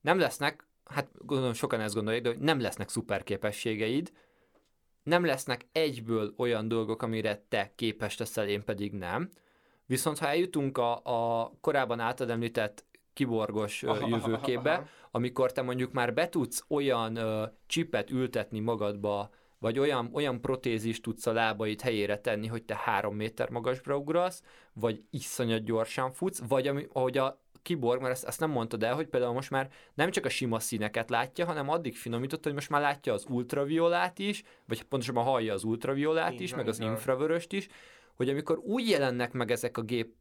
nem 0.01 0.19
lesznek, 0.19 0.67
hát 0.85 1.07
gondolom 1.13 1.53
sokan 1.53 1.79
ezt 1.79 1.93
gondolják, 1.93 2.23
de 2.23 2.29
hogy 2.29 2.39
nem 2.39 2.59
lesznek 2.59 2.89
szuperképességeid, 2.89 4.11
nem 5.07 5.25
lesznek 5.25 5.67
egyből 5.71 6.33
olyan 6.37 6.67
dolgok, 6.67 7.01
amire 7.01 7.45
te 7.49 7.71
képes 7.75 8.17
leszel, 8.17 8.47
én 8.47 8.63
pedig 8.63 8.93
nem. 8.93 9.29
Viszont 9.85 10.17
ha 10.17 10.27
eljutunk 10.27 10.77
a, 10.77 11.01
a 11.03 11.51
korábban 11.61 11.99
általad 11.99 12.33
említett 12.33 12.85
kiborgos 13.13 13.81
jövőképbe, 14.09 14.87
amikor 15.11 15.51
te 15.51 15.61
mondjuk 15.61 15.91
már 15.91 16.13
be 16.13 16.29
tudsz 16.29 16.65
olyan 16.67 17.15
ö, 17.15 17.45
csipet 17.65 18.09
ültetni 18.09 18.59
magadba, 18.59 19.29
vagy 19.59 19.79
olyan, 19.79 20.09
olyan 20.13 20.41
protézist 20.41 21.01
tudsz 21.01 21.25
a 21.25 21.33
lábaid 21.33 21.81
helyére 21.81 22.19
tenni, 22.19 22.47
hogy 22.47 22.63
te 22.63 22.75
három 22.75 23.15
méter 23.15 23.49
magasra 23.49 23.97
ugrasz, 23.97 24.43
vagy 24.73 25.03
iszonyat 25.09 25.63
gyorsan 25.63 26.11
futsz, 26.11 26.41
vagy 26.47 26.67
ami, 26.67 26.87
ahogy 26.93 27.17
a 27.17 27.41
kiborg, 27.67 28.01
mert 28.01 28.13
ezt, 28.13 28.23
ezt 28.23 28.39
nem 28.39 28.49
mondtad 28.49 28.83
el, 28.83 28.95
hogy 28.95 29.07
például 29.07 29.33
most 29.33 29.49
már 29.49 29.69
nem 29.93 30.11
csak 30.11 30.25
a 30.25 30.29
sima 30.29 30.59
színeket 30.59 31.09
látja, 31.09 31.45
hanem 31.45 31.69
addig 31.69 31.95
finomított, 31.95 32.43
hogy 32.43 32.53
most 32.53 32.69
már 32.69 32.81
látja 32.81 33.13
az 33.13 33.25
ultraviolát 33.29 34.19
is, 34.19 34.43
vagy 34.65 34.83
pontosabban 34.83 35.23
hallja 35.23 35.53
az 35.53 35.63
ultraviolát 35.63 36.39
is, 36.39 36.55
meg 36.55 36.67
az 36.67 36.79
infravöröst 36.79 37.53
is, 37.53 37.67
hogy 38.15 38.29
amikor 38.29 38.57
úgy 38.57 38.89
jelennek 38.89 39.33
meg 39.33 39.51
ezek 39.51 39.77
a 39.77 39.81
gép, 39.81 40.13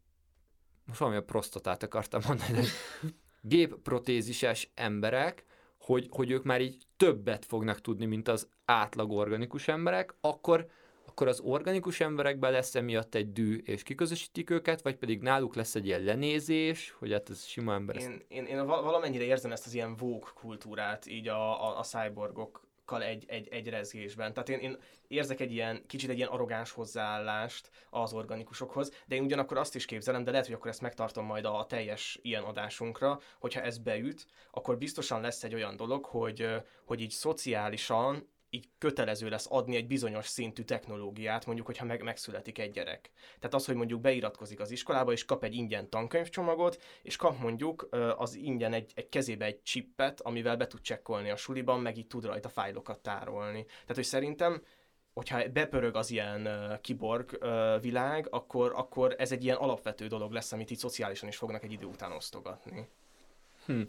most 0.85 0.99
valami 0.99 1.17
a 1.17 1.23
prostatát 1.23 1.83
akartam 1.83 2.21
mondani, 2.27 2.53
de 2.53 2.63
gépprotézises 3.55 4.71
emberek, 4.75 5.45
hogy, 5.79 6.07
hogy 6.11 6.31
ők 6.31 6.45
már 6.45 6.61
így 6.61 6.83
többet 6.97 7.45
fognak 7.45 7.81
tudni, 7.81 8.07
mint 8.07 8.29
az 8.29 8.49
átlag 8.65 9.13
organikus 9.13 9.69
emberek, 9.69 10.15
akkor 10.21 10.67
akkor 11.17 11.29
az 11.29 11.41
organikus 11.41 12.01
emberekben 12.01 12.53
lesz 12.53 12.75
emiatt 12.75 13.15
egy 13.15 13.33
dű, 13.33 13.57
és 13.57 13.83
kiközösítik 13.83 14.51
őket, 14.51 14.83
vagy 14.83 14.97
pedig 14.97 15.21
náluk 15.21 15.55
lesz 15.55 15.75
egy 15.75 15.87
ilyen 15.87 16.01
lenézés, 16.01 16.95
hogy 16.99 17.13
hát 17.13 17.31
ez 17.31 17.45
sima 17.45 17.75
ember. 17.75 17.97
Én, 17.97 18.23
én, 18.29 18.45
én 18.45 18.67
valamennyire 18.67 19.25
érzem 19.25 19.53
ezt 19.53 19.67
az 19.67 19.75
ilyen 19.75 19.97
vók 19.97 20.33
kultúrát 20.35 21.07
így 21.07 21.29
a, 21.29 21.69
a, 21.69 21.79
a 21.79 21.83
cyborgok 21.83 22.67
egy, 23.01 23.25
egy, 23.27 23.49
egy 23.49 23.69
rezgésben. 23.69 24.33
Tehát 24.33 24.49
én, 24.49 24.59
én 24.59 24.79
érzek 25.09 25.41
egy 25.41 25.53
ilyen, 25.53 25.87
kicsit 25.87 26.11
egy 26.11 26.17
ilyen 26.17 26.29
arrogáns 26.29 26.71
hozzáállást 26.71 27.71
az 27.91 28.13
organikusokhoz, 28.13 28.93
de 29.07 29.15
én 29.15 29.25
ugyanakkor 29.25 29.57
azt 29.59 29.75
is 29.75 29.85
képzelem, 29.85 30.25
de 30.25 30.31
lehet, 30.31 30.47
hogy 30.47 30.55
akkor 30.55 30.71
ezt 30.71 30.81
megtartom 30.81 31.25
majd 31.25 31.45
a, 31.45 31.67
teljes 31.69 32.19
ilyen 32.23 32.43
adásunkra, 32.43 33.21
hogyha 33.39 33.61
ez 33.61 33.79
beüt, 33.79 34.27
akkor 34.51 34.79
biztosan 34.79 35.21
lesz 35.21 35.45
egy 35.45 35.55
olyan 35.55 35.77
dolog, 35.77 36.05
hogy, 36.05 36.49
hogy 36.85 37.01
így 37.01 37.11
szociálisan 37.11 38.29
így 38.51 38.69
kötelező 38.79 39.29
lesz 39.29 39.47
adni 39.51 39.77
egy 39.77 39.87
bizonyos 39.87 40.27
szintű 40.27 40.63
technológiát, 40.63 41.47
mondjuk, 41.47 41.67
hogyha 41.67 41.85
meg, 41.85 42.03
megszületik 42.03 42.59
egy 42.59 42.71
gyerek. 42.71 43.11
Tehát 43.39 43.55
az, 43.55 43.67
hogy 43.67 43.75
mondjuk 43.75 44.01
beiratkozik 44.01 44.61
az 44.61 44.71
iskolába, 44.71 45.13
és 45.13 45.25
kap 45.25 45.45
egy 45.45 45.55
ingyen 45.55 45.91
tankönyvcsomagot, 45.91 46.83
és 47.03 47.17
kap 47.17 47.39
mondjuk 47.39 47.89
az 48.17 48.35
ingyen 48.35 48.73
egy, 48.73 48.93
egy 48.95 49.09
kezébe 49.09 49.45
egy 49.45 49.63
csippet, 49.63 50.21
amivel 50.21 50.57
be 50.57 50.67
tud 50.67 50.81
csekkolni 50.81 51.31
a 51.31 51.37
suliban, 51.37 51.81
meg 51.81 51.97
így 51.97 52.07
tud 52.07 52.25
rajta 52.25 52.49
fájlokat 52.49 52.99
tárolni. 52.99 53.65
Tehát, 53.65 53.95
hogy 53.95 54.05
szerintem 54.05 54.63
hogyha 55.15 55.49
bepörög 55.49 55.97
az 55.97 56.11
ilyen 56.11 56.47
uh, 56.47 56.81
kiborg 56.81 57.39
uh, 57.41 57.81
világ, 57.81 58.27
akkor, 58.31 58.73
akkor 58.75 59.15
ez 59.19 59.33
egy 59.33 59.45
ilyen 59.45 59.57
alapvető 59.57 60.07
dolog 60.07 60.33
lesz, 60.33 60.53
amit 60.53 60.71
így 60.71 60.79
szociálisan 60.79 61.29
is 61.29 61.37
fognak 61.37 61.65
egy 61.65 61.73
idő 61.73 61.87
után 61.87 62.13
osztogatni. 62.13 62.89
Hm. 63.67 63.83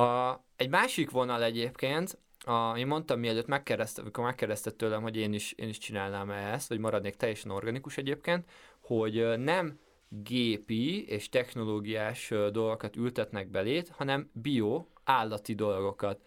A, 0.00 0.40
egy 0.56 0.68
másik 0.68 1.10
vonal 1.10 1.42
egyébként, 1.42 2.18
a, 2.46 2.78
én 2.78 2.86
mondtam 2.86 3.20
mielőtt 3.20 3.46
megkérdezte, 3.46 4.00
amikor 4.00 4.24
megkérdezte 4.24 4.70
tőlem, 4.70 5.02
hogy 5.02 5.16
én 5.16 5.32
is, 5.32 5.52
én 5.52 5.68
is 5.68 5.78
csinálnám 5.78 6.30
ezt, 6.30 6.68
vagy 6.68 6.78
maradnék 6.78 7.14
teljesen 7.14 7.50
organikus 7.50 7.96
egyébként, 7.96 8.50
hogy 8.80 9.38
nem 9.38 9.78
gépi 10.08 11.06
és 11.06 11.28
technológiás 11.28 12.28
dolgokat 12.28 12.96
ültetnek 12.96 13.48
belét, 13.48 13.88
hanem 13.88 14.30
bio, 14.32 14.86
állati 15.04 15.54
dolgokat. 15.54 16.20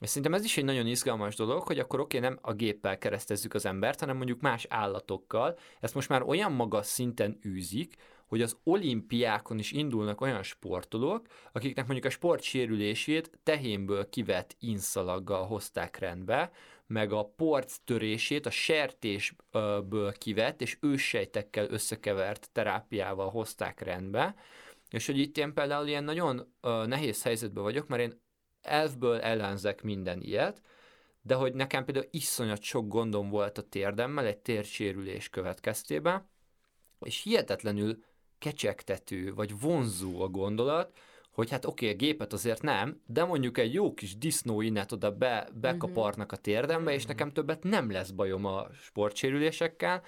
És 0.00 0.08
szerintem 0.08 0.34
ez 0.34 0.44
is 0.44 0.56
egy 0.56 0.64
nagyon 0.64 0.86
izgalmas 0.86 1.36
dolog, 1.36 1.62
hogy 1.62 1.78
akkor 1.78 2.00
oké, 2.00 2.16
okay, 2.16 2.28
nem 2.28 2.38
a 2.42 2.52
géppel 2.52 2.98
keresztezzük 2.98 3.54
az 3.54 3.66
embert, 3.66 4.00
hanem 4.00 4.16
mondjuk 4.16 4.40
más 4.40 4.66
állatokkal. 4.68 5.58
Ezt 5.80 5.94
most 5.94 6.08
már 6.08 6.22
olyan 6.22 6.52
magas 6.52 6.86
szinten 6.86 7.38
űzik, 7.46 7.94
hogy 8.28 8.42
az 8.42 8.56
olimpiákon 8.64 9.58
is 9.58 9.72
indulnak 9.72 10.20
olyan 10.20 10.42
sportolók, 10.42 11.26
akiknek 11.52 11.86
mondjuk 11.86 12.06
a 12.06 12.10
sport 12.10 12.42
sérülését 12.42 13.38
tehénből 13.42 14.08
kivett 14.08 14.56
inszalaggal 14.60 15.46
hozták 15.46 15.98
rendbe, 15.98 16.50
meg 16.86 17.12
a 17.12 17.32
porc 17.36 17.76
törését 17.84 18.46
a 18.46 18.50
sertésből 18.50 20.12
kivett 20.12 20.60
és 20.60 20.78
őssejtekkel 20.80 21.70
összekevert 21.70 22.50
terápiával 22.52 23.30
hozták 23.30 23.80
rendbe, 23.80 24.34
és 24.90 25.06
hogy 25.06 25.18
itt 25.18 25.38
én 25.38 25.54
például 25.54 25.86
ilyen 25.86 26.04
nagyon 26.04 26.54
nehéz 26.86 27.22
helyzetben 27.22 27.62
vagyok, 27.62 27.88
mert 27.88 28.02
én 28.02 28.20
elfből 28.60 29.20
ellenzek 29.20 29.82
minden 29.82 30.20
ilyet, 30.20 30.62
de 31.20 31.34
hogy 31.34 31.54
nekem 31.54 31.84
például 31.84 32.08
iszonyat 32.10 32.62
sok 32.62 32.88
gondom 32.88 33.28
volt 33.28 33.58
a 33.58 33.62
térdemmel 33.62 34.26
egy 34.26 34.38
térsérülés 34.38 35.28
következtében, 35.28 36.30
és 37.00 37.22
hihetetlenül 37.22 38.04
kecsegtető, 38.38 39.34
vagy 39.34 39.60
vonzó 39.60 40.20
a 40.20 40.28
gondolat, 40.28 40.98
hogy 41.38 41.50
hát 41.50 41.64
oké, 41.64 41.84
okay, 41.84 41.96
a 41.96 41.98
gépet 41.98 42.32
azért 42.32 42.62
nem, 42.62 43.00
de 43.06 43.24
mondjuk 43.24 43.58
egy 43.58 43.72
jó 43.72 43.94
kis 43.94 44.18
disznóinet 44.18 44.92
oda 44.92 45.10
be, 45.10 45.48
bekaparnak 45.54 46.32
a 46.32 46.36
térdembe, 46.36 46.92
és 46.92 47.06
nekem 47.06 47.32
többet 47.32 47.62
nem 47.62 47.90
lesz 47.90 48.10
bajom 48.10 48.44
a 48.44 48.66
sportsérülésekkel, 48.72 50.02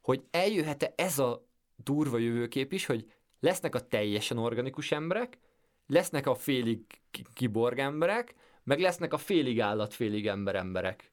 hogy 0.00 0.24
eljöhet-e 0.30 0.92
ez 0.96 1.18
a 1.18 1.46
durva 1.76 2.18
jövőkép 2.18 2.72
is, 2.72 2.86
hogy 2.86 3.12
lesznek 3.40 3.74
a 3.74 3.86
teljesen 3.86 4.38
organikus 4.38 4.92
emberek, 4.92 5.38
lesznek 5.86 6.26
a 6.26 6.34
félig 6.34 6.80
kiborg 7.34 7.78
emberek, 7.78 8.34
meg 8.64 8.80
lesznek 8.80 9.12
a 9.12 9.18
félig 9.18 9.60
állat, 9.60 9.94
félig 9.94 10.26
ember 10.26 10.54
emberek. 10.54 11.09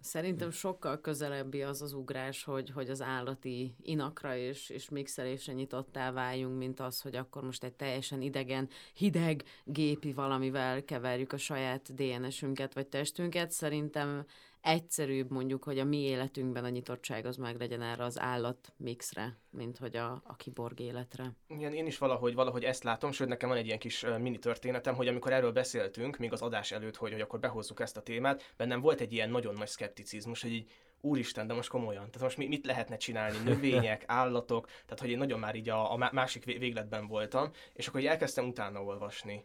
Szerintem 0.00 0.50
sokkal 0.50 1.00
közelebbi 1.00 1.62
az 1.62 1.82
az 1.82 1.92
ugrás, 1.92 2.44
hogy, 2.44 2.70
hogy 2.70 2.90
az 2.90 3.02
állati 3.02 3.74
inakra 3.82 4.36
és, 4.36 4.68
és 4.68 4.88
mixelésre 4.88 5.52
nyitottá 5.52 6.12
váljunk, 6.12 6.58
mint 6.58 6.80
az, 6.80 7.00
hogy 7.00 7.16
akkor 7.16 7.42
most 7.42 7.64
egy 7.64 7.72
teljesen 7.72 8.22
idegen, 8.22 8.68
hideg, 8.94 9.44
gépi 9.64 10.12
valamivel 10.12 10.84
keverjük 10.84 11.32
a 11.32 11.36
saját 11.36 11.94
DNS-ünket 11.94 12.74
vagy 12.74 12.86
testünket. 12.86 13.50
Szerintem 13.50 14.24
egyszerűbb 14.68 15.30
mondjuk, 15.30 15.64
hogy 15.64 15.78
a 15.78 15.84
mi 15.84 15.98
életünkben 15.98 16.64
a 16.64 16.68
nyitottság 16.68 17.26
az 17.26 17.36
meg 17.36 17.58
legyen 17.58 17.82
erre 17.82 18.04
az 18.04 18.20
állat 18.20 18.72
mixre, 18.76 19.38
mint 19.50 19.78
hogy 19.78 19.96
a, 19.96 20.22
a 20.24 20.36
kiborg 20.36 20.80
életre. 20.80 21.32
Igen, 21.46 21.72
én 21.72 21.86
is 21.86 21.98
valahogy, 21.98 22.34
valahogy 22.34 22.64
ezt 22.64 22.84
látom, 22.84 23.12
sőt 23.12 23.28
nekem 23.28 23.48
van 23.48 23.58
egy 23.58 23.66
ilyen 23.66 23.78
kis 23.78 24.04
mini 24.18 24.38
történetem, 24.38 24.94
hogy 24.94 25.08
amikor 25.08 25.32
erről 25.32 25.52
beszéltünk, 25.52 26.16
még 26.16 26.32
az 26.32 26.42
adás 26.42 26.72
előtt, 26.72 26.96
hogy, 26.96 27.12
hogy 27.12 27.20
akkor 27.20 27.40
behozzuk 27.40 27.80
ezt 27.80 27.96
a 27.96 28.02
témát, 28.02 28.54
bennem 28.56 28.80
volt 28.80 29.00
egy 29.00 29.12
ilyen 29.12 29.30
nagyon 29.30 29.54
nagy 29.54 29.68
szkepticizmus, 29.68 30.42
hogy 30.42 30.52
így 30.52 30.70
úristen, 31.00 31.46
de 31.46 31.54
most 31.54 31.68
komolyan, 31.68 32.10
tehát 32.10 32.20
most 32.20 32.48
mit 32.48 32.66
lehetne 32.66 32.96
csinálni, 32.96 33.38
növények, 33.44 34.04
állatok, 34.20 34.66
tehát 34.66 35.00
hogy 35.00 35.10
én 35.10 35.18
nagyon 35.18 35.38
már 35.38 35.54
így 35.54 35.68
a, 35.68 35.92
a 35.92 36.10
másik 36.12 36.44
végletben 36.44 37.06
voltam, 37.06 37.50
és 37.72 37.86
akkor 37.86 38.00
így 38.00 38.06
elkezdtem 38.06 38.48
utána 38.48 38.82
olvasni. 38.82 39.44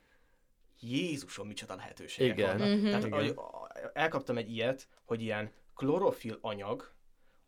Jézusom, 0.83 1.47
micsoda 1.47 1.75
lehetőségek 1.75 2.37
Igen. 2.37 2.57
vannak. 2.57 2.77
Mhm. 2.77 2.85
Tehát 2.85 3.05
Igen. 3.05 3.39
elkaptam 3.93 4.37
egy 4.37 4.51
ilyet, 4.51 4.87
hogy 5.05 5.21
ilyen 5.21 5.51
klorofil 5.75 6.37
anyag 6.41 6.91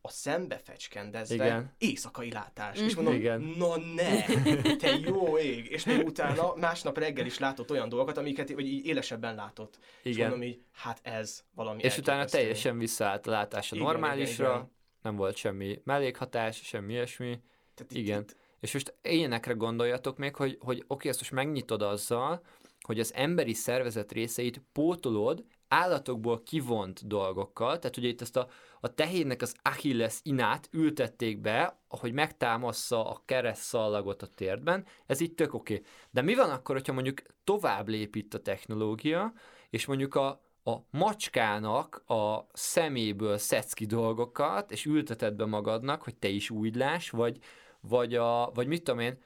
a 0.02 0.10
szembe 0.10 0.58
fecskendezve 0.58 1.34
Igen. 1.46 1.74
éjszakai 1.78 2.32
látás. 2.32 2.78
Mhm. 2.78 2.86
És 2.86 2.96
mondom, 2.96 3.14
Igen. 3.14 3.42
na 3.42 3.78
ne, 3.78 4.22
te 4.78 4.90
jó 5.00 5.38
ég. 5.38 5.66
És 5.72 5.86
még 5.86 6.06
utána 6.06 6.56
másnap 6.56 6.98
reggel 6.98 7.26
is 7.26 7.40
látott 7.40 7.72
olyan 7.72 7.90
dolgokat, 7.90 8.18
amiket 8.18 8.52
vagy 8.52 8.68
így 8.68 8.86
élesebben 8.86 9.36
látott. 9.36 9.80
És 10.04 10.16
Igen. 10.16 10.30
mondom 10.30 10.48
így, 10.48 10.62
hát 10.72 11.00
ez 11.04 11.44
valami 11.52 11.84
És 11.84 11.98
utána 11.98 12.26
teljesen 12.26 12.78
visszaállt 12.78 13.28
a 13.28 13.32
látás 13.32 13.72
a 13.72 13.76
Igen, 13.76 13.88
normálisra, 13.88 14.46
igen, 14.46 14.58
igen. 14.58 14.72
nem 15.02 15.16
volt 15.16 15.36
semmi 15.36 15.82
mellékhatás, 15.84 16.62
semmi 16.64 16.94
ilyesmi. 16.94 17.40
Tehát 17.74 17.92
itt- 17.92 17.98
Igen. 17.98 18.22
itt- 18.22 18.36
És 18.60 18.74
most 18.74 18.94
ilyenekre 19.02 19.54
gondoljatok 19.54 20.18
még, 20.18 20.36
hogy, 20.36 20.58
hogy 20.60 20.84
oké, 20.88 21.10
ezt 21.10 21.20
most 21.20 21.32
megnyitod 21.32 21.82
azzal, 21.82 22.42
hogy 22.86 23.00
az 23.00 23.14
emberi 23.14 23.54
szervezet 23.54 24.12
részeit 24.12 24.62
pótolod 24.72 25.44
állatokból 25.68 26.44
kivont 26.44 27.08
dolgokkal, 27.08 27.80
tehát 27.80 27.98
ugye 27.98 28.08
itt 28.08 28.22
ezt 28.22 28.38
a, 28.38 28.48
a 28.80 28.94
tehénnek 28.94 29.42
az 29.42 29.56
Achilles 29.62 30.20
inát 30.24 30.70
ültették 30.72 31.42
be, 31.42 31.80
ahogy 31.88 32.14
megtámassza 32.14 33.10
a 33.10 33.22
keresztszallagot 33.26 34.22
a 34.22 34.28
térdben, 34.28 34.86
ez 35.06 35.20
így 35.20 35.34
tök 35.34 35.54
oké. 35.54 35.82
De 36.12 36.22
mi 36.22 36.36
van 36.36 36.50
akkor, 36.50 36.76
hogyha 36.76 36.94
mondjuk 36.94 37.22
tovább 37.44 37.88
lép 37.88 38.16
itt 38.16 38.34
a 38.34 38.42
technológia, 38.42 39.34
és 39.70 39.86
mondjuk 39.86 40.16
a, 40.16 40.28
a 40.64 40.76
macskának 40.90 42.04
a 42.08 42.48
szeméből 42.54 43.38
szedsz 43.38 43.74
ki 43.74 43.86
dolgokat, 43.86 44.72
és 44.72 44.86
ülteted 44.86 45.34
be 45.34 45.46
magadnak, 45.46 46.02
hogy 46.02 46.16
te 46.16 46.28
is 46.28 46.50
úgy 46.50 46.76
láss, 46.76 47.10
vagy, 47.10 47.38
vagy, 47.80 48.16
a, 48.16 48.52
vagy 48.54 48.68
mit 48.68 48.84
tudom 48.84 49.00
én, 49.00 49.18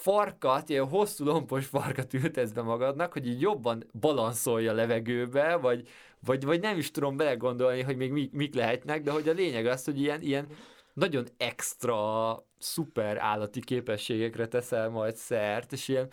farkat, 0.00 0.68
ilyen 0.68 0.88
hosszú 0.88 1.24
lompos 1.24 1.66
farkat 1.66 2.14
ültetsz 2.14 2.52
be 2.52 2.62
magadnak, 2.62 3.12
hogy 3.12 3.26
így 3.26 3.40
jobban 3.40 3.84
balanszolj 4.00 4.68
a 4.68 4.72
levegőbe, 4.72 5.56
vagy, 5.56 5.88
vagy, 6.24 6.44
vagy 6.44 6.60
nem 6.60 6.78
is 6.78 6.90
tudom 6.90 7.16
belegondolni, 7.16 7.82
hogy 7.82 7.96
még 7.96 8.12
mik, 8.12 8.32
mik 8.32 8.54
lehetnek, 8.54 9.02
de 9.02 9.10
hogy 9.10 9.28
a 9.28 9.32
lényeg 9.32 9.66
az, 9.66 9.84
hogy 9.84 10.00
ilyen, 10.00 10.20
ilyen 10.22 10.46
nagyon 10.92 11.26
extra, 11.36 12.36
szuper 12.58 13.18
állati 13.18 13.60
képességekre 13.60 14.48
teszel 14.48 14.88
majd 14.88 15.16
szert, 15.16 15.72
és 15.72 15.88
ilyen 15.88 16.08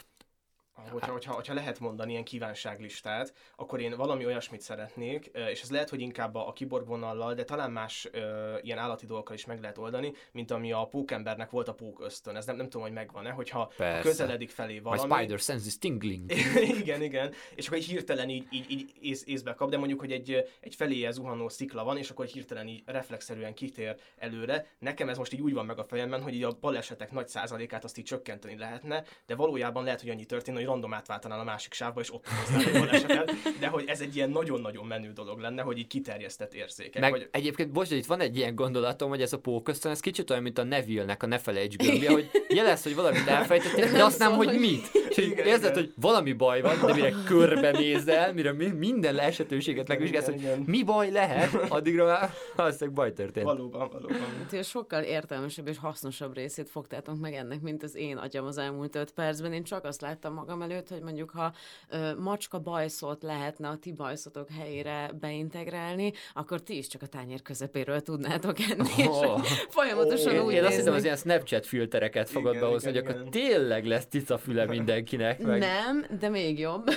Hogyha, 0.92 1.12
hogyha, 1.12 1.34
hogyha 1.34 1.54
lehet 1.54 1.80
mondani 1.80 2.12
ilyen 2.12 2.24
kívánságlistát, 2.24 3.34
akkor 3.56 3.80
én 3.80 3.96
valami 3.96 4.26
olyasmit 4.26 4.62
szeretnék, 4.62 5.26
és 5.26 5.62
ez 5.62 5.72
lehet, 5.72 5.90
hogy 5.90 6.02
inkább 6.02 6.36
a, 6.36 6.48
a 6.48 6.54
kiborg 6.54 6.88
vonallal, 6.88 7.34
de 7.34 7.44
talán 7.44 7.72
más 7.72 8.08
ö, 8.12 8.56
ilyen 8.62 8.78
állati 8.78 9.06
dolgokkal 9.06 9.36
is 9.36 9.46
meg 9.46 9.62
lehet 9.62 9.78
oldani, 9.78 10.14
mint 10.32 10.52
ami 10.52 10.72
a 10.72 10.86
pókembernek 10.86 11.50
volt 11.50 11.68
a 11.68 11.74
pók 11.74 12.02
ösztön. 12.02 12.36
Ez 12.36 12.46
nem, 12.46 12.56
nem 12.56 12.66
tudom, 12.66 12.82
hogy 12.82 12.92
megvan-e, 12.92 13.30
hogyha 13.30 13.72
Persze. 13.78 14.10
közeledik 14.10 14.50
felé 14.50 14.74
my 14.74 14.80
valami. 14.80 15.14
spider 15.14 15.40
sense 15.40 15.66
is 15.66 15.78
tingling. 15.78 16.32
igen, 16.82 17.02
igen. 17.02 17.34
És 17.56 17.66
akkor 17.66 17.78
egy 17.78 17.86
hirtelen 17.86 18.30
így, 18.30 18.48
így, 18.52 18.72
így 18.72 18.92
ész, 19.02 19.24
észbe 19.26 19.54
kap, 19.54 19.70
de 19.70 19.78
mondjuk, 19.78 20.00
hogy 20.00 20.12
egy, 20.12 20.46
egy 20.60 20.76
feléje 20.76 21.12
zuhanó 21.12 21.50
szikla 21.50 21.84
van, 21.84 21.98
és 21.98 22.10
akkor 22.10 22.26
hirtelen 22.26 22.68
így 22.68 22.84
reflexzerűen 22.86 23.54
kitér 23.54 23.96
előre. 24.18 24.66
Nekem 24.80 25.10
ez 25.10 25.18
most 25.18 25.34
így 25.34 25.42
úgy 25.42 25.54
van 25.54 25.66
meg 25.66 25.80
a 25.80 25.84
fejemben, 25.84 26.22
hogy 26.22 26.34
így 26.34 26.44
a 26.44 26.58
balesetek 26.60 27.12
nagy 27.12 27.28
százalékát 27.28 27.84
azt 27.84 27.98
így 27.98 28.06
csökkenteni 28.06 28.58
lehetne, 28.58 29.04
de 29.26 29.36
valójában 29.36 29.84
lehet, 29.84 30.02
hogy 30.02 30.10
annyi 30.10 30.26
történne, 30.26 30.58
hogy 30.58 30.67
random 30.68 30.94
átváltanál 30.94 31.40
a 31.40 31.44
másik 31.44 31.74
sávba, 31.74 32.02
és 32.02 32.14
ott 32.14 32.26
egy 32.58 32.72
balesetet, 32.80 33.34
de 33.60 33.68
hogy 33.68 33.84
ez 33.88 34.02
egy 34.02 34.16
ilyen 34.16 34.30
nagyon-nagyon 34.30 34.86
menő 34.86 35.12
dolog 35.12 35.40
lenne, 35.40 35.62
hogy 35.62 35.78
így 35.78 35.88
kiterjesztett 35.88 36.54
érzékek. 36.54 37.02
Meg 37.02 37.12
vagy... 37.12 37.28
egyébként, 37.32 37.72
bocs, 37.72 37.92
itt 37.92 38.06
van 38.06 38.20
egy 38.20 38.38
ilyen 38.38 38.56
gondolatom, 38.56 39.10
hogy 39.10 39.22
ez 39.22 39.34
a 39.34 39.40
pókösztön, 39.40 39.92
ez 39.92 40.00
kicsit 40.00 40.30
olyan, 40.30 40.44
mint 40.44 40.58
a 40.58 40.64
Neville-nek 40.64 41.24
a 41.24 41.26
ne 41.26 41.38
felejts 41.38 41.76
gömbje, 41.76 42.12
hogy 42.12 42.30
jelez, 42.48 42.84
hogy 42.84 42.96
valamit 42.96 43.28
elfejtettél, 43.28 43.92
de 43.92 44.04
azt 44.04 44.20
nem, 44.20 44.32
hogy 44.32 44.48
hogy 44.48 44.60
mit. 44.60 45.07
És 45.18 45.24
így 45.24 45.32
Igen, 45.32 45.46
érzed, 45.46 45.72
igen. 45.72 45.74
hogy 45.84 45.94
valami 45.96 46.34
baj 46.34 46.62
van, 46.62 46.76
de 46.86 46.94
mire 46.94 47.14
körbenézel, 47.26 48.34
mire 48.34 48.52
mi- 48.54 48.66
minden 48.68 49.20
esetőséget 49.20 49.88
megvizsgálsz, 49.88 50.26
hogy 50.26 50.40
igen. 50.40 50.64
mi 50.66 50.84
baj 50.84 51.12
lehet, 51.12 51.54
addigra 51.70 52.06
már 52.06 52.30
valószínűleg 52.56 52.94
baj 52.96 53.14
történt. 53.14 53.46
Valóban, 53.46 53.90
valóban. 53.92 54.18
Úgyhogy 54.44 54.64
sokkal 54.66 55.04
értelmesebb 55.04 55.68
és 55.68 55.78
hasznosabb 55.78 56.36
részét 56.36 56.70
fogtátok 56.70 57.20
meg 57.20 57.34
ennek, 57.34 57.62
mint 57.62 57.84
az 57.84 57.96
én 57.96 58.18
agyam 58.18 58.46
az 58.46 58.58
elmúlt 58.58 58.96
öt 58.96 59.12
percben. 59.12 59.54
Én 59.54 59.64
csak 59.64 59.86
azt 59.86 60.02
láttam 60.02 60.34
magam 60.34 60.62
előtt, 60.62 60.90
hogy 60.90 61.02
mondjuk 61.02 61.30
ha 61.30 61.54
ö, 61.90 62.16
macska 62.20 62.60
bajszot 62.60 63.24
lehetne 63.24 63.68
a 63.68 63.78
ti 63.78 63.92
bajszotok 63.92 64.48
helyére 64.60 65.12
beintegrálni, 65.20 66.12
akkor 66.34 66.62
ti 66.62 66.78
is 66.78 66.88
csak 66.88 67.02
a 67.02 67.06
tányér 67.06 67.42
közepéről 67.42 68.02
tudnátok 68.02 68.56
enni, 68.60 68.90
és 68.98 69.06
Oh. 69.08 69.26
hogy 69.32 69.48
folyamatosan 69.70 70.34
Én, 70.34 70.42
úgy 70.42 70.54
én 70.54 70.64
azt 70.64 70.76
hiszem, 70.76 70.94
az 70.94 71.04
ilyen 71.04 71.16
Snapchat 71.16 71.66
filtereket 71.66 72.30
fogod 72.30 72.52
Igen, 72.54 72.64
behozni, 72.64 72.90
igen, 72.90 73.06
hogy 73.06 73.16
akkor 73.16 73.30
tényleg 73.30 73.86
lesz 73.86 74.06
cicafüle 74.10 74.66
mindenkinek. 75.12 75.42
Meg... 75.42 75.60
Nem, 75.60 76.06
de 76.20 76.30
még 76.30 76.60
jobb. 76.60 76.90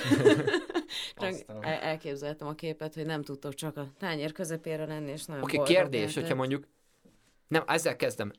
Csak 1.15 1.33
elképzeltem 1.61 2.47
a 2.47 2.53
képet, 2.53 2.93
hogy 2.93 3.05
nem 3.05 3.21
tudtok 3.21 3.53
csak 3.53 3.77
a 3.77 3.87
tányér 3.97 4.31
közepére 4.31 4.85
lenni, 4.85 5.11
és 5.11 5.25
nagyon 5.25 5.43
Oké, 5.43 5.55
boldog 5.55 5.75
kérdés, 5.75 5.99
lehetett. 5.99 6.21
hogyha 6.21 6.35
mondjuk, 6.35 6.67
nem, 7.47 7.63
ezzel 7.67 7.95
kezdem, 7.95 8.31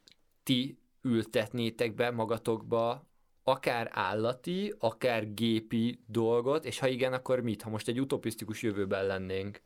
ti 0.43 0.79
ültetnétek 1.03 1.95
be 1.95 2.11
magatokba 2.11 3.07
akár 3.45 3.89
állati, 3.93 4.75
akár 4.79 5.35
gépi 5.35 5.99
dolgot, 6.07 6.65
és 6.65 6.79
ha 6.79 6.87
igen, 6.87 7.13
akkor 7.13 7.41
mit? 7.41 7.63
Ha 7.63 7.71
most 7.71 7.89
egy 7.89 8.01
utopisztikus 8.01 8.63
jövőben 8.63 9.07
lennénk. 9.07 9.61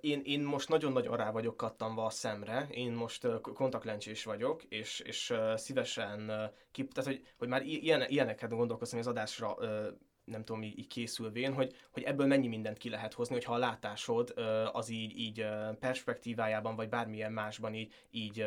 Én, 0.00 0.20
én 0.24 0.40
most 0.40 0.68
nagyon-nagyon 0.68 1.16
rá 1.16 1.30
vagyok 1.30 1.56
kattanva 1.56 2.04
a 2.04 2.10
szemre, 2.10 2.66
én 2.70 2.92
most 2.92 3.26
kontaktlencsés 3.40 4.24
vagyok, 4.24 4.64
és, 4.64 5.00
és 5.00 5.34
szívesen, 5.54 6.32
kip, 6.70 6.92
tehát 6.92 7.10
hogy, 7.10 7.26
hogy 7.38 7.48
már 7.48 7.62
ilyen, 7.62 8.04
ilyeneket 8.08 8.50
gondolkoztam 8.50 8.98
az 8.98 9.06
adásra 9.06 9.56
nem 10.24 10.44
tudom, 10.44 10.62
így, 10.62 10.78
így 10.78 10.86
készülvén, 10.86 11.52
hogy, 11.52 11.74
hogy 11.90 12.02
ebből 12.02 12.26
mennyi 12.26 12.48
mindent 12.48 12.78
ki 12.78 12.88
lehet 12.88 13.12
hozni, 13.12 13.34
hogyha 13.34 13.54
a 13.54 13.58
látásod 13.58 14.34
az 14.72 14.88
így, 14.88 15.18
így 15.18 15.46
perspektívájában, 15.78 16.76
vagy 16.76 16.88
bármilyen 16.88 17.32
másban 17.32 17.74
így, 17.74 17.92
így 18.10 18.46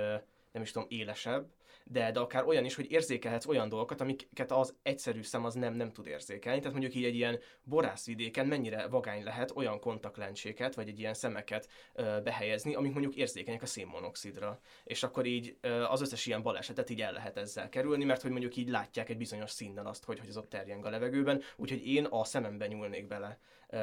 nem 0.51 0.61
is 0.61 0.71
tudom, 0.71 0.87
élesebb, 0.89 1.49
de, 1.91 2.11
de 2.11 2.19
akár 2.19 2.45
olyan 2.45 2.65
is, 2.65 2.75
hogy 2.75 2.91
érzékelhetsz 2.91 3.45
olyan 3.45 3.69
dolgokat, 3.69 4.01
amiket 4.01 4.51
az 4.51 4.75
egyszerű 4.83 5.23
szem 5.23 5.45
az 5.45 5.53
nem, 5.53 5.73
nem 5.73 5.91
tud 5.91 6.07
érzékelni. 6.07 6.59
Tehát 6.59 6.77
mondjuk 6.77 6.95
így 6.95 7.03
egy 7.03 7.15
ilyen 7.15 7.39
borászvidéken 7.63 8.47
mennyire 8.47 8.87
vagány 8.87 9.23
lehet 9.23 9.51
olyan 9.55 9.79
kontaktlencséket, 9.79 10.75
vagy 10.75 10.87
egy 10.87 10.99
ilyen 10.99 11.13
szemeket 11.13 11.67
ö, 11.93 12.19
behelyezni, 12.23 12.75
amik 12.75 12.91
mondjuk 12.91 13.15
érzékenyek 13.15 13.61
a 13.61 13.65
szénmonoxidra. 13.65 14.59
És 14.83 15.03
akkor 15.03 15.25
így 15.25 15.57
ö, 15.61 15.83
az 15.83 16.01
összes 16.01 16.25
ilyen 16.25 16.41
balesetet 16.41 16.89
így 16.89 17.01
el 17.01 17.11
lehet 17.11 17.37
ezzel 17.37 17.69
kerülni, 17.69 18.03
mert 18.03 18.21
hogy 18.21 18.31
mondjuk 18.31 18.55
így 18.55 18.69
látják 18.69 19.09
egy 19.09 19.17
bizonyos 19.17 19.51
színnel 19.51 19.87
azt, 19.87 20.03
hogy, 20.03 20.19
hogy 20.19 20.29
az 20.29 20.37
ott 20.37 20.49
terjeng 20.49 20.85
a 20.85 20.89
levegőben, 20.89 21.41
úgyhogy 21.55 21.87
én 21.87 22.05
a 22.05 22.23
szememben 22.23 22.67
nyúlnék 22.69 23.07
bele 23.07 23.39
ö, 23.69 23.77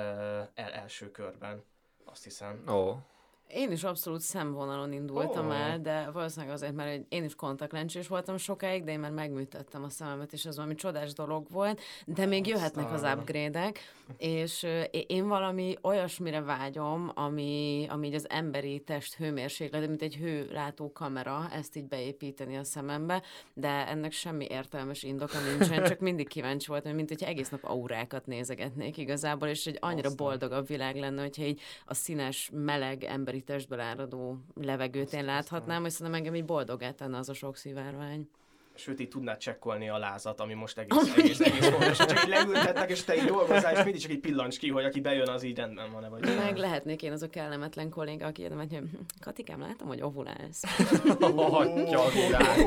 el, 0.55 0.73
első 0.73 1.11
körben. 1.11 1.65
Azt 2.05 2.25
hiszem. 2.25 2.65
Ó. 2.69 2.73
Oh. 2.73 2.97
Én 3.49 3.73
is 3.73 3.85
abszolút 3.85 4.21
szemvonalon 4.21 4.93
indultam 4.93 5.47
oh. 5.47 5.61
el, 5.61 5.81
de 5.81 6.11
valószínűleg 6.13 6.55
azért, 6.55 6.75
mert 6.75 7.05
én 7.09 7.25
is 7.25 7.35
kontaktlencsés 7.35 8.09
voltam 8.09 8.37
sokáig, 8.37 8.85
de 8.85 8.93
én 8.93 8.99
már 8.99 9.11
megműtettem 9.11 9.85
a 9.85 9.89
szememet, 9.89 10.33
és 10.33 10.45
ez 10.45 10.57
valami 10.57 10.75
csodás 10.75 11.13
dolog 11.13 11.47
volt, 11.51 11.81
de 12.07 12.27
még 12.27 12.41
Aztán. 12.41 12.57
jöhetnek 12.57 12.93
az 12.93 13.19
upgrade-ek, 13.19 13.79
és 14.17 14.67
én 15.07 15.29
valami 15.29 15.77
olyasmire 15.83 16.41
vágyom, 16.41 17.11
ami, 17.15 17.87
ami 17.91 18.07
így 18.07 18.15
az 18.15 18.31
emberi 18.31 18.81
test 18.81 19.15
hőmérséklet, 19.15 19.87
mint 19.87 20.03
egy 20.03 20.17
hőlátó 20.17 20.93
kamera, 20.93 21.49
ezt 21.53 21.77
így 21.77 21.87
beépíteni 21.87 22.57
a 22.57 22.65
szemembe, 22.65 23.23
de 23.55 23.89
ennek 23.89 24.13
semmi 24.13 24.47
értelmes 24.49 25.03
indoka 25.03 25.39
nincsen, 25.41 25.85
csak 25.85 25.99
mindig 25.99 26.29
kíváncsi 26.29 26.67
voltam, 26.67 26.95
mint 26.95 27.09
hogyha 27.09 27.27
egész 27.27 27.49
nap 27.49 27.65
aurákat 27.65 28.27
nézegetnék 28.27 28.97
igazából, 28.97 29.49
és 29.49 29.67
egy 29.67 29.79
annyira 29.81 30.09
Aztán. 30.09 30.27
boldogabb 30.27 30.67
világ 30.67 30.97
lenne, 30.97 31.21
hogyha 31.23 31.43
így 31.43 31.61
a 31.85 31.95
színes, 31.95 32.51
meleg 32.53 33.05
emberi 33.05 33.38
emberi 33.39 33.59
testből 33.59 33.81
áradó 33.81 34.39
levegőt 34.55 35.13
én 35.13 35.25
láthatnám, 35.25 35.85
és 35.85 35.93
szerintem 35.93 36.15
engem 36.15 36.35
így 36.35 36.45
boldogát 36.45 36.95
tenne 36.95 37.19
az 37.19 37.29
a 37.29 37.35
sok 37.35 37.57
szivárvány. 37.57 38.29
Sőt, 38.75 39.01
így 39.01 39.09
tudnád 39.09 39.39
csekkolni 39.39 39.89
a 39.89 39.99
lázat, 39.99 40.41
ami 40.41 40.55
most 40.55 40.79
egész, 40.79 41.17
egész, 41.17 41.41
egész 41.41 41.69
fontos. 41.69 41.97
Csak 41.97 42.23
így 42.25 42.29
leültetnek, 42.29 42.91
és 42.91 43.05
te 43.05 43.17
így 43.17 43.25
dolgozál, 43.25 43.73
és 43.73 43.83
mindig 43.83 44.01
csak 44.01 44.11
egy 44.11 44.21
pillancs 44.21 44.59
ki, 44.59 44.71
hogy 44.71 44.85
aki 44.85 45.01
bejön, 45.01 45.29
az 45.29 45.43
így 45.43 45.57
rendben 45.57 45.93
van-e 45.93 46.09
vagy. 46.09 46.21
Meg 46.21 46.57
lehetnék 46.57 47.03
én 47.03 47.13
az 47.13 47.23
a 47.23 47.29
kellemetlen 47.29 47.91
kolléga, 47.91 48.27
aki 48.27 48.43
jön, 48.43 48.57
hogy 48.57 48.81
Katikám, 49.21 49.61
látom, 49.61 49.89
hogy 49.89 50.03
ovulálsz. 50.03 50.63
Atya 51.21 52.11
világ. 52.11 52.59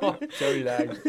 Atya 0.00 0.50
világ. 0.52 1.00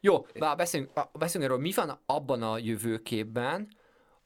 Jó, 0.00 0.26
beszéljünk, 0.56 0.92
beszéljünk 1.12 1.52
erről, 1.52 1.64
mi 1.64 1.72
van 1.74 2.00
abban 2.06 2.42
a 2.42 2.58
jövőképben, 2.58 3.68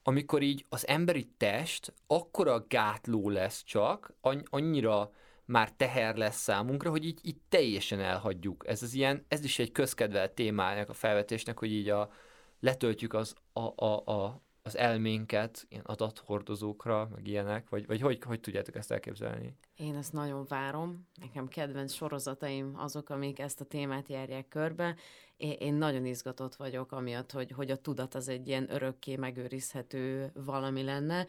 amikor 0.03 0.41
így 0.41 0.65
az 0.69 0.87
emberi 0.87 1.31
test 1.37 1.93
akkora 2.07 2.65
gátló 2.67 3.29
lesz 3.29 3.63
csak, 3.63 4.13
annyira 4.43 5.11
már 5.45 5.71
teher 5.71 6.15
lesz 6.15 6.41
számunkra, 6.41 6.89
hogy 6.89 7.05
így, 7.05 7.19
így 7.21 7.37
teljesen 7.49 7.99
elhagyjuk. 7.99 8.67
Ez 8.67 8.83
az 8.83 8.93
ilyen, 8.93 9.25
ez 9.27 9.43
is 9.43 9.59
egy 9.59 9.71
közkedvelt 9.71 10.31
témának 10.31 10.89
a 10.89 10.93
felvetésnek, 10.93 11.59
hogy 11.59 11.71
így 11.71 11.89
a, 11.89 12.11
letöltjük 12.59 13.13
az, 13.13 13.35
a, 13.53 13.85
a, 13.85 14.03
a, 14.05 14.41
az 14.61 14.77
elménket 14.77 15.65
ilyen 15.69 15.83
adathordozókra, 15.85 17.07
meg 17.11 17.27
ilyenek, 17.27 17.69
vagy, 17.69 17.85
vagy 17.85 18.01
hogy, 18.01 18.19
hogy 18.23 18.39
tudjátok 18.39 18.75
ezt 18.75 18.91
elképzelni? 18.91 19.55
Én 19.79 19.95
ezt 19.95 20.13
nagyon 20.13 20.45
várom. 20.47 21.07
Nekem 21.21 21.47
kedvenc 21.47 21.93
sorozataim 21.93 22.73
azok, 22.77 23.09
amik 23.09 23.39
ezt 23.39 23.61
a 23.61 23.65
témát 23.65 24.07
járják 24.07 24.47
körbe, 24.47 24.95
én 25.39 25.73
nagyon 25.73 26.05
izgatott 26.05 26.55
vagyok, 26.55 26.91
amiatt, 26.91 27.31
hogy, 27.31 27.51
hogy 27.51 27.71
a 27.71 27.75
tudat 27.75 28.15
az 28.15 28.27
egy 28.29 28.47
ilyen 28.47 28.73
örökké 28.73 29.15
megőrizhető 29.15 30.31
valami 30.45 30.83
lenne, 30.83 31.27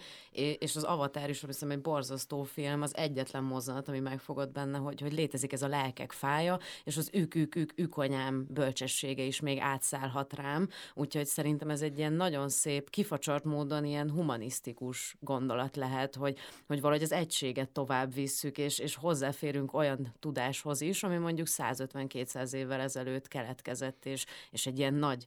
és 0.59 0.77
az 0.77 0.82
Avatar 0.82 1.28
is 1.28 1.44
hiszem 1.44 1.70
egy 1.70 1.81
borzasztó 1.81 2.43
film, 2.43 2.82
az 2.82 2.97
egyetlen 2.97 3.44
mozzanat, 3.44 3.89
ami 3.89 4.01
megfogott 4.01 4.52
benne, 4.52 4.78
hogy, 4.78 5.01
hogy 5.01 5.12
létezik 5.12 5.52
ez 5.52 5.62
a 5.62 5.68
lelkek 5.68 6.12
fája, 6.12 6.59
és 6.85 6.97
az 6.97 7.10
ők, 7.12 7.35
ők, 7.35 7.56
ők, 7.56 7.78
ükonyám 7.78 8.47
bölcsessége 8.48 9.22
is 9.22 9.40
még 9.40 9.59
átszállhat 9.59 10.35
rám, 10.35 10.68
úgyhogy 10.94 11.27
szerintem 11.27 11.70
ez 11.70 11.82
egy 11.82 11.98
ilyen 11.98 12.12
nagyon 12.12 12.48
szép, 12.48 12.90
kifacsart 12.90 13.44
módon 13.44 13.85
ilyen 13.85 14.10
humanisztikus 14.10 15.16
gondolat 15.20 15.77
lehet, 15.77 16.14
hogy, 16.14 16.39
hogy 16.66 16.81
valahogy 16.81 17.02
az 17.02 17.12
egységet 17.12 17.70
tovább 17.70 18.14
visszük, 18.41 18.59
és, 18.59 18.79
és 18.79 18.95
hozzáférünk 18.95 19.75
olyan 19.75 20.15
tudáshoz 20.19 20.81
is, 20.81 21.03
ami 21.03 21.17
mondjuk 21.17 21.47
150-200 21.51 22.53
évvel 22.53 22.81
ezelőtt 22.81 23.29
keletkezett 23.29 24.07
és, 24.07 24.27
és 24.51 24.67
egy 24.67 24.79
ilyen 24.79 24.95
nagy 24.95 25.27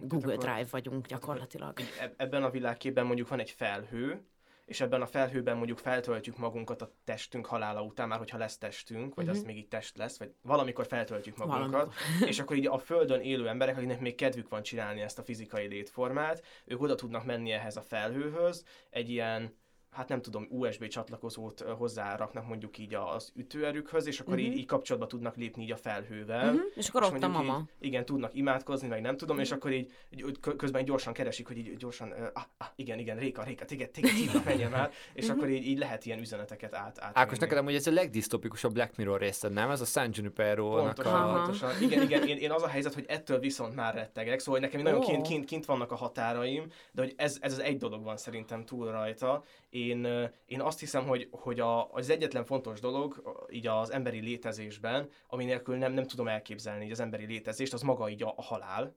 Google 0.00 0.32
akkor, 0.32 0.44
Drive 0.44 0.68
vagyunk 0.70 1.06
gyakorlatilag. 1.06 1.78
Ebben 2.16 2.42
a 2.42 2.50
világképben 2.50 3.06
mondjuk 3.06 3.28
van 3.28 3.40
egy 3.40 3.50
felhő, 3.50 4.26
és 4.64 4.80
ebben 4.80 5.02
a 5.02 5.06
felhőben 5.06 5.56
mondjuk 5.56 5.78
feltöltjük 5.78 6.38
magunkat 6.38 6.82
a 6.82 6.92
testünk 7.04 7.46
halála 7.46 7.82
után, 7.82 8.08
már 8.08 8.18
hogyha 8.18 8.38
lesz 8.38 8.58
testünk, 8.58 9.14
vagy 9.14 9.24
uh-huh. 9.24 9.40
az 9.40 9.46
még 9.46 9.56
így 9.56 9.68
test 9.68 9.96
lesz, 9.96 10.18
vagy 10.18 10.32
valamikor 10.42 10.86
feltöltjük 10.86 11.36
magunkat, 11.36 11.70
valamikor. 11.70 11.94
és 12.30 12.38
akkor 12.38 12.56
így 12.56 12.66
a 12.66 12.78
Földön 12.78 13.20
élő 13.20 13.48
emberek, 13.48 13.76
akiknek 13.76 14.00
még 14.00 14.14
kedvük 14.14 14.48
van 14.48 14.62
csinálni 14.62 15.00
ezt 15.00 15.18
a 15.18 15.22
fizikai 15.22 15.66
létformát, 15.66 16.42
ők 16.64 16.80
oda 16.80 16.94
tudnak 16.94 17.24
menni 17.24 17.50
ehhez 17.50 17.76
a 17.76 17.82
felhőhöz, 17.82 18.64
egy 18.90 19.10
ilyen 19.10 19.56
hát 19.90 20.08
nem 20.08 20.22
tudom, 20.22 20.46
USB 20.50 20.86
csatlakozót 20.86 21.60
hozzáraknak 21.60 22.46
mondjuk 22.46 22.78
így 22.78 22.94
az 22.94 23.32
ütőerükhöz, 23.36 24.06
és 24.06 24.20
akkor 24.20 24.32
uh-huh. 24.32 24.46
így, 24.46 24.52
mhm. 24.52 24.60
így 24.60 24.66
kapcsolatba 24.66 25.06
tudnak 25.06 25.36
lépni 25.36 25.62
így 25.62 25.72
a 25.72 25.76
felhővel. 25.76 26.54
Uh-huh. 26.54 26.70
És 26.74 26.88
akkor 26.88 27.02
és 27.02 27.08
ott 27.08 27.22
a 27.22 27.28
mama. 27.28 27.58
Így, 27.58 27.86
igen, 27.86 28.04
tudnak 28.04 28.34
imádkozni, 28.34 28.88
meg 28.88 29.00
nem 29.00 29.16
tudom, 29.16 29.36
uh-huh. 29.36 29.50
és 29.50 29.56
akkor 29.56 29.72
így, 29.72 29.92
így 30.10 30.38
közben 30.56 30.84
gyorsan 30.84 31.12
keresik, 31.12 31.46
hogy 31.46 31.58
így 31.58 31.76
gyorsan, 31.76 32.10
ah, 32.32 32.42
ah 32.58 32.68
igen, 32.76 32.98
igen, 32.98 33.18
Réka, 33.18 33.42
Réka, 33.42 33.64
téged, 33.64 33.90
téged 33.90 34.10
hívnak, 34.10 34.44
menjen 34.50 34.70
már, 34.70 34.90
és 35.12 35.24
uh-huh. 35.24 35.38
akkor 35.38 35.50
így, 35.50 35.66
így 35.66 35.78
lehet 35.78 36.06
ilyen 36.06 36.18
üzeneteket 36.18 36.74
át. 36.74 36.98
át 37.00 37.18
Ákos, 37.18 37.38
neked 37.38 37.58
amúgy 37.58 37.74
ez 37.74 37.86
a 37.86 37.92
legdisztopikusabb 37.92 38.72
Black 38.72 38.96
Mirror 38.96 39.20
része, 39.20 39.48
nem? 39.48 39.70
Ez 39.70 39.80
a 39.80 39.84
San 39.84 40.10
junipero 40.12 40.68
pontosan, 40.68 41.28
a... 41.28 41.32
pontosan. 41.32 41.82
Igen, 41.82 42.02
igen, 42.02 42.26
én, 42.26 42.36
én, 42.36 42.50
az 42.50 42.62
a 42.62 42.68
helyzet, 42.68 42.94
hogy 42.94 43.04
ettől 43.08 43.38
viszont 43.38 43.74
már 43.74 43.94
rettegek, 43.94 44.38
szóval 44.38 44.60
nekem 44.60 44.82
nagyon 44.82 44.98
oh. 44.98 45.06
kint, 45.06 45.26
kint, 45.26 45.44
kint 45.44 45.64
vannak 45.64 45.92
a 45.92 45.96
határaim, 45.96 46.66
de 46.92 47.02
hogy 47.02 47.14
ez, 47.16 47.38
ez 47.40 47.52
az 47.52 47.58
egy 47.58 47.76
dolog 47.76 48.04
van 48.04 48.16
szerintem 48.16 48.64
túl 48.64 48.90
rajta. 48.90 49.44
Én, 49.70 50.30
én 50.46 50.60
azt 50.60 50.80
hiszem, 50.80 51.06
hogy, 51.06 51.28
hogy 51.30 51.60
a, 51.60 51.92
az 51.92 52.10
egyetlen 52.10 52.44
fontos 52.44 52.80
dolog 52.80 53.22
így 53.50 53.66
az 53.66 53.90
emberi 53.90 54.20
létezésben, 54.20 55.10
ami 55.28 55.44
nélkül 55.44 55.76
nem, 55.76 55.92
nem 55.92 56.06
tudom 56.06 56.28
elképzelni 56.28 56.84
így 56.84 56.90
az 56.90 57.00
emberi 57.00 57.26
létezést, 57.26 57.72
az 57.72 57.82
maga 57.82 58.08
így 58.08 58.22
a, 58.22 58.34
a 58.36 58.42
halál. 58.42 58.96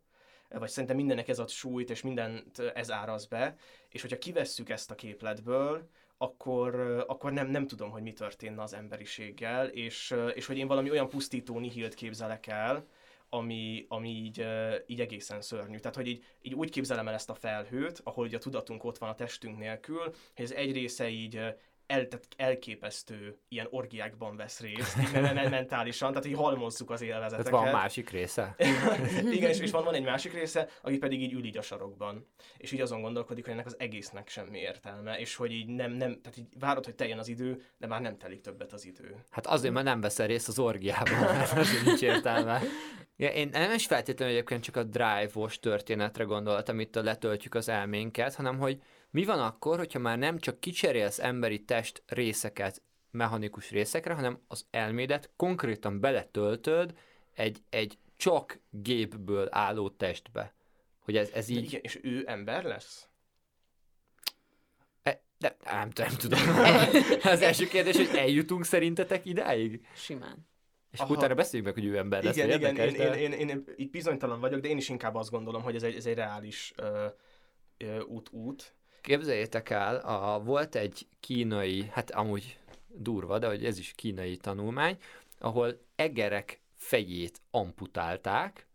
Vagy 0.50 0.70
szerintem 0.70 0.98
mindennek 0.98 1.28
ez 1.28 1.40
ad 1.40 1.50
súlyt, 1.50 1.90
és 1.90 2.02
mindent 2.02 2.60
ez 2.60 2.92
áraz 2.92 3.26
be, 3.26 3.56
és 3.90 4.02
hogyha 4.02 4.18
kivesszük 4.18 4.70
ezt 4.70 4.92
a 4.92 4.96
képletből, 4.96 5.90
akkor, 6.18 7.04
akkor 7.08 7.32
nem, 7.32 7.48
nem 7.48 7.68
tudom, 7.68 7.90
hogy 7.90 8.02
mi 8.02 8.14
történne 8.14 8.62
az 8.62 8.74
emberiséggel, 8.74 9.68
és, 9.68 10.16
és 10.34 10.46
hogy 10.46 10.58
én 10.58 10.68
valami 10.68 10.90
olyan 10.90 11.10
pusztító 11.10 11.60
nihilt 11.60 11.94
képzelek 11.94 12.48
el, 12.48 12.86
ami, 13.34 13.86
ami 13.88 14.10
így, 14.10 14.46
így 14.86 15.02
egészen 15.02 15.42
szörnyű. 15.42 15.78
Tehát, 15.78 15.96
hogy 15.96 16.08
így, 16.08 16.24
így 16.42 16.54
úgy 16.54 16.70
képzelem 16.70 17.08
el 17.08 17.14
ezt 17.14 17.30
a 17.30 17.36
felhőt, 17.36 18.02
ahol 18.04 18.26
ugye 18.26 18.38
a 18.38 18.40
tudatunk 18.40 18.84
ott 18.84 18.98
van 18.98 19.10
a 19.10 19.16
testünk 19.16 19.58
nélkül, 19.58 20.04
hogy 20.36 20.46
ez 20.46 20.52
egy 20.52 20.72
része 20.72 21.10
így 21.10 21.40
el, 21.92 22.08
tehát 22.08 22.28
elképesztő 22.38 23.38
ilyen 23.48 23.68
orgiákban 23.70 24.36
vesz 24.36 24.60
részt, 24.60 24.96
mentálisan, 25.50 26.10
tehát 26.10 26.26
hogy 26.26 26.36
halmozzuk 26.36 26.90
az 26.90 27.02
élvezeteket. 27.02 27.52
Tehát 27.52 27.66
van 27.66 27.82
másik 27.82 28.10
része? 28.10 28.56
Igen, 29.32 29.50
és, 29.50 29.60
és 29.60 29.72
van, 29.72 29.84
van 29.84 29.94
egy 29.94 30.04
másik 30.04 30.34
része, 30.34 30.68
aki 30.82 30.98
pedig 30.98 31.22
így 31.22 31.34
ül 31.34 31.44
így 31.44 31.58
a 31.58 31.62
sarokban, 31.62 32.28
és 32.58 32.72
így 32.72 32.82
azon 32.82 33.02
gondolkodik, 33.02 33.44
hogy 33.44 33.54
ennek 33.54 33.66
az 33.66 33.76
egésznek 33.80 34.30
semmi 34.30 34.60
értelme, 34.60 35.20
és 35.20 35.36
hogy 35.36 35.52
így 35.52 35.68
nem, 35.68 35.92
nem 35.92 36.22
tehát 36.22 36.38
így 36.38 36.48
várod, 36.60 36.86
hogy 36.86 36.96
teljen 36.96 37.20
az 37.20 37.28
idő, 37.28 37.62
de 37.78 37.88
már 37.88 38.02
nem 38.02 38.18
telik 38.18 38.42
többet 38.42 38.74
az 38.74 38.86
idő. 38.86 39.26
Hát 39.30 39.48
azért, 39.48 39.74
mert 39.74 39.86
nem 39.86 40.02
veszel 40.02 40.28
részt 40.28 40.48
az 40.48 40.60
orgiában, 40.60 41.20
mert 41.38 41.58
azért 41.58 41.86
nincs 41.86 42.02
értelme. 42.02 42.62
Ja, 43.16 43.30
én 43.30 43.50
nem 43.52 43.74
is 43.74 43.86
feltétlenül 43.86 44.34
egyébként 44.34 44.64
csak 44.64 44.76
a 44.76 44.84
drive-os 44.84 45.60
történetre 45.60 46.24
gondoltam, 46.24 46.80
itt 46.80 46.96
a 46.96 47.04
letöltjük 47.04 47.56
az 47.56 47.70
elménket, 47.70 48.36
hanem 48.36 48.58
hogy 48.58 48.80
mi 49.12 49.26
van 49.26 49.40
akkor, 49.40 49.78
hogyha 49.78 50.00
már 50.00 50.18
nem 50.18 50.40
csak 50.40 50.60
kicserélsz 50.60 51.20
emberi 51.20 51.64
test 51.64 52.04
részeket 52.08 52.82
mechanikus 53.12 53.70
részekre, 53.70 54.14
hanem 54.14 54.40
az 54.48 54.66
elmédet 54.70 55.30
konkrétan 55.36 56.00
beletöltöd 56.00 56.98
egy, 57.34 57.64
egy 57.70 57.98
csak 58.18 58.60
gépből 58.70 59.48
álló 59.52 59.90
testbe. 59.90 60.54
Hogy 61.00 61.18
ez, 61.18 61.30
ez 61.34 61.50
így... 61.50 61.64
igen, 61.64 61.82
és 61.84 62.00
ő 62.04 62.24
ember 62.26 62.64
lesz? 62.64 63.08
E, 65.04 65.22
de 65.38 65.58
nem, 65.64 65.90
nem 65.96 66.16
tudom. 66.18 66.40
az 67.24 67.42
első 67.42 67.68
kérdés, 67.68 67.96
hogy 67.96 68.18
eljutunk 68.18 68.66
szerintetek 68.66 69.26
idáig? 69.26 69.86
Simán. 69.96 70.50
És 70.92 71.00
Aha. 71.00 71.14
utána 71.14 71.34
beszéljünk 71.34 71.76
meg, 71.76 71.84
hogy 71.84 71.94
ő 71.94 71.98
ember 71.98 72.24
lesz. 72.24 72.36
Igen, 72.36 72.48
igen, 72.48 72.76
érdekes, 72.76 72.94
én, 72.94 73.10
de... 73.10 73.20
én, 73.20 73.32
én, 73.32 73.50
én, 73.50 73.64
így 73.76 73.90
bizonytalan 73.90 74.40
vagyok, 74.40 74.60
de 74.60 74.68
én 74.68 74.78
is 74.78 74.90
inkább 74.90 75.16
azt 75.16 75.30
gondolom, 75.30 75.62
hogy 75.62 75.76
ez 75.76 75.84
egy, 75.84 75.96
ez 75.96 76.06
egy 76.06 76.16
reális 76.16 76.74
uh, 76.78 77.12
uh, 77.80 78.10
út, 78.10 78.30
út 78.32 78.76
Képzeljétek 79.02 79.70
el, 79.70 79.96
a, 79.96 80.40
volt 80.40 80.76
egy 80.76 81.08
kínai, 81.20 81.90
hát 81.92 82.12
amúgy 82.12 82.60
durva, 82.88 83.40
de 83.40 83.48
hogy 83.48 83.66
ez 83.66 83.78
is 83.78 83.92
kínai 83.96 84.38
tanulmány, 84.38 84.98
ahol 85.40 85.82
egerek 85.96 86.62
fejét 86.76 87.42
amputálták, 87.52 88.68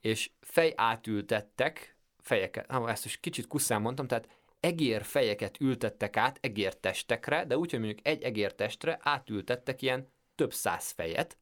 és 0.00 0.30
fej 0.40 0.72
átültettek 0.76 1.96
fejeket, 2.18 2.70
hát 2.70 2.88
ezt 2.88 3.04
is 3.04 3.20
kicsit 3.20 3.46
kuszán 3.46 3.80
mondtam, 3.80 4.06
tehát 4.06 4.28
egér 4.60 5.02
fejeket 5.02 5.60
ültettek 5.60 6.16
át 6.16 6.38
egértestekre, 6.40 7.44
de 7.44 7.56
úgy, 7.56 7.70
hogy 7.70 7.80
mondjuk 7.80 8.06
egy 8.06 8.22
egértestre 8.22 8.98
átültettek 9.00 9.82
ilyen 9.82 10.08
több 10.34 10.52
száz 10.52 10.90
fejet, 10.90 11.36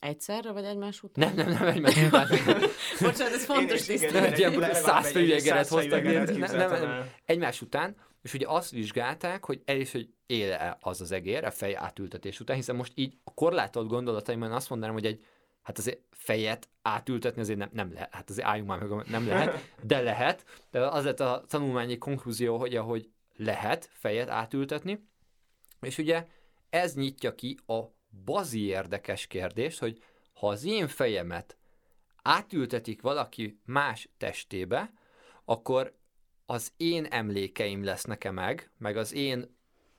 Egyszerre, 0.00 0.50
vagy 0.50 0.64
egymás 0.64 1.02
után? 1.02 1.34
nem, 1.34 1.48
nem, 1.48 1.58
nem, 1.58 1.66
egymás 1.66 2.30
után. 2.30 2.60
Bocsánat, 3.00 3.32
ez 3.32 3.44
fontos 3.44 3.88
egy 3.88 4.38
ilyen 4.38 4.74
száz 4.74 5.06
egy- 5.06 5.12
főjegeret 5.12 5.68
hoztak, 5.68 6.02
nem, 6.02 6.70
nem, 6.70 7.10
egymás 7.24 7.62
után, 7.62 7.96
és 8.22 8.34
ugye 8.34 8.46
azt 8.48 8.70
vizsgálták, 8.70 9.44
hogy 9.44 9.62
el 9.64 9.76
is, 9.76 9.92
hogy 9.92 10.08
éle 10.26 10.76
az 10.80 11.00
az 11.00 11.12
egér 11.12 11.44
a 11.44 11.50
fej 11.50 11.76
átültetés 11.76 12.40
után, 12.40 12.56
hiszen 12.56 12.76
most 12.76 12.92
így 12.94 13.16
a 13.24 13.34
korlátolt 13.34 13.88
gondolataimban 13.88 14.52
azt 14.52 14.70
mondanám, 14.70 14.94
hogy 14.94 15.06
egy 15.06 15.24
hát 15.62 15.78
azért 15.78 16.00
fejet 16.10 16.68
átültetni 16.82 17.40
azért 17.40 17.58
nem, 17.58 17.68
nem 17.72 17.92
lehet, 17.92 18.14
hát 18.14 18.30
azért 18.30 18.46
álljunk 18.46 18.68
már 18.68 18.82
meg, 18.82 19.08
nem 19.08 19.26
lehet, 19.26 19.72
de 19.82 20.00
lehet, 20.00 20.44
de 20.70 20.86
az 20.86 21.04
lett 21.04 21.20
a 21.20 21.44
tanulmányi 21.48 21.98
konklúzió, 21.98 22.58
hogy 22.58 22.76
ahogy 22.76 23.10
lehet 23.36 23.90
fejet 23.92 24.28
átültetni, 24.28 25.08
és 25.80 25.98
ugye 25.98 26.26
ez 26.70 26.94
nyitja 26.94 27.34
ki 27.34 27.58
a 27.66 27.80
bazi 28.24 28.64
érdekes 28.64 29.26
kérdést, 29.26 29.78
hogy 29.78 30.02
ha 30.34 30.48
az 30.48 30.64
én 30.64 30.88
fejemet 30.88 31.56
átültetik 32.22 33.02
valaki 33.02 33.60
más 33.64 34.08
testébe, 34.18 34.92
akkor 35.44 35.98
az 36.46 36.72
én 36.76 37.04
emlékeim 37.04 37.84
lesznek-e 37.84 38.30
meg, 38.30 38.70
meg 38.78 38.96
az 38.96 39.12
én, 39.12 39.56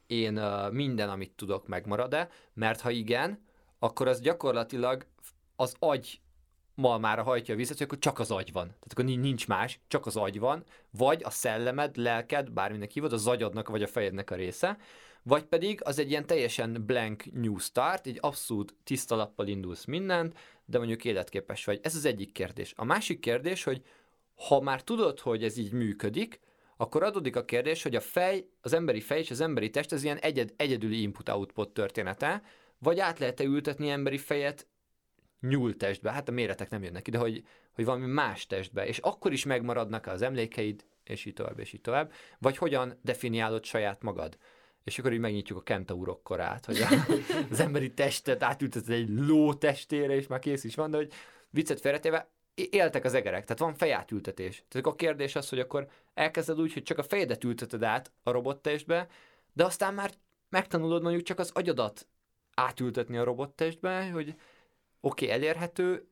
én 0.08 0.34
minden, 0.72 1.10
amit 1.10 1.32
tudok, 1.32 1.68
megmarad-e, 1.68 2.30
mert 2.54 2.82
ha 2.82 2.90
igen, 2.90 3.46
akkor 3.80 4.08
az 4.08 4.22
gyakorlatilag 4.22 5.06
az 5.56 5.76
agy 5.80 6.22
malmára 6.76 7.24
hajtja 7.24 7.56
vissza, 7.56 7.74
hogy 7.74 7.82
akkor 7.82 7.98
csak 7.98 8.20
az 8.20 8.32
agy 8.32 8.52
van. 8.52 8.68
Tehát 8.68 8.92
akkor 8.92 9.06
nincs 9.06 9.48
más, 9.48 9.80
csak 9.88 10.06
az 10.06 10.16
agy 10.16 10.40
van, 10.40 10.64
vagy 10.90 11.24
a 11.24 11.30
szellemed, 11.30 11.96
lelked, 11.96 12.52
bárminek 12.52 12.92
hívod, 12.92 13.14
az 13.14 13.28
agyadnak 13.28 13.70
vagy 13.70 13.84
a 13.84 13.88
fejednek 13.88 14.32
a 14.32 14.36
része, 14.36 14.78
vagy 15.24 15.44
pedig 15.44 15.80
az 15.84 16.00
egy 16.00 16.10
ilyen 16.10 16.26
teljesen 16.26 16.84
blank 16.86 17.32
new 17.34 17.58
start, 17.58 18.08
egy 18.08 18.18
abszolút 18.22 18.76
tiszta 18.84 19.16
lappal 19.16 19.48
indulsz 19.48 19.86
mindent, 19.86 20.38
de 20.66 20.78
mondjuk 20.78 21.06
életképes 21.06 21.66
vagy. 21.66 21.80
Ez 21.84 21.96
az 21.96 22.06
egyik 22.06 22.32
kérdés. 22.32 22.74
A 22.76 22.84
másik 22.84 23.20
kérdés, 23.20 23.64
hogy 23.64 23.82
ha 24.48 24.62
már 24.62 24.84
tudod, 24.84 25.20
hogy 25.20 25.44
ez 25.44 25.58
így 25.58 25.72
működik, 25.72 26.40
akkor 26.78 27.04
adódik 27.04 27.36
a 27.36 27.46
kérdés, 27.46 27.84
hogy 27.84 27.96
a 27.96 28.00
fej, 28.00 28.48
az 28.62 28.74
emberi 28.74 29.02
fej 29.02 29.20
és 29.20 29.32
az 29.32 29.42
emberi 29.42 29.70
test 29.70 29.92
az 29.92 30.04
ilyen 30.04 30.18
egyed, 30.18 30.54
egyedüli 30.58 31.02
input-output 31.02 31.70
története, 31.70 32.42
vagy 32.80 33.00
át 33.00 33.20
lehet-e 33.20 33.44
ültetni 33.44 33.90
emberi 33.90 34.18
fejet 34.18 34.68
nyúl 35.40 35.78
testbe, 35.78 36.12
hát 36.12 36.30
a 36.30 36.32
méretek 36.32 36.70
nem 36.70 36.84
jönnek 36.84 37.08
ide, 37.08 37.18
hogy, 37.18 37.44
hogy 37.74 37.86
valami 37.86 38.06
más 38.06 38.48
testbe, 38.48 38.88
és 38.88 38.98
akkor 38.98 39.32
is 39.32 39.46
megmaradnak 39.46 40.08
az 40.08 40.22
emlékeid, 40.22 40.86
és 41.04 41.26
így 41.26 41.34
tovább, 41.34 41.60
és 41.60 41.74
így 41.74 41.82
tovább, 41.82 42.12
vagy 42.40 42.58
hogyan 42.58 43.00
definiálod 43.02 43.64
saját 43.64 44.02
magad. 44.02 44.38
És 44.84 45.00
akkor 45.00 45.14
így 45.14 45.20
megnyitjuk 45.20 45.58
a 45.58 45.64
kentaurok 45.64 46.24
korát, 46.24 46.66
hogy 46.66 46.82
az 47.52 47.60
emberi 47.60 47.94
testet 47.94 48.44
átülteted 48.44 48.94
egy 48.94 49.10
ló 49.10 49.54
testére, 49.54 50.16
és 50.16 50.28
már 50.28 50.40
kész 50.40 50.64
is 50.64 50.76
van, 50.76 50.92
de 50.92 50.98
hogy 50.98 51.12
viccet 51.50 51.80
félretéve, 51.80 52.30
éltek 52.54 53.06
az 53.06 53.14
egerek, 53.14 53.44
tehát 53.44 53.62
van 53.62 53.76
fejátültetés. 53.76 54.64
Tehát 54.68 54.88
a 54.88 54.96
kérdés 54.96 55.36
az, 55.36 55.50
hogy 55.50 55.60
akkor 55.60 55.88
elkezded 56.14 56.60
úgy, 56.60 56.74
hogy 56.74 56.84
csak 56.84 56.98
a 56.98 57.04
fejedet 57.04 57.44
ülteted 57.44 57.84
át 57.84 58.12
a 58.24 58.32
robottestbe, 58.32 59.08
de 59.54 59.66
aztán 59.66 59.94
már 59.94 60.14
megtanulod 60.50 61.02
mondjuk 61.02 61.24
csak 61.24 61.40
az 61.40 61.52
agyadat 61.54 62.08
átültetni 62.54 63.18
a 63.18 63.24
robottestbe, 63.24 64.10
hogy 64.10 64.36
oké, 65.00 65.26
okay, 65.26 65.38
elérhető, 65.38 66.08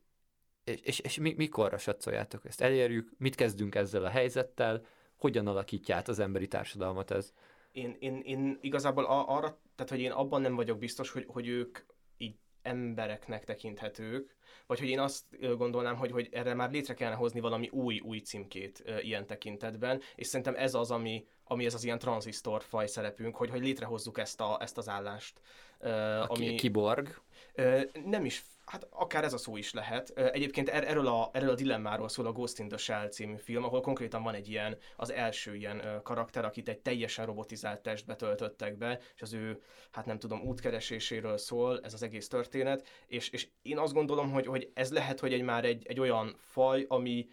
és, 0.64 0.80
és, 0.82 1.00
és 1.00 1.18
mi, 1.18 1.34
mikorra 1.38 1.78
satszoljátok 1.78 2.46
ezt? 2.46 2.62
Elérjük, 2.62 3.12
mit 3.18 3.36
kezdünk 3.36 3.76
ezzel 3.76 4.06
a 4.06 4.10
helyzettel, 4.10 4.86
hogyan 5.16 5.48
alakítja 5.48 5.96
át 5.96 6.08
az 6.08 6.20
emberi 6.20 6.48
társadalmat 6.48 7.12
ez? 7.12 7.34
Én, 7.80 7.96
én, 8.00 8.22
én 8.24 8.58
igazából 8.62 9.06
arra, 9.06 9.60
tehát 9.76 9.90
hogy 9.90 10.00
én 10.00 10.12
abban 10.12 10.42
nem 10.42 10.56
vagyok 10.56 10.78
biztos, 10.78 11.12
hogy, 11.12 11.26
hogy 11.28 11.48
ők 11.48 11.80
így 12.18 12.36
embereknek 12.62 13.46
tekinthetők, 13.46 14.36
vagy 14.68 14.80
hogy 14.80 14.90
én 14.90 15.00
azt 15.00 15.26
gondolnám, 15.58 15.96
hogy, 15.96 16.12
hogy 16.12 16.30
erre 16.32 16.54
már 16.54 16.72
létre 16.72 16.94
kellene 16.94 17.16
hozni 17.16 17.40
valami 17.40 17.70
új, 17.70 18.00
új 18.00 18.20
címkét 18.20 18.82
ö, 18.86 19.00
ilyen 19.00 19.26
tekintetben, 19.26 20.02
és 20.16 20.28
szerintem 20.28 20.56
ez 20.56 20.74
az, 20.74 20.92
ami, 20.92 21.28
ami 21.44 21.66
ez 21.66 21.74
az 21.74 21.84
ilyen 21.84 22.00
tranzisztor 22.00 22.64
faj 22.64 22.88
szerepünk, 22.88 23.36
hogy, 23.36 23.50
hogy 23.50 23.62
létrehozzuk 23.62 24.18
ezt, 24.18 24.42
a, 24.42 24.58
ezt 24.62 24.78
az 24.78 24.90
állást. 24.90 25.42
Ö, 25.80 25.90
A 25.90 26.30
ami, 26.30 26.48
ami... 26.48 26.56
kiborg. 26.56 27.22
Ö, 27.54 27.82
nem 28.06 28.26
is, 28.26 28.44
hát 28.70 28.88
akár 28.90 29.24
ez 29.24 29.34
a 29.34 29.38
szó 29.38 29.58
is 29.58 29.74
lehet. 29.74 30.10
Egyébként 30.10 30.70
er, 30.70 30.88
erről, 30.88 31.08
a, 31.08 31.30
erről 31.34 31.50
a 31.50 31.56
dilemmáról 31.56 32.10
szól 32.10 32.26
a 32.26 32.32
Ghost 32.32 32.60
in 32.60 32.68
the 32.68 32.78
Shell 32.78 33.08
című 33.08 33.38
film, 33.38 33.64
ahol 33.64 33.82
konkrétan 33.82 34.24
van 34.24 34.34
egy 34.34 34.50
ilyen, 34.50 34.78
az 34.96 35.12
első 35.12 35.56
ilyen 35.56 36.02
karakter, 36.04 36.46
akit 36.46 36.70
egy 36.70 36.80
teljesen 36.80 37.26
robotizált 37.26 37.82
testbe 37.82 38.16
töltöttek 38.16 38.78
be, 38.78 39.00
és 39.16 39.22
az 39.22 39.34
ő, 39.34 39.62
hát 39.91 40.06
nem 40.06 40.20
tudom, 40.20 40.41
útkereséséről 40.41 41.38
szól 41.38 41.80
ez 41.84 41.94
az 41.94 42.04
egész 42.04 42.28
történet, 42.28 42.88
és, 43.08 43.30
és 43.30 43.48
én 43.62 43.78
azt 43.78 43.94
gondolom, 43.94 44.32
hogy, 44.32 44.46
hogy 44.46 44.72
ez 44.74 44.91
lehet, 44.91 45.20
hogy 45.20 45.34
egy 45.34 45.44
már 45.44 45.66
egy, 45.66 45.86
egy 45.88 46.00
olyan 46.00 46.36
faj, 46.38 46.86
ami, 46.88 47.28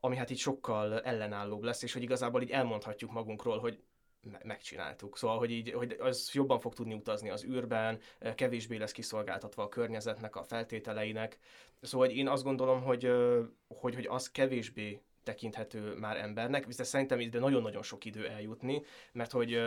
ami 0.00 0.16
hát 0.16 0.30
így 0.30 0.38
sokkal 0.38 1.00
ellenállóbb 1.00 1.62
lesz, 1.62 1.82
és 1.82 1.92
hogy 1.92 2.02
igazából 2.02 2.42
így 2.42 2.50
elmondhatjuk 2.50 3.12
magunkról, 3.12 3.58
hogy 3.58 3.80
megcsináltuk. 4.44 5.16
Szóval, 5.16 5.38
hogy 5.38 5.50
így, 5.50 5.72
hogy 5.72 5.96
az 5.98 6.30
jobban 6.32 6.58
fog 6.58 6.74
tudni 6.74 6.94
utazni 6.94 7.30
az 7.30 7.44
űrben, 7.44 7.98
eh, 8.18 8.34
kevésbé 8.34 8.76
lesz 8.76 8.92
kiszolgáltatva 8.92 9.62
a 9.62 9.68
környezetnek, 9.68 10.36
a 10.36 10.42
feltételeinek. 10.42 11.38
Szóval, 11.80 12.06
hogy 12.06 12.16
én 12.16 12.28
azt 12.28 12.44
gondolom, 12.44 12.82
hogy, 12.82 13.10
hogy, 13.68 13.94
hogy 13.94 14.06
az 14.06 14.30
kevésbé 14.30 15.00
tekinthető 15.22 15.94
már 15.94 16.16
embernek, 16.16 16.66
viszont 16.66 16.88
szerintem 16.88 17.20
ide 17.20 17.38
nagyon-nagyon 17.38 17.82
sok 17.82 18.04
idő 18.04 18.28
eljutni, 18.28 18.82
mert 19.12 19.32
hogy, 19.32 19.58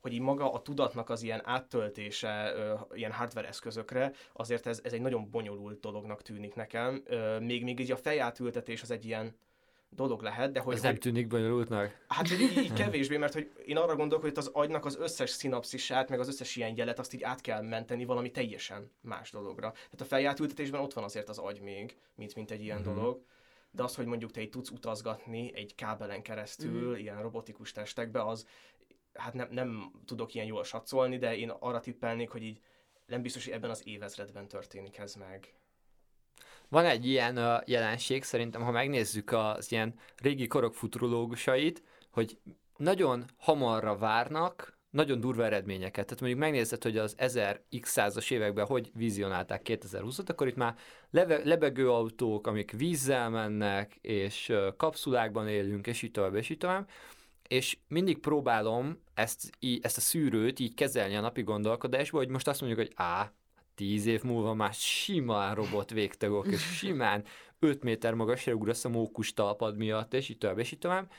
hogy 0.00 0.12
így 0.12 0.20
maga 0.20 0.52
a 0.52 0.62
tudatnak 0.62 1.10
az 1.10 1.22
ilyen 1.22 1.40
áttöltése 1.44 2.54
ilyen 2.92 3.12
hardware 3.12 3.48
eszközökre, 3.48 4.12
azért 4.32 4.66
ez, 4.66 4.80
ez 4.84 4.92
egy 4.92 5.00
nagyon 5.00 5.30
bonyolult 5.30 5.80
dolognak 5.80 6.22
tűnik 6.22 6.54
nekem. 6.54 7.02
Még, 7.40 7.64
még 7.64 7.80
így 7.80 7.90
a 7.90 7.96
fejátültetés 7.96 8.82
az 8.82 8.90
egy 8.90 9.04
ilyen 9.04 9.36
dolog 9.90 10.22
lehet, 10.22 10.52
de 10.52 10.60
hogy, 10.60 10.74
Ez 10.74 10.80
hogy 10.80 10.88
nem 10.90 10.98
tűnik 10.98 11.26
bonyolultnak? 11.26 12.04
Hát 12.08 12.28
hogy 12.28 12.40
így, 12.40 12.56
így 12.56 12.72
kevésbé, 12.82 13.16
mert 13.16 13.32
hogy 13.32 13.50
én 13.66 13.76
arra 13.76 13.96
gondolok, 13.96 14.22
hogy 14.22 14.30
itt 14.30 14.38
az 14.38 14.50
agynak 14.52 14.84
az 14.84 14.96
összes 14.96 15.30
szinapszisát, 15.30 16.08
meg 16.08 16.20
az 16.20 16.28
összes 16.28 16.56
ilyen 16.56 16.76
jelet, 16.76 16.98
azt 16.98 17.12
így 17.14 17.22
át 17.22 17.40
kell 17.40 17.62
menteni 17.62 18.04
valami 18.04 18.30
teljesen 18.30 18.90
más 19.00 19.30
dologra. 19.30 19.70
Tehát 19.70 20.00
a 20.00 20.04
feljátültetésben 20.04 20.80
ott 20.80 20.92
van 20.92 21.04
azért 21.04 21.28
az 21.28 21.38
agy 21.38 21.60
még, 21.60 21.96
mint, 22.14 22.34
mint 22.34 22.50
egy 22.50 22.62
ilyen 22.62 22.80
Mhm. 22.80 22.94
dolog. 22.94 23.24
De 23.70 23.82
az, 23.82 23.94
hogy 23.94 24.06
mondjuk 24.06 24.30
te 24.30 24.40
így 24.40 24.50
tudsz 24.50 24.70
utazgatni 24.70 25.50
egy 25.54 25.74
kábelen 25.74 26.22
keresztül, 26.22 26.96
ilyen 26.96 27.22
robotikus 27.22 27.72
testekbe, 27.72 28.22
az 28.24 28.46
hát 29.14 29.34
nem, 29.34 29.48
nem 29.50 29.92
tudok 30.04 30.34
ilyen 30.34 30.46
jól 30.46 30.64
satszolni, 30.64 31.18
de 31.18 31.36
én 31.36 31.50
arra 31.50 31.80
tippelnék, 31.80 32.28
hogy 32.30 32.42
így 32.42 32.60
nem 33.06 33.22
biztos, 33.22 33.44
hogy 33.44 33.52
ebben 33.52 33.70
az 33.70 33.82
évezredben 33.86 34.48
történik 34.48 34.98
ez 34.98 35.14
meg. 35.14 35.54
Van 36.70 36.84
egy 36.84 37.06
ilyen 37.06 37.62
jelenség, 37.66 38.22
szerintem, 38.22 38.62
ha 38.62 38.70
megnézzük 38.70 39.32
az 39.32 39.72
ilyen 39.72 39.94
régi 40.16 40.46
korok 40.46 40.74
futurológusait, 40.74 41.82
hogy 42.10 42.38
nagyon 42.76 43.24
hamarra 43.36 43.96
várnak 43.96 44.78
nagyon 44.90 45.20
durva 45.20 45.44
eredményeket. 45.44 46.04
Tehát 46.04 46.20
mondjuk 46.20 46.40
megnézed, 46.40 46.82
hogy 46.82 46.98
az 46.98 47.14
1000x 47.18 48.30
években 48.30 48.66
hogy 48.66 48.90
vizionálták 48.94 49.62
2020-at, 49.64 50.28
akkor 50.28 50.46
itt 50.46 50.56
már 50.56 50.74
leve, 51.10 51.40
lebegő 51.44 51.90
autók, 51.90 52.46
amik 52.46 52.70
vízzel 52.70 53.30
mennek, 53.30 53.98
és 54.00 54.52
kapszulákban 54.76 55.48
élünk, 55.48 55.86
és 55.86 56.02
így 56.02 56.10
tovább, 56.10 56.34
és 56.34 56.48
így 56.48 56.58
tovább. 56.58 56.88
És 57.48 57.78
mindig 57.88 58.18
próbálom 58.18 59.02
ezt, 59.14 59.50
ezt 59.80 59.96
a 59.96 60.00
szűrőt 60.00 60.58
így 60.58 60.74
kezelni 60.74 61.16
a 61.16 61.20
napi 61.20 61.42
gondolkodásba, 61.42 62.18
hogy 62.18 62.28
most 62.28 62.48
azt 62.48 62.60
mondjuk, 62.60 62.86
hogy 62.86 62.92
á, 62.96 63.32
tíz 63.74 64.06
év 64.06 64.22
múlva 64.22 64.54
már 64.54 64.72
simán 64.72 65.54
robot 65.54 65.90
végtagok, 65.90 66.46
és 66.46 66.76
simán 66.76 67.24
5 67.58 67.82
méter 67.82 68.14
magasra 68.14 68.52
ugrasz 68.52 68.84
a 68.84 68.88
mókus 68.88 69.34
talpad 69.34 69.76
miatt, 69.76 70.14
és 70.14 70.28
így 70.28 70.38
tovább, 70.38 70.58
és 70.58 70.72
így 70.72 70.78
tovább. 70.78 71.10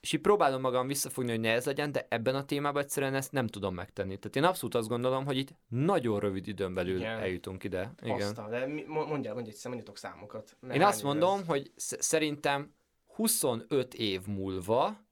És 0.00 0.12
így 0.12 0.20
próbálom 0.20 0.60
magam 0.60 0.86
visszafogni, 0.86 1.30
hogy 1.30 1.40
ne 1.40 1.52
ez 1.52 1.64
legyen, 1.64 1.92
de 1.92 2.06
ebben 2.08 2.34
a 2.34 2.44
témában 2.44 2.82
egyszerűen 2.82 3.14
ezt 3.14 3.32
nem 3.32 3.46
tudom 3.46 3.74
megtenni. 3.74 4.18
Tehát 4.18 4.36
én 4.36 4.44
abszolút 4.44 4.74
azt 4.74 4.88
gondolom, 4.88 5.24
hogy 5.24 5.36
itt 5.36 5.54
nagyon 5.68 6.20
rövid 6.20 6.48
időn 6.48 6.74
belül 6.74 6.96
Igen. 6.96 7.18
eljutunk 7.18 7.64
ide. 7.64 7.94
Igen. 8.02 8.20
Aztán, 8.20 8.50
de 8.50 8.66
mondjál, 8.86 9.34
mondj 9.34 9.50
egyszer, 9.50 9.70
mondjatok 9.70 9.96
számokat. 9.96 10.56
Én 10.72 10.82
azt 10.82 11.02
mondom, 11.02 11.38
ez? 11.38 11.46
hogy 11.46 11.72
sz- 11.76 12.02
szerintem 12.02 12.74
25 13.06 13.94
év 13.94 14.26
múlva 14.26 15.04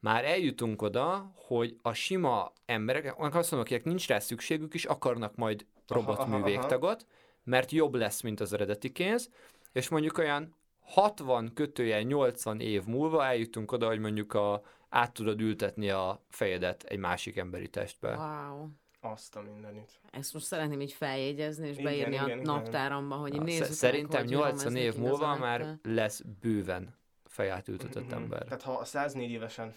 már 0.00 0.24
eljutunk 0.24 0.82
oda, 0.82 1.32
hogy 1.34 1.76
a 1.82 1.92
sima 1.92 2.52
emberek, 2.66 3.14
azt 3.18 3.50
mondom, 3.50 3.60
akik 3.60 3.84
nincs 3.84 4.08
rá 4.08 4.18
szükségük 4.18 4.74
is, 4.74 4.84
akarnak 4.84 5.36
majd 5.36 5.66
robotmű 5.88 6.42
végtagot, 6.42 7.06
mert 7.44 7.70
jobb 7.70 7.94
lesz, 7.94 8.20
mint 8.20 8.40
az 8.40 8.52
eredeti 8.52 8.92
kéz, 8.92 9.30
és 9.72 9.88
mondjuk 9.88 10.18
olyan 10.18 10.54
60 10.80 11.50
kötőjel 11.54 12.00
80 12.00 12.60
év 12.60 12.84
múlva 12.84 13.24
eljutunk 13.24 13.72
oda, 13.72 13.86
hogy 13.86 13.98
mondjuk 13.98 14.32
a 14.34 14.62
át 14.88 15.12
tudod 15.12 15.40
ültetni 15.40 15.90
a 15.90 16.22
fejedet 16.28 16.82
egy 16.82 16.98
másik 16.98 17.36
emberi 17.36 17.68
testbe. 17.68 18.16
Wow. 18.16 18.66
Azt 19.00 19.36
a 19.36 19.40
mindenit. 19.42 20.00
Ezt 20.10 20.32
most 20.32 20.46
szeretném 20.46 20.80
így 20.80 20.92
feljegyezni, 20.92 21.66
és 21.68 21.72
Igen, 21.72 21.84
beírni 21.84 22.12
igen, 22.14 22.24
a 22.24 22.28
igen. 22.28 22.38
naptáramba, 22.42 23.14
hogy 23.16 23.32
Na, 23.32 23.42
nézzük 23.42 23.64
sz- 23.64 23.72
Szerintem 23.72 24.20
meg, 24.24 24.28
hogy 24.28 24.32
Rom, 24.38 24.48
80 24.48 24.76
ez 24.76 24.82
év 24.82 24.96
múlva 24.96 25.36
már 25.36 25.78
lesz 25.82 26.22
bőven 26.40 26.94
fejátültetett 27.24 28.04
Mhm. 28.04 28.14
ember. 28.14 28.42
Tehát 28.44 28.62
ha 28.62 28.72
a 28.72 28.84
104 28.84 29.30
évesen, 29.30 29.74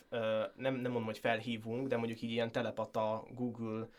nem, 0.56 0.74
nem 0.76 0.82
mondom, 0.82 1.04
hogy 1.04 1.18
felhívunk, 1.18 1.88
de 1.88 1.98
mondjuk 1.98 2.22
így 2.22 2.32
ilyen 2.32 2.52
telepata, 2.52 3.24
Google, 3.34 3.90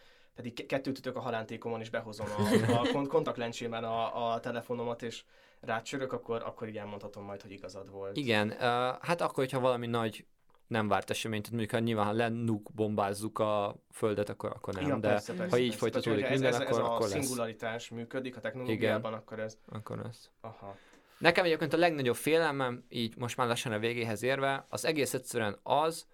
ke- 0.43 0.67
kettőt 0.67 0.99
ütök 0.99 1.17
a 1.17 1.21
halántékomon, 1.21 1.81
és 1.81 1.91
behozom 1.91 2.27
a, 2.37 2.73
a 2.83 2.89
kont- 2.93 3.09
kontaktlencsében 3.09 3.85
a, 3.85 4.33
a 4.33 4.41
telefonomat, 4.41 5.03
és 5.03 5.25
rácsörök, 5.61 6.13
akkor, 6.13 6.43
akkor 6.45 6.69
így 6.69 6.77
elmondhatom 6.77 7.25
majd, 7.25 7.43
hogy 7.43 7.51
igazad 7.51 7.91
volt. 7.91 8.17
Igen, 8.17 8.49
uh, 8.49 8.57
hát 9.01 9.21
akkor, 9.21 9.35
hogyha 9.35 9.61
valami 9.61 9.87
nagy 9.87 10.27
nem 10.67 10.89
várt 10.89 11.11
esemény, 11.11 11.41
tehát 11.43 11.57
mondjuk, 11.57 11.75
ha 11.81 11.87
nyilván, 11.87 12.07
ha 12.07 12.13
lennuk 12.13 12.71
bombázzuk 12.75 13.39
a 13.39 13.75
földet, 13.93 14.29
akkor, 14.29 14.51
akkor 14.51 14.75
nem, 14.75 14.87
Ja, 14.87 14.97
de 14.97 15.09
persze, 15.09 15.35
persze, 15.35 15.51
ha 15.51 15.59
így 15.59 15.65
persze. 15.69 15.79
folytatódik 15.79 16.21
Tehát, 16.25 16.33
minden, 16.39 16.53
ez, 16.53 16.61
ez, 16.61 16.67
akkor, 16.67 16.81
ez 16.81 16.87
akkor 16.87 17.07
a 17.07 17.09
lesz. 17.09 17.25
szingularitás 17.25 17.89
működik 17.89 18.37
a 18.37 18.41
technológiában, 18.41 19.13
akkor 19.13 19.39
ez... 19.41 19.59
Akkor 19.69 19.99
lesz. 19.99 20.31
Aha. 20.41 20.77
Nekem 21.19 21.45
egyébként 21.45 21.73
a 21.73 21.77
legnagyobb 21.77 22.17
félelmem, 22.17 22.85
így 22.89 23.17
most 23.17 23.37
már 23.37 23.47
lassan 23.47 23.73
a 23.73 23.79
végéhez 23.79 24.23
érve, 24.23 24.67
az 24.69 24.85
egész 24.85 25.15
egyszerűen 25.15 25.59
az, 25.63 26.07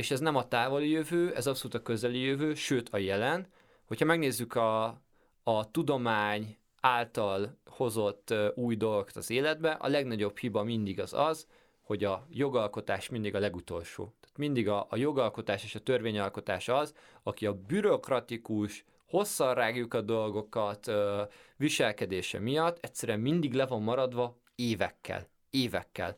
és 0.00 0.10
ez 0.10 0.20
nem 0.20 0.36
a 0.36 0.48
távoli 0.48 0.90
jövő, 0.90 1.34
ez 1.34 1.46
abszolút 1.46 1.74
a 1.74 1.82
közeli 1.82 2.18
jövő, 2.18 2.54
sőt 2.54 2.88
a 2.88 2.98
jelen, 2.98 3.46
hogyha 3.86 4.04
megnézzük 4.04 4.54
a, 4.54 4.84
a 5.42 5.70
tudomány 5.70 6.56
által 6.80 7.58
hozott 7.66 8.34
új 8.54 8.76
dolgokat 8.76 9.16
az 9.16 9.30
életbe, 9.30 9.70
a 9.70 9.88
legnagyobb 9.88 10.38
hiba 10.38 10.62
mindig 10.62 11.00
az 11.00 11.12
az, 11.12 11.46
hogy 11.82 12.04
a 12.04 12.26
jogalkotás 12.30 13.08
mindig 13.08 13.34
a 13.34 13.38
legutolsó. 13.38 14.14
Tehát 14.20 14.36
mindig 14.36 14.68
a, 14.68 14.86
a 14.90 14.96
jogalkotás 14.96 15.64
és 15.64 15.74
a 15.74 15.80
törvényalkotás 15.80 16.68
az, 16.68 16.94
aki 17.22 17.46
a 17.46 17.54
bürokratikus, 17.54 18.84
hosszan 19.06 19.54
rágjuk 19.54 19.94
a 19.94 20.00
dolgokat 20.00 20.86
ö, 20.86 21.22
viselkedése 21.56 22.38
miatt 22.38 22.84
egyszerűen 22.84 23.20
mindig 23.20 23.52
le 23.52 23.66
van 23.66 23.82
maradva 23.82 24.38
évekkel. 24.54 25.28
Évekkel. 25.50 26.16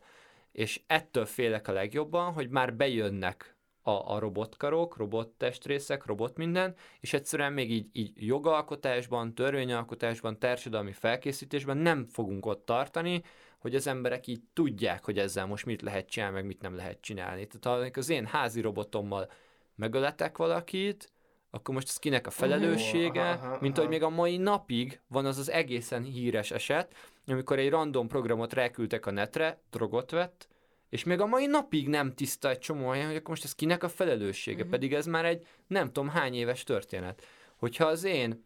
És 0.51 0.81
ettől 0.87 1.25
félek 1.25 1.67
a 1.67 1.71
legjobban, 1.71 2.33
hogy 2.33 2.49
már 2.49 2.73
bejönnek 2.73 3.53
a, 3.83 4.13
a 4.13 4.19
robotkarok, 4.19 4.97
robottestrészek, 4.97 6.05
robot 6.05 6.37
minden, 6.37 6.75
és 6.99 7.13
egyszerűen 7.13 7.53
még 7.53 7.71
így, 7.71 7.89
így 7.91 8.11
jogalkotásban, 8.15 9.35
törvényalkotásban, 9.35 10.39
társadalmi 10.39 10.91
felkészítésben 10.91 11.77
nem 11.77 12.05
fogunk 12.05 12.45
ott 12.45 12.65
tartani, 12.65 13.23
hogy 13.57 13.75
az 13.75 13.87
emberek 13.87 14.27
így 14.27 14.41
tudják, 14.53 15.05
hogy 15.05 15.19
ezzel 15.19 15.45
most 15.45 15.65
mit 15.65 15.81
lehet 15.81 16.09
csinálni, 16.09 16.35
meg 16.35 16.45
mit 16.45 16.61
nem 16.61 16.75
lehet 16.75 17.01
csinálni. 17.01 17.47
Tehát 17.47 17.93
ha 17.93 17.99
az 17.99 18.09
én 18.09 18.25
házi 18.25 18.61
robotommal 18.61 19.31
megöletek 19.75 20.37
valakit, 20.37 21.11
akkor 21.49 21.73
most 21.73 21.87
ez 21.87 21.97
kinek 21.97 22.27
a 22.27 22.29
felelőssége, 22.29 23.29
aha, 23.29 23.45
aha, 23.45 23.57
mint 23.61 23.77
aha. 23.77 23.81
hogy 23.87 23.95
még 23.95 24.03
a 24.03 24.09
mai 24.09 24.37
napig 24.37 24.99
van 25.07 25.25
az 25.25 25.37
az 25.37 25.51
egészen 25.51 26.03
híres 26.03 26.51
eset, 26.51 26.93
amikor 27.27 27.59
egy 27.59 27.69
random 27.69 28.07
programot 28.07 28.53
ráküldtek 28.53 29.05
a 29.05 29.11
netre, 29.11 29.61
drogot 29.69 30.11
vett, 30.11 30.47
és 30.93 31.03
még 31.03 31.19
a 31.19 31.25
mai 31.25 31.45
napig 31.45 31.87
nem 31.87 32.13
tiszta 32.13 32.49
egy 32.49 32.59
csomó 32.59 32.89
helyen, 32.89 33.07
hogy 33.07 33.15
akkor 33.15 33.29
most 33.29 33.43
ez 33.43 33.55
kinek 33.55 33.83
a 33.83 33.89
felelőssége, 33.89 34.61
Mhm. 34.61 34.69
pedig 34.71 34.93
ez 34.93 35.05
már 35.05 35.25
egy 35.25 35.47
nem 35.67 35.85
tudom 35.85 36.09
hány 36.09 36.33
éves 36.33 36.63
történet. 36.63 37.25
Hogyha 37.55 37.85
az 37.85 38.03
én, 38.03 38.45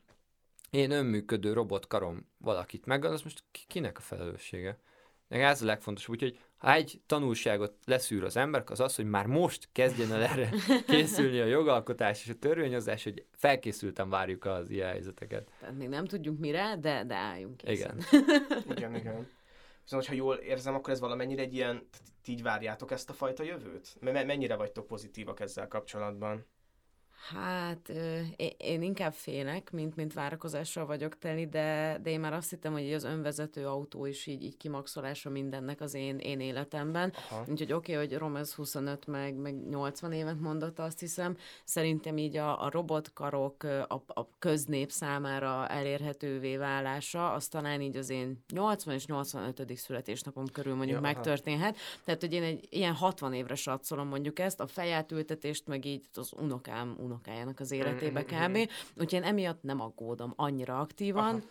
én 0.69 0.91
önműködő 0.91 1.53
robotkarom 1.53 2.27
valakit 2.37 2.85
megöl, 2.85 3.11
az 3.11 3.21
most 3.21 3.43
ki- 3.51 3.63
kinek 3.67 3.97
a 3.97 4.01
felelőssége? 4.01 4.77
Nekem 5.27 5.47
ez 5.47 5.61
a 5.61 5.65
legfontosabb, 5.65 6.15
úgyhogy 6.15 6.39
ha 6.57 6.73
egy 6.73 7.01
tanulságot 7.05 7.73
leszűr 7.85 8.23
az 8.23 8.37
ember, 8.37 8.63
az 8.65 8.79
az, 8.79 8.95
hogy 8.95 9.05
már 9.05 9.25
most 9.25 9.69
kezdjen 9.71 10.11
el 10.11 10.23
erre 10.23 10.49
készülni 10.87 11.39
a 11.39 11.45
jogalkotás 11.45 12.23
és 12.25 12.29
a 12.29 12.35
törvényhozás, 12.39 13.03
hogy 13.03 13.25
felkészülten 13.31 14.09
várjuk 14.09 14.45
az 14.45 14.69
ilyen 14.69 14.87
helyzeteket. 14.89 15.49
Tehát 15.59 15.77
még 15.77 15.87
nem 15.89 16.05
tudjuk 16.05 16.39
mire, 16.39 16.77
de, 16.81 17.03
de 17.03 17.15
álljunk 17.15 17.57
készen. 17.57 17.97
Igen. 18.11 18.23
Igen, 18.75 18.95
igen. 18.95 19.27
Viszont, 19.89 20.05
hogyha 20.05 20.23
jól 20.23 20.35
érzem, 20.35 20.75
akkor 20.75 20.93
ez 20.93 20.99
valamennyire 20.99 21.41
egy 21.41 21.53
ilyen, 21.53 21.87
így 22.25 22.41
várjátok 22.41 22.91
ezt 22.91 23.09
a 23.09 23.13
fajta 23.13 23.43
jövőt? 23.43 23.97
Me- 23.99 24.13
me- 24.13 24.25
mennyire 24.25 24.55
vagytok 24.55 24.87
pozitívak 24.87 25.39
ezzel 25.39 25.67
kapcsolatban? 25.67 26.45
Hát 27.17 27.91
én, 28.57 28.81
inkább 28.81 29.13
félek, 29.13 29.71
mint, 29.71 29.95
mint 29.95 30.13
várakozással 30.13 30.85
vagyok 30.85 31.17
teli, 31.17 31.47
de, 31.47 31.99
de 32.03 32.09
én 32.09 32.19
már 32.19 32.33
azt 32.33 32.49
hittem, 32.49 32.71
hogy 32.71 32.93
az 32.93 33.03
önvezető 33.03 33.67
autó 33.67 34.05
is 34.05 34.27
így, 34.27 34.43
így 34.43 34.57
kimaxolása 34.57 35.29
mindennek 35.29 35.81
az 35.81 35.93
én, 35.93 36.17
én 36.17 36.39
életemben. 36.39 37.13
Aha. 37.29 37.43
Úgyhogy 37.47 37.73
oké, 37.73 37.93
okay, 37.93 38.05
hogy 38.05 38.17
Romez 38.17 38.53
25 38.53 39.07
meg, 39.07 39.35
meg 39.35 39.67
80 39.69 40.11
évet 40.11 40.39
mondott, 40.39 40.79
azt 40.79 40.99
hiszem. 40.99 41.37
Szerintem 41.63 42.17
így 42.17 42.37
a, 42.37 42.63
a 42.63 42.69
robotkarok 42.69 43.63
a, 43.63 44.03
a 44.07 44.27
köznép 44.39 44.91
számára 44.91 45.67
elérhetővé 45.67 46.57
válása, 46.57 47.31
az 47.31 47.47
talán 47.47 47.81
így 47.81 47.97
az 47.97 48.09
én 48.09 48.43
80 48.53 48.93
és 48.93 49.05
85. 49.05 49.77
születésnapom 49.77 50.45
körül 50.45 50.75
mondjuk 50.75 50.97
Ja, 51.01 51.03
aha. 51.03 51.13
megtörténhet. 51.13 51.77
Tehát, 52.03 52.21
hogy 52.21 52.33
én 52.33 52.43
egy 52.43 52.67
ilyen 52.69 52.93
60 52.93 53.33
évre 53.33 53.55
satszolom 53.55 54.07
mondjuk 54.07 54.39
ezt, 54.39 54.59
a 54.59 54.67
fejátültetést, 54.67 55.67
meg 55.67 55.85
így 55.85 56.05
az 56.13 56.31
unokám 56.37 56.95
unokájának 57.07 57.59
az 57.59 57.71
életébe 57.71 58.23
kb. 58.23 58.57
Úgyhogy 58.89 59.13
én 59.13 59.23
emiatt 59.23 59.63
nem 59.63 59.81
aggódom 59.81 60.33
annyira 60.35 60.79
aktívan, 60.79 61.23
Aha. 61.23 61.41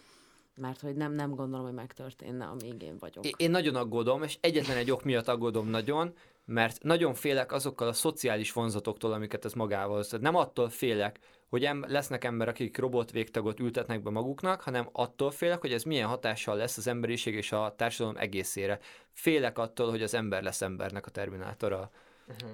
Mert 0.60 0.80
hogy 0.80 0.94
nem, 0.94 1.12
nem 1.12 1.34
gondolom, 1.34 1.66
hogy 1.66 1.74
megtörténne, 1.74 2.44
amíg 2.44 2.82
én 2.82 2.96
vagyok. 2.98 3.24
Én 3.36 3.50
nagyon 3.50 3.74
aggódom, 3.74 4.22
és 4.22 4.36
egyetlen 4.40 4.76
egy 4.76 4.90
ok 4.90 5.04
miatt 5.04 5.28
aggódom 5.28 5.68
nagyon, 5.68 6.14
mert 6.44 6.82
nagyon 6.82 7.14
félek 7.14 7.52
azokkal 7.52 7.88
a 7.88 7.92
szociális 7.92 8.52
vonzatoktól, 8.52 9.12
amiket 9.12 9.44
ez 9.44 9.52
magával 9.52 9.96
hoz. 9.96 10.10
Nem 10.20 10.34
attól 10.34 10.68
félek, 10.68 11.18
hogy 11.48 11.64
em- 11.64 11.86
lesznek 11.88 12.24
emberek, 12.24 12.54
akik 12.54 12.78
robot 12.78 13.10
végtagot 13.10 13.60
ültetnek 13.60 14.02
be 14.02 14.10
maguknak, 14.10 14.60
hanem 14.60 14.88
attól 14.92 15.30
félek, 15.30 15.60
hogy 15.60 15.72
ez 15.72 15.82
milyen 15.82 16.08
hatással 16.08 16.56
lesz 16.56 16.76
az 16.76 16.86
emberiség 16.86 17.34
és 17.34 17.52
a 17.52 17.74
társadalom 17.76 18.16
egészére. 18.16 18.78
Félek 19.12 19.58
attól, 19.58 19.90
hogy 19.90 20.02
az 20.02 20.14
ember 20.14 20.42
lesz 20.42 20.62
embernek 20.62 21.06
a 21.06 21.10
terminátora. 21.10 21.90
Uh-huh. 22.28 22.50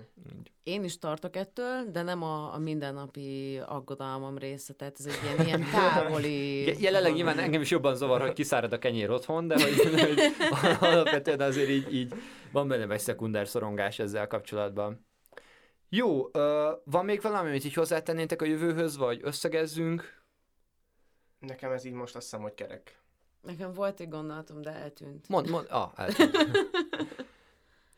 Én 0.63 0.85
is 0.85 0.99
tartok 0.99 1.37
ettől, 1.37 1.91
de 1.91 2.03
nem 2.03 2.23
a, 2.23 2.55
a 2.55 2.59
mindennapi 2.59 3.59
aggodalmam 3.67 4.39
része, 4.39 4.73
tehát 4.73 4.97
ez 4.99 5.07
egy 5.07 5.19
ilyen, 5.23 5.47
ilyen 5.47 5.71
távoli... 5.73 6.65
Je- 6.67 6.81
Jelenleg 6.81 7.13
nyilván 7.15 7.39
engem 7.39 7.61
is 7.61 7.71
jobban 7.71 7.95
zavar, 7.95 8.21
hogy 8.21 8.33
kiszárad 8.33 8.73
a 8.73 8.79
kenyér 8.79 9.11
otthon, 9.11 9.47
de 9.49 9.55
hogy, 9.55 9.75
hogy 10.05 10.77
alapvetően 10.81 11.41
azért 11.41 11.69
így, 11.69 11.95
így 11.95 12.15
van 12.53 12.69
bennem 12.69 12.91
egy 12.91 13.01
szekundár 13.01 13.49
szorongás 13.49 13.99
ezzel 13.99 14.27
kapcsolatban. 14.27 15.07
Jó, 15.89 16.31
van 16.85 17.05
még 17.05 17.23
valami, 17.23 17.49
amit 17.49 17.65
így 17.65 17.75
hozzátennétek 17.75 18.43
a 18.43 18.45
jövőhöz, 18.45 18.97
vagy 18.97 19.21
összegezzünk? 19.23 20.23
Nekem 21.39 21.73
ez 21.73 21.85
így 21.85 21.93
most 21.93 22.17
azt 22.17 22.25
hiszem, 22.25 22.43
hogy 22.43 22.55
kerek. 22.55 23.01
Nekem 23.43 23.73
volt 23.73 24.01
egy 24.01 24.09
gondolatom, 24.09 24.63
de 24.63 24.71
eltűnt. 24.71 25.29
Mond, 25.29 25.49
mond, 25.49 25.67
ah, 25.71 25.93
eltűnt. 25.97 26.37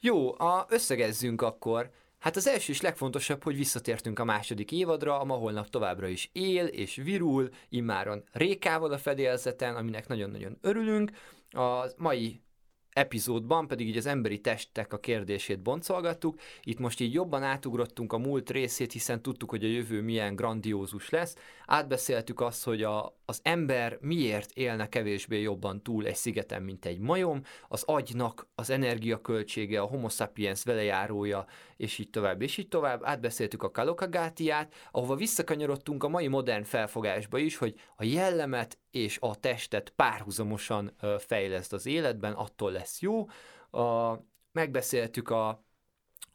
Jó, 0.05 0.39
a, 0.39 0.66
összegezzünk 0.68 1.43
akkor. 1.43 1.90
Hát 2.18 2.36
az 2.36 2.47
első 2.47 2.72
és 2.72 2.81
legfontosabb, 2.81 3.43
hogy 3.43 3.56
visszatértünk 3.56 4.18
a 4.18 4.24
második 4.24 4.72
évadra, 4.72 5.20
a 5.20 5.24
ma 5.24 5.35
holnap 5.35 5.68
továbbra 5.70 6.06
is 6.06 6.31
él 6.32 6.66
és 6.66 6.94
virul, 6.94 7.48
immáron 7.68 8.24
Rékával 8.32 8.93
a 8.93 8.98
fedélzeten, 8.98 9.76
aminek 9.76 10.06
nagyon-nagyon 10.06 10.59
örülünk. 10.60 11.10
A 11.51 11.86
mai 11.97 12.43
epizódban 12.90 13.66
pedig 13.66 13.89
így 13.89 13.97
az 13.97 14.06
emberi 14.06 14.40
testek 14.40 14.93
a 14.93 14.98
kérdését 14.98 15.62
boncolgattuk. 15.62 16.40
Itt 16.62 16.78
most 16.78 17.01
így 17.01 17.12
jobban 17.12 17.43
átugrottunk 17.43 18.12
a 18.12 18.18
múlt 18.18 18.51
részét, 18.51 18.93
hiszen 18.93 19.22
tudtuk, 19.22 19.51
hogy 19.51 19.64
a 19.64 19.68
jövő 19.68 20.02
milyen 20.02 20.36
grandiózus 20.36 21.10
lesz. 21.10 21.36
Átbeszéltük 21.66 22.40
azt, 22.40 22.64
hogy 22.64 22.82
a, 22.82 23.16
az 23.24 23.40
ember 23.42 23.98
miért 24.01 24.51
élne 24.52 24.88
kevésbé 24.88 25.40
jobban 25.40 25.82
túl 25.82 26.06
egy 26.06 26.16
szigeten, 26.16 26.62
mint 26.62 26.84
egy 26.84 26.98
majom, 26.98 27.42
az 27.68 27.82
agynak 27.82 28.48
az 28.55 28.70
energiaköltsége, 28.70 29.80
a 29.80 29.86
homo 29.86 30.09
sapiens 30.09 30.64
velejárója, 30.64 31.46
és 31.76 31.98
így 31.98 32.10
tovább, 32.10 32.42
és 32.42 32.56
így 32.56 32.68
tovább. 32.68 33.05
Átbeszéltük 33.05 33.62
a 33.62 33.70
kalokagátiát, 33.70 34.74
ahova 34.90 35.14
visszakanyarodtunk 35.14 36.05
a 36.05 36.09
mai 36.09 36.28
modern 36.28 36.64
felfogásba 36.64 37.38
is, 37.38 37.56
hogy 37.56 37.74
a 37.96 38.05
jellemet 38.05 38.78
és 38.90 39.18
a 39.20 39.34
testet 39.40 39.90
párhuzamosan 39.90 40.96
fejleszt 41.18 41.72
az 41.72 41.86
életben, 41.86 42.32
attól 42.32 42.72
lesz 42.72 43.01
jó. 43.01 43.26
A, 43.70 44.18
megbeszéltük 44.52 45.30
a, 45.30 45.64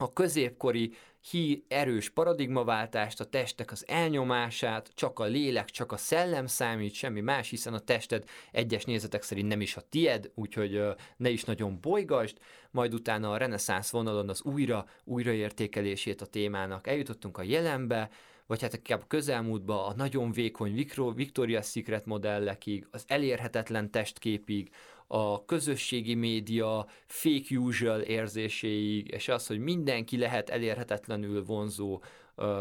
a 0.00 0.12
középkori 0.12 0.92
hí 1.30 1.64
erős 1.68 2.10
paradigmaváltást, 2.10 3.20
a 3.20 3.24
testek 3.24 3.70
az 3.70 3.84
elnyomását, 3.88 4.90
csak 4.94 5.18
a 5.18 5.24
lélek, 5.24 5.70
csak 5.70 5.92
a 5.92 5.96
szellem 5.96 6.46
számít, 6.46 6.94
semmi 6.94 7.20
más, 7.20 7.50
hiszen 7.50 7.74
a 7.74 7.78
tested 7.78 8.24
egyes 8.52 8.84
nézetek 8.84 9.22
szerint 9.22 9.48
nem 9.48 9.60
is 9.60 9.76
a 9.76 9.82
tied, 9.88 10.30
úgyhogy 10.34 10.82
ne 11.16 11.28
is 11.28 11.44
nagyon 11.44 11.78
bolygasd, 11.80 12.36
majd 12.70 12.94
utána 12.94 13.30
a 13.32 13.36
reneszánsz 13.36 13.90
vonalon 13.90 14.28
az 14.28 14.42
újra, 14.42 14.86
újraértékelését 15.04 16.20
a 16.20 16.26
témának 16.26 16.86
eljutottunk 16.86 17.38
a 17.38 17.42
jelenbe, 17.42 18.10
vagy 18.46 18.62
hát 18.62 18.74
inkább 18.74 19.02
a 19.02 19.06
közelmúltba 19.06 19.86
a 19.86 19.94
nagyon 19.94 20.32
vékony 20.32 20.86
Victoria's 21.16 21.70
Secret 21.70 22.06
modellekig, 22.06 22.86
az 22.90 23.04
elérhetetlen 23.06 23.90
testképig, 23.90 24.70
a 25.12 25.44
közösségi 25.44 26.14
média 26.14 26.86
fake 27.06 27.58
usual 27.58 28.00
érzéséig, 28.00 29.08
és 29.08 29.28
az, 29.28 29.46
hogy 29.46 29.58
mindenki 29.58 30.18
lehet 30.18 30.50
elérhetetlenül 30.50 31.44
vonzó, 31.44 32.02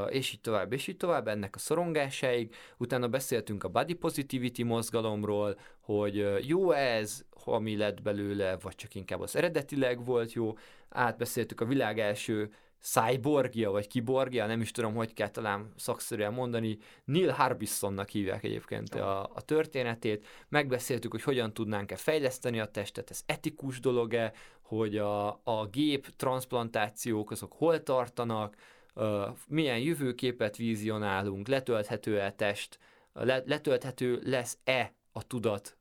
és 0.10 0.34
így 0.34 0.42
tovább, 0.42 0.74
és 0.74 0.88
így 0.88 0.98
tovább 0.98 1.28
ennek 1.28 1.56
a 1.56 1.60
szorongásáig. 1.60 2.56
Utána 2.78 3.08
beszéltünk 3.08 3.64
a 3.64 3.70
body 3.70 3.94
positivity 3.94 4.64
mozgalomról, 4.64 5.60
hogy 5.80 6.48
jó 6.48 6.72
ez, 6.72 7.26
ami 7.46 7.78
lett 7.78 8.02
belőle, 8.02 8.58
vagy 8.62 8.76
csak 8.76 8.96
inkább 8.96 9.22
az 9.22 9.36
eredetileg 9.36 10.06
volt 10.06 10.34
jó. 10.34 10.58
Átbeszéltük 10.90 11.62
a 11.62 11.66
világ 11.66 12.00
első 12.00 12.52
cyborgia, 12.82 13.72
vagy 13.72 13.88
kiborgia, 13.88 14.46
nem 14.46 14.62
is 14.62 14.72
tudom, 14.72 14.96
hogy 14.96 15.14
kell 15.14 15.30
talán 15.30 15.74
szakszerűen 15.76 16.34
mondani, 16.34 16.78
Neil 17.06 17.32
Harbissonnak 17.32 18.10
hívják 18.10 18.44
egyébként 18.44 18.96
a, 18.96 19.24
a 19.34 19.42
történetét. 19.42 20.26
Megbeszéltük, 20.50 21.12
hogy 21.12 21.24
hogyan 21.24 21.54
tudnánk-e 21.54 21.96
fejleszteni 21.96 22.60
a 22.60 22.66
testet, 22.66 23.10
ez 23.10 23.22
etikus 23.26 23.80
dolog-e, 23.80 24.34
hogy 24.62 24.98
a, 24.98 25.28
a 25.44 25.68
gép 25.72 26.08
transplantációk 26.16 27.32
azok 27.32 27.54
hol 27.54 27.84
tartanak, 27.84 28.56
uh, 28.96 29.28
milyen 29.48 29.80
jövőképet 29.80 30.58
vizionálunk, 30.58 31.48
letölthető-e 31.48 32.32
test, 32.32 32.80
le, 33.14 33.44
letölthető 33.46 34.22
lesz-e 34.24 34.94
a 35.12 35.28
tudat 35.28 35.78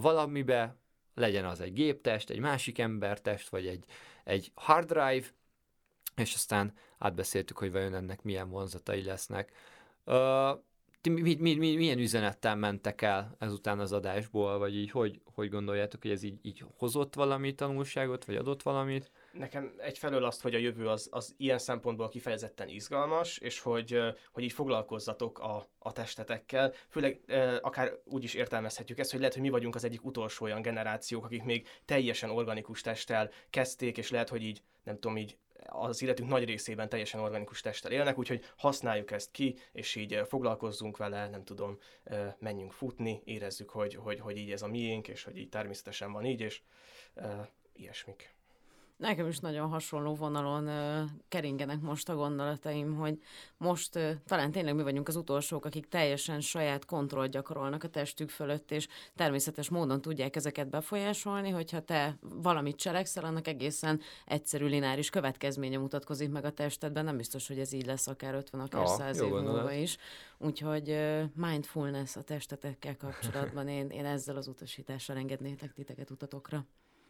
valamibe, 0.00 0.76
legyen 1.14 1.44
az 1.44 1.60
egy 1.60 1.72
géptest, 1.72 2.30
egy 2.30 2.38
másik 2.38 2.78
embertest, 2.78 3.48
vagy 3.48 3.66
egy, 3.66 3.84
egy 4.24 4.50
hard 4.54 4.86
drive, 4.92 5.26
és 6.16 6.34
aztán 6.34 6.72
átbeszéltük, 6.98 7.58
hogy 7.58 7.72
vajon 7.72 7.94
ennek 7.94 8.22
milyen 8.22 8.48
vonzatai 8.48 9.02
lesznek. 9.02 9.52
Uh, 10.06 10.58
ti 11.04 11.10
mi, 11.10 11.34
mi, 11.34 11.54
mi, 11.54 11.76
milyen 11.76 11.98
üzenettel 11.98 12.56
mentek 12.56 13.02
el 13.02 13.36
ezután 13.38 13.80
az 13.80 13.92
adásból, 13.92 14.58
vagy 14.58 14.76
így 14.76 14.90
hogy, 14.90 15.20
hogy 15.34 15.48
gondoljátok, 15.48 16.02
hogy 16.02 16.10
ez 16.10 16.22
így, 16.22 16.38
így 16.42 16.64
hozott 16.76 17.14
valami 17.14 17.54
tanulságot, 17.54 18.24
vagy 18.24 18.36
adott 18.36 18.62
valamit? 18.62 19.10
Nekem 19.32 19.74
egyfelől 19.78 20.24
azt, 20.24 20.42
hogy 20.42 20.54
a 20.54 20.58
jövő 20.58 20.88
az, 20.88 21.08
az 21.10 21.34
ilyen 21.36 21.58
szempontból 21.58 22.08
kifejezetten 22.08 22.68
izgalmas, 22.68 23.38
és 23.38 23.60
hogy, 23.60 23.98
hogy 24.32 24.42
így 24.42 24.52
foglalkozzatok 24.52 25.38
a, 25.38 25.66
a 25.78 25.92
testetekkel. 25.92 26.72
Főleg 26.88 27.20
akár 27.60 27.98
úgy 28.04 28.24
is 28.24 28.34
értelmezhetjük 28.34 28.98
ezt, 28.98 29.10
hogy 29.10 29.20
lehet, 29.20 29.34
hogy 29.34 29.42
mi 29.42 29.50
vagyunk 29.50 29.74
az 29.74 29.84
egyik 29.84 30.04
utolsó 30.04 30.44
olyan 30.44 30.62
generációk, 30.62 31.24
akik 31.24 31.42
még 31.42 31.68
teljesen 31.84 32.30
organikus 32.30 32.80
testtel 32.80 33.30
kezdték, 33.50 33.98
és 33.98 34.10
lehet, 34.10 34.28
hogy 34.28 34.42
így, 34.42 34.62
nem 34.84 34.94
tudom, 34.94 35.16
így 35.16 35.36
az 35.66 36.02
életünk 36.02 36.28
nagy 36.28 36.44
részében 36.44 36.88
teljesen 36.88 37.20
organikus 37.20 37.60
testtel 37.60 37.92
élnek, 37.92 38.18
úgyhogy 38.18 38.44
használjuk 38.56 39.10
ezt 39.10 39.30
ki, 39.30 39.56
és 39.72 39.94
így 39.94 40.20
foglalkozzunk 40.26 40.96
vele, 40.96 41.28
nem 41.28 41.44
tudom, 41.44 41.78
menjünk 42.38 42.72
futni, 42.72 43.20
érezzük, 43.24 43.70
hogy, 43.70 43.94
hogy, 43.94 44.20
hogy 44.20 44.36
így 44.36 44.50
ez 44.50 44.62
a 44.62 44.68
miénk, 44.68 45.08
és 45.08 45.24
hogy 45.24 45.36
így 45.36 45.48
természetesen 45.48 46.12
van 46.12 46.24
így, 46.24 46.40
és 46.40 46.62
ilyesmik. 47.72 48.33
Nekem 49.04 49.26
is 49.28 49.38
nagyon 49.38 49.68
hasonló 49.68 50.14
vonalon 50.14 50.68
uh, 50.68 51.08
keringenek 51.28 51.80
most 51.80 52.08
a 52.08 52.14
gondolataim, 52.14 52.94
hogy 52.94 53.18
most 53.56 53.96
uh, 53.96 54.10
talán 54.26 54.50
tényleg 54.50 54.74
mi 54.74 54.82
vagyunk 54.82 55.08
az 55.08 55.16
utolsók, 55.16 55.64
akik 55.64 55.88
teljesen 55.88 56.40
saját 56.40 56.84
kontrollt 56.84 57.30
gyakorolnak 57.30 57.84
a 57.84 57.88
testük 57.88 58.30
fölött, 58.30 58.70
és 58.70 58.88
természetes 59.14 59.68
módon 59.68 60.00
tudják 60.00 60.36
ezeket 60.36 60.68
befolyásolni, 60.68 61.50
hogyha 61.50 61.80
te 61.80 62.18
valamit 62.20 62.76
cselekszel, 62.76 63.24
annak 63.24 63.48
egészen 63.48 64.00
egyszerű 64.26 64.66
lineáris 64.66 65.10
következménye 65.10 65.78
mutatkozik 65.78 66.30
meg 66.30 66.44
a 66.44 66.52
testedben, 66.52 67.04
nem 67.04 67.16
biztos, 67.16 67.48
hogy 67.48 67.58
ez 67.58 67.72
így 67.72 67.86
lesz 67.86 68.06
akár 68.06 68.34
50, 68.34 68.60
akár 68.60 68.86
100 68.86 69.20
év 69.20 69.30
múlva 69.30 69.72
is. 69.72 69.96
Úgyhogy 70.38 70.90
uh, 70.90 71.22
mindfulness 71.34 72.16
a 72.16 72.22
testetekkel 72.22 72.96
kapcsolatban 72.96 73.68
én, 73.68 73.88
én 73.88 74.04
ezzel 74.04 74.36
az 74.36 74.48
utasítással 74.48 75.16
engednétek 75.16 75.72
titeket 75.72 76.10
utatokra. 76.10 76.66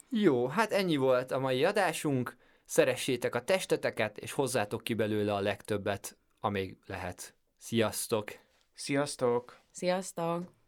Jó, 0.09 0.47
hát 0.47 0.73
ennyi 0.73 0.97
volt 0.97 1.31
a 1.31 1.39
mai 1.39 1.65
adásunk. 1.65 2.37
Szeressétek 2.65 3.35
a 3.35 3.45
testeteket, 3.45 4.19
és 4.19 4.33
hozzátok 4.33 4.85
ki 4.85 4.95
belőle 4.95 5.35
a 5.35 5.41
legtöbbet, 5.41 6.19
amíg 6.41 6.77
lehet. 6.87 7.35
Sziasztok! 7.59 8.31
Sziasztok! 8.75 9.61
Sziasztok! 9.71 10.64